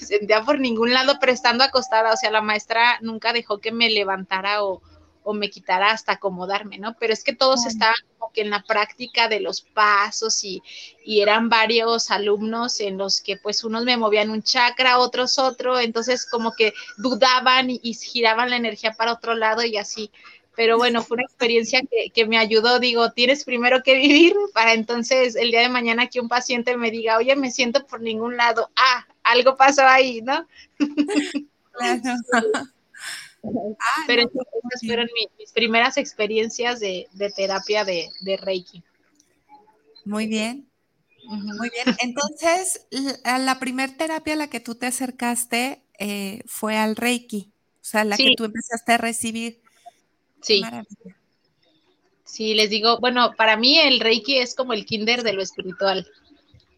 sentía 0.00 0.42
por 0.42 0.58
ningún 0.60 0.92
lado, 0.92 1.18
pero 1.20 1.32
estando 1.32 1.64
acostada, 1.64 2.12
o 2.12 2.16
sea, 2.16 2.30
la 2.30 2.42
maestra 2.42 2.98
nunca 3.02 3.32
dejó 3.32 3.58
que 3.58 3.72
me 3.72 3.90
levantara 3.90 4.64
o 4.64 4.82
o 5.28 5.34
me 5.34 5.50
quitará 5.50 5.90
hasta 5.90 6.12
acomodarme, 6.12 6.78
¿no? 6.78 6.96
Pero 6.98 7.12
es 7.12 7.22
que 7.22 7.34
todos 7.34 7.66
estaban 7.66 7.98
como 8.16 8.32
que 8.32 8.40
en 8.40 8.48
la 8.48 8.62
práctica 8.62 9.28
de 9.28 9.40
los 9.40 9.60
pasos 9.60 10.42
y, 10.42 10.62
eran 11.04 11.50
varios 11.50 12.10
alumnos 12.10 12.80
en 12.80 12.96
los 12.96 13.20
que 13.20 13.36
pues 13.36 13.62
unos 13.62 13.84
me 13.84 13.98
movían 13.98 14.30
un 14.30 14.42
chakra, 14.42 14.98
otros 14.98 15.38
otro, 15.38 15.78
entonces 15.78 16.24
como 16.24 16.52
que 16.52 16.72
dudaban 16.96 17.68
y, 17.68 17.92
giraban 17.92 18.48
la 18.48 18.56
energía 18.56 18.92
para 18.92 19.12
otro 19.12 19.34
lado 19.34 19.62
y 19.62 19.76
así 19.76 20.10
pero 20.56 20.76
bueno, 20.76 21.02
fue 21.04 21.16
una 21.16 21.24
experiencia 21.24 21.82
que, 21.82 22.10
que, 22.10 22.26
me 22.26 22.36
ayudó. 22.36 22.80
Digo, 22.80 23.12
tienes 23.12 23.44
primero 23.44 23.84
que 23.84 23.94
vivir 23.94 24.34
para 24.52 24.72
entonces 24.72 25.36
el 25.36 25.52
día 25.52 25.60
de 25.60 25.68
mañana 25.68 26.08
que 26.08 26.18
un 26.18 26.28
paciente 26.28 26.76
me 26.76 26.90
diga, 26.90 27.16
oye, 27.16 27.36
me 27.36 27.52
siento 27.52 27.86
por 27.86 28.00
ningún 28.00 28.36
lado, 28.36 28.68
ah, 28.74 29.06
algo 29.22 29.56
pasó 29.56 29.82
ahí, 29.86 30.20
¿no? 30.22 30.48
Claro. 31.78 32.68
Ah, 33.80 34.04
Pero 34.06 34.22
esas 34.22 34.86
fueron 34.86 35.08
mis, 35.38 35.52
primeras 35.52 35.96
experiencias 35.96 36.80
de, 36.80 37.08
terapia 37.36 37.84
de, 37.84 38.08
Reiki. 38.40 38.82
Muy 40.04 40.26
bien. 40.26 40.68
Muy 41.24 41.70
bien. 41.70 41.96
Entonces, 42.00 42.86
la, 43.24 43.38
la 43.38 43.58
primer 43.58 43.96
terapia 43.96 44.34
a 44.34 44.36
la 44.36 44.48
que 44.48 44.60
tú 44.60 44.74
te 44.74 44.86
acercaste 44.86 45.82
eh, 45.98 46.42
fue 46.46 46.76
al 46.76 46.96
Reiki, 46.96 47.50
o 47.50 47.84
sea, 47.84 48.04
la 48.04 48.16
que 48.16 48.32
tú 48.36 48.44
empezaste 48.44 48.92
a 48.92 48.98
recibir. 48.98 49.60
Sí. 50.40 50.62
Sí, 52.24 52.54
les 52.54 52.70
digo, 52.70 53.00
bueno, 53.00 53.34
para 53.36 53.56
mí 53.56 53.78
el 53.78 54.00
Reiki 54.00 54.38
es 54.38 54.54
como 54.54 54.74
el 54.74 54.86
kinder 54.86 55.22
de 55.22 55.32
lo 55.32 55.42
espiritual 55.42 56.06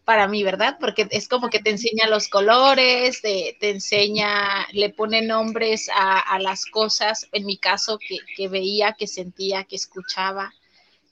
para 0.05 0.27
mí, 0.27 0.43
¿verdad? 0.43 0.77
Porque 0.79 1.07
es 1.11 1.27
como 1.27 1.49
que 1.49 1.59
te 1.59 1.69
enseña 1.69 2.07
los 2.07 2.27
colores, 2.27 3.21
te, 3.21 3.55
enseña, 3.61 4.67
le 4.71 4.89
pone 4.89 5.21
nombres 5.21 5.89
a, 5.93 6.39
las 6.39 6.65
cosas, 6.65 7.27
en 7.31 7.45
mi 7.45 7.57
caso, 7.57 7.99
que, 8.35 8.47
veía, 8.47 8.93
que 8.93 9.07
sentía, 9.07 9.63
que 9.63 9.75
escuchaba. 9.75 10.53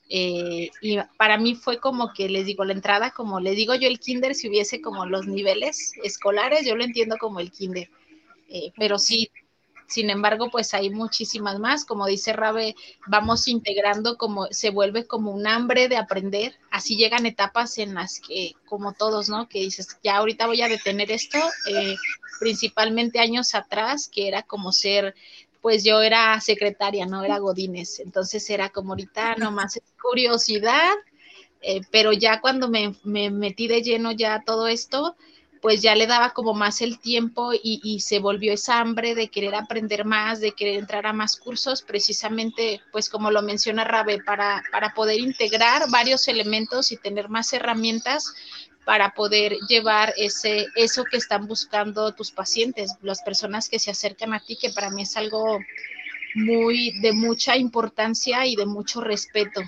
Eh, 0.08 0.70
y 0.82 0.98
para 1.16 1.38
mí 1.38 1.54
fue 1.54 1.78
como 1.78 2.12
que 2.12 2.28
les 2.28 2.46
digo 2.46 2.64
la 2.64 2.72
entrada, 2.72 3.12
como 3.12 3.38
les 3.38 3.54
digo 3.54 3.76
yo 3.76 3.86
el 3.86 4.00
kinder, 4.00 4.34
si 4.34 4.48
hubiese 4.48 4.80
como 4.80 5.06
los 5.06 5.28
niveles 5.28 5.92
escolares, 6.02 6.66
yo 6.66 6.74
lo 6.74 6.82
entiendo 6.82 7.16
como 7.18 7.38
el 7.38 7.52
kinder. 7.52 7.88
Eh, 8.48 8.72
pero 8.76 8.98
sí, 8.98 9.30
sin 9.90 10.08
embargo, 10.08 10.50
pues 10.50 10.72
hay 10.72 10.88
muchísimas 10.88 11.58
más. 11.58 11.84
Como 11.84 12.06
dice 12.06 12.32
Rabe, 12.32 12.76
vamos 13.08 13.48
integrando 13.48 14.16
como 14.16 14.46
se 14.52 14.70
vuelve 14.70 15.04
como 15.06 15.32
un 15.32 15.48
hambre 15.48 15.88
de 15.88 15.96
aprender. 15.96 16.54
Así 16.70 16.96
llegan 16.96 17.26
etapas 17.26 17.76
en 17.78 17.94
las 17.94 18.20
que, 18.20 18.52
como 18.66 18.92
todos, 18.92 19.28
¿no? 19.28 19.48
Que 19.48 19.58
dices, 19.58 19.98
ya 20.04 20.18
ahorita 20.18 20.46
voy 20.46 20.62
a 20.62 20.68
detener 20.68 21.10
esto. 21.10 21.38
Eh, 21.66 21.96
principalmente 22.38 23.18
años 23.18 23.54
atrás, 23.56 24.08
que 24.08 24.28
era 24.28 24.44
como 24.44 24.72
ser 24.72 25.14
pues 25.60 25.84
yo 25.84 26.00
era 26.00 26.40
secretaria, 26.40 27.04
no 27.04 27.22
era 27.22 27.38
Godínez, 27.38 28.00
entonces 28.00 28.48
era 28.48 28.70
como 28.70 28.92
ahorita 28.92 29.34
nomás 29.36 29.78
curiosidad, 30.00 30.94
eh, 31.60 31.82
pero 31.90 32.12
ya 32.12 32.40
cuando 32.40 32.70
me, 32.70 32.94
me, 33.04 33.30
metí 33.30 33.68
de 33.68 33.82
lleno 33.82 34.10
ya 34.12 34.42
todo 34.46 34.68
esto, 34.68 35.16
pues 35.60 35.82
ya 35.82 35.94
le 35.94 36.06
daba 36.06 36.30
como 36.30 36.54
más 36.54 36.80
el 36.80 36.98
tiempo 36.98 37.50
y, 37.52 38.00
se 38.00 38.18
volvió 38.18 38.52
esa 38.52 38.80
hambre 38.80 39.14
de 39.14 39.28
querer 39.28 39.54
aprender 39.54 40.04
más, 40.04 40.40
de 40.40 40.52
querer 40.52 40.78
entrar 40.78 41.06
a 41.06 41.12
más 41.12 41.36
cursos, 41.36 41.82
precisamente, 41.82 42.80
pues 42.92 43.10
como 43.10 43.30
lo 43.30 43.42
menciona 43.42 43.84
Rabe, 43.84 44.22
para, 44.22 44.62
para 44.72 44.94
poder 44.94 45.20
integrar 45.20 45.90
varios 45.90 46.28
elementos 46.28 46.92
y 46.92 46.96
tener 46.96 47.28
más 47.28 47.52
herramientas 47.52 48.34
para 48.86 49.10
poder 49.10 49.56
llevar 49.68 50.14
ese, 50.16 50.66
eso 50.74 51.04
que 51.04 51.18
están 51.18 51.46
buscando 51.46 52.12
tus 52.14 52.30
pacientes, 52.30 52.94
las 53.02 53.22
personas 53.22 53.68
que 53.68 53.78
se 53.78 53.90
acercan 53.90 54.32
a 54.32 54.40
ti, 54.40 54.56
que 54.56 54.70
para 54.70 54.90
mí 54.90 55.02
es 55.02 55.16
algo 55.16 55.58
muy 56.34 56.98
de 57.00 57.12
mucha 57.12 57.56
importancia 57.56 58.46
y 58.46 58.56
de 58.56 58.64
mucho 58.64 59.00
respeto, 59.02 59.60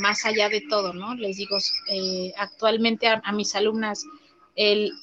más 0.00 0.26
allá 0.26 0.48
de 0.48 0.60
todo, 0.60 0.92
¿no? 0.92 1.14
Les 1.14 1.38
digo, 1.38 1.56
eh, 1.90 2.32
actualmente 2.36 3.08
a 3.08 3.32
mis 3.32 3.54
alumnas, 3.54 4.04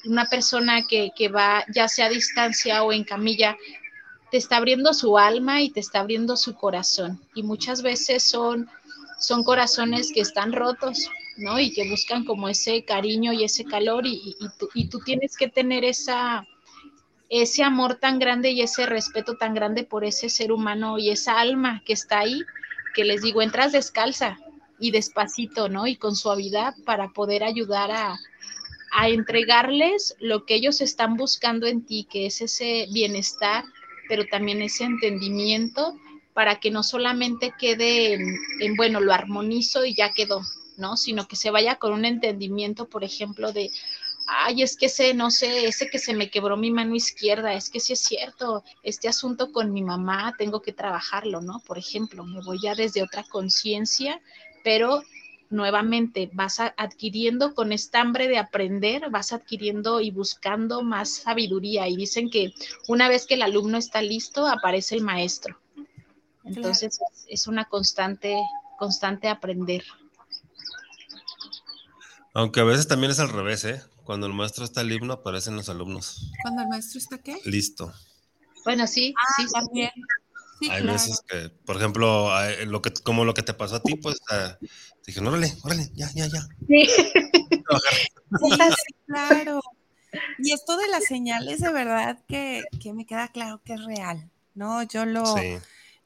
una 0.04 0.26
persona 0.26 0.86
que, 0.86 1.28
va 1.28 1.64
ya 1.72 1.88
sea 1.88 2.06
a 2.06 2.10
distancia 2.10 2.82
o 2.82 2.92
en 2.92 3.04
camilla, 3.04 3.56
te 4.30 4.36
está 4.36 4.58
abriendo 4.58 4.92
su 4.92 5.16
alma 5.16 5.62
y 5.62 5.70
te 5.70 5.80
está 5.80 6.00
abriendo 6.00 6.36
su 6.36 6.54
corazón. 6.54 7.20
Y 7.34 7.42
muchas 7.42 7.82
veces 7.82 8.22
son, 8.22 8.68
son 9.18 9.44
corazones 9.44 10.12
que 10.12 10.20
están 10.20 10.52
rotos, 10.52 11.08
¿no? 11.38 11.58
Y 11.58 11.72
que 11.72 11.88
buscan 11.88 12.24
como 12.24 12.48
ese 12.48 12.84
cariño 12.84 13.32
y 13.32 13.44
ese 13.44 13.64
calor 13.64 14.06
y, 14.06 14.36
tú, 14.58 14.68
y 14.74 14.88
tú 14.88 15.00
tienes 15.00 15.36
que 15.38 15.48
tener 15.48 15.84
esa, 15.84 16.46
ese 17.30 17.62
amor 17.62 17.94
tan 17.94 18.18
grande 18.18 18.50
y 18.50 18.60
ese 18.60 18.84
respeto 18.84 19.36
tan 19.36 19.54
grande 19.54 19.84
por 19.84 20.04
ese 20.04 20.28
ser 20.28 20.52
humano 20.52 20.98
y 20.98 21.10
esa 21.10 21.40
alma 21.40 21.82
que 21.86 21.94
está 21.94 22.18
ahí, 22.18 22.44
que 22.94 23.04
les 23.04 23.22
digo, 23.22 23.40
entras 23.40 23.72
descalza 23.72 24.38
y 24.78 24.90
despacito, 24.90 25.70
¿no? 25.70 25.86
Y 25.86 25.96
con 25.96 26.14
suavidad 26.14 26.74
para 26.84 27.08
poder 27.08 27.42
ayudar 27.42 27.90
a, 27.90 28.18
a 28.98 29.10
entregarles 29.10 30.16
lo 30.20 30.46
que 30.46 30.54
ellos 30.54 30.80
están 30.80 31.18
buscando 31.18 31.66
en 31.66 31.84
ti, 31.84 32.08
que 32.10 32.24
es 32.24 32.40
ese 32.40 32.86
bienestar, 32.90 33.62
pero 34.08 34.24
también 34.24 34.62
ese 34.62 34.84
entendimiento 34.84 35.94
para 36.32 36.60
que 36.60 36.70
no 36.70 36.82
solamente 36.82 37.52
quede 37.58 38.14
en, 38.14 38.74
bueno, 38.74 39.00
lo 39.00 39.12
armonizo 39.12 39.84
y 39.84 39.94
ya 39.94 40.12
quedó, 40.12 40.40
¿no? 40.78 40.96
Sino 40.96 41.28
que 41.28 41.36
se 41.36 41.50
vaya 41.50 41.74
con 41.76 41.92
un 41.92 42.06
entendimiento, 42.06 42.88
por 42.88 43.04
ejemplo, 43.04 43.52
de, 43.52 43.70
ay, 44.28 44.62
es 44.62 44.78
que 44.78 44.86
ese, 44.86 45.12
no 45.12 45.30
sé, 45.30 45.66
ese 45.66 45.90
que 45.90 45.98
se 45.98 46.14
me 46.14 46.30
quebró 46.30 46.56
mi 46.56 46.70
mano 46.70 46.94
izquierda, 46.94 47.52
es 47.52 47.68
que 47.68 47.80
sí 47.80 47.92
es 47.92 48.00
cierto, 48.00 48.64
este 48.82 49.08
asunto 49.08 49.52
con 49.52 49.74
mi 49.74 49.82
mamá 49.82 50.34
tengo 50.38 50.62
que 50.62 50.72
trabajarlo, 50.72 51.42
¿no? 51.42 51.60
Por 51.66 51.76
ejemplo, 51.76 52.24
me 52.24 52.40
voy 52.40 52.60
ya 52.62 52.74
desde 52.74 53.02
otra 53.02 53.24
conciencia, 53.24 54.22
pero 54.64 55.02
nuevamente 55.50 56.30
vas 56.32 56.60
adquiriendo 56.60 57.54
con 57.54 57.72
esta 57.72 58.00
hambre 58.00 58.28
de 58.28 58.38
aprender, 58.38 59.10
vas 59.10 59.32
adquiriendo 59.32 60.00
y 60.00 60.10
buscando 60.10 60.82
más 60.82 61.10
sabiduría. 61.10 61.88
Y 61.88 61.96
dicen 61.96 62.30
que 62.30 62.52
una 62.88 63.08
vez 63.08 63.26
que 63.26 63.34
el 63.34 63.42
alumno 63.42 63.78
está 63.78 64.02
listo, 64.02 64.46
aparece 64.46 64.96
el 64.96 65.02
maestro. 65.02 65.58
Entonces 66.44 66.98
es 67.28 67.46
una 67.46 67.64
constante, 67.64 68.36
constante 68.78 69.28
aprender. 69.28 69.84
Aunque 72.34 72.60
a 72.60 72.64
veces 72.64 72.86
también 72.86 73.10
es 73.10 73.18
al 73.18 73.30
revés, 73.30 73.64
¿eh? 73.64 73.82
Cuando 74.04 74.26
el 74.26 74.34
maestro 74.34 74.64
está 74.64 74.82
listo, 74.82 75.10
aparecen 75.12 75.56
los 75.56 75.68
alumnos. 75.68 76.30
¿Cuando 76.42 76.62
el 76.62 76.68
maestro 76.68 76.98
está 76.98 77.18
qué? 77.18 77.38
Listo. 77.44 77.92
Bueno, 78.64 78.86
sí, 78.86 79.14
ah, 79.16 79.34
sí. 79.38 79.46
También. 79.52 79.90
Hay 80.70 80.86
veces 80.86 81.22
que, 81.26 81.50
por 81.64 81.76
ejemplo, 81.76 82.30
lo 82.66 82.82
que, 82.82 82.92
como 82.92 83.24
lo 83.24 83.34
que 83.34 83.42
te 83.42 83.54
pasó 83.54 83.76
a 83.76 83.82
ti, 83.82 83.96
pues 83.96 84.18
dije, 85.06 85.20
órale, 85.20 85.52
órale, 85.62 85.90
ya, 85.94 86.10
ya, 86.14 86.26
ya. 86.26 86.48
Sí. 86.66 86.88
claro. 89.06 89.60
Y 90.38 90.52
esto 90.52 90.76
de 90.76 90.88
las 90.88 91.04
señales, 91.04 91.60
de 91.60 91.72
verdad 91.72 92.18
que, 92.28 92.64
que, 92.80 92.92
me 92.92 93.06
queda 93.06 93.28
claro 93.28 93.60
que 93.64 93.74
es 93.74 93.84
real, 93.84 94.30
¿no? 94.54 94.82
Yo 94.82 95.04
lo, 95.04 95.24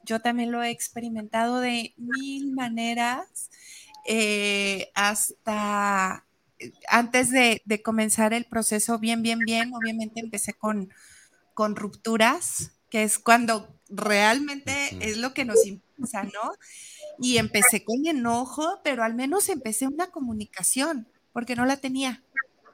yo 0.05 0.21
también 0.21 0.53
lo 0.53 0.63
he 0.63 0.71
experimentado 0.71 1.61
de 1.61 1.95
mil 1.97 2.53
maneras, 2.53 3.51
eh, 4.07 4.91
hasta 4.95 6.27
eh, 6.59 6.73
antes 6.89 7.31
de, 7.31 7.63
comenzar 7.85 8.33
el 8.33 8.45
proceso 8.45 8.99
bien, 8.99 9.23
bien, 9.23 9.39
bien, 9.41 9.73
obviamente 9.75 10.21
empecé 10.21 10.55
con, 10.55 10.93
con 11.55 11.77
rupturas, 11.77 12.73
que 12.91 13.03
es 13.03 13.19
cuando 13.19 13.69
realmente 13.89 14.97
es 15.01 15.17
lo 15.19 15.33
que 15.35 15.45
nos 15.45 15.65
impulsa, 15.67 16.25
¿no? 16.25 16.53
Y 17.21 17.39
empecé 17.39 17.85
con 17.85 18.07
enojo, 18.07 18.81
pero 18.83 19.05
al 19.05 19.15
menos 19.15 19.49
empecé 19.49 19.87
una 19.87 20.09
comunicación, 20.09 21.07
porque 21.33 21.55
no 21.55 21.67
la 21.67 21.77
tenía. 21.77 22.23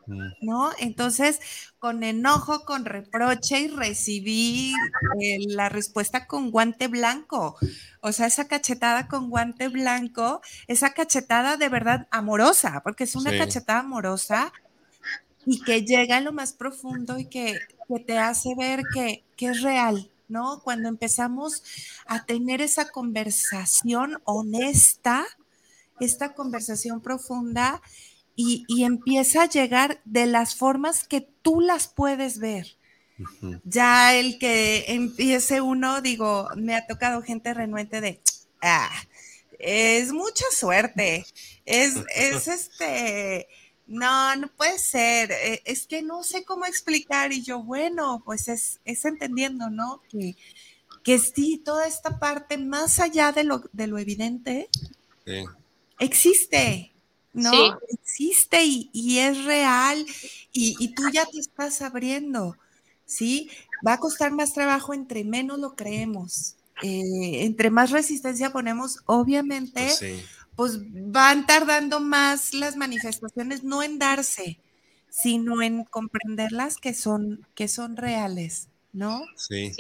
Mm. 0.07 0.33
¿no? 0.43 0.71
Entonces, 0.79 1.41
con 1.79 2.03
enojo, 2.03 2.65
con 2.65 2.85
reproche 2.85 3.61
y 3.61 3.69
recibí 3.69 4.73
eh, 5.21 5.39
la 5.49 5.69
respuesta 5.69 6.27
con 6.27 6.51
guante 6.51 6.89
blanco. 6.89 7.57
O 8.01 8.13
sea, 8.13 8.27
esa 8.27 8.47
cachetada 8.47 9.09
con 9.09 9.31
guante 9.31 9.69
blanco, 9.69 10.41
esa 10.69 10.93
cachetada 10.95 11.57
de 11.57 11.69
verdad 11.69 12.09
amorosa, 12.11 12.81
porque 12.85 13.05
es 13.05 13.17
una 13.17 13.37
cachetada 13.37 13.81
amorosa 13.81 14.53
y 15.45 15.61
que 15.63 15.83
llega 15.83 16.17
a 16.17 16.21
lo 16.21 16.33
más 16.33 16.53
profundo 16.53 17.19
y 17.19 17.27
que, 17.27 17.59
te 18.05 18.19
hace 18.19 18.55
ver 18.57 18.83
que, 18.93 19.23
que 19.37 19.47
es 19.47 19.63
real, 19.63 20.11
¿no? 20.29 20.61
Cuando 20.63 20.89
empezamos 20.89 21.63
a 22.07 22.25
tener 22.25 22.61
esa 22.61 22.91
conversación 22.91 24.21
honesta, 24.25 25.27
esta 26.01 26.35
conversación 26.35 27.01
profunda, 27.01 27.81
y, 28.39 28.85
empieza 28.85 29.43
a 29.43 29.49
llegar 29.49 30.01
de 30.05 30.27
las 30.27 30.55
formas 30.55 31.09
que 31.09 31.23
tú 31.43 31.61
las 31.61 31.89
puedes 31.89 32.39
ver. 32.39 32.77
Ya 33.65 34.15
el 34.15 34.39
que 34.39 34.85
empiece 34.89 35.63
uno, 35.63 36.03
digo, 36.03 36.51
me 36.55 36.75
ha 36.75 36.87
tocado 36.87 37.23
gente 37.23 37.55
renuente 37.55 38.03
de, 38.03 38.21
ah, 38.61 38.91
es 39.59 40.13
mucha 40.13 40.45
suerte, 40.53 41.25
es, 41.65 41.95
es 42.15 42.49
este, 42.49 43.49
no, 43.87 44.35
no 44.37 44.49
puede 44.49 44.79
ser, 44.79 45.31
e, 45.31 45.63
es 45.65 45.87
que 45.87 46.03
no 46.03 46.23
sé 46.23 46.45
cómo 46.45 46.67
explicar 46.67 47.33
y 47.33 47.43
yo, 47.43 47.63
bueno, 47.63 48.23
pues 48.25 48.49
es, 48.49 48.81
es 48.85 49.05
entendiendo, 49.05 49.71
¿no? 49.71 50.03
Que, 50.09 50.37
que 51.03 51.19
sí, 51.19 51.63
toda 51.65 51.87
esta 51.87 52.19
parte 52.19 52.59
más 52.59 52.99
allá 52.99 53.31
de 53.31 53.45
lo, 53.45 53.63
de 53.73 53.87
lo 53.87 53.99
evidente 53.99 54.69
existe, 55.99 56.93
¿no? 57.33 57.79
Existe 57.89 58.65
y, 58.65 59.19
es 59.19 59.45
real 59.45 60.05
y, 60.53 60.89
tú 60.95 61.05
ya 61.13 61.25
te 61.27 61.39
estás 61.39 61.83
abriendo, 61.83 62.57
¿sí? 63.05 63.51
Va 63.87 63.95
a 63.95 64.01
costar 64.01 64.33
más 64.33 64.53
trabajo 64.53 64.95
entre 64.95 65.23
menos 65.23 65.59
lo 65.59 65.77
creemos. 65.77 66.57
Eh, 66.83 67.45
entre 67.45 67.71
más 67.71 67.91
resistencia 67.91 68.53
ponemos, 68.53 68.99
obviamente, 69.07 69.87
pues, 69.99 70.25
pues, 70.57 70.79
van 70.81 71.47
tardando 71.47 72.01
más 72.01 72.55
las 72.55 72.77
manifestaciones, 72.77 73.63
no 73.63 73.83
en 73.83 73.99
darse, 73.99 74.59
sino 75.11 75.63
en 75.63 75.85
comprenderlas 75.85 76.79
que 76.79 76.95
son, 76.95 77.47
que 77.55 77.69
son 77.69 77.97
reales, 77.97 78.69
¿no? 78.93 79.25
Sí. 79.37 79.73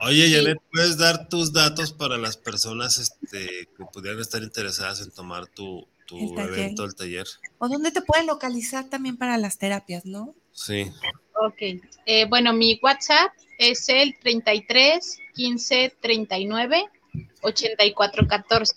Oye, 0.00 0.30
Janet, 0.30 0.58
¿puedes 0.72 0.98
dar 0.98 1.28
tus 1.28 1.52
datos 1.52 1.92
para 1.92 2.18
las 2.18 2.36
personas 2.36 2.98
este, 2.98 3.68
que 3.76 3.84
pudieran 3.92 4.20
estar 4.20 4.42
interesadas 4.42 5.00
en 5.00 5.10
tomar 5.10 5.46
tu, 5.46 5.86
tu 6.06 6.38
evento, 6.38 6.84
el 6.84 6.94
taller. 6.94 7.26
O 7.58 7.68
dónde 7.68 7.90
te 7.90 8.02
pueden 8.02 8.26
localizar 8.26 8.88
también 8.88 9.16
para 9.16 9.36
las 9.36 9.58
terapias, 9.58 10.06
¿no? 10.06 10.34
Sí. 10.52 10.90
Ok. 11.34 11.82
Eh, 12.06 12.26
bueno, 12.28 12.52
mi 12.52 12.78
WhatsApp 12.82 13.32
es 13.58 13.88
el 13.88 14.18
33 14.18 15.18
15 15.34 15.96
39 16.00 16.84
84 17.42 18.26
14. 18.28 18.74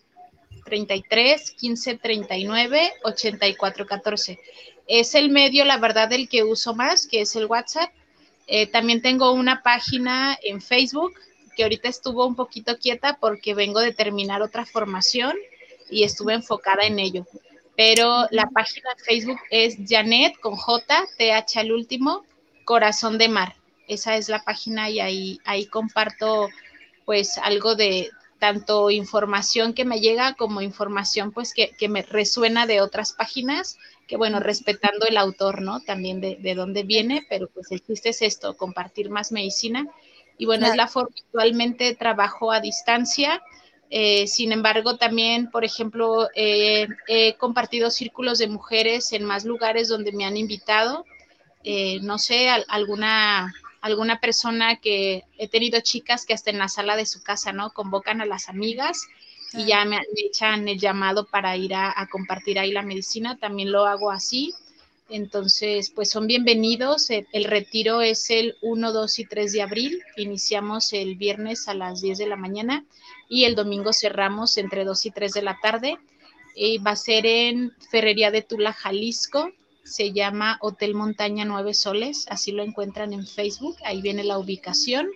33 0.69 1.51
15 1.51 1.97
39 1.97 2.93
84 3.03 3.85
14. 3.85 4.39
Es 4.87 5.15
el 5.15 5.29
medio, 5.29 5.65
la 5.65 5.77
verdad, 5.77 6.13
el 6.13 6.29
que 6.29 6.43
uso 6.43 6.75
más, 6.75 7.07
que 7.07 7.21
es 7.21 7.35
el 7.35 7.47
WhatsApp. 7.47 7.91
Eh, 8.47 8.67
también 8.67 9.01
tengo 9.01 9.31
una 9.31 9.61
página 9.61 10.37
en 10.43 10.61
Facebook 10.61 11.13
que 11.55 11.63
ahorita 11.63 11.89
estuvo 11.89 12.25
un 12.25 12.35
poquito 12.35 12.77
quieta 12.77 13.17
porque 13.19 13.53
vengo 13.53 13.81
de 13.81 13.93
terminar 13.93 14.41
otra 14.41 14.65
formación 14.65 15.33
y 15.89 16.03
estuve 16.03 16.33
enfocada 16.33 16.83
en 16.83 16.99
ello. 16.99 17.27
Pero 17.75 18.27
la 18.31 18.47
página 18.49 18.93
de 18.95 19.03
Facebook 19.03 19.39
es 19.49 19.77
Janet 19.87 20.39
con 20.39 20.55
J, 20.55 21.05
TH 21.17 21.57
al 21.57 21.71
último, 21.71 22.23
Corazón 22.65 23.17
de 23.17 23.29
Mar. 23.29 23.55
Esa 23.87 24.15
es 24.15 24.29
la 24.29 24.43
página 24.43 24.89
y 24.89 24.99
ahí, 24.99 25.39
ahí 25.45 25.65
comparto 25.65 26.49
pues 27.05 27.37
algo 27.39 27.75
de 27.75 28.11
tanto 28.39 28.89
información 28.89 29.73
que 29.73 29.85
me 29.85 29.99
llega 29.99 30.33
como 30.33 30.61
información 30.61 31.31
pues 31.31 31.53
que, 31.53 31.75
me 31.89 32.01
resuena 32.01 32.65
de 32.65 32.81
otras 32.81 33.13
páginas, 33.13 33.77
que 34.07 34.17
bueno, 34.17 34.39
respetando 34.39 35.05
el 35.05 35.17
autor, 35.17 35.61
¿no? 35.61 35.81
También 35.81 36.21
de, 36.21 36.37
de 36.37 36.55
dónde 36.55 36.83
viene, 36.83 37.25
pero 37.29 37.47
pues 37.49 37.71
el 37.71 37.83
chiste 37.83 38.09
es 38.09 38.21
esto, 38.21 38.57
compartir 38.57 39.09
más 39.09 39.31
medicina. 39.31 39.87
Y 40.37 40.45
bueno, 40.45 40.67
es 40.67 40.75
la 40.75 40.87
forma, 40.87 41.13
actualmente 41.25 41.93
trabajo 41.95 42.51
a 42.51 42.61
distancia, 42.61 43.43
eh, 43.89 44.27
sin 44.27 44.51
embargo, 44.51 44.97
también, 44.97 45.49
por 45.49 45.65
ejemplo, 45.65 46.29
he 46.35 47.35
compartido 47.37 47.89
círculos 47.89 48.37
de 48.37 48.47
mujeres 48.47 49.11
en 49.13 49.25
más 49.25 49.45
lugares 49.45 49.87
donde 49.87 50.11
me 50.11 50.25
han 50.25 50.37
invitado. 50.37 51.05
Eh, 51.63 51.99
no 52.01 52.17
sé, 52.19 52.49
alguna, 52.49 53.53
alguna 53.81 54.19
persona 54.19 54.77
que 54.77 55.23
he 55.37 55.47
tenido 55.47 55.79
chicas 55.81 56.25
que 56.25 56.33
hasta 56.33 56.49
en 56.49 56.57
la 56.57 56.67
sala 56.67 56.95
de 56.95 57.05
su 57.05 57.23
casa, 57.23 57.51
¿no? 57.53 57.71
Convocan 57.71 58.21
a 58.21 58.25
las 58.25 58.49
amigas 58.49 59.07
y 59.53 59.65
ya 59.65 59.85
me, 59.85 59.99
echan 60.17 60.67
el 60.67 60.79
llamado 60.79 61.25
para 61.25 61.55
ir 61.57 61.73
a, 61.73 62.07
compartir 62.11 62.59
ahí 62.59 62.71
la 62.71 62.83
medicina. 62.83 63.37
También 63.37 63.71
lo 63.71 63.85
hago 63.85 64.11
así. 64.11 64.53
Entonces, 65.09 65.89
pues 65.89 66.09
son 66.11 66.27
bienvenidos. 66.27 67.09
El, 67.09 67.27
el, 67.31 67.45
retiro 67.45 68.01
es 68.01 68.29
el 68.29 68.57
1, 68.61 68.91
2 68.91 69.19
y 69.19 69.25
3 69.25 69.53
de 69.53 69.61
abril. 69.61 70.03
Iniciamos 70.17 70.93
el 70.93 71.15
viernes 71.15 71.67
a 71.67 71.73
las 71.73 72.01
10 72.01 72.19
de 72.19 72.27
la 72.27 72.35
mañana 72.35 72.85
y 73.27 73.45
el 73.45 73.55
domingo 73.55 73.91
cerramos 73.91 74.57
entre 74.57 74.85
2 74.85 75.05
y 75.07 75.11
3 75.11 75.31
de 75.33 75.41
la 75.41 75.57
tarde. 75.61 75.97
Y 76.55 76.77
va 76.79 76.91
a 76.91 76.95
ser 76.95 77.25
en 77.25 77.73
Ferrería 77.89 78.29
de 78.29 78.41
Tula, 78.41 78.73
Jalisco. 78.73 79.51
Se 79.89 80.11
llama 80.11 80.59
Hotel 80.61 80.93
Montaña 80.93 81.45
Nueve 81.45 81.73
Soles, 81.73 82.25
así 82.29 82.51
lo 82.51 82.61
encuentran 82.63 83.11
en 83.11 83.25
Facebook, 83.25 83.75
ahí 83.83 84.01
viene 84.01 84.23
la 84.23 84.37
ubicación. 84.37 85.09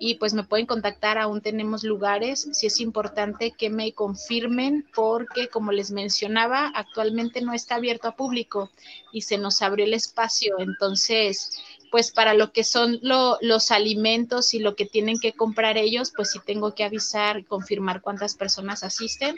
Y 0.00 0.14
pues 0.16 0.34
me 0.34 0.44
pueden 0.44 0.66
contactar, 0.66 1.18
aún 1.18 1.40
tenemos 1.40 1.82
lugares, 1.82 2.48
si 2.52 2.66
es 2.66 2.80
importante 2.80 3.52
que 3.56 3.70
me 3.70 3.92
confirmen 3.92 4.86
porque 4.94 5.48
como 5.48 5.72
les 5.72 5.90
mencionaba, 5.90 6.72
actualmente 6.74 7.42
no 7.42 7.52
está 7.52 7.76
abierto 7.76 8.08
a 8.08 8.16
público 8.16 8.70
y 9.12 9.22
se 9.22 9.38
nos 9.38 9.62
abrió 9.62 9.84
el 9.84 9.94
espacio, 9.94 10.56
entonces 10.58 11.60
pues 11.90 12.10
para 12.10 12.34
lo 12.34 12.52
que 12.52 12.64
son 12.64 12.98
los 13.02 13.70
alimentos 13.70 14.54
y 14.54 14.58
lo 14.58 14.74
que 14.74 14.86
tienen 14.86 15.18
que 15.18 15.32
comprar 15.32 15.76
ellos, 15.76 16.12
pues 16.14 16.30
sí 16.30 16.40
tengo 16.44 16.74
que 16.74 16.84
avisar 16.84 17.38
y 17.38 17.44
confirmar 17.44 18.00
cuántas 18.00 18.34
personas 18.34 18.84
asisten, 18.84 19.36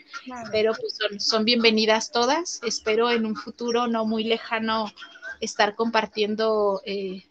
pero 0.51 0.73
pues 0.75 0.99
son, 1.19 1.45
bienvenidas 1.45 2.11
todas. 2.11 2.61
Espero 2.65 3.11
en 3.11 3.27
un 3.27 3.37
futuro 3.37 3.87
no 3.87 4.05
muy 4.05 4.25
lejano 4.25 4.93
estar 5.41 5.75
compartiendo 5.75 6.83
eh, 6.85 7.25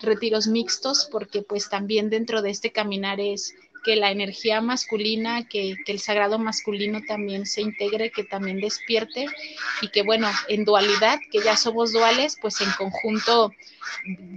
retiros 0.00 0.46
mixtos, 0.46 1.08
porque 1.10 1.42
pues 1.42 1.68
también 1.68 2.10
dentro 2.10 2.42
de 2.42 2.50
este 2.50 2.72
caminar 2.72 3.20
es 3.20 3.54
que 3.86 3.94
la 3.94 4.10
energía 4.10 4.60
masculina, 4.60 5.46
que, 5.46 5.76
el 5.86 6.00
sagrado 6.00 6.40
masculino 6.40 7.00
también 7.06 7.46
se 7.46 7.60
integre, 7.60 8.10
que 8.10 8.24
también 8.24 8.60
despierte 8.60 9.26
y 9.80 9.88
que 9.90 10.02
bueno, 10.02 10.28
en 10.48 10.64
dualidad, 10.64 11.20
que 11.30 11.38
ya 11.38 11.56
somos 11.56 11.92
duales, 11.92 12.36
pues 12.42 12.60
en 12.60 12.70
conjunto 12.72 13.52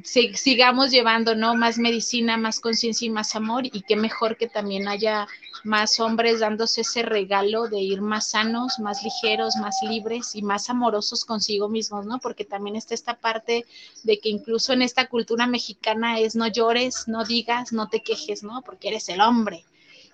sigamos 0.04 0.92
llevando, 0.92 1.36
¿no? 1.36 1.56
Más 1.56 1.78
medicina, 1.78 2.38
más 2.38 2.60
conciencia 2.60 3.06
y 3.06 3.10
más 3.10 3.36
amor 3.36 3.66
y 3.66 3.82
qué 3.82 3.96
mejor 3.96 4.38
que 4.38 4.48
también 4.48 4.88
haya 4.88 5.28
más 5.64 6.00
hombres 6.00 6.40
dándose 6.40 6.82
ese 6.82 7.02
regalo 7.02 7.68
de 7.68 7.80
ir 7.80 8.02
más 8.02 8.30
sanos, 8.30 8.80
más 8.80 9.04
ligeros, 9.04 9.56
más 9.58 9.78
libres 9.84 10.36
y 10.36 10.42
más 10.42 10.70
amorosos 10.70 11.26
consigo 11.26 11.70
mismos, 11.70 12.06
¿no? 12.06 12.20
Porque 12.20 12.46
también 12.46 12.76
está 12.76 12.94
esta 12.94 13.16
parte 13.16 13.66
de 14.04 14.20
que 14.20 14.30
incluso 14.30 14.74
en 14.74 14.82
esta 14.82 15.08
cultura 15.08 15.48
mexicana 15.48 16.20
es 16.20 16.36
no 16.36 16.48
llores, 16.48 17.08
no 17.08 17.26
digas, 17.26 17.74
no 17.74 17.90
te 17.90 18.02
quejes, 18.02 18.44
¿no? 18.44 18.62
Porque 18.62 18.90
eres 18.90 19.10
el 19.10 19.22
hombre. 19.22 19.66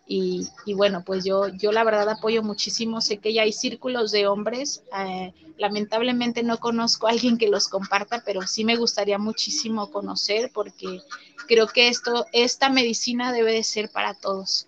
Y, 0.08 0.48
bueno, 0.76 1.04
pues 1.04 1.26
yo, 1.26 1.48
yo 1.48 1.72
la 1.72 1.84
verdad 1.84 2.08
apoyo 2.10 2.44
muchísimo, 2.44 3.02
sé 3.02 3.18
que 3.18 3.34
ya 3.34 3.42
hay 3.42 3.52
círculos 3.52 4.12
de 4.12 4.28
hombres, 4.28 4.84
eh, 4.96 5.34
lamentablemente 5.58 6.44
no 6.44 6.60
conozco 6.60 7.08
a 7.08 7.12
alguien 7.12 7.40
que 7.40 7.48
los 7.48 7.68
comparta, 7.68 8.22
pero 8.24 8.44
sí 8.44 8.64
me 8.64 8.76
gustaría 8.76 9.18
muchísimo 9.18 9.90
conocer 9.90 10.52
porque 10.54 11.02
creo 11.48 11.68
que 11.68 11.88
esto, 11.88 12.28
esta 12.34 12.70
medicina 12.70 13.34
debe 13.34 13.54
de 13.54 13.64
ser 13.64 13.90
para 13.90 14.14
todos. 14.14 14.68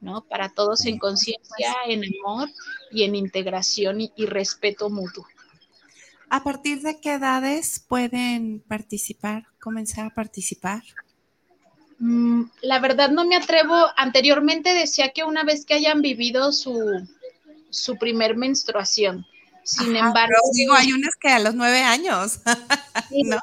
¿no? 0.00 0.22
Para 0.22 0.48
todos 0.48 0.86
en 0.86 0.98
conciencia, 0.98 1.74
en 1.86 2.02
amor 2.24 2.48
y 2.90 3.02
en 3.02 3.14
integración 3.14 4.00
y, 4.00 4.26
respeto 4.26 4.88
mutuo. 4.88 5.26
¿A 6.30 6.42
partir 6.42 6.80
de 6.80 7.00
qué 7.00 7.14
edades 7.14 7.84
pueden 7.86 8.60
participar, 8.60 9.46
comenzar 9.60 10.06
a 10.06 10.14
participar? 10.14 10.82
Mm, 12.00 12.44
la 12.62 12.80
verdad 12.80 13.10
no 13.10 13.24
me 13.26 13.36
atrevo. 13.36 13.76
Anteriormente 13.96 14.74
decía 14.74 15.10
que 15.10 15.22
una 15.22 15.44
vez 15.44 15.64
que 15.64 15.74
hayan 15.74 16.02
vivido 16.02 16.50
su, 16.52 17.06
su 17.70 17.96
primer 17.96 18.36
menstruación. 18.36 19.26
Sin 19.62 19.94
embargo. 19.94 20.34
digo, 20.54 20.74
hay 20.74 20.92
unas 20.92 21.14
que 21.14 21.28
a 21.28 21.38
los 21.38 21.54
nueve 21.54 21.82
años, 21.82 22.40
¿no? 23.24 23.38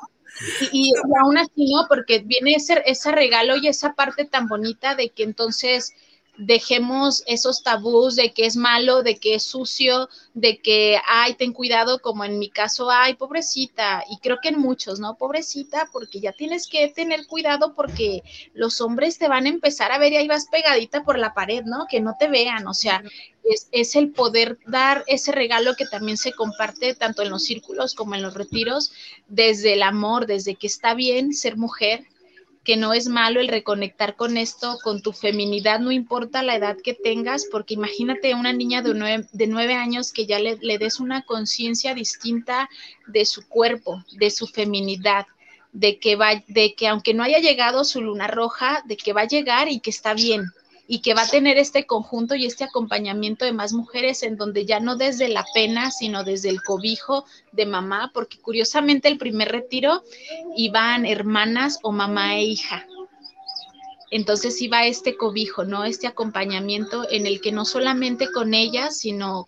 Y, 0.72 0.92
aún 1.24 1.38
así 1.38 1.72
no, 1.74 1.86
porque 1.88 2.20
viene 2.20 2.56
ese, 2.56 2.84
ese 2.86 3.12
regalo 3.12 3.56
y 3.56 3.68
esa 3.68 3.94
parte 3.94 4.26
tan 4.26 4.48
bonita 4.48 4.96
de 4.96 5.10
que 5.10 5.24
entonces 5.24 5.94
dejemos 6.38 7.24
esos 7.26 7.64
tabús 7.64 8.16
de 8.16 8.32
que 8.32 8.46
es 8.46 8.56
malo, 8.56 9.04
de 9.04 9.18
que 9.18 9.36
es 9.36 9.44
sucio, 9.44 10.08
de 10.34 10.60
que, 10.60 11.00
ay, 11.08 11.34
ten 11.34 11.52
cuidado, 11.52 12.00
como 12.00 12.24
en 12.24 12.38
mi 12.38 12.50
caso, 12.50 12.90
ay, 12.92 13.16
pobrecita, 13.16 14.04
y 14.10 14.18
creo 14.20 14.38
que 14.42 14.50
en 14.50 14.60
muchos, 14.60 15.00
¿no? 15.00 15.16
Pobrecita, 15.18 15.90
porque 15.92 16.20
ya 16.20 16.32
tienes 16.32 16.68
que 16.68 16.88
tener 16.90 17.26
cuidado 17.26 17.74
porque 17.74 18.24
los 18.54 18.82
hombres 18.82 19.18
te 19.18 19.28
van 19.28 19.46
a 19.46 19.50
empezar 19.50 19.92
a 19.92 19.98
ver 19.98 20.14
y 20.14 20.18
ahí 20.18 20.28
vas 20.28 20.48
pegadita 20.52 21.04
por 21.04 21.18
la 21.18 21.34
pared, 21.34 21.64
¿no? 21.66 21.88
Que 21.90 22.02
no 22.02 22.16
te 22.20 22.28
vean, 22.28 22.68
o 22.68 22.74
sea, 22.74 23.04
es, 23.44 23.68
es 23.72 23.96
el 23.96 24.12
poder 24.12 24.60
dar 24.68 25.04
ese 25.08 25.32
regalo 25.32 25.76
que 25.76 25.86
también 25.86 26.18
se 26.18 26.34
comparte 26.34 26.94
tanto 26.94 27.24
en 27.24 27.30
los 27.30 27.44
círculos 27.44 27.96
como 27.96 28.14
en 28.14 28.22
los 28.22 28.36
retiros, 28.36 28.92
desde 29.28 29.74
el 29.74 29.82
amor, 29.82 30.28
desde 30.28 30.56
que 30.56 30.68
está 30.68 30.94
bien 30.94 31.34
ser 31.34 31.58
mujer, 31.58 32.06
que 32.68 32.76
no 32.76 32.92
es 32.94 33.08
malo 33.08 33.40
el 33.40 33.48
reconectar 33.48 34.18
con 34.18 34.36
esto, 34.36 34.78
con 34.84 35.02
tu 35.02 35.14
feminidad, 35.14 35.80
no 35.80 35.94
importa 35.94 36.44
la 36.44 36.54
edad 36.54 36.76
que 36.84 36.94
tengas, 36.94 37.46
porque 37.50 37.76
imagínate 37.76 38.36
una 38.36 38.52
niña 38.52 38.82
de 38.82 39.48
nueve, 39.48 39.74
años 39.74 40.12
que 40.12 40.26
ya 40.26 40.38
le, 40.38 40.58
le 40.58 40.78
des 40.78 41.00
una 41.00 41.22
conciencia 41.22 41.94
distinta 41.94 42.70
de 43.08 43.24
su 43.24 43.48
cuerpo, 43.48 44.04
de 44.20 44.30
su 44.32 44.48
feminidad, 44.48 45.28
de 45.72 45.98
que, 45.98 46.18
va, 46.18 46.44
de 46.48 46.76
que 46.76 46.90
aunque 46.90 47.14
no 47.14 47.24
haya 47.24 47.40
llegado 47.40 47.86
su 47.86 48.02
luna 48.02 48.28
roja, 48.28 48.84
de 48.84 48.98
que 48.98 49.14
va 49.14 49.22
a 49.22 49.28
llegar 49.28 49.70
y 49.70 49.80
que 49.80 49.92
está 49.92 50.14
bien, 50.14 50.52
y 50.88 51.00
que 51.00 51.14
va 51.14 51.24
a 51.24 51.28
tener 51.28 51.58
este 51.58 51.86
conjunto 51.86 52.36
y 52.36 52.46
este 52.46 52.64
acompañamiento 52.64 53.44
de 53.44 53.52
más 53.52 53.74
mujeres 53.74 54.24
en 54.24 54.38
donde 54.38 54.66
ya 54.66 54.80
no 54.80 54.96
desde 54.96 55.28
la 55.28 55.46
pena, 55.54 55.92
sino 55.92 56.24
desde 56.24 56.50
el 56.50 56.64
cobijo 56.64 57.26
de 57.52 57.66
mamá, 57.66 58.12
porque 58.14 58.40
curiosamente 58.40 59.10
el 59.10 59.18
primer 59.18 59.50
retiro 59.50 60.04
iban 60.56 61.06
hermanas 61.06 61.80
o 61.84 61.92
mamá 61.92 62.38
e 62.38 62.44
hija. 62.44 62.86
Entonces 64.10 64.62
iba 64.62 64.86
este 64.86 65.18
cobijo, 65.18 65.66
¿no? 65.66 65.84
Este 65.84 66.08
acompañamiento 66.08 67.06
en 67.12 67.28
el 67.28 67.42
que 67.42 67.52
no 67.52 67.66
solamente 67.66 68.32
con 68.32 68.54
ellas, 68.54 68.98
sino 68.98 69.48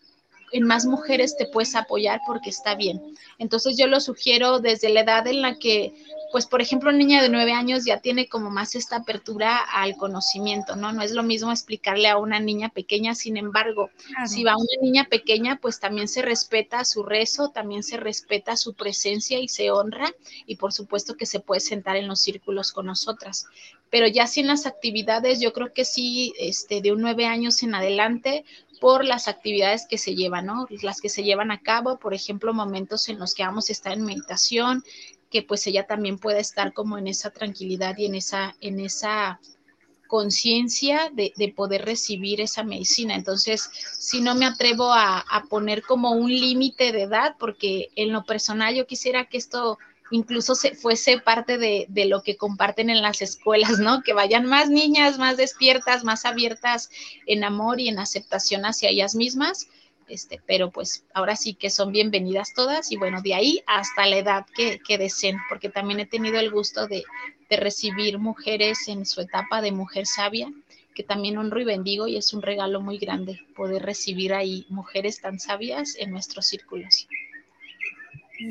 en 0.52 0.64
más 0.66 0.86
mujeres 0.86 1.38
te 1.38 1.46
puedes 1.46 1.76
apoyar 1.76 2.20
porque 2.28 2.50
está 2.50 2.76
bien. 2.76 3.02
Entonces 3.38 3.78
yo 3.78 3.88
lo 3.88 4.02
sugiero 4.02 4.60
desde 4.60 4.90
la 4.90 5.02
edad 5.02 5.28
en 5.28 5.42
la 5.42 5.58
que 5.58 5.94
pues 6.32 6.46
por 6.46 6.62
ejemplo, 6.62 6.90
una 6.90 6.98
niña 6.98 7.22
de 7.22 7.30
nueve 7.30 7.54
años 7.54 7.86
ya 7.86 8.00
tiene 8.00 8.28
como 8.28 8.50
más 8.50 8.76
esta 8.76 8.98
apertura 8.98 9.58
al 9.58 9.96
conocimiento, 9.96 10.76
¿no? 10.76 10.92
No 10.92 11.02
es 11.02 11.12
lo 11.12 11.24
mismo 11.24 11.52
explicarle 11.52 12.08
a 12.08 12.18
una 12.18 12.40
niña 12.40 12.70
pequeña, 12.70 13.16
sin 13.16 13.38
embargo, 13.38 13.90
si 14.26 14.44
va 14.44 14.56
una 14.56 14.82
niña 14.82 15.08
pequeña, 15.10 15.58
pues 15.62 15.80
también 15.80 16.08
se 16.08 16.22
respeta 16.22 16.86
su 16.86 17.04
rezo, 17.04 17.50
también 17.50 17.84
se 17.84 17.98
respeta 17.98 18.58
su 18.58 18.74
presencia 18.74 19.40
y 19.40 19.48
se 19.48 19.72
honra, 19.72 20.14
y 20.46 20.58
por 20.58 20.74
supuesto 20.74 21.16
que 21.16 21.26
se 21.26 21.40
puede 21.40 21.62
sentar 21.62 21.96
en 21.96 22.08
los 22.08 22.20
círculos 22.20 22.72
con 22.72 22.86
nosotras. 22.86 23.46
Pero 23.90 24.08
ya 24.08 24.28
sin 24.28 24.46
las 24.48 24.68
actividades, 24.68 25.40
yo 25.40 25.52
creo 25.52 25.74
que 25.74 25.84
sí, 25.84 26.34
este, 26.40 26.82
de 26.82 26.92
un 26.92 27.02
nueve 27.02 27.26
años 27.26 27.64
en 27.64 27.74
adelante, 27.74 28.46
por 28.80 29.04
las 29.04 29.28
actividades 29.28 29.86
que 29.90 29.98
se 29.98 30.16
llevan, 30.16 30.46
¿no? 30.46 30.68
Las 30.82 31.02
que 31.02 31.10
se 31.10 31.24
llevan 31.24 31.52
a 31.52 31.60
cabo, 31.60 32.00
por 32.00 32.14
ejemplo, 32.14 32.54
momentos 32.54 33.10
en 33.10 33.20
los 33.20 33.34
que 33.34 33.44
vamos 33.44 33.70
a 33.70 33.74
estar 33.74 33.94
en 33.94 34.06
meditación, 34.06 34.84
que 35.30 35.44
pues 35.44 35.66
ella 35.68 35.86
también 35.86 36.18
pueda 36.18 36.40
estar 36.40 36.74
como 36.74 36.98
en 36.98 37.08
esa 37.08 37.30
tranquilidad 37.30 37.98
y 37.98 38.06
en 38.06 38.16
esa, 38.16 38.56
en 38.62 38.80
esa 38.80 39.40
conciencia 40.08 41.12
de, 41.14 41.54
poder 41.56 41.86
recibir 41.86 42.42
esa 42.42 42.64
medicina. 42.64 43.16
Entonces, 43.16 43.70
si 43.98 44.22
no 44.22 44.34
me 44.34 44.46
atrevo 44.46 44.92
a, 44.92 45.24
poner 45.50 45.84
como 45.84 46.12
un 46.12 46.30
límite 46.30 46.92
de 46.92 47.04
edad, 47.04 47.36
porque 47.40 47.90
en 47.96 48.12
lo 48.12 48.26
personal 48.26 48.74
yo 48.76 48.88
quisiera 48.88 49.26
que 49.26 49.38
esto 49.38 49.78
incluso 50.12 50.56
se, 50.56 50.74
fuese 50.74 51.20
parte 51.20 51.60
de, 51.60 51.86
de, 51.90 52.06
lo 52.06 52.24
que 52.24 52.36
comparten 52.36 52.90
en 52.90 53.04
las 53.04 53.22
escuelas, 53.22 53.78
¿no? 53.78 54.02
Que 54.02 54.14
vayan 54.14 54.48
más 54.48 54.70
niñas, 54.72 55.20
más 55.20 55.38
despiertas, 55.38 56.04
más 56.04 56.26
abiertas 56.26 56.90
en 57.28 57.44
amor 57.44 57.80
y 57.80 57.90
en 57.90 58.00
aceptación 58.00 58.66
hacia 58.66 58.90
ellas 58.90 59.14
mismas 59.14 59.68
este, 60.10 60.42
pero 60.46 60.72
pues 60.72 61.06
ahora 61.14 61.36
sí 61.36 61.54
que 61.54 61.70
son 61.70 61.92
bienvenidas 61.92 62.54
todas 62.54 62.92
y 62.92 62.98
bueno, 62.98 63.22
de 63.22 63.36
ahí 63.36 63.62
hasta 63.68 64.06
la 64.06 64.18
edad 64.18 64.46
que, 64.56 64.80
que 64.80 64.98
deseen, 64.98 65.38
porque 65.50 65.70
también 65.70 66.00
he 66.00 66.06
tenido 66.06 66.40
el 66.40 66.52
gusto 66.52 66.88
de, 66.88 67.04
de 67.50 67.58
recibir 67.58 68.18
mujeres 68.18 68.88
en 68.88 69.06
su 69.06 69.22
etapa 69.22 69.62
de 69.62 69.72
mujer 69.72 70.06
sabia, 70.06 70.52
que 70.96 71.04
también 71.04 71.38
honro 71.38 71.62
y 71.62 71.66
bendigo 71.66 72.08
y 72.08 72.18
es 72.18 72.34
un 72.34 72.42
regalo 72.42 72.82
muy 72.82 72.98
grande 72.98 73.40
poder 73.56 73.84
recibir 73.84 74.34
ahí 74.34 74.66
mujeres 74.70 75.22
tan 75.22 75.40
sabias 75.40 75.96
en 75.98 76.12
nuestros 76.12 76.48
círculos. 76.48 77.08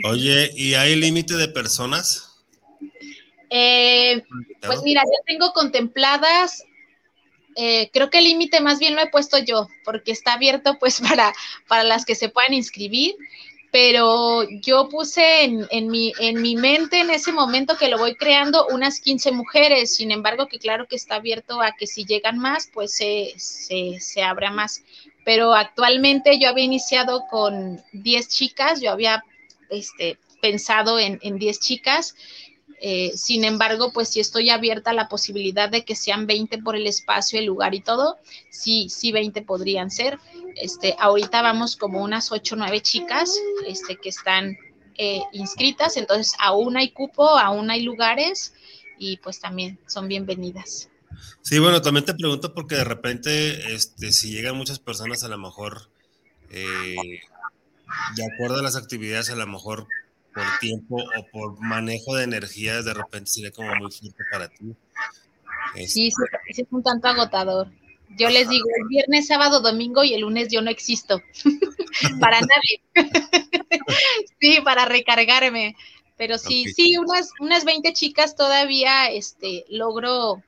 Oye, 0.04 0.50
¿y 0.54 0.74
hay 0.74 0.96
límite 0.96 1.34
de 1.34 1.48
personas? 1.48 2.36
Eh, 3.50 4.22
pues 4.60 4.82
mira, 4.82 5.02
ya 5.02 5.24
tengo 5.26 5.52
contempladas 5.52 6.64
eh, 7.60 7.90
creo 7.92 8.08
que 8.08 8.18
el 8.18 8.24
límite 8.24 8.60
más 8.60 8.78
bien 8.78 8.94
lo 8.94 9.02
he 9.02 9.08
puesto 9.08 9.36
yo, 9.36 9.66
porque 9.84 10.12
está 10.12 10.34
abierto 10.34 10.78
pues 10.78 11.00
para, 11.08 11.34
para 11.66 11.82
las 11.82 12.04
que 12.04 12.14
se 12.14 12.28
puedan 12.28 12.54
inscribir, 12.54 13.16
pero 13.72 14.44
yo 14.48 14.88
puse 14.88 15.42
en, 15.42 15.66
en, 15.70 15.88
mi, 15.88 16.12
en 16.20 16.40
mi 16.40 16.54
mente 16.54 17.00
en 17.00 17.10
ese 17.10 17.32
momento 17.32 17.76
que 17.76 17.88
lo 17.88 17.98
voy 17.98 18.14
creando 18.14 18.64
unas 18.68 19.00
15 19.00 19.32
mujeres, 19.32 19.96
sin 19.96 20.12
embargo 20.12 20.46
que 20.46 20.60
claro 20.60 20.86
que 20.86 20.94
está 20.94 21.16
abierto 21.16 21.60
a 21.60 21.72
que 21.72 21.88
si 21.88 22.04
llegan 22.04 22.38
más, 22.38 22.70
pues 22.72 22.94
se, 22.94 23.34
se, 23.36 23.98
se 23.98 24.22
abra 24.22 24.52
más. 24.52 24.84
Pero 25.24 25.52
actualmente 25.52 26.38
yo 26.38 26.48
había 26.48 26.64
iniciado 26.64 27.26
con 27.28 27.82
10 27.92 28.28
chicas, 28.28 28.80
yo 28.80 28.92
había 28.92 29.24
este, 29.68 30.16
pensado 30.40 31.00
en, 31.00 31.18
en 31.22 31.38
10 31.38 31.58
chicas 31.58 32.14
eh, 32.80 33.12
sin 33.16 33.44
embargo, 33.44 33.92
pues 33.92 34.08
si 34.08 34.20
estoy 34.20 34.50
abierta 34.50 34.90
a 34.90 34.94
la 34.94 35.08
posibilidad 35.08 35.68
de 35.68 35.84
que 35.84 35.96
sean 35.96 36.26
20 36.26 36.58
por 36.58 36.76
el 36.76 36.86
espacio, 36.86 37.38
el 37.38 37.46
lugar 37.46 37.74
y 37.74 37.80
todo, 37.80 38.18
sí, 38.50 38.88
sí 38.88 39.10
20 39.10 39.42
podrían 39.42 39.90
ser. 39.90 40.18
Este, 40.56 40.94
ahorita 40.98 41.42
vamos 41.42 41.76
como 41.76 42.02
unas 42.02 42.30
8 42.30 42.54
o 42.54 42.58
9 42.58 42.80
chicas 42.80 43.34
este, 43.66 43.96
que 43.96 44.08
están 44.08 44.56
eh, 44.96 45.22
inscritas, 45.32 45.96
entonces 45.96 46.34
aún 46.38 46.76
hay 46.76 46.90
cupo, 46.90 47.38
aún 47.38 47.70
hay 47.70 47.82
lugares 47.82 48.54
y 48.98 49.16
pues 49.18 49.40
también 49.40 49.78
son 49.86 50.08
bienvenidas. 50.08 50.88
Sí, 51.42 51.58
bueno, 51.58 51.82
también 51.82 52.04
te 52.04 52.14
pregunto 52.14 52.54
porque 52.54 52.76
de 52.76 52.84
repente, 52.84 53.74
este, 53.74 54.12
si 54.12 54.30
llegan 54.30 54.56
muchas 54.56 54.78
personas, 54.78 55.24
a 55.24 55.28
lo 55.28 55.38
mejor, 55.38 55.88
eh, 56.50 56.96
de 58.16 58.24
acuerdo 58.24 58.58
a 58.58 58.62
las 58.62 58.76
actividades, 58.76 59.30
a 59.30 59.36
lo 59.36 59.46
mejor 59.46 59.88
por 60.38 60.58
tiempo 60.60 60.96
o 60.96 61.26
por 61.32 61.60
manejo 61.60 62.14
de 62.14 62.24
energías 62.24 62.84
de 62.84 62.94
repente 62.94 63.30
sería 63.30 63.50
como 63.50 63.74
muy 63.74 63.90
fuerte 63.90 64.22
para 64.30 64.48
ti. 64.48 64.74
Sí, 65.86 66.10
sí, 66.10 66.12
es 66.48 66.62
un 66.70 66.82
tanto 66.82 67.08
agotador. 67.08 67.68
Yo 68.16 68.30
les 68.30 68.48
digo, 68.48 68.66
el 68.80 68.88
viernes, 68.88 69.26
sábado, 69.26 69.60
domingo 69.60 70.02
y 70.02 70.14
el 70.14 70.22
lunes 70.22 70.48
yo 70.50 70.62
no 70.62 70.70
existo. 70.70 71.20
para 72.20 72.40
nadie. 72.40 72.80
sí, 74.40 74.60
para 74.64 74.86
recargarme. 74.86 75.76
Pero 76.16 76.38
sí, 76.38 76.64
sí, 76.74 76.96
unas, 76.96 77.30
unas 77.38 77.64
20 77.64 77.92
chicas 77.92 78.34
todavía 78.34 79.08
este, 79.10 79.64
logro, 79.68 80.42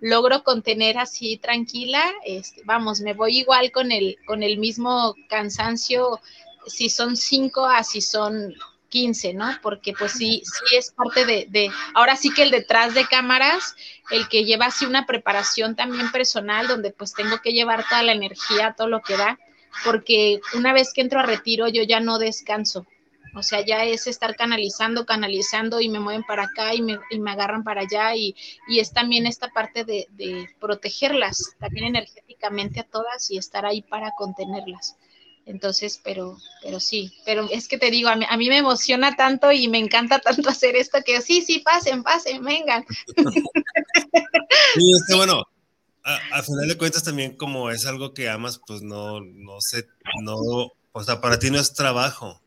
logro 0.00 0.44
contener 0.44 0.98
así 0.98 1.36
tranquila. 1.38 2.04
Este, 2.24 2.62
vamos, 2.64 3.00
me 3.00 3.14
voy 3.14 3.38
igual 3.38 3.72
con 3.72 3.90
el, 3.90 4.18
con 4.26 4.42
el 4.42 4.58
mismo 4.58 5.14
cansancio, 5.28 6.20
si 6.66 6.90
son 6.90 7.16
cinco, 7.16 7.66
así 7.66 8.00
son 8.00 8.54
15, 8.96 9.34
¿no? 9.34 9.50
Porque 9.60 9.92
pues 9.92 10.12
sí, 10.12 10.42
sí 10.42 10.74
es 10.74 10.90
parte 10.90 11.26
de, 11.26 11.46
de, 11.50 11.70
ahora 11.94 12.16
sí 12.16 12.30
que 12.32 12.44
el 12.44 12.50
detrás 12.50 12.94
de 12.94 13.06
cámaras, 13.06 13.76
el 14.10 14.26
que 14.26 14.46
lleva 14.46 14.66
así 14.66 14.86
una 14.86 15.04
preparación 15.04 15.76
también 15.76 16.10
personal, 16.10 16.66
donde 16.66 16.92
pues 16.92 17.12
tengo 17.12 17.42
que 17.42 17.52
llevar 17.52 17.86
toda 17.86 18.02
la 18.02 18.12
energía, 18.12 18.74
todo 18.74 18.88
lo 18.88 19.02
que 19.02 19.18
da, 19.18 19.38
porque 19.84 20.40
una 20.54 20.72
vez 20.72 20.94
que 20.94 21.02
entro 21.02 21.20
a 21.20 21.24
retiro 21.24 21.68
yo 21.68 21.82
ya 21.82 22.00
no 22.00 22.18
descanso. 22.18 22.86
O 23.34 23.42
sea, 23.42 23.62
ya 23.62 23.84
es 23.84 24.06
estar 24.06 24.34
canalizando, 24.34 25.04
canalizando 25.04 25.82
y 25.82 25.90
me 25.90 26.00
mueven 26.00 26.22
para 26.22 26.44
acá 26.44 26.74
y 26.74 26.80
me, 26.80 26.98
y 27.10 27.18
me 27.18 27.32
agarran 27.32 27.64
para 27.64 27.82
allá 27.82 28.14
y, 28.16 28.34
y 28.66 28.80
es 28.80 28.94
también 28.94 29.26
esta 29.26 29.48
parte 29.50 29.84
de, 29.84 30.06
de 30.12 30.48
protegerlas, 30.58 31.54
también 31.60 31.84
energéticamente 31.84 32.80
a 32.80 32.84
todas 32.84 33.30
y 33.30 33.36
estar 33.36 33.66
ahí 33.66 33.82
para 33.82 34.12
contenerlas. 34.16 34.96
Entonces, 35.46 36.00
pero, 36.02 36.36
pero 36.60 36.80
sí, 36.80 37.12
pero 37.24 37.48
es 37.50 37.68
que 37.68 37.78
te 37.78 37.90
digo, 37.90 38.08
a 38.08 38.16
mí, 38.16 38.26
a 38.28 38.36
mí, 38.36 38.48
me 38.48 38.58
emociona 38.58 39.14
tanto 39.14 39.52
y 39.52 39.68
me 39.68 39.78
encanta 39.78 40.18
tanto 40.18 40.50
hacer 40.50 40.74
esto 40.76 40.98
que 41.06 41.22
sí, 41.22 41.40
sí, 41.40 41.60
pasen, 41.60 42.02
pasen, 42.02 42.44
vengan. 42.44 42.84
Sí, 44.74 44.92
es 44.92 45.04
que 45.08 45.14
bueno, 45.14 45.42
a, 46.04 46.16
a, 46.32 46.42
final 46.42 46.68
de 46.68 46.76
cuentas 46.76 47.02
también 47.02 47.36
como 47.36 47.70
es 47.70 47.84
algo 47.84 48.14
que 48.14 48.28
amas, 48.28 48.60
pues 48.64 48.80
no, 48.82 49.20
no 49.20 49.60
sé, 49.60 49.86
no, 50.22 50.36
o 50.92 51.04
sea, 51.04 51.20
para 51.20 51.38
ti 51.38 51.50
no 51.50 51.58
es 51.58 51.72
trabajo. 51.74 52.40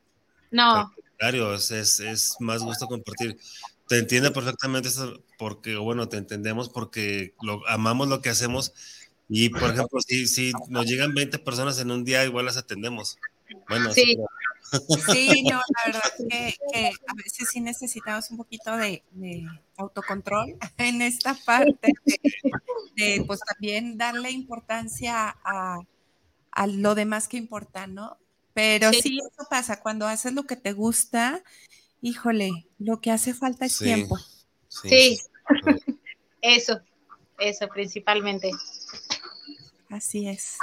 No. 0.51 0.91
Es, 1.19 1.99
es 1.99 2.35
más 2.39 2.63
gusto 2.63 2.87
compartir. 2.87 3.37
Te 3.87 3.97
entiende 3.97 4.31
perfectamente 4.31 4.87
eso 4.87 5.21
porque, 5.37 5.75
bueno, 5.75 6.07
te 6.07 6.17
entendemos 6.17 6.69
porque 6.69 7.33
lo, 7.41 7.67
amamos 7.67 8.07
lo 8.07 8.21
que 8.21 8.29
hacemos 8.29 8.73
y, 9.29 9.49
por 9.49 9.71
ejemplo, 9.71 10.01
si, 10.01 10.25
si 10.25 10.51
nos 10.69 10.87
llegan 10.87 11.13
20 11.13 11.37
personas 11.39 11.79
en 11.79 11.91
un 11.91 12.03
día, 12.03 12.25
igual 12.25 12.45
las 12.45 12.57
atendemos. 12.57 13.19
Bueno, 13.67 13.93
sí. 13.93 14.17
Sí, 15.11 15.43
no, 15.43 15.61
la 15.69 15.85
verdad 15.85 16.11
que, 16.17 16.55
que, 16.71 16.91
a 17.07 17.13
veces 17.15 17.49
sí 17.51 17.59
necesitamos 17.59 18.29
un 18.31 18.37
poquito 18.37 18.75
de, 18.75 19.03
de 19.11 19.45
autocontrol 19.77 20.55
en 20.77 21.01
esta 21.01 21.35
parte, 21.45 21.93
de, 22.05 22.17
de, 22.95 23.23
pues 23.25 23.39
también 23.41 23.97
darle 23.97 24.31
importancia 24.31 25.37
a, 25.43 25.79
a, 26.51 26.67
lo 26.67 26.95
demás 26.95 27.27
que 27.27 27.37
importa, 27.37 27.87
¿no? 27.87 28.17
Pero 28.53 28.91
sí. 28.91 29.01
sí. 29.01 29.19
eso 29.19 29.47
pasa, 29.49 29.79
cuando 29.79 30.07
haces 30.07 30.33
lo 30.33 30.43
que 30.43 30.55
te 30.55 30.73
gusta, 30.73 31.43
híjole, 32.01 32.67
lo 32.77 32.99
que 32.99 33.11
hace 33.11 33.33
falta 33.33 33.65
es 33.65 33.73
sí. 33.73 33.85
tiempo. 33.85 34.17
Sí, 34.67 34.89
sí. 34.89 35.19
eso, 36.41 36.81
eso 37.37 37.67
principalmente. 37.69 38.51
Así 39.89 40.27
es. 40.27 40.57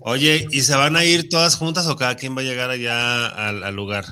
Oye, 0.00 0.46
¿y 0.50 0.60
se 0.60 0.76
van 0.76 0.96
a 0.96 1.04
ir 1.04 1.28
todas 1.28 1.56
juntas 1.56 1.86
o 1.88 1.96
cada 1.96 2.16
quien 2.16 2.36
va 2.36 2.40
a 2.40 2.44
llegar 2.44 2.70
allá 2.70 3.26
al, 3.26 3.62
al 3.62 3.74
lugar? 3.74 4.04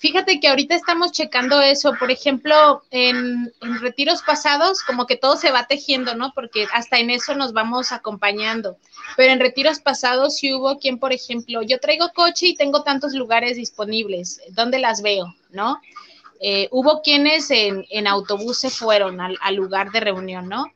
Fíjate 0.00 0.40
que 0.40 0.48
ahorita 0.48 0.74
estamos 0.74 1.12
checando 1.12 1.60
eso, 1.60 1.92
por 1.98 2.10
ejemplo, 2.10 2.82
en, 2.90 3.52
en, 3.60 3.80
retiros 3.80 4.22
pasados, 4.22 4.82
como 4.82 5.06
que 5.06 5.16
todo 5.16 5.36
se 5.36 5.50
va 5.50 5.66
tejiendo, 5.66 6.14
¿no? 6.14 6.32
Porque 6.34 6.66
hasta 6.72 6.98
en 6.98 7.10
eso 7.10 7.34
nos 7.34 7.52
vamos 7.52 7.92
acompañando. 7.92 8.78
Pero 9.18 9.30
en 9.30 9.40
retiros 9.40 9.78
pasados 9.80 10.36
sí 10.36 10.54
hubo 10.54 10.78
quien, 10.78 10.98
por 10.98 11.12
ejemplo, 11.12 11.60
yo 11.60 11.78
traigo 11.80 12.08
coche 12.14 12.46
y 12.46 12.54
tengo 12.54 12.82
tantos 12.82 13.12
lugares 13.12 13.58
disponibles, 13.58 14.40
¿dónde 14.52 14.78
las 14.78 15.02
veo, 15.02 15.34
no? 15.50 15.78
Eh, 16.40 16.68
hubo 16.70 17.02
quienes 17.02 17.50
en, 17.50 17.84
en, 17.90 18.06
autobús 18.06 18.58
se 18.58 18.70
fueron 18.70 19.20
al, 19.20 19.36
al 19.42 19.54
lugar 19.56 19.90
de 19.90 20.00
reunión, 20.00 20.48
¿no? 20.48 20.72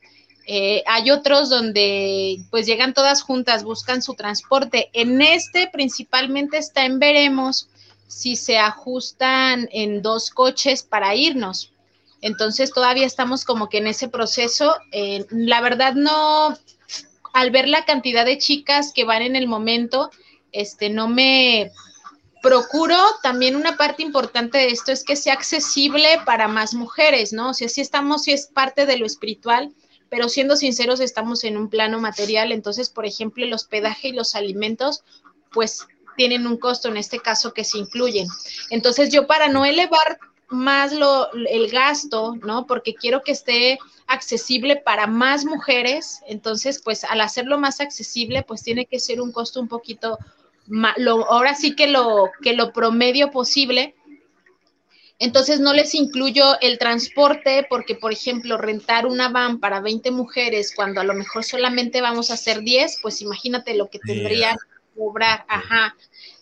Eh, 0.46 0.82
hay 0.86 1.10
otros 1.10 1.48
donde 1.48 2.40
pues 2.50 2.66
llegan 2.66 2.92
todas 2.92 3.22
juntas, 3.22 3.64
buscan 3.64 4.02
su 4.02 4.14
transporte. 4.14 4.90
En 4.92 5.22
este 5.22 5.68
principalmente 5.72 6.58
está 6.58 6.84
en 6.84 6.98
veremos 6.98 7.68
si 8.08 8.36
se 8.36 8.58
ajustan 8.58 9.68
en 9.72 10.02
dos 10.02 10.30
coches 10.30 10.82
para 10.82 11.14
irnos. 11.14 11.72
Entonces 12.20 12.72
todavía 12.72 13.06
estamos 13.06 13.44
como 13.44 13.68
que 13.68 13.78
en 13.78 13.86
ese 13.86 14.08
proceso. 14.08 14.76
Eh, 14.92 15.26
la 15.30 15.60
verdad 15.60 15.94
no, 15.94 16.56
al 17.32 17.50
ver 17.50 17.68
la 17.68 17.84
cantidad 17.84 18.24
de 18.24 18.38
chicas 18.38 18.92
que 18.94 19.04
van 19.04 19.22
en 19.22 19.36
el 19.36 19.46
momento, 19.46 20.10
este, 20.52 20.90
no 20.90 21.08
me 21.08 21.70
procuro 22.42 22.96
también 23.22 23.56
una 23.56 23.78
parte 23.78 24.02
importante 24.02 24.58
de 24.58 24.66
esto 24.66 24.92
es 24.92 25.02
que 25.02 25.16
sea 25.16 25.32
accesible 25.32 26.20
para 26.26 26.46
más 26.46 26.74
mujeres, 26.74 27.32
¿no? 27.32 27.50
O 27.50 27.54
sea, 27.54 27.70
si 27.70 27.80
estamos, 27.80 28.24
si 28.24 28.32
es 28.32 28.46
parte 28.46 28.84
de 28.84 28.98
lo 28.98 29.06
espiritual, 29.06 29.72
pero 30.14 30.28
siendo 30.28 30.54
sinceros, 30.54 31.00
estamos 31.00 31.42
en 31.42 31.56
un 31.56 31.68
plano 31.68 31.98
material, 31.98 32.52
entonces, 32.52 32.88
por 32.88 33.04
ejemplo, 33.04 33.44
el 33.44 33.52
hospedaje 33.52 34.10
y 34.10 34.12
los 34.12 34.36
alimentos, 34.36 35.02
pues 35.52 35.88
tienen 36.16 36.46
un 36.46 36.56
costo 36.56 36.86
en 36.86 36.96
este 36.96 37.18
caso 37.18 37.52
que 37.52 37.64
se 37.64 37.78
incluyen. 37.78 38.28
Entonces, 38.70 39.12
yo 39.12 39.26
para 39.26 39.48
no 39.48 39.64
elevar 39.64 40.20
más 40.46 40.92
lo, 40.92 41.32
el 41.32 41.68
gasto, 41.68 42.36
¿no? 42.44 42.64
Porque 42.68 42.94
quiero 42.94 43.24
que 43.24 43.32
esté 43.32 43.76
accesible 44.06 44.76
para 44.76 45.08
más 45.08 45.46
mujeres, 45.46 46.20
entonces, 46.28 46.80
pues 46.80 47.02
al 47.02 47.20
hacerlo 47.20 47.58
más 47.58 47.80
accesible, 47.80 48.44
pues 48.44 48.62
tiene 48.62 48.86
que 48.86 49.00
ser 49.00 49.20
un 49.20 49.32
costo 49.32 49.60
un 49.60 49.66
poquito, 49.66 50.20
más, 50.68 50.96
lo, 50.96 51.28
ahora 51.28 51.56
sí 51.56 51.74
que 51.74 51.88
lo, 51.88 52.30
que 52.40 52.52
lo 52.52 52.72
promedio 52.72 53.32
posible, 53.32 53.96
entonces 55.24 55.58
no 55.58 55.72
les 55.72 55.94
incluyo 55.94 56.60
el 56.60 56.78
transporte 56.78 57.66
porque, 57.68 57.94
por 57.94 58.12
ejemplo, 58.12 58.58
rentar 58.58 59.06
una 59.06 59.30
van 59.30 59.58
para 59.58 59.80
20 59.80 60.10
mujeres 60.10 60.72
cuando 60.74 61.00
a 61.00 61.04
lo 61.04 61.14
mejor 61.14 61.44
solamente 61.44 62.00
vamos 62.00 62.30
a 62.30 62.34
hacer 62.34 62.60
10, 62.60 62.98
pues 63.00 63.22
imagínate 63.22 63.74
lo 63.74 63.88
que 63.88 63.98
tendrían 63.98 64.54
que 64.54 64.98
cobrar. 65.00 65.44
Ajá. 65.48 65.96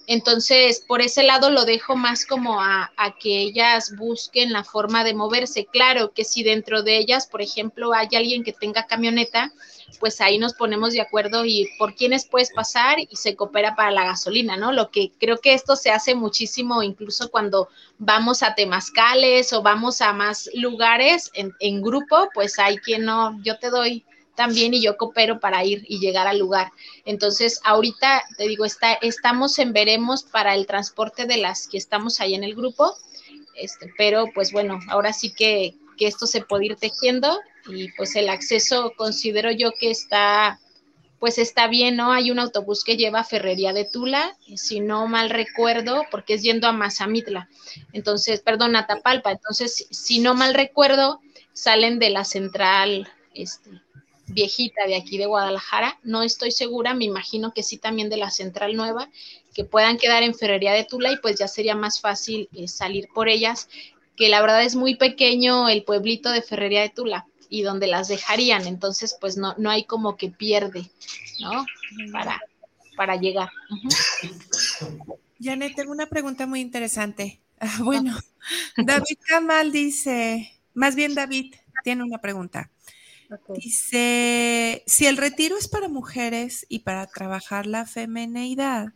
Entonces, 0.07 0.85
por 0.87 1.01
ese 1.01 1.23
lado 1.23 1.51
lo 1.51 1.65
dejo 1.65 1.97
más 1.97 2.27
como 2.27 2.61
a, 2.61 2.93
a, 2.97 3.15
que 3.17 3.39
ellas 3.39 3.95
busquen 3.97 4.53
la 4.53 4.65
forma 4.65 5.05
de 5.05 5.15
moverse. 5.15 5.67
Claro 5.67 6.13
que 6.13 6.25
si 6.25 6.43
dentro 6.43 6.83
de 6.83 6.99
ellas, 6.99 7.27
por 7.27 7.41
ejemplo, 7.41 7.93
hay 7.93 8.09
alguien 8.13 8.43
que 8.43 8.53
tenga 8.53 8.87
camioneta, 8.87 9.53
pues 10.01 10.21
ahí 10.21 10.39
nos 10.39 10.55
ponemos 10.55 10.93
de 10.93 11.01
acuerdo 11.01 11.45
y 11.45 11.69
por 11.79 11.95
quiénes 11.95 12.27
puedes 12.27 12.51
pasar 12.53 12.99
y 12.99 13.15
se 13.15 13.37
coopera 13.37 13.77
para 13.77 13.91
la 13.91 14.05
gasolina, 14.05 14.57
¿no? 14.57 14.73
Lo 14.73 14.91
que 14.91 15.13
creo 15.21 15.39
que 15.39 15.55
esto 15.55 15.77
se 15.77 15.91
hace 15.91 16.15
muchísimo 16.15 16.83
incluso 16.83 17.31
cuando 17.31 17.69
vamos 17.99 18.43
a 18.43 18.55
temazcales 18.55 19.53
o 19.53 19.63
vamos 19.63 20.01
a 20.01 20.13
más 20.13 20.51
lugares 20.55 21.31
en, 21.35 21.53
en 21.61 21.83
grupo, 21.83 22.29
pues 22.35 22.59
hay 22.59 22.79
quien 22.79 23.05
no, 23.05 23.41
yo 23.43 23.59
te 23.59 23.71
doy 23.71 24.05
también 24.35 24.75
y 24.75 24.83
yo 24.83 24.97
coopero 24.97 25.41
para 25.41 25.65
ir 25.65 25.85
y 25.89 25.99
llegar 25.99 26.27
al 26.27 26.39
lugar. 26.39 26.73
Entonces, 27.05 27.61
ahorita 27.65 28.23
te 28.37 28.49
digo, 28.49 28.65
está, 28.65 28.95
estamos 28.95 29.59
en 29.59 29.73
veremos 29.73 30.23
para 30.23 30.55
el 30.55 30.67
transporte 30.67 31.27
de 31.27 31.37
las 31.37 31.69
que 31.69 31.79
estamos 31.79 32.21
ahí 32.21 32.35
en 32.35 32.45
el 32.45 32.55
grupo, 32.55 32.97
este, 33.55 33.93
pero 33.99 34.27
pues 34.35 34.53
bueno, 34.53 34.79
ahora 34.89 35.13
sí 35.13 35.33
que, 35.33 35.75
que 35.97 36.07
esto 36.07 36.27
se 36.27 36.41
puede 36.43 36.67
ir 36.67 36.77
tejiendo 36.77 37.39
y 37.67 37.93
pues 37.93 38.17
el 38.17 38.29
acceso 38.29 38.93
considero 38.97 39.51
yo 39.51 39.73
que 39.79 39.91
está 39.91 40.59
pues 41.23 41.39
está 41.39 41.69
bien, 41.69 41.95
¿no? 41.95 42.13
Hay 42.13 42.33
un 42.33 42.41
autobús 42.41 42.83
que 42.83 42.97
lleva 42.97 43.21
a 43.21 43.25
Ferrería 43.25 43.73
de 43.73 43.85
Tula, 43.85 44.37
si 44.57 44.81
no 44.81 45.07
mal 45.07 45.31
recuerdo, 45.31 46.05
porque 46.11 46.35
es 46.35 46.43
yendo 46.43 46.67
a 46.67 46.73
Mazamitla, 46.73 47.49
entonces, 47.93 48.41
perdón, 48.41 48.75
a 48.75 48.89
Tapalpa, 48.89 49.31
entonces, 49.31 49.87
si 49.93 50.19
no 50.19 50.35
mal 50.35 50.53
recuerdo, 50.53 51.21
salen 51.53 52.01
de 52.01 52.11
la 52.11 52.25
central 52.25 53.09
este, 53.35 53.82
viejita 54.33 54.87
de 54.87 54.97
aquí 54.97 55.19
de 55.19 55.27
Guadalajara, 55.27 55.99
no 56.03 56.23
estoy 56.23 56.51
segura, 56.51 56.95
me 56.95 57.05
imagino 57.05 57.53
que 57.53 57.63
sí 57.63 57.79
también 57.79 58.09
de 58.09 58.17
la 58.17 58.31
central 58.31 58.75
nueva, 58.77 59.11
que 59.55 59.65
puedan 59.65 59.99
quedar 59.99 60.23
en 60.23 60.35
Ferrería 60.35 60.73
de 60.73 60.85
Tula 60.85 61.13
y 61.13 61.17
pues 61.19 61.39
ya 61.39 61.49
sería 61.49 61.75
más 61.75 62.01
fácil 62.01 62.49
eh, 62.53 62.69
salir 62.69 63.09
por 63.15 63.29
ellas, 63.29 63.69
que 64.17 64.29
la 64.29 64.41
verdad 64.41 64.63
es 64.63 64.75
muy 64.77 64.97
pequeño 64.97 65.69
el 65.69 65.85
pueblito 65.85 66.31
de 66.31 66.43
Ferrería 66.43 66.83
de 66.83 66.91
Tula 66.91 67.27
y 67.49 67.63
donde 67.63 67.87
las 67.87 68.09
dejarían, 68.09 68.67
entonces 68.67 69.17
pues 69.21 69.37
no, 69.37 69.55
no 69.59 69.71
hay 69.71 69.85
como 69.85 70.17
que 70.17 70.31
pierde, 70.31 70.91
¿no? 71.41 71.67
Para, 72.13 72.41
para 72.97 73.17
llegar. 73.17 73.51
Uh 73.71 73.77
-huh. 73.77 75.19
Janet, 75.43 75.75
tengo 75.75 75.93
una 75.93 76.07
pregunta 76.07 76.47
muy 76.47 76.61
interesante. 76.61 77.41
Ah, 77.59 77.79
bueno, 77.81 78.17
David 78.77 79.19
Kamal 79.27 79.73
dice, 79.73 80.53
más 80.75 80.95
bien 80.95 81.15
David 81.15 81.55
tiene 81.85 82.05
una 82.05 82.19
pregunta. 82.19 82.71
Okay. 83.33 83.57
Dice, 83.57 84.83
si 84.87 85.07
el 85.07 85.17
retiro 85.17 85.57
es 85.57 85.67
para 85.67 85.89
mujeres 85.89 86.67
y 86.69 86.81
para 86.81 87.07
trabajar 87.07 87.67
la 87.67 87.87
femineidad, 87.87 88.93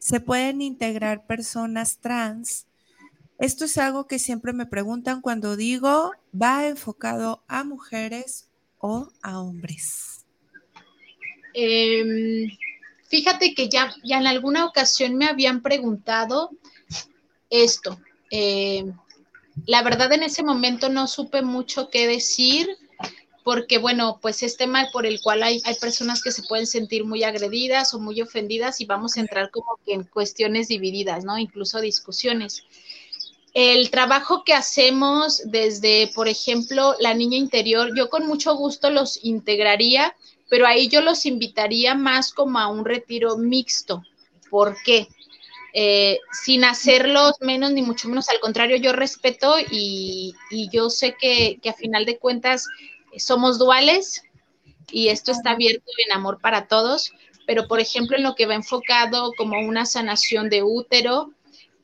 ¿se 0.00 0.18
pueden 0.18 0.62
integrar 0.62 1.26
personas 1.26 2.00
trans 2.00 2.66
Esto 3.38 3.66
es 3.66 3.78
algo 3.78 4.08
que 4.08 4.18
siempre 4.18 4.52
me 4.52 4.66
preguntan 4.66 5.20
cuando 5.20 5.54
digo, 5.54 6.10
¿va 6.34 6.66
enfocado 6.66 7.44
a 7.46 7.62
mujeres 7.62 8.48
o 8.78 9.12
a 9.22 9.40
hombres? 9.40 10.26
Em, 11.54 12.48
fíjate 13.08 13.54
que 13.54 13.68
ya, 13.68 13.94
ya 14.02 14.18
en 14.18 14.26
alguna 14.26 14.66
ocasión 14.66 15.16
me 15.16 15.26
habían 15.26 15.62
preguntado 15.62 16.50
esto. 17.48 18.00
Em, 18.30 18.92
la 19.66 19.82
verdad 19.82 20.12
en 20.12 20.24
ese 20.24 20.42
momento 20.42 20.88
no 20.88 21.06
supe 21.06 21.42
mucho 21.42 21.90
qué 21.90 22.08
decir 22.08 22.68
porque 23.48 23.78
bueno, 23.78 24.18
pues 24.20 24.42
es 24.42 24.58
tema 24.58 24.90
por 24.92 25.06
el 25.06 25.22
cual 25.22 25.42
hay, 25.42 25.62
personas 25.80 26.22
que 26.22 26.32
se 26.32 26.42
pueden 26.42 26.66
sentir 26.66 27.06
muy 27.06 27.24
agredidas 27.24 27.94
o 27.94 27.98
muy 27.98 28.20
ofendidas 28.20 28.82
y 28.82 28.84
vamos 28.84 29.16
a 29.16 29.20
entrar 29.20 29.50
como 29.50 29.78
que 29.86 29.94
en 29.94 30.04
cuestiones 30.04 30.68
divididas, 30.68 31.24
¿no? 31.24 31.38
Incluso 31.38 31.80
discusiones. 31.80 32.64
El 33.54 33.90
trabajo 33.90 34.44
que 34.44 34.52
hacemos 34.52 35.40
desde, 35.46 36.12
por 36.14 36.28
ejemplo, 36.28 36.94
la 37.00 37.14
niña 37.14 37.38
interior, 37.38 37.96
yo 37.96 38.10
con 38.10 38.26
mucho 38.26 38.54
gusto 38.54 38.90
los 38.90 39.18
integraría, 39.24 40.14
pero 40.50 40.66
ahí 40.66 40.88
yo 40.88 41.00
los 41.00 41.24
invitaría 41.24 41.94
más 41.94 42.34
como 42.34 42.58
a 42.58 42.68
un 42.68 42.84
retiro 42.84 43.38
mixto. 43.38 44.02
¿Por 44.50 44.76
qué? 44.84 45.08
Eh, 45.72 46.18
sin 46.32 46.64
hacerlos 46.64 47.32
menos 47.40 47.72
ni 47.72 47.80
mucho 47.80 48.10
menos, 48.10 48.28
al 48.28 48.40
contrario, 48.40 48.76
yo 48.76 48.92
respeto 48.92 49.54
y, 49.70 50.34
yo 50.70 50.90
sé 50.90 51.16
que, 51.18 51.58
a 51.66 51.72
final 51.72 52.04
de 52.04 52.18
cuentas 52.18 52.66
somos 53.16 53.58
duales 53.58 54.22
y 54.90 55.08
esto 55.08 55.32
está 55.32 55.50
abierto 55.50 55.90
en 56.06 56.12
amor 56.12 56.40
para 56.40 56.66
todos, 56.66 57.12
pero 57.46 57.68
por 57.68 57.80
ejemplo 57.80 58.16
en 58.16 58.22
lo 58.22 58.34
que 58.34 58.46
va 58.46 58.54
enfocado 58.54 59.32
como 59.36 59.58
una 59.60 59.86
sanación 59.86 60.50
de 60.50 60.62
útero, 60.62 61.32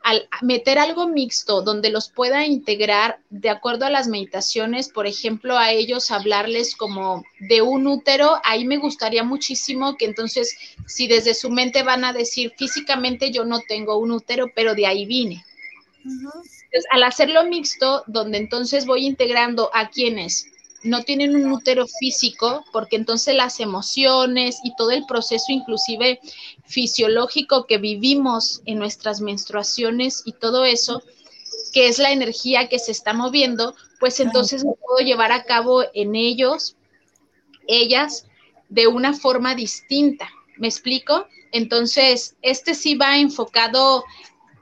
al 0.05 0.29
meter 0.43 0.79
algo 0.79 1.09
mixto 1.09 1.63
donde 1.63 1.89
los 1.89 2.11
pueda 2.11 2.45
integrar 2.45 3.21
de 3.31 3.49
acuerdo 3.49 3.87
a 3.87 3.91
las 3.91 4.07
meditaciones, 4.07 4.91
por 4.91 5.07
ejemplo, 5.07 5.57
a 5.57 5.73
ellos 5.73 6.11
hablarles 6.11 6.77
como 6.77 7.25
de 7.41 7.63
un 7.63 7.87
útero, 7.87 8.39
ahí 8.45 8.67
me 8.67 8.77
gustaría 8.77 9.25
muchísimo 9.25 9.97
que 9.97 10.05
entonces, 10.05 10.55
si 10.87 11.07
desde 11.09 11.33
su 11.33 11.49
mente 11.49 11.83
van 11.83 12.05
a 12.05 12.13
decir 12.13 12.53
físicamente 12.59 13.31
yo 13.31 13.47
no 13.47 13.61
tengo 13.67 13.97
un 13.97 14.11
útero, 14.11 14.53
pero 14.55 14.75
de 14.75 14.87
ahí 14.87 15.07
vine. 15.07 15.43
Entonces, 16.05 16.85
al 16.91 17.03
hacerlo 17.03 17.45
mixto, 17.45 18.05
donde 18.07 18.37
entonces 18.37 18.85
voy 18.85 19.07
integrando 19.07 19.71
a 19.73 19.89
quienes 19.89 20.49
no 20.85 21.03
tienen 21.03 21.35
un 21.35 21.51
útero 21.51 21.87
físico, 21.87 22.65
porque 22.73 22.97
entonces 22.97 23.35
las 23.35 23.59
emociones 23.59 24.61
y 24.63 24.77
todo 24.77 24.91
el 24.91 25.07
proceso 25.07 25.47
inclusive 25.49 26.21
fisiológico 26.67 27.67
que 27.67 27.79
vivimos 27.79 28.63
en 28.67 28.79
nuestras 28.79 29.21
menstruaciones 29.21 30.23
y 30.25 30.33
todo 30.33 30.65
eso, 30.65 31.03
que 31.73 31.89
es 31.89 31.99
la 31.99 32.13
energía 32.13 32.69
que 32.69 32.79
se 32.79 32.93
está 32.93 33.15
moviendo, 33.15 33.75
pues 33.99 34.21
entonces 34.21 34.65
me 34.65 34.75
puedo 34.75 35.05
llevar 35.05 35.33
a 35.33 35.45
cabo 35.45 35.83
en 35.95 36.15
ellos, 36.15 36.77
ellas, 37.67 38.27
de 38.69 38.87
una 38.87 39.15
forma 39.15 39.55
distinta. 39.55 40.29
¿Me 40.59 40.69
explico? 40.69 41.27
Entonces, 41.51 42.37
este 42.43 42.75
sí 42.75 42.95
va 42.95 43.19
enfocado 43.19 44.05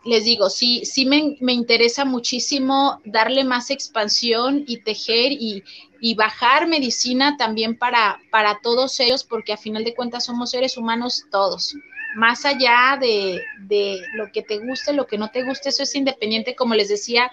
les 0.05 0.25
digo, 0.25 0.51
sí, 0.51 0.85
sí 0.85 1.07
me, 1.07 1.37
me, 1.41 1.53
interesa 1.53 2.05
muchísimo 2.05 3.01
darle 3.05 3.45
más 3.45 3.71
expansión 3.71 4.65
y 4.67 4.79
tejer 4.79 5.33
y, 5.33 5.63
y 6.01 6.15
bajar 6.15 6.67
medicina 6.67 7.37
también 7.37 7.77
para, 7.77 8.21
para 8.31 8.59
todos 8.61 8.99
ellos, 8.99 9.23
porque 9.23 9.53
a 9.53 9.57
final 9.57 9.85
de 9.85 9.95
cuentas 9.95 10.25
somos 10.25 10.51
seres 10.51 10.77
humanos 10.77 11.27
todos. 11.31 11.77
Más 12.17 12.45
allá 12.45 12.99
de, 13.01 13.41
de, 13.61 14.01
lo 14.15 14.31
que 14.33 14.43
te 14.43 14.59
guste, 14.59 14.93
lo 14.93 15.07
que 15.07 15.19
no 15.19 15.31
te 15.31 15.45
guste, 15.45 15.69
eso 15.69 15.85
es 15.85 15.95
independiente, 15.95 16.57
como 16.57 16.75
les 16.75 16.89
decía, 16.89 17.31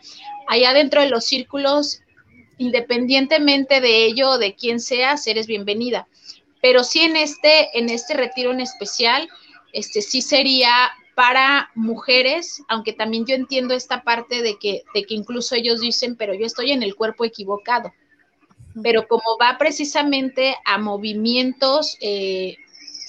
allá 0.47 0.73
dentro 0.73 1.01
de 1.01 1.09
los 1.09 1.25
círculos, 1.25 2.01
independientemente 2.59 3.81
de 3.81 4.05
ello 4.05 4.31
o 4.31 4.37
de 4.37 4.53
quién 4.53 4.79
seas, 4.79 5.25
eres 5.25 5.47
bienvenida. 5.47 6.07
Pero 6.61 6.83
sí 6.83 7.01
en 7.01 7.15
este, 7.15 7.77
en 7.77 7.89
este 7.89 8.13
retiro 8.13 8.51
en 8.51 8.61
especial, 8.61 9.27
este 9.73 10.01
sí 10.01 10.21
sería 10.21 10.91
para 11.19 11.69
mujeres, 11.75 12.63
aunque 12.69 12.93
también 12.93 13.25
yo 13.25 13.35
entiendo 13.35 13.73
esta 13.73 14.03
parte 14.05 14.41
de 14.41 14.57
que, 14.57 14.83
de 14.93 15.03
que 15.03 15.15
incluso 15.15 15.53
ellos 15.53 15.81
dicen, 15.81 16.15
pero 16.15 16.33
yo 16.33 16.45
estoy 16.45 16.71
en 16.71 16.81
el 16.81 16.95
cuerpo 16.95 17.25
equivocado 17.25 17.91
pero 18.81 19.07
como 19.07 19.37
va 19.41 19.57
precisamente 19.57 20.55
a 20.63 20.77
movimientos 20.77 21.97
eh, 21.99 22.55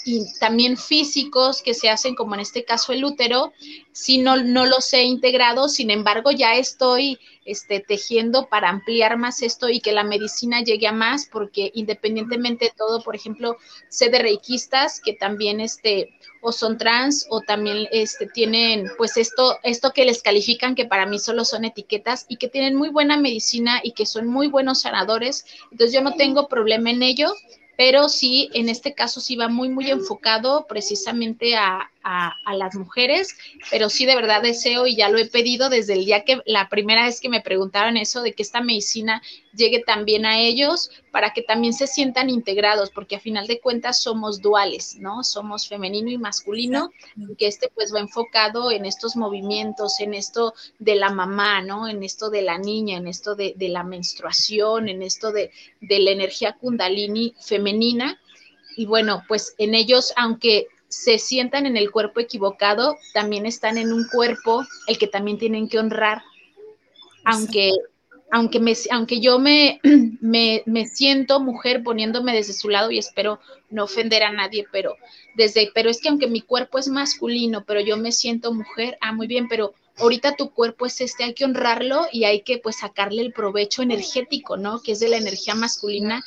y 0.05 0.25
también 0.39 0.77
físicos 0.77 1.63
que 1.63 1.75
se 1.75 1.91
hacen, 1.91 2.15
como 2.15 2.35
en 2.35 2.41
este 2.41 2.65
caso 2.65 2.93
el 2.93 3.05
útero, 3.05 3.53
si 3.93 4.19
no, 4.19 4.39
no 4.39 4.65
los 4.65 4.93
he 4.95 5.03
integrado, 5.03 5.69
sin 5.69 5.91
embargo 5.91 6.31
ya 6.31 6.55
estoy 6.55 7.19
este, 7.45 7.81
tejiendo 7.81 8.49
para 8.49 8.71
ampliar 8.71 9.19
más 9.19 9.43
esto 9.43 9.69
y 9.69 9.81
que 9.81 9.93
la 9.93 10.03
medicina 10.03 10.63
llegue 10.63 10.87
a 10.87 10.93
más, 10.93 11.29
porque 11.31 11.71
independientemente 11.75 12.67
de 12.67 12.73
todo, 12.77 13.03
por 13.03 13.15
ejemplo, 13.15 13.57
sé 13.89 14.09
de 14.09 14.21
reikistas 14.21 15.01
que 15.01 15.13
también 15.13 15.61
este, 15.61 16.15
o 16.41 16.53
son 16.53 16.79
trans 16.79 17.27
o 17.31 17.41
también 17.41 17.87
este, 17.93 18.27
tienen 18.27 18.91
pues 18.97 19.17
esto, 19.17 19.59
esto 19.63 19.93
que 19.93 20.05
les 20.05 20.23
califican 20.23 20.75
que 20.75 20.87
para 20.87 21.07
mí 21.07 21.19
solo 21.19 21.45
son 21.45 21.65
etiquetas 21.65 22.27
y 22.29 22.37
que 22.37 22.49
tienen 22.49 22.77
muy 22.77 22.89
buena 22.89 23.17
medicina 23.17 23.81
y 23.83 23.93
que 23.93 24.07
son 24.07 24.27
muy 24.27 24.49
buenos 24.49 24.81
sanadores. 24.81 25.45
Entonces 25.71 25.95
yo 25.95 26.01
no 26.01 26.15
tengo 26.15 26.49
problema 26.49 26.91
en 26.91 27.03
ello 27.03 27.35
pero 27.81 28.11
sí, 28.11 28.51
en 28.53 28.69
este 28.69 28.93
caso 28.93 29.23
sí 29.23 29.37
va 29.37 29.49
muy, 29.49 29.71
muy 29.71 29.91
enfocado 29.91 30.67
precisamente 30.69 31.57
a, 31.57 31.91
a, 32.03 32.35
las 32.55 32.75
mujeres, 32.75 33.37
pero 33.71 33.89
sí 33.89 34.07
de 34.07 34.17
verdad 34.17 34.43
deseo 34.43 34.87
y 34.87 34.97
ya 34.97 35.09
lo 35.09 35.19
he 35.19 35.27
pedido 35.27 35.69
desde 35.69 35.95
el 35.95 36.05
día 36.05 36.25
que 36.25 36.41
la 36.47 36.69
primera 36.69 37.05
vez 37.05 37.21
que 37.21 37.29
me 37.29 37.41
preguntaron 37.41 37.97
eso 37.97 38.23
de 38.23 38.33
que 38.33 38.43
esta 38.43 38.61
medicina 38.61 39.23
llegue 39.55 39.81
también 39.81 40.27
a 40.27 40.39
ellos 40.39 40.91
para 41.11 41.33
que 41.33 41.43
también 41.43 41.73
se 41.73 41.87
sientan 41.87 42.31
integrados, 42.31 42.91
porque 42.91 43.17
a 43.17 43.21
final 43.21 43.47
de 43.47 43.61
cuentas 43.61 44.01
somos 44.01 44.41
duales, 44.41 44.97
¿no? 44.99 45.25
Somos 45.25 45.69
femenino 45.69 46.11
y 46.11 46.19
masculino, 46.19 46.91
y 47.17 47.35
que 47.35 47.47
este 47.47 47.71
pues 47.75 47.95
va 47.95 48.01
enfocado 48.01 48.71
en 48.71 48.87
estos 48.87 49.17
movimientos, 49.17 50.01
en 50.01 50.15
esto 50.15 50.55
de 50.79 50.95
la 50.95 51.11
mamá, 51.11 51.63
¿no? 51.63 51.89
En 51.89 52.03
esto 52.03 52.31
de 52.31 52.43
la 52.43 52.59
niña, 52.59 52.97
en 52.97 53.09
esto 53.09 53.35
de, 53.35 53.55
de 53.57 53.69
la 53.69 53.83
menstruación, 53.83 54.89
en 54.89 55.03
esto 55.03 55.33
de, 55.33 55.51
de 55.81 55.99
la 55.99 56.11
energía 56.11 56.53
kundalini 56.53 57.35
femenina. 57.41 58.21
Y 58.77 58.87
bueno, 58.87 59.25
pues 59.27 59.55
en 59.59 59.75
ellos, 59.75 60.13
aunque 60.17 60.69
se 60.91 61.19
sientan 61.19 61.67
en 61.67 61.77
el 61.77 61.91
cuerpo 61.93 62.19
equivocado, 62.19 62.99
también 63.15 63.47
están 63.47 63.79
en 63.79 63.93
un 63.93 64.07
cuerpo 64.09 64.67
el 64.89 64.99
que 64.99 65.07
también 65.07 65.39
tienen 65.39 65.69
que 65.69 65.79
honrar, 65.79 66.23
aunque, 67.25 67.71
aunque, 68.33 68.59
me, 68.59 68.75
aunque 68.91 69.21
yo 69.21 69.39
me, 69.39 69.81
me, 70.21 70.65
me, 70.67 70.87
siento 70.87 71.39
mujer 71.39 71.85
poniéndome 71.85 72.35
desde 72.35 72.55
su 72.55 72.69
lado 72.69 72.91
y 72.91 72.99
espero 72.99 73.39
no 73.71 73.85
ofender 73.85 74.25
a 74.25 74.33
nadie, 74.33 74.67
pero 74.73 74.97
desde, 75.37 75.71
pero 75.73 75.91
es 75.91 76.01
que 76.01 76.09
aunque 76.09 76.27
mi 76.27 76.41
cuerpo 76.41 76.79
es 76.79 76.89
masculino, 76.89 77.65
pero 77.65 77.81
yo 77.81 77.97
me 77.97 78.11
siento 78.11 78.53
mujer, 78.53 78.99
ah, 79.01 79.13
muy 79.13 79.29
bien, 79.29 79.47
pero 79.49 79.75
ahorita 79.97 80.35
tu 80.35 80.51
cuerpo 80.51 80.87
es 80.87 81.01
este, 81.01 81.23
hay 81.23 81.35
que 81.35 81.45
honrarlo 81.45 82.07
y 82.11 82.25
hay 82.25 82.43
que 82.43 82.59
pues 82.59 82.79
sacarle 82.79 83.23
el 83.23 83.33
provecho 83.33 83.83
energético, 83.83 84.57
¿no? 84.57 84.83
Que 84.83 84.93
es 84.93 84.99
de 84.99 85.09
la 85.09 85.19
energía 85.19 85.55
masculina 85.55 86.25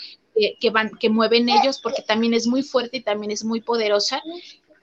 que, 0.60 0.70
van, 0.70 0.92
que 1.00 1.10
mueven 1.10 1.50
ellos, 1.50 1.80
porque 1.80 2.02
también 2.02 2.34
es 2.34 2.48
muy 2.48 2.64
fuerte 2.64 2.98
y 2.98 3.02
también 3.02 3.32
es 3.32 3.44
muy 3.44 3.62
poderosa. 3.62 4.22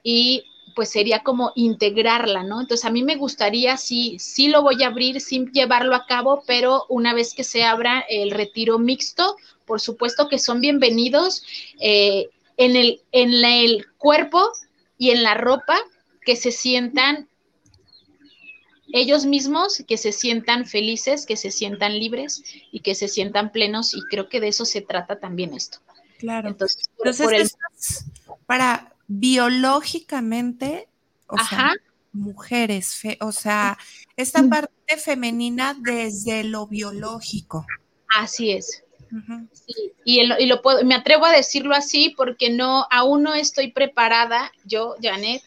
Y 0.03 0.45
pues 0.75 0.89
sería 0.89 1.23
como 1.23 1.51
integrarla, 1.55 2.43
¿no? 2.43 2.61
Entonces 2.61 2.85
a 2.85 2.91
mí 2.91 3.03
me 3.03 3.15
gustaría, 3.15 3.77
sí, 3.77 4.17
sí 4.19 4.47
lo 4.47 4.61
voy 4.61 4.83
a 4.83 4.87
abrir 4.87 5.19
sin 5.21 5.51
llevarlo 5.51 5.95
a 5.95 6.05
cabo, 6.05 6.43
pero 6.47 6.85
una 6.89 7.13
vez 7.13 7.33
que 7.33 7.43
se 7.43 7.63
abra 7.63 8.05
el 8.09 8.31
retiro 8.31 8.79
mixto, 8.79 9.35
por 9.65 9.81
supuesto 9.81 10.27
que 10.27 10.39
son 10.39 10.61
bienvenidos 10.61 11.43
eh, 11.79 12.29
en, 12.57 12.75
el, 12.75 13.01
en 13.11 13.33
el 13.43 13.85
cuerpo 13.97 14.51
y 14.97 15.11
en 15.11 15.23
la 15.23 15.33
ropa 15.33 15.77
que 16.25 16.35
se 16.35 16.51
sientan 16.51 17.27
ellos 18.93 19.25
mismos 19.25 19.83
que 19.87 19.97
se 19.97 20.11
sientan 20.11 20.65
felices, 20.65 21.25
que 21.25 21.37
se 21.37 21.51
sientan 21.51 21.97
libres 21.99 22.43
y 22.71 22.81
que 22.81 22.95
se 22.95 23.07
sientan 23.07 23.51
plenos 23.51 23.93
y 23.93 24.01
creo 24.09 24.29
que 24.29 24.39
de 24.39 24.49
eso 24.49 24.65
se 24.65 24.81
trata 24.81 25.19
también 25.19 25.53
esto. 25.53 25.79
Claro. 26.19 26.49
Entonces, 26.49 26.89
para 28.45 28.93
biológicamente, 29.07 30.87
o 31.27 31.37
sea, 31.37 31.73
mujeres, 32.13 33.01
o 33.19 33.31
sea, 33.31 33.77
esta 34.15 34.47
parte 34.47 34.97
femenina 34.97 35.75
desde 35.79 36.43
lo 36.43 36.67
biológico. 36.67 37.65
Así 38.15 38.51
es. 38.51 38.83
y, 40.05 40.21
y, 40.21 40.45
lo 40.45 40.61
puedo, 40.61 40.85
me 40.85 40.95
atrevo 40.95 41.25
a 41.25 41.31
decirlo 41.31 41.75
así 41.75 42.13
porque 42.15 42.49
no, 42.49 42.85
aún 42.91 43.23
no 43.23 43.33
estoy 43.33 43.71
preparada, 43.71 44.51
yo, 44.63 44.95
Janet, 45.01 45.41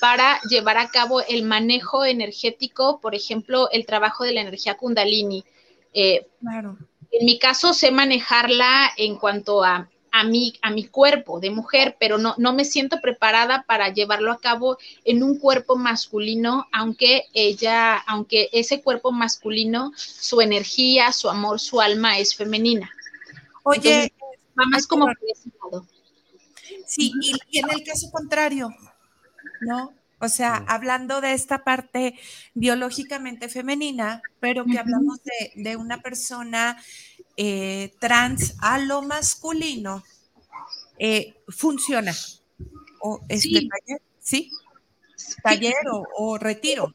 para 0.00 0.40
llevar 0.48 0.78
a 0.78 0.88
cabo 0.88 1.20
el 1.22 1.42
manejo 1.42 2.04
energético, 2.04 3.00
por 3.00 3.14
ejemplo, 3.14 3.70
el 3.70 3.86
trabajo 3.86 4.24
de 4.24 4.32
la 4.32 4.40
energía 4.40 4.76
kundalini. 4.76 5.44
Eh, 5.92 6.26
claro. 6.40 6.76
En 7.10 7.24
mi 7.24 7.38
caso, 7.38 7.72
sé 7.72 7.90
manejarla 7.90 8.90
en 8.96 9.16
cuanto 9.16 9.64
a, 9.64 9.88
a 10.16 10.24
mi, 10.24 10.54
a 10.62 10.70
mi 10.70 10.86
cuerpo 10.86 11.40
de 11.40 11.50
mujer, 11.50 11.96
pero 12.00 12.18
no, 12.18 12.34
no 12.38 12.52
me 12.52 12.64
siento 12.64 13.00
preparada 13.00 13.64
para 13.66 13.92
llevarlo 13.92 14.32
a 14.32 14.40
cabo 14.40 14.78
en 15.04 15.22
un 15.22 15.38
cuerpo 15.38 15.76
masculino, 15.76 16.66
aunque 16.72 17.26
ella, 17.34 17.96
aunque 17.96 18.48
ese 18.52 18.82
cuerpo 18.82 19.12
masculino, 19.12 19.92
su 19.94 20.40
energía, 20.40 21.12
su 21.12 21.28
amor, 21.28 21.60
su 21.60 21.80
alma 21.80 22.18
es 22.18 22.34
femenina. 22.34 22.90
Oye, 23.62 24.12
va 24.58 24.64
más 24.66 24.86
como 24.86 25.06
Sí, 26.86 27.12
y, 27.20 27.58
en 27.58 27.70
el 27.70 27.82
caso 27.84 28.10
contrario, 28.10 28.70
¿no? 29.60 29.92
O 30.18 30.28
sea, 30.28 30.64
hablando 30.66 31.20
de 31.20 31.34
esta 31.34 31.62
parte 31.62 32.18
biológicamente 32.54 33.48
femenina, 33.48 34.22
pero 34.40 34.64
que 34.64 34.78
hablamos 34.78 35.18
de, 35.54 35.76
una 35.76 36.00
persona 36.00 36.82
eh, 37.36 37.92
trans 38.00 38.56
a 38.62 38.78
lo 38.78 39.02
masculino, 39.02 40.02
eh, 40.98 41.34
funciona. 41.48 42.14
O 43.00 43.20
este 43.28 43.48
sí. 43.48 43.68
taller, 43.68 44.02
¿sí? 44.18 44.50
Taller 45.42 45.74
o, 46.16 46.38
retiro. 46.38 46.92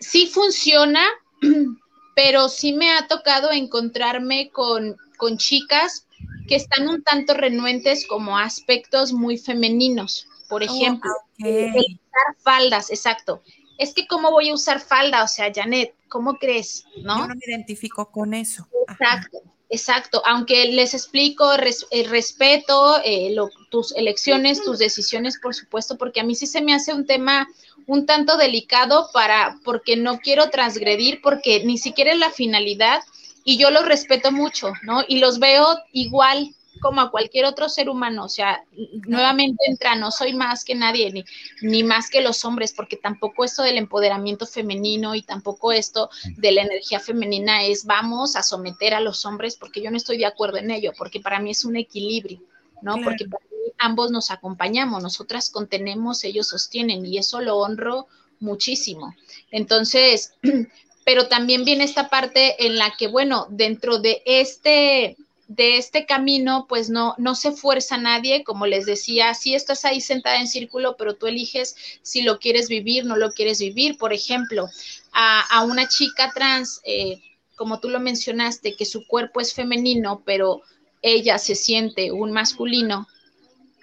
sí 0.00 0.28
funciona, 0.28 1.04
pero 2.14 2.48
sí 2.48 2.72
me 2.72 2.92
ha 2.92 3.08
tocado 3.08 3.50
encontrarme 3.50 4.50
con, 4.50 4.96
con 5.16 5.38
chicas 5.38 6.06
que 6.46 6.54
están 6.54 6.88
un 6.88 7.02
tanto 7.02 7.34
renuentes 7.34 8.06
como 8.06 8.38
aspectos 8.38 9.12
muy 9.12 9.38
femeninos. 9.38 10.28
Por 10.48 10.62
oh, 10.62 10.64
ejemplo, 10.64 11.10
usar 11.38 12.36
faldas, 12.42 12.90
exacto. 12.90 13.42
Es 13.78 13.92
que 13.92 14.06
cómo 14.06 14.30
voy 14.30 14.50
a 14.50 14.54
usar 14.54 14.80
falda, 14.80 15.24
o 15.24 15.28
sea, 15.28 15.52
Janet, 15.52 15.94
¿cómo 16.08 16.34
crees? 16.38 16.84
¿No? 17.02 17.18
Yo 17.18 17.28
no 17.28 17.34
me 17.34 17.40
identifico 17.46 18.10
con 18.10 18.34
eso. 18.34 18.68
Exacto. 18.88 19.42
Exacto, 19.70 20.22
aunque 20.24 20.66
les 20.66 20.94
explico, 20.94 21.50
el 21.90 22.08
respeto 22.08 23.00
eh, 23.02 23.34
tus 23.70 23.92
elecciones, 23.96 24.62
tus 24.62 24.78
decisiones, 24.78 25.38
por 25.42 25.52
supuesto, 25.52 25.98
porque 25.98 26.20
a 26.20 26.22
mí 26.22 26.36
sí 26.36 26.46
se 26.46 26.60
me 26.60 26.74
hace 26.74 26.92
un 26.92 27.06
tema 27.06 27.48
un 27.86 28.06
tanto 28.06 28.36
delicado 28.36 29.08
para, 29.12 29.58
porque 29.64 29.96
no 29.96 30.20
quiero 30.20 30.50
transgredir, 30.50 31.20
porque 31.22 31.64
ni 31.64 31.78
siquiera 31.78 32.12
es 32.12 32.18
la 32.18 32.30
finalidad, 32.30 33.02
y 33.44 33.58
yo 33.58 33.70
los 33.70 33.84
respeto 33.84 34.30
mucho, 34.32 34.72
¿no? 34.82 35.02
Y 35.08 35.18
los 35.18 35.38
veo 35.38 35.66
igual 35.92 36.54
como 36.80 37.00
a 37.00 37.10
cualquier 37.10 37.44
otro 37.44 37.68
ser 37.68 37.88
humano, 37.88 38.24
o 38.24 38.28
sea, 38.28 38.64
nuevamente 39.06 39.64
entra, 39.66 39.94
no 39.94 40.10
soy 40.10 40.34
más 40.34 40.64
que 40.64 40.74
nadie, 40.74 41.12
ni, 41.12 41.24
ni 41.62 41.82
más 41.82 42.10
que 42.10 42.20
los 42.20 42.44
hombres, 42.44 42.72
porque 42.72 42.96
tampoco 42.96 43.44
esto 43.44 43.62
del 43.62 43.78
empoderamiento 43.78 44.46
femenino 44.46 45.14
y 45.14 45.22
tampoco 45.22 45.72
esto 45.72 46.10
de 46.36 46.52
la 46.52 46.62
energía 46.62 47.00
femenina 47.00 47.64
es 47.64 47.84
vamos 47.84 48.36
a 48.36 48.42
someter 48.42 48.94
a 48.94 49.00
los 49.00 49.24
hombres, 49.26 49.56
porque 49.56 49.82
yo 49.82 49.90
no 49.90 49.96
estoy 49.96 50.18
de 50.18 50.26
acuerdo 50.26 50.58
en 50.58 50.70
ello, 50.70 50.92
porque 50.96 51.20
para 51.20 51.40
mí 51.40 51.50
es 51.50 51.64
un 51.64 51.76
equilibrio, 51.76 52.40
¿no? 52.82 52.96
Porque 53.02 53.26
para 53.26 53.44
mí 53.44 53.72
ambos 53.78 54.10
nos 54.10 54.30
acompañamos, 54.30 55.02
nosotras 55.02 55.50
contenemos, 55.50 56.24
ellos 56.24 56.48
sostienen, 56.48 57.04
y 57.06 57.18
eso 57.18 57.40
lo 57.40 57.58
honro 57.58 58.06
muchísimo. 58.40 59.14
Entonces, 59.50 60.34
pero 61.04 61.28
también 61.28 61.64
viene 61.64 61.84
esta 61.84 62.08
parte 62.08 62.66
en 62.66 62.78
la 62.78 62.94
que, 62.96 63.08
bueno, 63.08 63.46
dentro 63.50 63.98
de 63.98 64.22
este, 64.24 65.16
de 65.48 65.76
este 65.76 66.06
camino, 66.06 66.66
pues 66.68 66.88
no, 66.88 67.14
no 67.18 67.34
se 67.34 67.52
fuerza 67.52 67.98
nadie, 67.98 68.44
como 68.44 68.66
les 68.66 68.86
decía, 68.86 69.34
si 69.34 69.54
estás 69.54 69.84
ahí 69.84 70.00
sentada 70.00 70.40
en 70.40 70.48
círculo, 70.48 70.96
pero 70.96 71.14
tú 71.14 71.26
eliges 71.26 71.76
si 72.02 72.22
lo 72.22 72.38
quieres 72.38 72.68
vivir, 72.68 73.04
no 73.04 73.16
lo 73.16 73.30
quieres 73.30 73.58
vivir. 73.58 73.98
Por 73.98 74.12
ejemplo, 74.12 74.68
a, 75.12 75.64
una 75.64 75.88
chica 75.88 76.32
trans, 76.34 76.80
eh, 76.84 77.20
como 77.56 77.80
tú 77.80 77.88
lo 77.88 78.00
mencionaste, 78.00 78.76
que 78.76 78.86
su 78.86 79.06
cuerpo 79.06 79.40
es 79.40 79.54
femenino, 79.54 80.22
pero 80.24 80.62
ella 81.02 81.38
se 81.38 81.54
siente 81.54 82.10
un 82.10 82.32
masculino, 82.32 83.06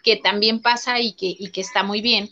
que 0.04 0.18
también 0.18 0.62
pasa 0.62 1.00
y 1.00 1.14
que, 1.14 1.36
y 1.38 1.52
que 1.52 1.62
está 1.62 1.84
muy 1.84 2.02
bien 2.02 2.32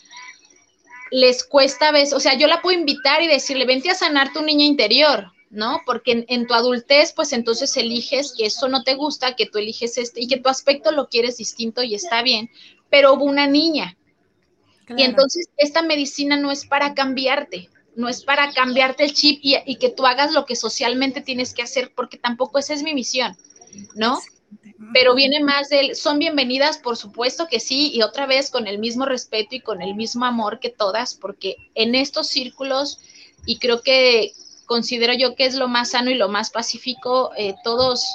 les 1.12 1.44
cuesta 1.44 1.90
a 1.90 1.92
veces, 1.92 2.14
o 2.14 2.20
sea, 2.20 2.36
yo 2.36 2.48
la 2.48 2.62
puedo 2.62 2.78
invitar 2.78 3.22
y 3.22 3.28
decirle, 3.28 3.66
vente 3.66 3.90
a 3.90 3.96
sanar 3.96 4.32
tu 4.32 4.42
niña 4.42 4.66
interior, 4.66 5.32
¿no? 5.50 5.82
Porque 5.86 6.26
en, 6.28 6.48
tu 6.48 6.54
adultez, 6.54 7.14
pues 7.14 7.34
entonces 7.34 7.76
eliges 7.78 8.34
que 8.38 8.46
eso 8.46 8.68
no 8.68 8.84
te 8.84 8.96
gusta, 8.96 9.36
que 9.36 9.46
tú 9.46 9.58
eliges 9.58 9.98
este 9.98 10.22
y 10.22 10.28
que 10.28 10.40
tu 10.40 10.50
aspecto 10.50 10.92
lo 10.92 11.08
quieres 11.10 11.38
distinto 11.38 11.82
y 11.84 11.96
está 11.96 12.22
bien, 12.22 12.50
pero 12.90 13.14
hubo 13.14 13.26
una 13.26 13.48
niña. 13.48 13.98
Y 14.96 15.04
entonces 15.04 15.50
esta 15.58 15.82
medicina 15.82 16.36
no 16.38 16.52
es 16.52 16.66
para 16.66 16.96
cambiarte, 16.96 17.70
no 17.96 18.10
es 18.10 18.24
para 18.24 18.52
cambiarte 18.54 19.04
el 19.04 19.14
chip 19.14 19.40
y, 19.44 19.56
y, 19.66 19.76
que 19.76 19.90
tú 19.90 20.06
hagas 20.08 20.32
lo 20.32 20.46
que 20.46 20.56
socialmente 20.56 21.22
tienes 21.22 21.54
que 21.54 21.62
hacer, 21.62 21.92
porque 21.96 22.18
tampoco 22.18 22.58
esa 22.58 22.74
es 22.74 22.82
mi 22.82 22.94
misión, 22.94 23.38
¿no? 23.94 24.20
pero 24.94 25.14
viene 25.16 25.44
más 25.44 25.70
del, 25.70 25.96
son 25.96 26.20
bienvenidas, 26.20 26.78
por 26.78 26.98
supuesto 26.98 27.48
que 27.48 27.60
sí, 27.60 27.92
y 27.94 28.02
otra 28.02 28.26
vez 28.26 28.50
con 28.50 28.68
el 28.68 28.80
mismo 28.80 29.06
respeto 29.06 29.56
y 29.56 29.62
con 29.62 29.82
el 29.82 29.96
mismo 29.96 30.26
amor 30.26 30.60
que 30.60 30.70
todas, 30.70 31.16
porque 31.16 31.58
en 31.76 31.96
estos 31.96 32.28
círculos, 32.28 33.00
y 33.46 33.60
creo 33.60 33.82
que 33.82 34.34
considero 34.70 35.14
yo 35.14 35.34
que 35.34 35.48
es 35.48 35.56
lo 35.56 35.68
más 35.68 35.90
sano 35.90 36.12
y 36.12 36.14
lo 36.14 36.30
más 36.30 36.52
pacífico, 36.52 37.32
eh, 37.36 37.56
todos, 37.64 38.06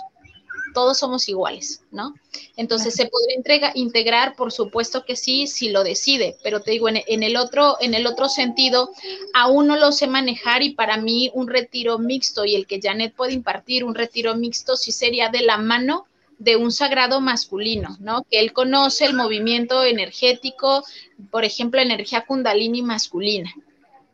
todos 0.72 0.96
somos 0.96 1.28
iguales, 1.28 1.82
¿no? 1.90 2.14
Entonces, 2.56 2.94
¿se 2.94 3.06
podría 3.06 3.72
integrar? 3.74 4.36
Por 4.36 4.52
supuesto 4.52 5.04
que 5.04 5.16
sí, 5.16 5.48
si 5.48 5.70
lo 5.70 5.82
decide, 5.82 6.36
pero 6.44 6.60
te 6.60 6.70
digo, 6.70 6.88
en, 6.88 7.00
en, 7.08 7.24
el 7.24 7.36
otro, 7.36 7.76
en 7.80 7.92
el 7.92 8.06
otro 8.06 8.28
sentido, 8.28 8.90
aún 9.34 9.66
no 9.66 9.76
lo 9.76 9.90
sé 9.90 10.06
manejar 10.06 10.62
y 10.62 10.74
para 10.74 10.96
mí 10.96 11.28
un 11.34 11.48
retiro 11.48 11.98
mixto 11.98 12.44
y 12.44 12.54
el 12.54 12.68
que 12.68 12.80
Janet 12.80 13.16
puede 13.16 13.32
impartir, 13.32 13.82
un 13.82 13.96
retiro 13.96 14.36
mixto 14.36 14.76
sí 14.76 14.92
sería 14.92 15.30
de 15.30 15.42
la 15.42 15.58
mano 15.58 16.06
de 16.38 16.54
un 16.54 16.70
sagrado 16.70 17.20
masculino, 17.20 17.96
¿no? 17.98 18.22
Que 18.30 18.38
él 18.38 18.52
conoce 18.52 19.06
el 19.06 19.14
movimiento 19.14 19.82
energético, 19.82 20.84
por 21.32 21.44
ejemplo, 21.44 21.80
energía 21.80 22.24
kundalini 22.24 22.80
masculina, 22.82 23.52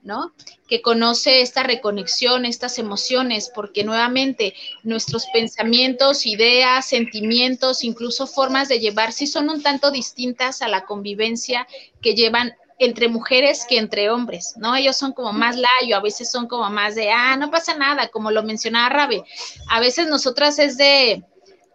¿no? 0.03 0.33
Que 0.71 0.81
conoce 0.81 1.43
esta 1.43 1.65
reconexión, 1.65 2.47
estas 2.47 2.79
emociones, 2.79 3.51
porque 3.55 3.85
nuevamente 3.85 4.55
nuestros 4.83 5.27
pensamientos, 5.33 6.25
ideas, 6.25 6.89
sentimientos, 6.89 7.85
incluso 7.85 8.27
formas 8.27 8.69
de 8.69 8.81
llevar, 8.81 9.13
sí 9.13 9.27
son 9.27 9.51
un 9.51 9.63
tanto 9.63 9.91
distintas 9.91 10.63
a 10.63 10.69
la 10.69 10.87
convivencia 10.87 11.67
que 12.01 12.15
llevan 12.15 12.55
entre 12.81 13.09
mujeres 13.09 13.67
que 13.69 13.77
entre 13.77 14.09
hombres, 14.09 14.55
¿no? 14.57 14.75
Ellos 14.75 14.97
son 14.97 15.13
como 15.13 15.35
más 15.35 15.57
layo, 15.57 15.97
a 15.97 16.01
veces 16.01 16.31
son 16.31 16.49
como 16.49 16.69
más 16.71 16.95
de, 16.95 17.11
ah, 17.11 17.37
no 17.37 17.51
pasa 17.51 17.75
nada, 17.75 18.09
como 18.09 18.31
lo 18.31 18.43
mencionaba 18.43 18.89
Rabe. 18.89 19.23
A 19.69 19.81
veces 19.81 20.09
nosotras 20.09 20.59
es 20.59 20.79
de, 20.79 21.23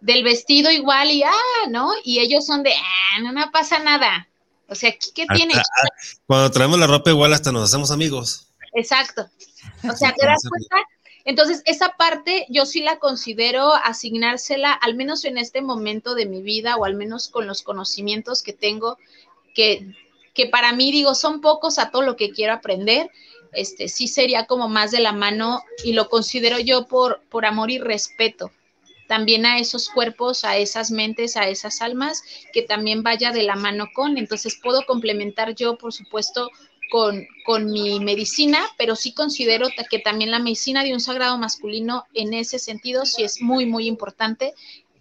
del 0.00 0.24
vestido 0.24 0.70
igual 0.72 1.12
y, 1.12 1.22
ah, 1.22 1.68
¿no? 1.70 1.92
Y 2.02 2.18
ellos 2.18 2.44
son 2.44 2.64
de, 2.64 2.72
ah, 2.72 3.20
no, 3.22 3.30
no 3.30 3.50
pasa 3.52 3.78
nada. 3.78 4.28
O 4.68 4.74
sea, 4.74 4.92
¿qué 5.14 5.26
tiene? 5.32 5.54
Ah, 5.54 5.88
cuando 6.26 6.50
traemos 6.50 6.78
la 6.78 6.88
ropa 6.88 7.10
igual 7.10 7.32
hasta 7.32 7.52
nos 7.52 7.62
hacemos 7.62 7.92
amigos. 7.92 8.48
Exacto. 8.76 9.26
O 9.90 9.96
sea, 9.96 10.12
¿te 10.12 10.26
das 10.26 10.42
cuenta? 10.48 10.76
Entonces, 11.24 11.62
esa 11.64 11.94
parte 11.96 12.46
yo 12.50 12.66
sí 12.66 12.82
la 12.82 12.98
considero 12.98 13.74
asignársela, 13.74 14.72
al 14.72 14.94
menos 14.94 15.24
en 15.24 15.38
este 15.38 15.62
momento 15.62 16.14
de 16.14 16.26
mi 16.26 16.42
vida, 16.42 16.76
o 16.76 16.84
al 16.84 16.94
menos 16.94 17.28
con 17.28 17.46
los 17.46 17.62
conocimientos 17.62 18.42
que 18.42 18.52
tengo, 18.52 18.98
que, 19.54 19.94
que 20.34 20.46
para 20.46 20.72
mí, 20.72 20.92
digo, 20.92 21.14
son 21.14 21.40
pocos 21.40 21.78
a 21.78 21.90
todo 21.90 22.02
lo 22.02 22.16
que 22.16 22.30
quiero 22.30 22.52
aprender. 22.52 23.10
Este, 23.52 23.88
sí 23.88 24.08
sería 24.08 24.44
como 24.46 24.68
más 24.68 24.90
de 24.90 25.00
la 25.00 25.12
mano 25.12 25.62
y 25.82 25.94
lo 25.94 26.10
considero 26.10 26.58
yo 26.58 26.86
por, 26.86 27.22
por 27.30 27.46
amor 27.46 27.70
y 27.70 27.78
respeto 27.78 28.52
también 29.06 29.46
a 29.46 29.58
esos 29.58 29.88
cuerpos, 29.88 30.44
a 30.44 30.56
esas 30.56 30.90
mentes, 30.90 31.36
a 31.36 31.48
esas 31.48 31.80
almas, 31.80 32.22
que 32.52 32.62
también 32.62 33.02
vaya 33.02 33.32
de 33.32 33.42
la 33.42 33.56
mano 33.56 33.86
con. 33.94 34.18
Entonces 34.18 34.58
puedo 34.62 34.84
complementar 34.84 35.54
yo, 35.54 35.78
por 35.78 35.92
supuesto, 35.92 36.50
con, 36.90 37.26
con, 37.44 37.70
mi 37.70 38.00
medicina, 38.00 38.60
pero 38.78 38.96
sí 38.96 39.12
considero 39.12 39.68
que 39.90 39.98
también 39.98 40.30
la 40.30 40.38
medicina 40.38 40.82
de 40.82 40.92
un 40.92 41.00
sagrado 41.00 41.38
masculino 41.38 42.04
en 42.14 42.34
ese 42.34 42.58
sentido 42.58 43.06
sí 43.06 43.22
es 43.22 43.40
muy, 43.40 43.66
muy 43.66 43.86
importante 43.86 44.54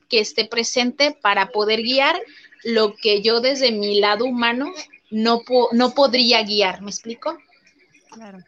que 0.10 0.20
esté 0.20 0.46
presente 0.46 1.18
para 1.22 1.50
poder 1.50 1.82
guiar 1.82 2.20
lo 2.64 2.96
que 2.96 3.22
yo 3.22 3.42
desde 3.42 3.72
mi 3.72 4.00
lado 4.00 4.26
humano 4.26 4.72
no, 5.12 5.42
no 5.72 5.94
podría 5.94 6.44
guiar. 6.44 6.82
¿Me 6.82 6.90
explico? 6.90 7.38
Claro. 8.12 8.40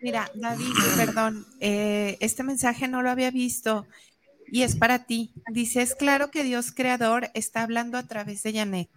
Mira, 0.00 0.30
David, 0.34 0.72
perdón, 0.96 1.46
eh, 1.60 2.16
este 2.20 2.42
mensaje 2.42 2.88
no 2.88 3.02
lo 3.02 3.10
había 3.10 3.30
visto 3.30 3.86
y 4.50 4.62
es 4.62 4.76
para 4.76 5.04
ti. 5.04 5.32
Dice, 5.50 5.82
es 5.82 5.94
claro 5.94 6.30
que 6.30 6.44
Dios 6.44 6.72
creador 6.72 7.30
está 7.34 7.62
hablando 7.62 7.98
a 7.98 8.04
través 8.04 8.42
de 8.42 8.52
Janet. 8.52 8.88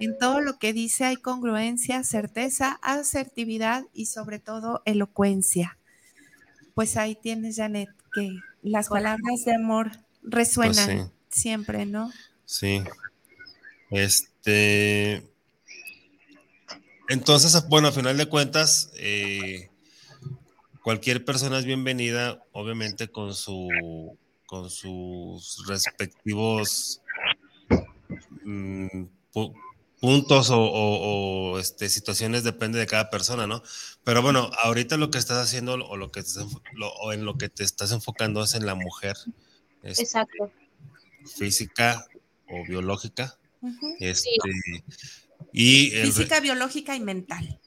En 0.00 0.18
todo 0.18 0.40
lo 0.40 0.58
que 0.58 0.72
dice 0.72 1.04
hay 1.04 1.16
congruencia, 1.16 2.02
certeza, 2.04 2.78
asertividad 2.82 3.84
y 3.92 4.06
sobre 4.06 4.38
todo 4.38 4.82
elocuencia. 4.84 5.78
Pues 6.74 6.96
ahí 6.96 7.14
tienes, 7.14 7.56
Janet, 7.56 7.88
que 8.12 8.36
las 8.62 8.88
palabras 8.88 9.44
de 9.44 9.54
amor 9.54 9.92
resuenan 10.22 10.96
pues 10.96 11.10
siempre, 11.28 11.86
¿no? 11.86 12.10
Sí. 12.44 12.82
Este. 13.90 15.22
Entonces, 17.08 17.68
bueno, 17.68 17.88
a 17.88 17.92
final 17.92 18.16
de 18.16 18.26
cuentas, 18.26 18.90
eh, 18.96 19.68
cualquier 20.82 21.24
persona 21.24 21.58
es 21.58 21.64
bienvenida, 21.64 22.42
obviamente 22.52 23.08
con 23.08 23.34
su 23.34 23.68
con 24.46 24.70
sus 24.70 25.66
respectivos 25.66 27.00
mm, 28.44 29.04
puntos 30.04 30.48
o, 30.50 31.58
este, 31.58 31.88
situaciones 31.88 32.44
depende 32.44 32.78
de 32.78 32.86
cada 32.86 33.08
persona, 33.08 33.46
¿no? 33.46 33.62
Pero 34.04 34.20
bueno, 34.20 34.50
ahorita 34.62 34.98
lo 34.98 35.10
que 35.10 35.16
estás 35.16 35.38
haciendo 35.38 35.72
o, 35.72 35.96
lo 35.96 36.12
que 36.12 36.22
o 37.00 37.12
en 37.14 37.24
lo 37.24 37.38
que 37.38 37.48
te 37.48 37.64
estás 37.64 37.90
enfocando 37.90 38.44
es 38.44 38.52
en 38.52 38.66
la 38.66 38.74
mujer. 38.74 39.16
Este, 39.82 40.02
Exacto. 40.02 40.52
Física 41.24 42.06
o 42.50 42.66
biológica. 42.68 43.38
este, 43.98 44.28
y 45.54 45.88
Física, 45.88 46.38
biológica 46.40 46.94
y 46.94 47.00
mental. 47.00 47.58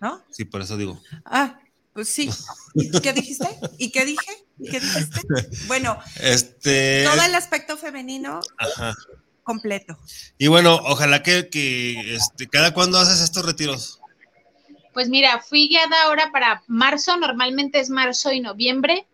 ¿No? 0.00 0.20
Sí, 0.32 0.44
por 0.44 0.62
eso 0.62 0.76
digo. 0.76 1.00
Ah, 1.24 1.60
pues 1.92 2.08
sí. 2.08 2.28
¿Qué 3.04 3.12
dijiste? 3.12 3.46
¿Y 3.78 3.92
qué 3.92 4.04
dije? 4.04 4.32
¿Qué 4.68 4.80
dijiste? 4.80 5.20
Bueno, 5.68 5.96
este... 6.20 7.04
todo 7.04 7.22
el 7.22 7.36
aspecto 7.36 7.76
femenino 7.76 8.40
completo. 9.42 9.98
Y 10.38 10.48
bueno, 10.48 10.76
ojalá 10.84 11.22
que, 11.22 11.48
que 11.48 12.14
este, 12.14 12.48
cada 12.48 12.72
cuándo 12.72 12.98
haces 12.98 13.20
estos 13.20 13.44
retiros. 13.44 14.00
Pues 14.92 15.08
mira, 15.08 15.40
fui 15.40 15.68
guiada 15.68 16.04
ahora 16.04 16.30
para 16.32 16.62
marzo, 16.66 17.16
normalmente 17.16 17.80
es 17.80 17.88
marzo 17.88 18.30
y 18.32 18.40
noviembre, 18.40 19.06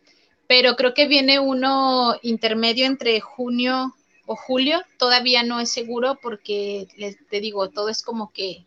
pero 0.49 0.77
creo 0.77 0.95
que 0.95 1.07
viene 1.07 1.39
uno 1.39 2.17
intermedio 2.23 2.87
entre 2.87 3.21
junio 3.21 3.95
o 4.27 4.37
julio, 4.37 4.83
todavía 4.99 5.43
no 5.43 5.61
es 5.61 5.71
seguro 5.71 6.19
porque 6.21 6.89
les 6.97 7.17
te 7.29 7.41
digo, 7.41 7.71
todo 7.71 7.89
es 7.89 8.03
como 8.03 8.33
que 8.33 8.65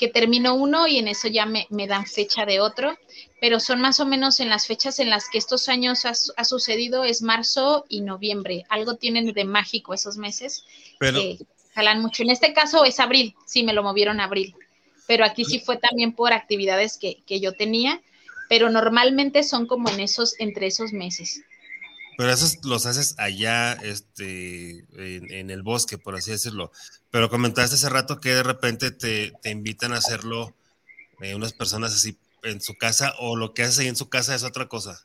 que 0.00 0.08
termino 0.08 0.54
uno 0.54 0.86
y 0.88 0.96
en 0.96 1.08
eso 1.08 1.28
ya 1.28 1.44
me, 1.44 1.66
dan 1.86 2.06
fecha 2.06 2.46
de 2.46 2.58
otro, 2.58 2.96
pero 3.38 3.60
son 3.60 3.82
más 3.82 4.00
o 4.00 4.06
menos 4.06 4.40
en 4.40 4.48
las 4.48 4.66
fechas 4.66 4.98
en 4.98 5.10
las 5.10 5.28
que 5.28 5.36
estos 5.36 5.68
años 5.68 6.06
ha, 6.06 6.44
sucedido, 6.44 7.04
es 7.04 7.20
marzo 7.20 7.84
y 7.86 8.00
noviembre. 8.00 8.64
Algo 8.70 8.96
tienen 8.96 9.34
de 9.34 9.44
mágico 9.44 9.92
esos 9.92 10.16
meses 10.16 10.64
pero, 10.98 11.20
que 11.20 11.38
jalan 11.74 12.00
mucho. 12.00 12.22
En 12.22 12.30
este 12.30 12.54
caso 12.54 12.86
es 12.86 12.98
abril, 12.98 13.34
sí, 13.44 13.62
me 13.62 13.74
lo 13.74 13.82
movieron 13.82 14.20
a 14.20 14.24
abril, 14.24 14.54
pero 15.06 15.26
aquí 15.26 15.44
sí 15.44 15.60
fue 15.60 15.76
también 15.76 16.14
por 16.14 16.32
actividades 16.32 16.96
que, 16.96 17.18
que 17.26 17.38
yo 17.38 17.52
tenía, 17.52 18.00
pero 18.48 18.70
normalmente 18.70 19.42
son 19.42 19.66
como 19.66 19.90
en 19.90 20.00
esos, 20.00 20.34
entre 20.40 20.66
esos 20.66 20.94
meses. 20.94 21.42
Pero 22.16 22.32
esos 22.32 22.64
los 22.64 22.86
haces 22.86 23.14
allá, 23.18 23.72
este, 23.72 24.84
en, 24.92 25.50
el 25.50 25.62
bosque, 25.62 25.98
por 25.98 26.14
así 26.14 26.30
decirlo. 26.30 26.70
Pero 27.10 27.30
comentaste 27.30 27.76
hace 27.76 27.88
rato 27.88 28.20
que 28.20 28.34
de 28.34 28.42
repente 28.42 28.90
te, 28.90 29.32
invitan 29.44 29.92
a 29.92 29.98
hacerlo 29.98 30.54
eh, 31.20 31.34
unas 31.34 31.52
personas 31.52 31.94
así 31.94 32.18
en 32.42 32.60
su 32.60 32.76
casa 32.76 33.14
o 33.18 33.36
lo 33.36 33.54
que 33.54 33.62
haces 33.62 33.78
ahí 33.80 33.88
en 33.88 33.96
su 33.96 34.08
casa 34.08 34.34
es 34.34 34.44
otra 34.44 34.68
cosa. 34.68 35.00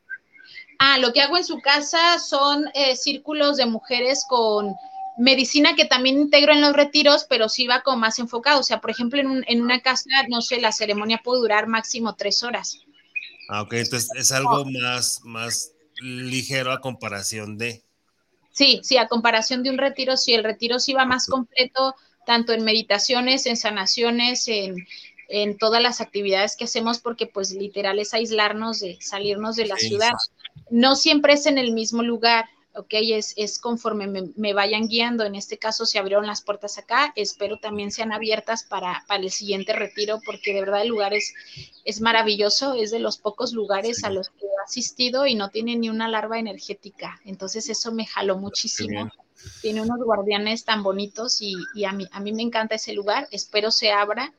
Ah, 0.80 0.98
lo 0.98 1.14
que 1.14 1.22
hago 1.22 1.38
en 1.38 1.46
su 1.46 1.62
casa 1.62 2.20
son 2.20 2.66
eh, 2.74 2.96
círculos 2.96 3.58
de 3.58 3.66
mujeres 3.66 4.26
con 4.28 4.76
medicina 5.18 5.76
que 5.76 5.86
también 5.86 6.20
integro 6.20 6.52
en 6.52 6.62
los 6.62 6.74
retiros, 6.74 7.26
pero 7.30 7.48
sí 7.48 7.68
va 7.68 7.82
como 7.82 7.98
más 7.98 8.20
enfocado. 8.20 8.60
O 8.60 8.64
sea, 8.64 8.82
por 8.82 8.92
ejemplo, 8.92 9.20
en, 9.22 9.46
en 9.48 9.62
una 9.62 9.82
casa, 9.82 10.10
no 10.30 10.42
sé, 10.42 10.60
la 10.60 10.74
ceremonia 10.74 11.22
puede 11.24 11.40
durar 11.40 11.68
máximo 11.68 12.16
tres 12.16 12.44
horas. 12.44 12.80
Ah, 13.48 13.62
ok, 13.62 13.74
entonces 13.74 14.10
es 14.16 14.32
algo 14.32 14.66
más, 14.66 15.22
más 15.24 15.72
ligero 16.02 16.72
a 16.72 16.82
comparación 16.82 17.58
de. 17.58 17.84
Sí, 18.52 18.80
sí, 18.84 18.98
a 18.98 19.08
comparación 19.08 19.64
de 19.64 19.70
un 19.70 19.78
retiro, 19.78 20.16
sí, 20.16 20.34
el 20.34 20.44
retiro 20.44 20.80
sí 20.80 20.94
va 20.94 21.06
más 21.06 21.28
completo, 21.28 21.96
tanto 22.26 22.54
en 22.54 22.64
meditaciones, 22.64 23.46
en 23.46 23.58
sanaciones, 23.58 24.48
en, 24.48 24.88
en 25.28 25.58
todas 25.58 25.82
las 25.82 26.02
actividades 26.02 26.56
que 26.56 26.66
hacemos, 26.66 27.00
porque 27.00 27.28
pues 27.28 27.52
literal 27.52 28.00
es 28.00 28.14
aislarnos 28.14 28.80
de 28.80 28.98
salirnos 29.02 29.56
de 29.56 29.66
la 29.66 29.76
ciudad. 29.76 30.14
No 30.70 30.96
siempre 30.96 31.34
es 31.34 31.46
en 31.46 31.58
el 31.58 31.74
mismo 31.74 32.04
lugar, 32.04 32.46
¿ok? 32.76 32.94
Es, 32.94 33.34
es 33.38 33.60
conforme 33.60 34.08
me, 34.36 34.54
vayan 34.54 34.88
guiando. 34.88 35.24
En 35.24 35.36
este 35.36 35.58
caso 35.58 35.86
se 35.86 36.00
abrieron 36.00 36.28
las 36.28 36.42
puertas 36.42 36.78
acá, 36.78 37.14
espero 37.16 37.58
también 37.58 37.92
sean 37.92 38.12
abiertas 38.12 38.64
para, 38.64 39.04
para 39.08 39.24
el 39.24 39.32
siguiente 39.32 39.74
retiro, 39.74 40.20
porque 40.26 40.54
de 40.54 40.62
verdad 40.62 40.82
el 40.82 40.90
lugar 40.90 41.14
es, 41.14 41.34
es 41.84 42.02
maravilloso, 42.02 42.74
es 42.74 42.92
de 42.92 43.00
los 43.00 43.18
pocos 43.18 43.54
lugares 43.54 44.04
a 44.04 44.10
los 44.10 44.30
que 44.30 44.46
asistido 44.66 45.26
y 45.26 45.36
no 45.36 45.50
tiene 45.50 45.76
ni 45.76 45.90
una 45.90 46.08
larva 46.08 46.40
energética. 46.40 47.20
Entonces 47.24 47.70
eso 47.70 47.92
me 47.94 48.06
jaló 48.06 48.38
muchísimo. 48.38 49.10
Tiene 49.62 49.82
unos 49.82 50.00
guardianes 50.04 50.66
tan 50.66 50.84
bonitos 50.84 51.42
y, 51.42 51.56
y, 51.76 51.86
a, 51.86 51.92
mí, 51.92 52.08
a 52.12 52.20
mí 52.20 52.34
me 52.34 52.42
encanta 52.42 52.76
ese 52.76 52.94
lugar, 52.94 53.28
espero 53.32 53.72
se 53.72 53.92
abra, 53.92 54.34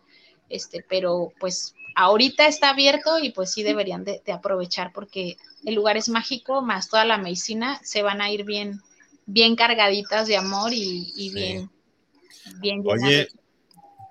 este, 0.48 0.84
pero 0.88 1.32
pues 1.38 1.74
ahorita 1.96 2.46
está 2.46 2.70
abierto 2.70 3.18
y 3.18 3.30
pues 3.30 3.52
sí 3.52 3.62
deberían 3.62 4.04
de, 4.04 4.22
aprovechar 4.32 4.92
porque 4.92 5.38
el 5.64 5.74
lugar 5.74 5.96
es 5.96 6.08
mágico, 6.08 6.62
más 6.62 6.88
toda 6.88 7.04
la 7.04 7.18
medicina 7.18 7.80
se 7.82 8.02
van 8.02 8.20
a 8.20 8.30
ir 8.30 8.44
bien, 8.44 8.80
bien 9.24 9.56
cargaditas 9.56 10.28
de 10.28 10.36
amor 10.36 10.72
y, 10.72 11.30
bien, 11.32 11.70
bien 12.60 12.82
Oye, 12.84 13.28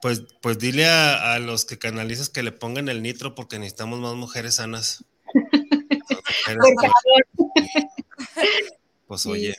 pues, 0.01 0.23
pues 0.41 0.57
dile 0.57 0.85
a, 0.87 1.39
los 1.39 1.63
que 1.63 1.77
canalizas 1.77 2.29
que 2.29 2.43
le 2.43 2.51
pongan 2.51 2.89
el 2.89 3.01
nitro 3.01 3.35
porque 3.35 3.59
necesitamos 3.59 3.99
más 3.99 4.15
mujeres 4.15 4.55
sanas. 4.55 5.05
pues 9.07 9.25
oye. 9.25 9.53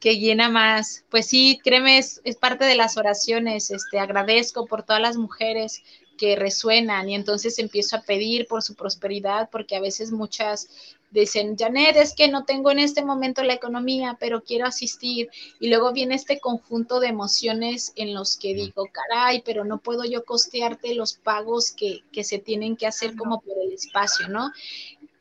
que 0.00 0.18
llena 0.18 0.48
más. 0.48 1.04
Pues 1.10 1.26
sí, 1.26 1.58
créeme, 1.62 1.98
es, 1.98 2.20
es, 2.24 2.36
parte 2.36 2.64
de 2.64 2.74
las 2.74 2.96
oraciones. 2.96 3.70
Este, 3.70 3.98
agradezco 3.98 4.66
por 4.66 4.82
todas 4.82 5.02
las 5.02 5.16
mujeres 5.16 5.82
que 6.16 6.36
resuenan 6.36 7.08
y 7.08 7.14
entonces 7.14 7.58
empiezo 7.58 7.96
a 7.96 8.02
pedir 8.02 8.46
por 8.46 8.62
su 8.62 8.76
prosperidad 8.76 9.48
porque 9.50 9.74
a 9.74 9.80
veces 9.80 10.12
muchas 10.12 10.68
dicen, 11.14 11.56
Janet, 11.56 11.96
es 11.96 12.12
que 12.14 12.28
no 12.28 12.44
tengo 12.44 12.72
en 12.72 12.80
este 12.80 13.04
momento 13.04 13.44
la 13.44 13.54
economía, 13.54 14.16
pero 14.18 14.42
quiero 14.42 14.66
asistir. 14.66 15.30
Y 15.60 15.68
luego 15.68 15.92
viene 15.92 16.16
este 16.16 16.40
conjunto 16.40 16.98
de 16.98 17.06
emociones 17.06 17.92
en 17.94 18.14
los 18.14 18.36
que 18.36 18.52
digo, 18.52 18.88
caray, 18.90 19.40
pero 19.44 19.64
no 19.64 19.78
puedo 19.78 20.04
yo 20.04 20.24
costearte 20.24 20.94
los 20.94 21.14
pagos 21.14 21.70
que, 21.70 22.00
que 22.12 22.24
se 22.24 22.38
tienen 22.38 22.76
que 22.76 22.88
hacer 22.88 23.14
como 23.14 23.40
por 23.40 23.54
el 23.64 23.72
espacio, 23.72 24.28
¿no? 24.28 24.50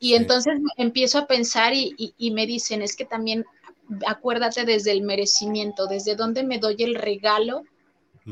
Y 0.03 0.15
entonces 0.15 0.59
empiezo 0.75 1.17
a 1.17 1.27
pensar 1.27 1.73
y, 1.73 1.95
y, 1.97 2.13
y 2.17 2.31
me 2.31 2.45
dicen, 2.45 2.81
es 2.81 2.97
que 2.97 3.05
también 3.05 3.45
acuérdate 4.05 4.65
desde 4.65 4.91
el 4.91 5.01
merecimiento, 5.01 5.88
desde 5.88 6.17
dónde 6.17 6.43
me 6.43 6.59
doy 6.59 6.75
el 6.80 6.95
regalo 6.95 7.63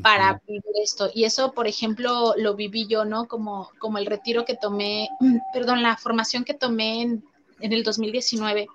para 0.04 0.42
vivir 0.46 0.64
esto. 0.84 1.10
Y 1.14 1.24
eso, 1.24 1.54
por 1.54 1.68
ejemplo, 1.68 2.34
lo 2.36 2.56
viví 2.56 2.88
yo, 2.88 3.06
¿no? 3.06 3.26
Como, 3.26 3.70
como 3.80 4.00
el 4.00 4.06
retiro 4.06 4.44
que 4.44 4.58
tomé, 4.58 5.08
perdón, 5.54 5.82
la 5.82 5.96
formación 5.96 6.44
que 6.44 6.54
tomé 6.54 7.04
en, 7.04 7.24
en 7.62 7.72
el 7.72 7.84
2019, 7.84 8.68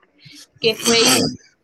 que 0.58 0.74
fue 0.74 0.96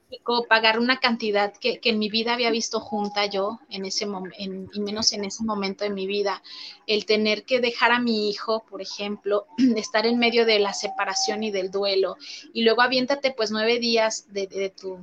pagar 0.49 0.79
una 0.79 0.99
cantidad 0.99 1.53
que, 1.57 1.79
que, 1.81 1.91
en 1.91 1.99
mi 1.99 2.09
vida 2.09 2.35
había 2.35 2.51
visto 2.51 2.81
junta 2.81 3.27
yo 3.27 3.61
en 3.71 3.85
ese 3.85 4.07
momento, 4.07 4.37
y 4.73 4.81
menos 4.81 5.13
en 5.13 5.25
ese 5.25 5.45
momento 5.45 5.85
de 5.85 5.91
mi 5.91 6.07
vida, 6.07 6.43
el 6.87 7.07
tener 7.07 7.45
que 7.45 7.61
dejar 7.61 7.93
a 7.93 8.01
mi 8.01 8.29
hijo, 8.29 8.65
por 8.69 8.83
ejemplo, 8.83 9.47
estar 9.77 10.07
en 10.07 10.19
medio 10.19 10.45
de 10.45 10.59
la 10.59 10.73
separación 10.73 11.43
y 11.43 11.51
del 11.51 11.71
duelo, 11.71 12.17
y 12.53 12.63
luego 12.63 12.83
aviéntate 12.83 13.33
pues 13.33 13.51
nueve 13.51 13.79
días 13.79 14.27
de, 14.33 14.47
de 14.47 14.71
tu 14.71 14.99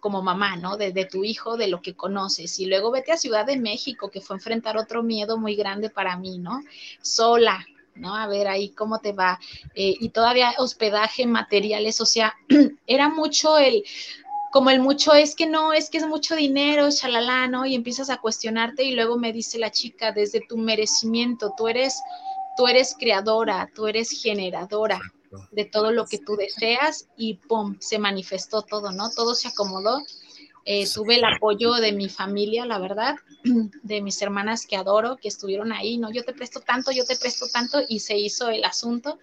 como 0.00 0.22
mamá, 0.22 0.56
¿no? 0.56 0.76
De, 0.76 1.04
tu 1.04 1.24
hijo, 1.24 1.56
de 1.56 1.68
lo 1.68 1.80
que 1.80 1.94
conoces. 1.94 2.58
Y 2.58 2.66
luego 2.66 2.90
vete 2.90 3.12
a 3.12 3.16
Ciudad 3.16 3.46
de 3.46 3.58
México, 3.58 4.10
que 4.10 4.20
fue 4.20 4.36
enfrentar 4.36 4.76
otro 4.76 5.02
miedo 5.02 5.38
muy 5.38 5.54
grande 5.54 5.90
para 5.90 6.16
mí, 6.16 6.38
¿no? 6.38 6.62
Sola, 7.02 7.64
¿no? 7.94 8.16
A 8.16 8.26
ver 8.26 8.48
ahí 8.48 8.70
cómo 8.70 8.98
te 8.98 9.12
va. 9.12 9.38
Eh, 9.74 9.94
y 10.00 10.08
todavía 10.08 10.54
hospedaje, 10.58 11.26
materiales, 11.26 12.00
o 12.00 12.06
sea, 12.06 12.34
era 12.86 13.08
mucho 13.08 13.58
el, 13.58 13.84
como 14.50 14.70
el 14.70 14.80
mucho 14.80 15.12
es 15.12 15.34
que 15.34 15.46
no, 15.46 15.72
es 15.72 15.90
que 15.90 15.98
es 15.98 16.06
mucho 16.06 16.34
dinero, 16.34 16.90
chalala, 16.90 17.46
¿no? 17.46 17.66
Y 17.66 17.74
empiezas 17.74 18.10
a 18.10 18.18
cuestionarte 18.18 18.84
y 18.84 18.94
luego 18.94 19.16
me 19.16 19.32
dice 19.32 19.58
la 19.58 19.70
chica, 19.70 20.12
desde 20.12 20.40
tu 20.40 20.56
merecimiento, 20.56 21.54
tú 21.56 21.68
eres, 21.68 22.00
tú 22.56 22.66
eres 22.66 22.96
creadora, 22.98 23.70
tú 23.74 23.86
eres 23.86 24.10
generadora, 24.10 25.00
de 25.52 25.64
todo 25.64 25.92
lo 25.92 26.06
que 26.06 26.18
tú 26.18 26.34
deseas 26.36 27.08
y 27.16 27.34
¡pum! 27.34 27.76
se 27.78 27.98
manifestó 27.98 28.62
todo, 28.62 28.90
¿no? 28.90 29.10
Todo 29.10 29.34
se 29.34 29.48
acomodó. 29.48 30.00
Eh, 30.66 30.86
tuve 30.92 31.14
el 31.16 31.24
apoyo 31.24 31.74
de 31.74 31.92
mi 31.92 32.08
familia, 32.08 32.66
la 32.66 32.78
verdad, 32.78 33.16
de 33.82 34.02
mis 34.02 34.20
hermanas 34.20 34.66
que 34.66 34.76
adoro, 34.76 35.16
que 35.16 35.28
estuvieron 35.28 35.72
ahí, 35.72 35.96
¿no? 35.96 36.10
Yo 36.12 36.24
te 36.24 36.34
presto 36.34 36.60
tanto, 36.60 36.90
yo 36.90 37.04
te 37.06 37.16
presto 37.16 37.46
tanto 37.48 37.80
y 37.88 38.00
se 38.00 38.18
hizo 38.18 38.48
el 38.50 38.64
asunto. 38.64 39.18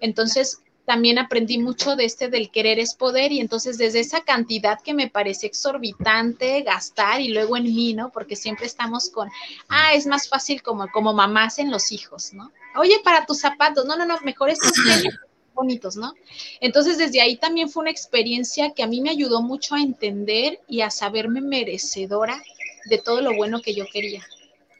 Entonces, 0.00 0.62
también 0.90 1.20
aprendí 1.20 1.56
mucho 1.56 1.94
de 1.94 2.04
este 2.04 2.30
del 2.30 2.50
querer 2.50 2.80
es 2.80 2.96
poder 2.96 3.30
y 3.30 3.38
entonces 3.38 3.78
desde 3.78 4.00
esa 4.00 4.22
cantidad 4.22 4.80
que 4.82 4.92
me 4.92 5.08
parece 5.08 5.46
exorbitante 5.46 6.62
gastar 6.62 7.20
y 7.20 7.28
luego 7.28 7.56
en 7.56 7.62
mí, 7.62 7.94
¿no? 7.94 8.10
Porque 8.10 8.34
siempre 8.34 8.66
estamos 8.66 9.08
con, 9.08 9.30
ah, 9.68 9.94
es 9.94 10.08
más 10.08 10.28
fácil 10.28 10.64
como, 10.64 10.88
como 10.88 11.12
mamás 11.12 11.60
en 11.60 11.70
los 11.70 11.92
hijos, 11.92 12.32
¿no? 12.32 12.50
Oye, 12.74 12.98
para 13.04 13.24
tus 13.24 13.38
zapatos, 13.38 13.84
no, 13.84 13.96
no, 13.96 14.04
no, 14.04 14.18
mejor 14.24 14.50
estos 14.50 14.72
bonitos, 15.54 15.94
¿no? 15.94 16.12
Entonces, 16.60 16.98
desde 16.98 17.20
ahí 17.20 17.36
también 17.36 17.68
fue 17.68 17.82
una 17.82 17.92
experiencia 17.92 18.72
que 18.74 18.82
a 18.82 18.88
mí 18.88 19.00
me 19.00 19.10
ayudó 19.10 19.42
mucho 19.42 19.76
a 19.76 19.80
entender 19.80 20.58
y 20.66 20.80
a 20.80 20.90
saberme 20.90 21.40
merecedora 21.40 22.42
de 22.86 22.98
todo 22.98 23.20
lo 23.20 23.32
bueno 23.36 23.62
que 23.62 23.74
yo 23.74 23.84
quería. 23.92 24.26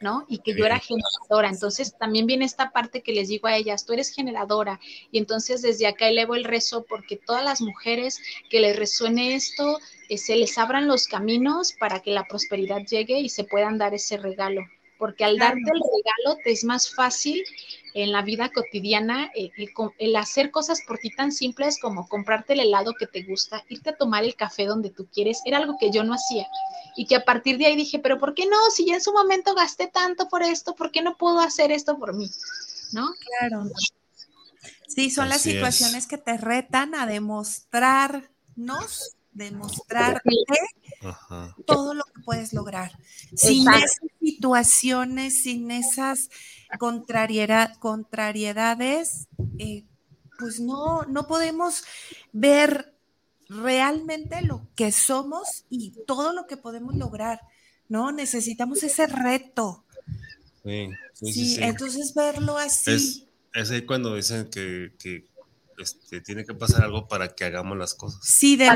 ¿No? 0.01 0.25
Y 0.27 0.39
que 0.39 0.55
yo 0.55 0.65
era 0.65 0.79
generadora. 0.79 1.49
Entonces 1.49 1.97
también 1.97 2.25
viene 2.25 2.45
esta 2.45 2.71
parte 2.71 3.01
que 3.01 3.13
les 3.13 3.27
digo 3.29 3.47
a 3.47 3.55
ellas, 3.55 3.85
tú 3.85 3.93
eres 3.93 4.13
generadora. 4.13 4.79
Y 5.11 5.17
entonces 5.17 5.61
desde 5.61 5.87
acá 5.87 6.07
elevo 6.07 6.35
el 6.35 6.43
rezo 6.43 6.85
porque 6.87 7.17
todas 7.17 7.43
las 7.43 7.61
mujeres 7.61 8.19
que 8.49 8.59
les 8.59 8.75
resuene 8.75 9.35
esto, 9.35 9.79
eh, 10.09 10.17
se 10.17 10.35
les 10.35 10.57
abran 10.57 10.87
los 10.87 11.07
caminos 11.07 11.73
para 11.79 11.99
que 12.01 12.11
la 12.11 12.25
prosperidad 12.25 12.81
llegue 12.85 13.19
y 13.19 13.29
se 13.29 13.43
puedan 13.43 13.77
dar 13.77 13.93
ese 13.93 14.17
regalo. 14.17 14.61
Porque 15.01 15.23
al 15.23 15.39
darte 15.39 15.59
el 15.59 15.81
regalo 15.81 16.37
te 16.43 16.51
es 16.51 16.63
más 16.63 16.93
fácil 16.93 17.43
en 17.95 18.11
la 18.11 18.21
vida 18.21 18.51
cotidiana 18.53 19.31
eh, 19.35 19.49
el, 19.97 20.15
hacer 20.15 20.51
cosas 20.51 20.83
por 20.87 20.99
ti 20.99 21.09
tan 21.09 21.31
simples 21.31 21.79
como 21.81 22.07
comprarte 22.07 22.53
el 22.53 22.59
helado 22.59 22.93
que 22.93 23.07
te 23.07 23.23
gusta, 23.23 23.65
irte 23.67 23.89
a 23.89 23.97
tomar 23.97 24.23
el 24.23 24.35
café 24.35 24.67
donde 24.67 24.91
tú 24.91 25.07
quieres, 25.11 25.41
era 25.43 25.57
algo 25.57 25.75
que 25.79 25.89
yo 25.89 26.03
no 26.03 26.13
hacía. 26.13 26.45
Y 26.95 27.07
que 27.07 27.15
a 27.15 27.25
partir 27.25 27.57
de 27.57 27.65
ahí 27.65 27.75
dije, 27.75 27.97
pero 27.97 28.19
¿por 28.19 28.35
qué 28.35 28.45
no? 28.45 28.57
Si 28.69 28.85
ya 28.85 28.93
en 28.93 29.01
su 29.01 29.11
momento 29.11 29.55
gasté 29.55 29.87
tanto 29.87 30.29
por 30.29 30.43
esto, 30.43 30.75
¿por 30.75 30.91
qué 30.91 31.01
no 31.01 31.17
puedo 31.17 31.39
hacer 31.39 31.71
esto 31.71 31.97
por 31.97 32.15
mí? 32.15 32.29
¿No? 32.91 33.09
Claro. 33.39 33.71
Sí, 34.87 35.09
son 35.09 35.29
las 35.29 35.41
situaciones 35.41 36.05
que 36.05 36.19
te 36.19 36.37
retan 36.37 36.93
a 36.93 37.07
demostrarnos, 37.07 39.15
demostrarte 39.33 40.31
todo 41.65 41.93
lo 41.93 42.03
que 42.03 42.21
puedes 42.23 42.53
lograr. 42.53 42.91
Sin 43.35 43.67
esas 43.69 43.99
situaciones, 44.19 45.43
sin 45.43 45.71
esas 45.71 46.29
contrariedades, 46.77 49.27
eh, 49.57 49.85
pues 50.39 50.59
no, 50.59 51.03
no 51.03 51.27
podemos 51.27 51.83
ver 52.31 52.93
realmente 53.47 54.41
lo 54.41 54.67
que 54.75 54.91
somos 54.91 55.65
y 55.69 55.93
todo 56.07 56.33
lo 56.33 56.47
que 56.47 56.57
podemos 56.57 56.95
lograr, 56.95 57.41
¿no? 57.89 58.11
Necesitamos 58.11 58.81
ese 58.83 59.07
reto. 59.07 59.85
Sí, 60.63 60.89
sí, 61.13 61.33
sí, 61.33 61.57
entonces 61.61 62.13
verlo 62.13 62.57
así. 62.57 63.27
Es, 63.53 63.71
ahí 63.71 63.85
cuando 63.85 64.15
dicen 64.15 64.49
que, 64.49 64.93
este, 65.77 66.21
tiene 66.21 66.45
que 66.45 66.53
pasar 66.53 66.83
algo 66.83 67.07
para 67.07 67.35
que 67.35 67.43
hagamos 67.43 67.77
las 67.77 67.93
cosas. 67.93 68.21
Sí, 68.23 68.55
de 68.55 68.69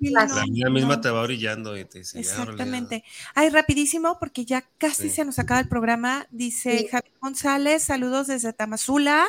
la 0.00 0.70
misma 0.70 1.00
te 1.00 1.10
va 1.10 1.22
brillando 1.22 1.76
y 1.76 1.84
te 1.84 1.98
dice. 1.98 2.20
Exactamente. 2.20 3.04
Ay, 3.34 3.50
rapidísimo, 3.50 4.18
porque 4.18 4.44
ya 4.44 4.64
casi 4.78 5.10
se 5.10 5.24
nos 5.24 5.38
acaba 5.38 5.60
el 5.60 5.68
programa. 5.68 6.26
Dice 6.30 6.88
Javier 6.90 7.14
González, 7.20 7.82
saludos 7.82 8.26
desde 8.28 8.52
Tamazula. 8.52 9.26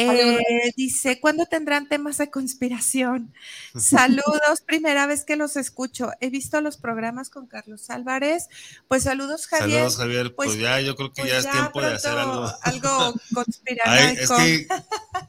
Eh, 0.00 0.72
dice, 0.76 1.18
¿cuándo 1.18 1.46
tendrán 1.46 1.88
temas 1.88 2.18
de 2.18 2.30
conspiración? 2.30 3.34
Saludos, 3.76 4.60
primera 4.64 5.06
vez 5.06 5.24
que 5.24 5.34
los 5.34 5.56
escucho. 5.56 6.12
He 6.20 6.30
visto 6.30 6.60
los 6.60 6.76
programas 6.76 7.30
con 7.30 7.48
Carlos 7.48 7.90
Álvarez. 7.90 8.48
Pues 8.86 9.02
saludos, 9.02 9.48
Javier. 9.48 9.78
Saludos, 9.78 9.96
Javier. 9.96 10.34
Pues, 10.36 10.50
pues 10.50 10.60
ya, 10.60 10.80
yo 10.80 10.94
creo 10.94 11.12
que 11.12 11.22
pues 11.22 11.32
ya 11.32 11.38
es 11.38 11.50
tiempo 11.50 11.80
de 11.80 11.94
hacer 11.94 12.12
algo. 12.12 12.48
Algo 12.62 13.14
conspiranoico. 13.34 14.36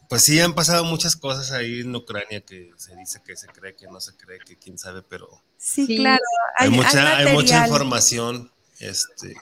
pues 0.08 0.22
sí, 0.22 0.40
han 0.40 0.54
pasado 0.54 0.84
muchas 0.84 1.16
cosas 1.16 1.52
ahí 1.52 1.80
en 1.80 1.96
Ucrania 1.96 2.42
que 2.42 2.72
se 2.78 2.96
dice 2.96 3.24
que 3.26 3.36
se 3.36 3.48
cree, 3.48 3.76
que 3.76 3.88
no 3.88 4.00
se 4.00 4.16
cree, 4.18 4.38
que 4.38 4.56
quién 4.56 4.78
sabe, 4.78 5.02
pero. 5.02 5.42
Sí, 5.58 5.98
claro. 5.98 6.22
Hay, 6.58 6.70
mucha, 6.70 7.18
hay, 7.18 7.34
mucha 7.34 7.66
información 7.66 8.52
este, 8.80 9.36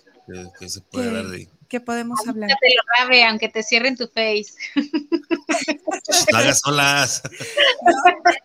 que, 0.58 0.70
se 0.70 0.80
puede 0.80 1.12
dar 1.12 1.28
de 1.28 1.38
ahí 1.38 1.50
que 1.68 1.80
podemos 1.80 2.20
hablar. 2.28 2.50
te 2.60 2.76
lo 2.76 2.82
grabe, 2.96 3.24
aunque 3.26 3.50
te 3.50 3.64
cierren 3.64 3.96
tu 3.96 4.08
face. 4.08 4.54
No 6.32 6.38
hagas 6.38 6.60
solas. 6.60 7.22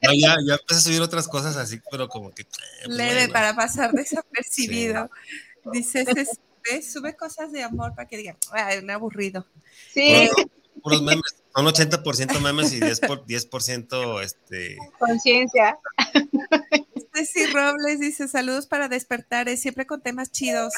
No, 0.03 0.13
ya, 0.13 0.37
ya 0.45 0.55
empecé 0.55 0.81
a 0.81 0.81
subir 0.81 1.01
otras 1.01 1.29
cosas 1.29 1.57
así, 1.57 1.81
pero 1.91 2.09
como 2.09 2.33
que. 2.33 2.43
Eh, 2.43 2.47
pues 2.85 2.97
Leve 2.97 3.29
para 3.29 3.55
pasar 3.55 3.93
desapercibido. 3.93 5.09
Dice, 5.73 6.05
sube, 6.05 6.83
sube 6.83 7.17
cosas 7.17 7.53
de 7.53 7.63
amor 7.63 7.95
para 7.95 8.09
que 8.09 8.17
digan, 8.17 8.37
ay, 8.51 8.79
un 8.79 8.91
aburrido. 8.91 9.47
Sí. 9.93 10.29
Puros, 10.83 11.03
memes. 11.03 11.43
Son 11.55 11.67
80% 11.67 12.41
memes 12.41 12.73
y 12.73 12.81
10%, 12.81 13.07
por, 13.07 13.27
10 13.27 13.49
este... 14.25 14.77
Conciencia. 14.99 15.79
Ceci 17.15 17.47
Robles 17.47 18.01
dice 18.01 18.27
saludos 18.27 18.67
para 18.67 18.89
despertar, 18.89 19.49
siempre 19.57 19.87
con 19.87 20.01
temas 20.01 20.31
chidos. 20.31 20.73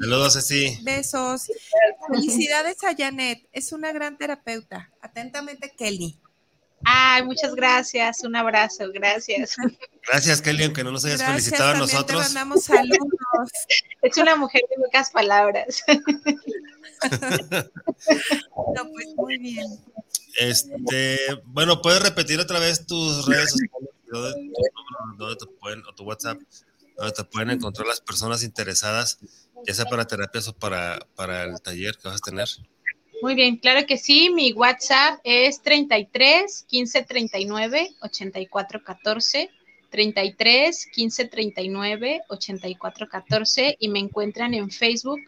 saludos, 0.00 0.34
Ceci. 0.34 0.78
Besos. 0.82 1.50
Felicidades 2.12 2.84
a 2.84 2.94
Janet, 2.96 3.48
es 3.52 3.72
una 3.72 3.92
gran 3.92 4.18
terapeuta. 4.18 4.90
Atentamente, 5.00 5.72
Kelly. 5.76 6.18
Ay, 6.84 7.24
muchas 7.24 7.54
gracias, 7.54 8.24
un 8.24 8.36
abrazo, 8.36 8.90
gracias. 8.92 9.56
Gracias, 10.06 10.40
Kelly, 10.40 10.64
aunque 10.64 10.82
no 10.82 10.92
nos 10.92 11.04
hayas 11.04 11.22
felicitado 11.22 11.70
a 11.70 11.78
nosotros. 11.78 12.28
Te 12.28 12.34
mandamos 12.34 12.64
saludos. 12.64 12.98
Es 14.02 14.16
una 14.16 14.34
mujer 14.34 14.62
de 14.70 14.82
pocas 14.82 15.10
palabras. 15.10 15.82
No, 18.76 18.90
pues 18.92 19.06
muy 19.16 19.38
bien. 19.38 19.66
Este, 20.38 21.18
bueno, 21.46 21.80
puedes 21.80 22.02
repetir 22.02 22.38
otra 22.38 22.58
vez 22.58 22.86
tus 22.86 23.26
redes 23.26 23.50
sociales 23.50 23.90
donde, 24.10 25.36
te 25.36 25.46
pueden, 25.46 25.82
o 25.86 25.94
tu 25.94 26.04
WhatsApp, 26.04 26.38
donde 26.96 27.12
te 27.12 27.24
pueden 27.24 27.50
encontrar 27.50 27.86
las 27.86 28.00
personas 28.00 28.42
interesadas, 28.42 29.18
ya 29.66 29.74
sea 29.74 29.84
para 29.86 30.06
terapias 30.06 30.48
o 30.48 30.52
para, 30.52 31.06
para 31.14 31.44
el 31.44 31.60
taller 31.60 31.96
que 31.96 32.08
vas 32.08 32.20
a 32.20 32.30
tener. 32.30 32.48
Muy 33.22 33.34
bien, 33.34 33.58
claro 33.58 33.86
que 33.86 33.98
sí. 33.98 34.30
Mi 34.30 34.52
WhatsApp 34.52 35.20
es 35.24 35.60
33 35.62 36.64
15 36.68 37.02
39 37.02 37.96
84 38.00 38.82
14. 38.82 39.50
33 39.90 40.86
15 40.86 41.24
39 41.26 42.20
84 42.28 43.08
14 43.08 43.76
y 43.78 43.88
me 43.88 43.98
encuentran 43.98 44.54
en 44.54 44.70
Facebook 44.70 45.20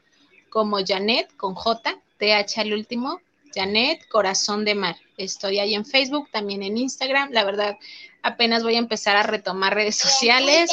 como 0.49 0.79
Janet 0.87 1.35
con 1.37 1.55
J, 1.55 2.01
TH 2.19 2.59
al 2.59 2.73
último, 2.73 3.21
Janet 3.55 4.07
Corazón 4.09 4.65
de 4.65 4.74
Mar. 4.74 4.97
Estoy 5.16 5.59
ahí 5.59 5.74
en 5.74 5.85
Facebook, 5.85 6.29
también 6.31 6.62
en 6.62 6.77
Instagram. 6.77 7.31
La 7.33 7.45
verdad, 7.45 7.77
apenas 8.23 8.62
voy 8.62 8.77
a 8.77 8.79
empezar 8.79 9.16
a 9.16 9.23
retomar 9.23 9.74
redes 9.74 9.97
sociales 9.97 10.70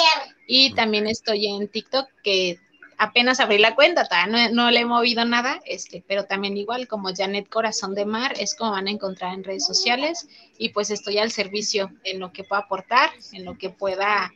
y 0.48 0.74
también 0.74 1.08
estoy 1.08 1.48
en 1.48 1.68
TikTok, 1.68 2.08
que 2.24 2.60
apenas 2.98 3.40
abrí 3.40 3.58
la 3.58 3.76
cuenta, 3.76 4.08
no, 4.28 4.50
no, 4.50 4.72
le 4.72 4.82
he 4.82 4.86
movido 4.86 5.24
nada, 5.24 5.60
este, 5.66 6.04
pero 6.06 6.26
también 6.26 6.58
igual 6.58 6.88
como 6.88 7.16
Janet 7.16 7.48
Corazón 7.48 7.96
de 7.96 8.06
Mar 8.06 8.34
es 8.38 8.56
como 8.56 8.72
van 8.72 8.88
a 8.88 8.92
encontrar 8.92 9.34
en 9.34 9.46
redes 9.46 9.66
sociales 9.66 10.28
y 10.58 10.70
pues 10.70 10.92
estoy 10.92 11.18
al 11.18 11.32
servicio 11.32 11.92
en 12.04 12.20
lo 12.20 12.34
que 12.34 12.44
pueda 12.44 12.64
aportar, 12.64 13.10
en 13.32 13.46
lo 13.46 13.58
que 13.58 13.70
pueda 13.70 14.34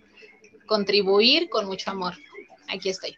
contribuir 0.66 1.50
con 1.50 1.66
mucho 1.66 1.92
amor. 1.92 2.16
Aquí 2.70 2.90
estoy. 2.90 3.18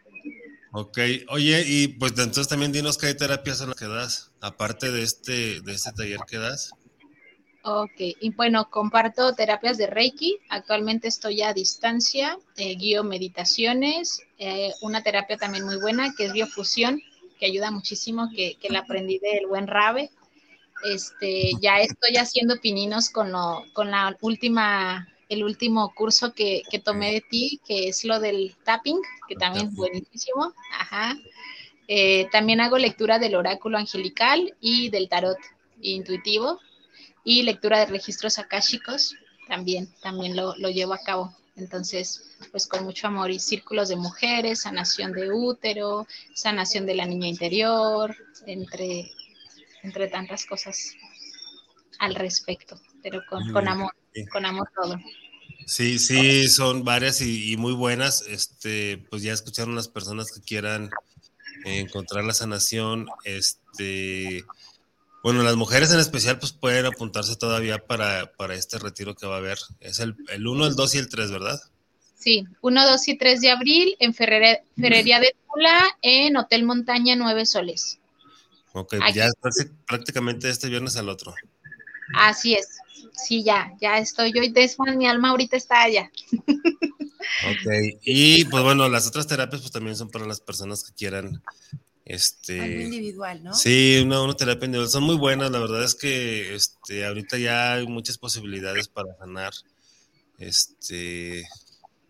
Ok, 0.78 0.98
oye, 1.30 1.64
y 1.66 1.88
pues 1.88 2.12
entonces 2.18 2.48
también 2.48 2.70
dinos 2.70 2.98
qué 2.98 3.14
terapias 3.14 3.56
son 3.56 3.68
las 3.68 3.78
que 3.78 3.86
das, 3.86 4.30
aparte 4.42 4.92
de 4.92 5.04
este, 5.04 5.62
de 5.62 5.72
este 5.72 5.90
taller 5.92 6.20
que 6.28 6.36
das. 6.36 6.70
Ok, 7.62 7.94
y 7.96 8.28
bueno, 8.34 8.68
comparto 8.68 9.32
terapias 9.34 9.78
de 9.78 9.86
Reiki. 9.86 10.38
Actualmente 10.50 11.08
estoy 11.08 11.40
a 11.40 11.54
distancia, 11.54 12.38
eh, 12.58 12.74
guío 12.76 13.04
meditaciones, 13.04 14.20
eh, 14.36 14.70
una 14.82 15.02
terapia 15.02 15.38
también 15.38 15.64
muy 15.64 15.78
buena 15.78 16.12
que 16.14 16.26
es 16.26 16.34
biofusión, 16.34 17.00
que 17.40 17.46
ayuda 17.46 17.70
muchísimo, 17.70 18.28
que, 18.36 18.56
que 18.60 18.68
la 18.68 18.80
aprendí 18.80 19.18
del 19.18 19.46
buen 19.46 19.68
Rabe. 19.68 20.10
Este, 20.84 21.52
ya 21.58 21.80
estoy 21.80 22.18
haciendo 22.18 22.60
pininos 22.60 23.08
con, 23.08 23.32
lo, 23.32 23.64
con 23.72 23.90
la 23.90 24.14
última, 24.20 25.08
el 25.28 25.44
último 25.44 25.92
curso 25.94 26.32
que, 26.32 26.62
que, 26.70 26.78
tomé 26.78 27.12
de 27.12 27.20
ti, 27.20 27.60
que 27.66 27.88
es 27.88 28.04
lo 28.04 28.20
del 28.20 28.54
tapping, 28.64 29.00
que 29.28 29.34
también 29.34 29.68
es 29.68 29.74
buenísimo. 29.74 30.52
Ajá. 30.78 31.16
Eh, 31.88 32.28
también 32.30 32.60
hago 32.60 32.78
lectura 32.78 33.18
del 33.18 33.34
oráculo 33.34 33.78
angelical 33.78 34.54
y 34.60 34.90
del 34.90 35.08
tarot 35.08 35.38
intuitivo 35.80 36.60
y 37.24 37.42
lectura 37.42 37.78
de 37.80 37.86
registros 37.86 38.38
akáshicos 38.38 39.14
también, 39.46 39.88
también 40.02 40.34
lo, 40.34 40.56
lo, 40.56 40.68
llevo 40.68 40.94
a 40.94 41.02
cabo. 41.02 41.34
Entonces, 41.54 42.36
pues 42.50 42.66
con 42.66 42.84
mucho 42.84 43.06
amor 43.06 43.30
y 43.30 43.38
círculos 43.38 43.88
de 43.88 43.96
mujeres, 43.96 44.62
sanación 44.62 45.12
de 45.12 45.32
útero, 45.32 46.06
sanación 46.34 46.86
de 46.86 46.94
la 46.94 47.06
niña 47.06 47.28
interior, 47.28 48.14
entre, 48.46 49.10
entre 49.82 50.08
tantas 50.08 50.44
cosas 50.44 50.92
al 51.98 52.14
respecto, 52.14 52.78
pero 53.02 53.22
con, 53.30 53.52
con 53.52 53.68
amor, 53.68 53.92
con 54.24 54.46
amor 54.46 54.68
todo. 54.74 54.98
Sí, 55.66 55.98
sí, 55.98 56.48
son 56.48 56.84
varias 56.84 57.20
y, 57.20 57.52
y, 57.52 57.56
muy 57.56 57.72
buenas. 57.72 58.22
Este, 58.28 58.98
pues 59.10 59.22
ya 59.22 59.32
escucharon 59.32 59.74
las 59.74 59.88
personas 59.88 60.30
que 60.30 60.40
quieran 60.40 60.90
encontrar 61.64 62.24
la 62.24 62.32
sanación, 62.32 63.08
este, 63.24 64.44
bueno, 65.22 65.42
las 65.42 65.56
mujeres 65.56 65.92
en 65.92 65.98
especial 65.98 66.38
pues 66.38 66.52
pueden 66.52 66.86
apuntarse 66.86 67.34
todavía 67.36 67.78
para, 67.78 68.32
para 68.36 68.54
este 68.54 68.78
retiro 68.78 69.14
que 69.16 69.26
va 69.26 69.36
a 69.36 69.38
haber. 69.38 69.58
Es 69.80 69.98
el, 69.98 70.14
el 70.28 70.46
1, 70.46 70.66
el 70.66 70.76
2 70.76 70.94
y 70.94 70.98
el 70.98 71.08
3, 71.08 71.30
¿verdad? 71.32 71.60
Sí, 72.14 72.44
1, 72.60 72.86
2 72.86 73.08
y 73.08 73.18
3 73.18 73.40
de 73.40 73.50
abril 73.50 73.96
en 73.98 74.14
Ferrería 74.14 75.20
de 75.20 75.34
Tula, 75.52 75.84
en 76.02 76.36
Hotel 76.36 76.64
Montaña 76.64 77.16
Nueve 77.16 77.44
Soles. 77.46 77.98
Ok, 78.72 78.96
ya 79.14 79.26
es 79.26 79.34
prácticamente 79.86 80.50
este 80.50 80.68
viernes 80.68 80.96
al 80.96 81.08
otro. 81.08 81.34
Así 82.14 82.54
es, 82.54 82.78
sí, 83.12 83.42
ya, 83.44 83.72
ya 83.80 83.98
estoy 83.98 84.32
yo 84.34 84.42
y 84.42 84.50
Desmond, 84.50 84.96
mi 84.96 85.06
alma 85.06 85.30
ahorita 85.30 85.56
está 85.56 85.82
allá. 85.82 86.10
Ok, 87.44 87.98
y 88.02 88.44
pues 88.46 88.62
bueno, 88.62 88.88
las 88.88 89.06
otras 89.06 89.26
terapias 89.26 89.60
pues 89.60 89.72
también 89.72 89.96
son 89.96 90.10
para 90.10 90.26
las 90.26 90.40
personas 90.40 90.84
que 90.84 90.94
quieran 90.94 91.42
Este, 92.04 92.60
Algo 92.60 92.80
individual, 92.82 93.42
¿no? 93.42 93.52
Sí, 93.52 94.00
una, 94.04 94.22
una 94.22 94.34
terapia 94.34 94.66
individual. 94.66 94.90
Son 94.90 95.02
muy 95.02 95.16
buenas. 95.16 95.50
La 95.50 95.58
verdad 95.58 95.82
es 95.82 95.96
que 95.96 96.54
este, 96.54 97.04
ahorita 97.04 97.36
ya 97.36 97.74
hay 97.74 97.86
muchas 97.88 98.16
posibilidades 98.16 98.86
para 98.86 99.16
sanar. 99.16 99.52
Este, 100.38 101.48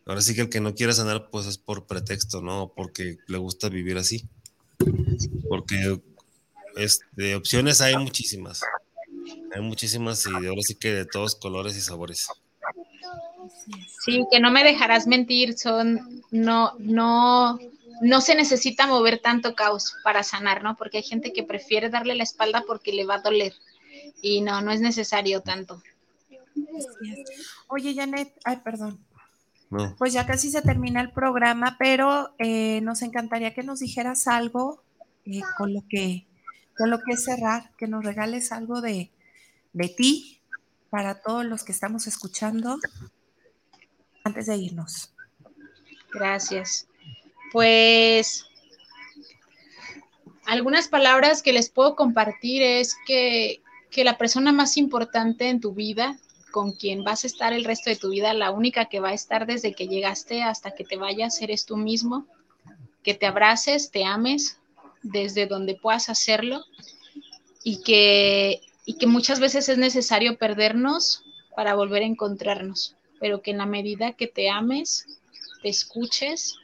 ahora 0.05 0.21
sí 0.21 0.35
que 0.35 0.43
el 0.43 0.49
que 0.51 0.61
no 0.61 0.75
quiera 0.75 0.93
sanar, 0.93 1.31
pues 1.31 1.47
es 1.47 1.57
por 1.57 1.87
pretexto, 1.87 2.43
¿no? 2.43 2.73
Porque 2.77 3.17
le 3.27 3.39
gusta 3.39 3.71
vivir 3.71 3.97
así. 3.97 4.29
Porque 5.49 5.99
este, 6.77 7.35
opciones 7.35 7.81
hay 7.81 7.97
muchísimas. 7.97 8.61
Hay 9.57 9.63
muchísimas 9.63 10.27
y 10.27 10.47
ahora 10.47 10.61
sí 10.61 10.75
que 10.75 10.93
de 10.93 11.07
todos 11.07 11.35
colores 11.35 11.79
y 11.79 11.81
sabores. 11.81 12.29
Sí, 14.05 14.23
que 14.31 14.39
no 14.39 14.51
me 14.51 14.63
dejarás 14.63 15.07
mentir, 15.07 15.57
son, 15.57 16.23
no, 16.31 16.75
no, 16.79 17.59
no 18.03 18.21
se 18.21 18.35
necesita 18.35 18.87
mover 18.87 19.19
tanto 19.19 19.55
caos 19.55 19.95
para 20.05 20.23
sanar, 20.23 20.63
¿no? 20.63 20.77
Porque 20.77 20.99
hay 20.99 21.05
gente 21.05 21.33
que 21.33 21.43
prefiere 21.43 21.89
darle 21.89 22.15
la 22.15 22.23
espalda 22.23 22.65
porque 22.67 22.93
le 22.93 23.07
va 23.07 23.15
a 23.15 23.23
doler. 23.23 23.55
Y 24.21 24.43
no, 24.43 24.61
no 24.61 24.73
es 24.73 24.83
necesario 24.83 25.41
tanto. 25.41 25.83
Oye, 27.69 27.95
Janet, 27.95 28.35
ay, 28.45 28.59
perdón. 28.63 28.99
No. 29.71 29.97
Pues 29.97 30.13
ya 30.13 30.27
casi 30.27 30.51
se 30.51 30.61
termina 30.61 31.01
el 31.01 31.13
programa, 31.13 31.77
pero 31.79 32.35
eh, 32.39 32.83
nos 32.83 33.01
encantaría 33.01 33.55
que 33.55 33.63
nos 33.63 33.81
dijeras 33.81 34.29
algo 34.29 34.83
eh, 35.25 35.41
con 35.57 35.73
lo 35.73 35.83
que 35.89 36.27
con 36.77 36.91
lo 36.91 36.99
que 36.99 37.17
cerrar, 37.17 37.71
que 37.79 37.87
nos 37.87 38.05
regales 38.05 38.53
algo 38.53 38.83
de, 38.83 39.11
de 39.77 39.91
ti 39.91 40.41
para 40.89 41.21
todos 41.21 41.45
los 41.45 41.63
que 41.63 41.73
estamos 41.73 42.07
escuchando 42.07 42.79
antes 44.25 44.47
de 44.47 44.57
irnos. 44.57 45.13
Gracias. 46.11 46.89
Pues 47.53 48.47
algunas 50.47 50.89
palabras 50.89 51.43
que 51.43 51.53
les 51.53 51.69
puedo 51.69 51.95
compartir 51.95 52.63
es 52.63 52.97
que, 53.07 53.61
que, 53.91 54.03
la 54.03 54.17
persona 54.17 54.51
más 54.51 54.79
importante 54.79 55.51
en 55.51 55.61
tu 55.61 55.75
vida, 55.75 56.19
con 56.53 56.73
quien 56.73 57.05
vas 57.05 57.25
a 57.25 57.27
estar 57.27 57.53
el 57.53 57.67
resto 57.67 57.91
de 57.91 57.97
tu 57.97 58.09
vida, 58.09 58.33
la 58.33 58.53
única 58.53 58.87
que 58.87 59.01
va 59.01 59.11
a 59.11 59.15
estar 59.15 59.47
desde 59.47 59.75
que 59.75 59.89
llegaste 59.89 60.43
hasta 60.43 60.71
que 60.71 60.85
te 60.85 60.97
vayas, 60.97 61.43
eres 61.43 61.67
tú 61.67 61.77
mismo. 61.77 62.27
Que 63.03 63.13
te 63.13 63.27
abraces, 63.27 63.91
te 63.91 64.05
ames 64.05 64.59
desde 65.03 65.47
donde 65.47 65.75
puedas 65.75 66.09
hacerlo 66.09 66.65
y 67.63 67.83
que, 67.83 68.63
y 68.87 68.95
que 68.95 69.07
muchas 69.07 69.41
veces 69.41 69.69
es 69.69 69.77
necesario 69.77 70.39
perdernos 70.39 71.25
para 71.55 71.75
volver 71.75 72.03
a 72.03 72.07
encontrarnos, 72.07 72.97
pero 73.21 73.43
que 73.43 73.51
en 73.51 73.59
la 73.59 73.67
medida 73.67 74.13
que 74.13 74.29
te 74.29 74.49
ames, 74.49 75.07
te 75.63 75.69
escuches 75.69 76.55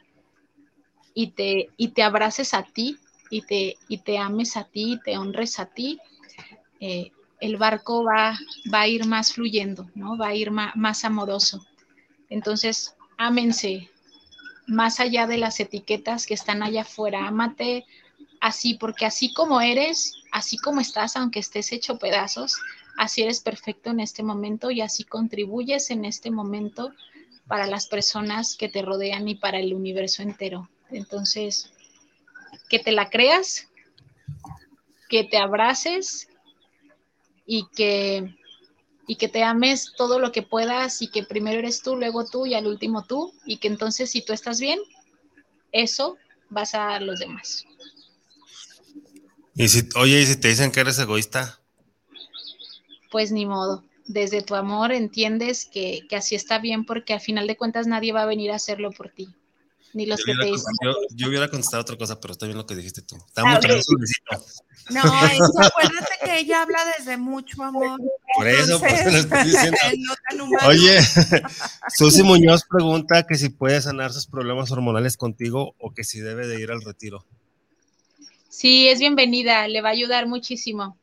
y 1.13 1.31
te, 1.31 1.69
y 1.77 1.89
te 1.89 2.01
abraces 2.01 2.53
a 2.53 2.63
ti 2.63 2.97
y 3.29 3.41
te, 3.41 3.77
y 3.89 3.97
te 3.99 4.17
ames 4.17 4.55
a 4.57 4.63
ti 4.63 4.93
y 4.93 4.99
te 4.99 5.17
honres 5.17 5.59
a 5.59 5.65
ti, 5.65 5.99
eh, 6.79 7.11
el 7.41 7.57
barco 7.57 8.03
va, 8.05 8.37
va 8.73 8.81
a 8.81 8.87
ir 8.87 9.05
más 9.05 9.33
fluyendo, 9.33 9.89
¿no? 9.95 10.17
Va 10.17 10.27
a 10.27 10.35
ir 10.35 10.49
más, 10.49 11.03
amoroso. 11.03 11.65
Entonces, 12.29 12.95
ámense, 13.17 13.89
más 14.65 15.01
allá 15.01 15.27
de 15.27 15.37
las 15.37 15.59
etiquetas 15.59 16.25
que 16.25 16.35
están 16.35 16.63
allá 16.63 16.81
afuera, 16.83 17.27
ámate 17.27 17.85
así, 18.39 18.75
porque 18.75 19.05
así 19.05 19.33
como 19.33 19.59
eres, 19.59 20.13
así 20.33 20.57
como 20.57 20.81
estás, 20.81 21.15
aunque 21.15 21.39
estés 21.39 21.71
hecho 21.71 21.99
pedazos, 21.99 22.57
así 22.97 23.21
eres 23.21 23.39
perfecto 23.39 23.91
en 23.91 23.99
este 23.99 24.23
momento 24.23 24.71
y 24.71 24.81
así 24.81 25.03
contribuyes 25.03 25.91
en 25.91 26.05
este 26.05 26.31
momento 26.31 26.91
para 27.47 27.67
las 27.67 27.85
personas 27.85 28.55
que 28.55 28.67
te 28.67 28.81
rodean 28.81 29.27
y 29.27 29.35
para 29.35 29.59
el 29.59 29.75
universo 29.75 30.23
entero. 30.23 30.69
Entonces, 30.89 31.71
que 32.67 32.79
te 32.79 32.91
la 32.91 33.11
creas, 33.11 33.69
que 35.07 35.23
te 35.23 35.37
abraces 35.37 36.27
y 37.45 37.67
que, 37.75 38.35
y 39.05 39.17
que 39.17 39.29
te 39.29 39.43
ames 39.43 39.93
todo 39.95 40.17
lo 40.17 40.31
que 40.31 40.41
puedas 40.41 41.03
y 41.03 41.11
que 41.11 41.21
primero 41.21 41.59
eres 41.59 41.83
tú, 41.83 41.95
luego 41.95 42.25
tú 42.25 42.47
y 42.47 42.55
al 42.55 42.65
último 42.65 43.03
tú 43.03 43.31
y 43.45 43.57
que 43.57 43.67
entonces 43.67 44.09
si 44.09 44.25
tú 44.25 44.33
estás 44.33 44.59
bien, 44.59 44.79
eso 45.71 46.17
vas 46.49 46.73
a 46.73 46.99
los 46.99 47.19
demás. 47.19 47.67
Y 49.55 49.67
si, 49.67 49.87
oye, 49.95 50.21
¿y 50.21 50.25
si 50.25 50.35
te 50.35 50.47
dicen 50.47 50.71
que 50.71 50.79
eres 50.79 50.99
egoísta? 50.99 51.59
Pues 53.11 53.31
ni 53.31 53.45
modo. 53.45 53.83
Desde 54.05 54.41
tu 54.41 54.55
amor 54.55 54.91
entiendes 54.91 55.65
que, 55.65 56.01
que 56.09 56.15
así 56.15 56.35
está 56.35 56.59
bien 56.59 56.85
porque 56.85 57.13
al 57.13 57.21
final 57.21 57.47
de 57.47 57.55
cuentas 57.55 57.87
nadie 57.87 58.11
va 58.11 58.23
a 58.23 58.25
venir 58.25 58.51
a 58.51 58.55
hacerlo 58.55 58.91
por 58.91 59.09
ti. 59.09 59.29
Ni 59.93 60.07
los 60.07 60.19
yo, 60.19 60.25
que 60.25 60.33
te 60.33 60.45
dicen. 60.45 60.73
yo, 60.83 60.95
yo, 61.11 61.27
hubiera 61.27 61.47
contestado 61.47 61.81
otra 61.81 61.95
cosa, 61.95 62.19
pero 62.19 62.31
está 62.33 62.47
bien 62.47 62.57
lo 62.57 62.65
que 62.65 62.75
dijiste 62.75 63.03
tú. 63.03 63.15
Está 63.15 63.43
más 63.43 63.63
suavecito. 63.63 64.43
No, 64.89 65.01
eso, 65.01 65.61
acuérdate 65.61 66.13
que 66.25 66.39
ella 66.39 66.63
habla 66.63 66.79
desde 66.97 67.15
mucho 67.17 67.61
amor. 67.61 68.01
Por 68.35 68.47
eso, 68.47 68.79
por 68.79 68.89
eso 68.89 69.11
lo 69.11 69.17
estoy 69.17 69.43
diciendo. 69.43 69.77
no 69.99 70.13
tan 70.27 70.41
humano. 70.41 70.67
Oye, 70.67 70.99
Susi 71.95 72.23
Muñoz 72.23 72.63
pregunta 72.67 73.23
que 73.27 73.35
si 73.35 73.49
puede 73.49 73.81
sanar 73.81 74.11
sus 74.11 74.25
problemas 74.25 74.71
hormonales 74.71 75.15
contigo 75.15 75.75
o 75.77 75.93
que 75.93 76.03
si 76.03 76.19
debe 76.19 76.47
de 76.47 76.59
ir 76.59 76.71
al 76.71 76.81
retiro. 76.81 77.25
Sí, 78.55 78.87
es 78.87 78.99
bienvenida, 78.99 79.67
le 79.67 79.81
va 79.81 79.89
a 79.89 79.93
ayudar 79.93 80.27
muchísimo. 80.27 80.95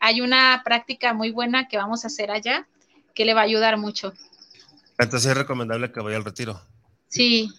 Hay 0.00 0.20
una 0.20 0.62
práctica 0.64 1.14
muy 1.14 1.30
buena 1.30 1.68
que 1.68 1.76
vamos 1.76 2.02
a 2.02 2.08
hacer 2.08 2.32
allá 2.32 2.66
que 3.14 3.24
le 3.24 3.34
va 3.34 3.42
a 3.42 3.44
ayudar 3.44 3.76
mucho. 3.76 4.12
Entonces 4.98 5.30
es 5.30 5.36
recomendable 5.36 5.92
que 5.92 6.00
vaya 6.00 6.16
al 6.16 6.24
retiro. 6.24 6.60
Sí, 7.06 7.52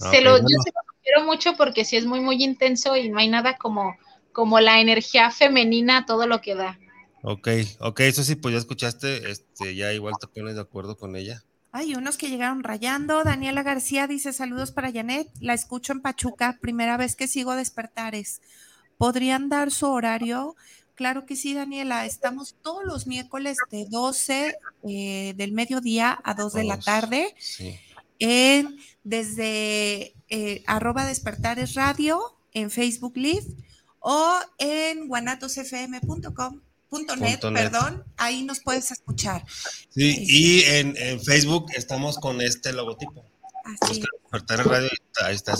Ah, 0.00 0.12
se 0.12 0.20
lo, 0.20 0.30
bueno. 0.30 0.46
yo 0.48 0.62
se 0.62 0.70
lo 0.70 1.02
quiero 1.02 1.24
mucho 1.24 1.56
porque 1.56 1.84
sí 1.84 1.96
es 1.96 2.06
muy, 2.06 2.20
muy 2.20 2.40
intenso 2.44 2.96
y 2.96 3.08
no 3.08 3.18
hay 3.18 3.28
nada 3.28 3.56
como, 3.56 3.96
como 4.32 4.60
la 4.60 4.80
energía 4.80 5.32
femenina, 5.32 6.06
todo 6.06 6.28
lo 6.28 6.40
que 6.40 6.54
da. 6.54 6.78
Ok, 7.22 7.48
ok, 7.80 8.00
Susi, 8.14 8.36
pues 8.36 8.52
ya 8.52 8.58
escuchaste, 8.60 9.28
este, 9.28 9.74
ya 9.74 9.92
igual 9.92 10.14
te 10.20 10.28
pones 10.28 10.54
de 10.54 10.60
acuerdo 10.60 10.96
con 10.96 11.16
ella. 11.16 11.42
Hay 11.72 11.96
unos 11.96 12.16
que 12.16 12.28
llegaron 12.28 12.62
rayando. 12.62 13.24
Daniela 13.24 13.64
García 13.64 14.06
dice 14.06 14.32
saludos 14.32 14.70
para 14.70 14.92
Janet. 14.92 15.28
La 15.40 15.52
escucho 15.52 15.92
en 15.92 16.00
Pachuca, 16.00 16.58
primera 16.60 16.96
vez 16.96 17.16
que 17.16 17.26
sigo 17.26 17.56
despertares. 17.56 18.40
¿Podrían 18.98 19.48
dar 19.48 19.70
su 19.70 19.86
horario? 19.86 20.54
Claro 20.94 21.24
que 21.24 21.36
sí, 21.36 21.54
Daniela. 21.54 22.04
Estamos 22.04 22.56
todos 22.62 22.84
los 22.84 23.06
miércoles 23.06 23.56
de 23.70 23.86
12 23.88 24.56
eh, 24.88 25.34
del 25.36 25.52
mediodía 25.52 26.18
a 26.24 26.34
2 26.34 26.52
de 26.52 26.64
la 26.64 26.78
tarde 26.78 27.34
Sí. 27.38 27.78
en, 28.18 28.76
desde 29.04 30.14
eh, 30.28 30.62
arroba 30.66 31.06
despertares 31.06 31.74
radio 31.74 32.20
en 32.52 32.70
Facebook 32.70 33.16
Live 33.16 33.46
o 34.00 34.34
en 34.58 35.06
guanatosfm.com. 35.08 36.60
Punto 36.88 37.16
net, 37.16 37.32
Punto 37.32 37.50
net. 37.50 37.70
perdón, 37.70 38.04
ahí 38.16 38.42
nos 38.44 38.60
puedes 38.60 38.90
escuchar. 38.90 39.44
Sí, 39.90 40.16
y 40.26 40.62
en, 40.64 40.96
en 40.96 41.20
Facebook 41.22 41.66
estamos 41.76 42.16
con 42.18 42.40
este 42.40 42.72
logotipo. 42.72 43.24
Así. 43.80 44.00
Busca 44.00 44.08
Despertar 44.22 44.66
Radio 44.66 44.88
y 44.90 45.34
está- 45.34 45.56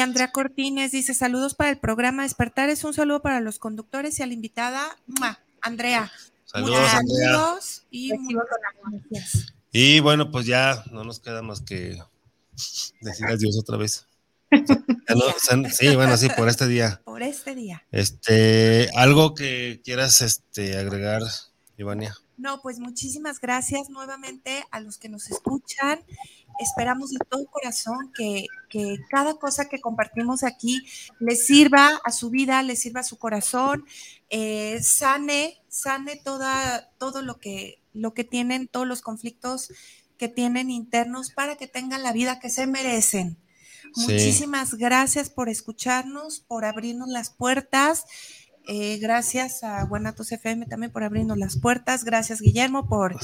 Andrea 0.00 0.32
Cortines 0.32 0.92
dice 0.92 1.14
saludos 1.14 1.54
para 1.54 1.70
el 1.70 1.78
programa 1.78 2.22
Despertares, 2.24 2.84
un 2.84 2.94
saludo 2.94 3.22
para 3.22 3.40
los 3.40 3.58
conductores 3.58 4.18
y 4.18 4.22
a 4.22 4.26
la 4.26 4.34
invitada, 4.34 4.96
¡mua! 5.06 5.38
Andrea. 5.62 6.10
Saludos, 6.44 6.78
muchos 6.80 6.94
Andrea. 6.94 7.32
saludos 7.32 7.86
y 7.90 8.10
gracias. 8.34 9.54
Y 9.72 10.00
bueno, 10.00 10.30
pues 10.30 10.46
ya 10.46 10.82
no 10.90 11.04
nos 11.04 11.20
queda 11.20 11.42
más 11.42 11.60
que 11.60 11.96
decir 13.00 13.26
adiós 13.26 13.56
otra 13.58 13.76
vez. 13.76 14.06
Ya 14.50 15.14
no, 15.14 15.24
o 15.36 15.38
sea, 15.38 15.70
sí, 15.70 15.94
bueno, 15.94 16.16
sí, 16.16 16.28
por 16.36 16.48
este 16.48 16.66
día. 16.66 17.00
por 17.04 17.22
este 17.22 17.54
día. 17.54 17.84
Este, 17.92 18.88
algo 18.96 19.34
que 19.34 19.80
quieras 19.84 20.22
este, 20.22 20.76
agregar, 20.76 21.22
Ivania. 21.76 22.16
No, 22.40 22.62
pues 22.62 22.78
muchísimas 22.78 23.38
gracias 23.38 23.90
nuevamente 23.90 24.64
a 24.70 24.80
los 24.80 24.96
que 24.96 25.10
nos 25.10 25.30
escuchan. 25.30 26.00
Esperamos 26.58 27.10
de 27.10 27.18
todo 27.28 27.44
corazón 27.44 28.10
que, 28.14 28.46
que 28.70 28.96
cada 29.10 29.34
cosa 29.34 29.68
que 29.68 29.78
compartimos 29.78 30.42
aquí 30.42 30.80
les 31.18 31.46
sirva 31.46 32.00
a 32.02 32.10
su 32.10 32.30
vida, 32.30 32.62
les 32.62 32.80
sirva 32.80 33.00
a 33.00 33.04
su 33.04 33.18
corazón, 33.18 33.84
eh, 34.30 34.80
sane, 34.82 35.60
sane 35.68 36.16
toda, 36.16 36.88
todo 36.96 37.20
lo 37.20 37.38
que, 37.38 37.82
lo 37.92 38.14
que 38.14 38.24
tienen, 38.24 38.68
todos 38.68 38.86
los 38.86 39.02
conflictos 39.02 39.70
que 40.16 40.28
tienen 40.28 40.70
internos 40.70 41.30
para 41.32 41.56
que 41.56 41.66
tengan 41.66 42.02
la 42.02 42.14
vida 42.14 42.40
que 42.40 42.48
se 42.48 42.66
merecen. 42.66 43.36
Sí. 43.94 44.12
Muchísimas 44.12 44.74
gracias 44.74 45.28
por 45.28 45.50
escucharnos, 45.50 46.40
por 46.40 46.64
abrirnos 46.64 47.08
las 47.08 47.28
puertas. 47.28 48.06
Eh, 48.66 48.98
gracias 48.98 49.64
a 49.64 49.82
Guanatos 49.84 50.30
FM 50.32 50.66
también 50.66 50.92
por 50.92 51.02
abrirnos 51.02 51.38
las 51.38 51.58
puertas. 51.58 52.04
Gracias, 52.04 52.40
Guillermo, 52.40 52.86
por, 52.88 53.16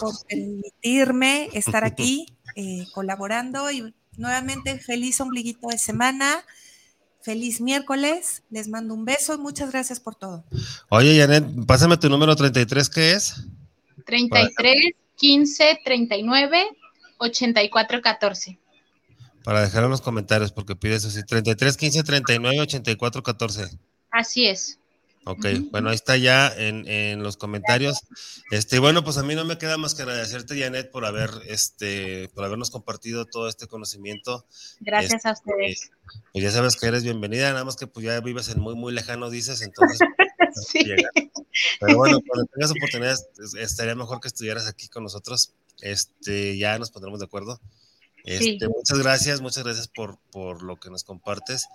por 0.00 0.14
permitirme 0.28 1.48
estar 1.52 1.84
aquí 1.84 2.26
eh, 2.54 2.84
colaborando. 2.92 3.70
Y 3.70 3.94
nuevamente, 4.16 4.78
feliz 4.78 5.20
ombliguito 5.20 5.68
de 5.68 5.78
semana. 5.78 6.44
Feliz 7.20 7.60
miércoles. 7.60 8.42
Les 8.50 8.68
mando 8.68 8.94
un 8.94 9.04
beso 9.04 9.34
y 9.34 9.38
muchas 9.38 9.70
gracias 9.72 10.00
por 10.00 10.14
todo. 10.14 10.44
Oye, 10.88 11.18
Janet, 11.18 11.44
pásame 11.66 11.96
tu 11.96 12.08
número 12.08 12.36
33, 12.36 12.88
¿qué 12.88 13.12
es? 13.12 13.44
33, 14.06 14.94
15, 15.16 15.80
39, 15.84 16.76
84, 17.18 18.00
14. 18.00 18.58
para 19.44 19.62
dejar 19.62 19.84
en 19.84 19.90
los 19.90 20.00
comentarios, 20.00 20.52
porque 20.52 20.76
pide 20.76 20.94
eso 20.94 21.10
sí, 21.10 21.24
33 21.24 21.76
15 21.76 22.02
39 22.04 22.60
84 22.60 23.22
14. 23.22 23.78
Así 24.10 24.46
es. 24.46 24.78
Ok, 25.24 25.44
bueno, 25.70 25.90
ahí 25.90 25.94
está 25.94 26.16
ya 26.16 26.50
en, 26.56 27.22
los 27.22 27.36
comentarios. 27.36 27.98
Este, 28.50 28.78
bueno, 28.78 29.04
pues 29.04 29.18
a 29.18 29.22
mí 29.22 29.34
no 29.34 29.44
me 29.44 29.58
queda 29.58 29.76
más 29.76 29.94
que 29.94 30.00
agradecerte, 30.00 30.58
Janet, 30.58 30.90
por 30.90 31.04
haber, 31.04 31.28
este, 31.46 32.30
por 32.30 32.46
habernos 32.46 32.70
compartido 32.70 33.26
todo 33.26 33.46
este 33.46 33.66
conocimiento. 33.66 34.46
Gracias 34.80 35.26
a 35.26 35.32
este, 35.32 35.50
ustedes. 35.50 35.90
Pues 36.32 36.44
ya 36.44 36.50
sabes 36.50 36.76
que 36.76 36.86
eres 36.86 37.04
bienvenida, 37.04 37.52
nada 37.52 37.66
más 37.66 37.76
que 37.76 37.86
pues 37.86 38.06
ya 38.06 38.18
vives 38.20 38.48
en 38.48 38.60
muy, 38.60 38.74
muy 38.74 38.90
lejano, 38.90 39.28
dices, 39.28 39.60
entonces. 39.60 39.98
sí. 40.66 40.80
Pero 41.78 41.98
bueno, 41.98 42.20
cuando 42.26 42.46
tengas 42.46 42.70
oportunidad, 42.70 43.18
estaría 43.60 43.94
mejor 43.94 44.20
que 44.20 44.28
estuvieras 44.28 44.66
aquí 44.66 44.88
con 44.88 45.02
nosotros. 45.02 45.52
Este, 45.82 46.56
ya 46.56 46.78
nos 46.78 46.90
pondremos 46.90 47.20
de 47.20 47.26
acuerdo. 47.26 47.60
Este, 48.24 48.68
muchas 48.68 48.98
gracias, 48.98 49.40
muchas 49.40 49.64
gracias 49.64 49.88
por, 49.88 50.18
por 50.30 50.62
lo 50.62 50.76
que 50.76 50.90
nos 50.90 51.04
compartes. 51.04 51.66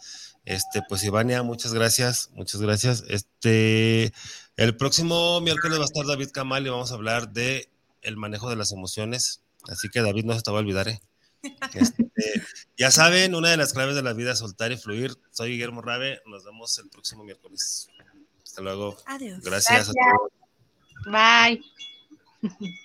Este, 0.45 0.81
pues 0.87 1.03
Ivania, 1.03 1.41
muchas 1.43 1.73
gracias, 1.73 2.29
muchas 2.33 2.61
gracias. 2.61 3.03
Este, 3.07 4.13
el 4.57 4.75
próximo 4.75 5.39
miércoles 5.41 5.79
va 5.79 5.83
a 5.83 5.85
estar 5.85 6.05
David 6.05 6.31
Kamal 6.31 6.65
y 6.65 6.69
vamos 6.69 6.91
a 6.91 6.95
hablar 6.95 7.29
de 7.29 7.69
el 8.01 8.17
manejo 8.17 8.49
de 8.49 8.55
las 8.55 8.71
emociones. 8.71 9.41
Así 9.69 9.89
que 9.89 10.01
David 10.01 10.25
no 10.25 10.35
se 10.35 10.41
te 10.41 10.51
va 10.51 10.57
a 10.57 10.61
olvidar, 10.61 10.87
¿eh? 10.89 11.01
Este, 11.73 12.05
ya 12.77 12.91
saben, 12.91 13.35
una 13.35 13.49
de 13.49 13.57
las 13.57 13.73
claves 13.73 13.95
de 13.95 14.03
la 14.03 14.13
vida 14.13 14.31
es 14.31 14.39
soltar 14.39 14.71
y 14.71 14.77
fluir. 14.77 15.17
Soy 15.31 15.51
Guillermo 15.51 15.81
Rabe, 15.81 16.21
nos 16.25 16.43
vemos 16.43 16.77
el 16.79 16.89
próximo 16.89 17.23
miércoles. 17.23 17.89
Hasta 18.43 18.61
luego. 18.61 18.97
Adiós. 19.05 19.41
Gracias. 19.41 19.87
Gracias. 19.87 19.89
A 19.89 20.17
todos. 20.17 21.61
Bye. 22.41 22.73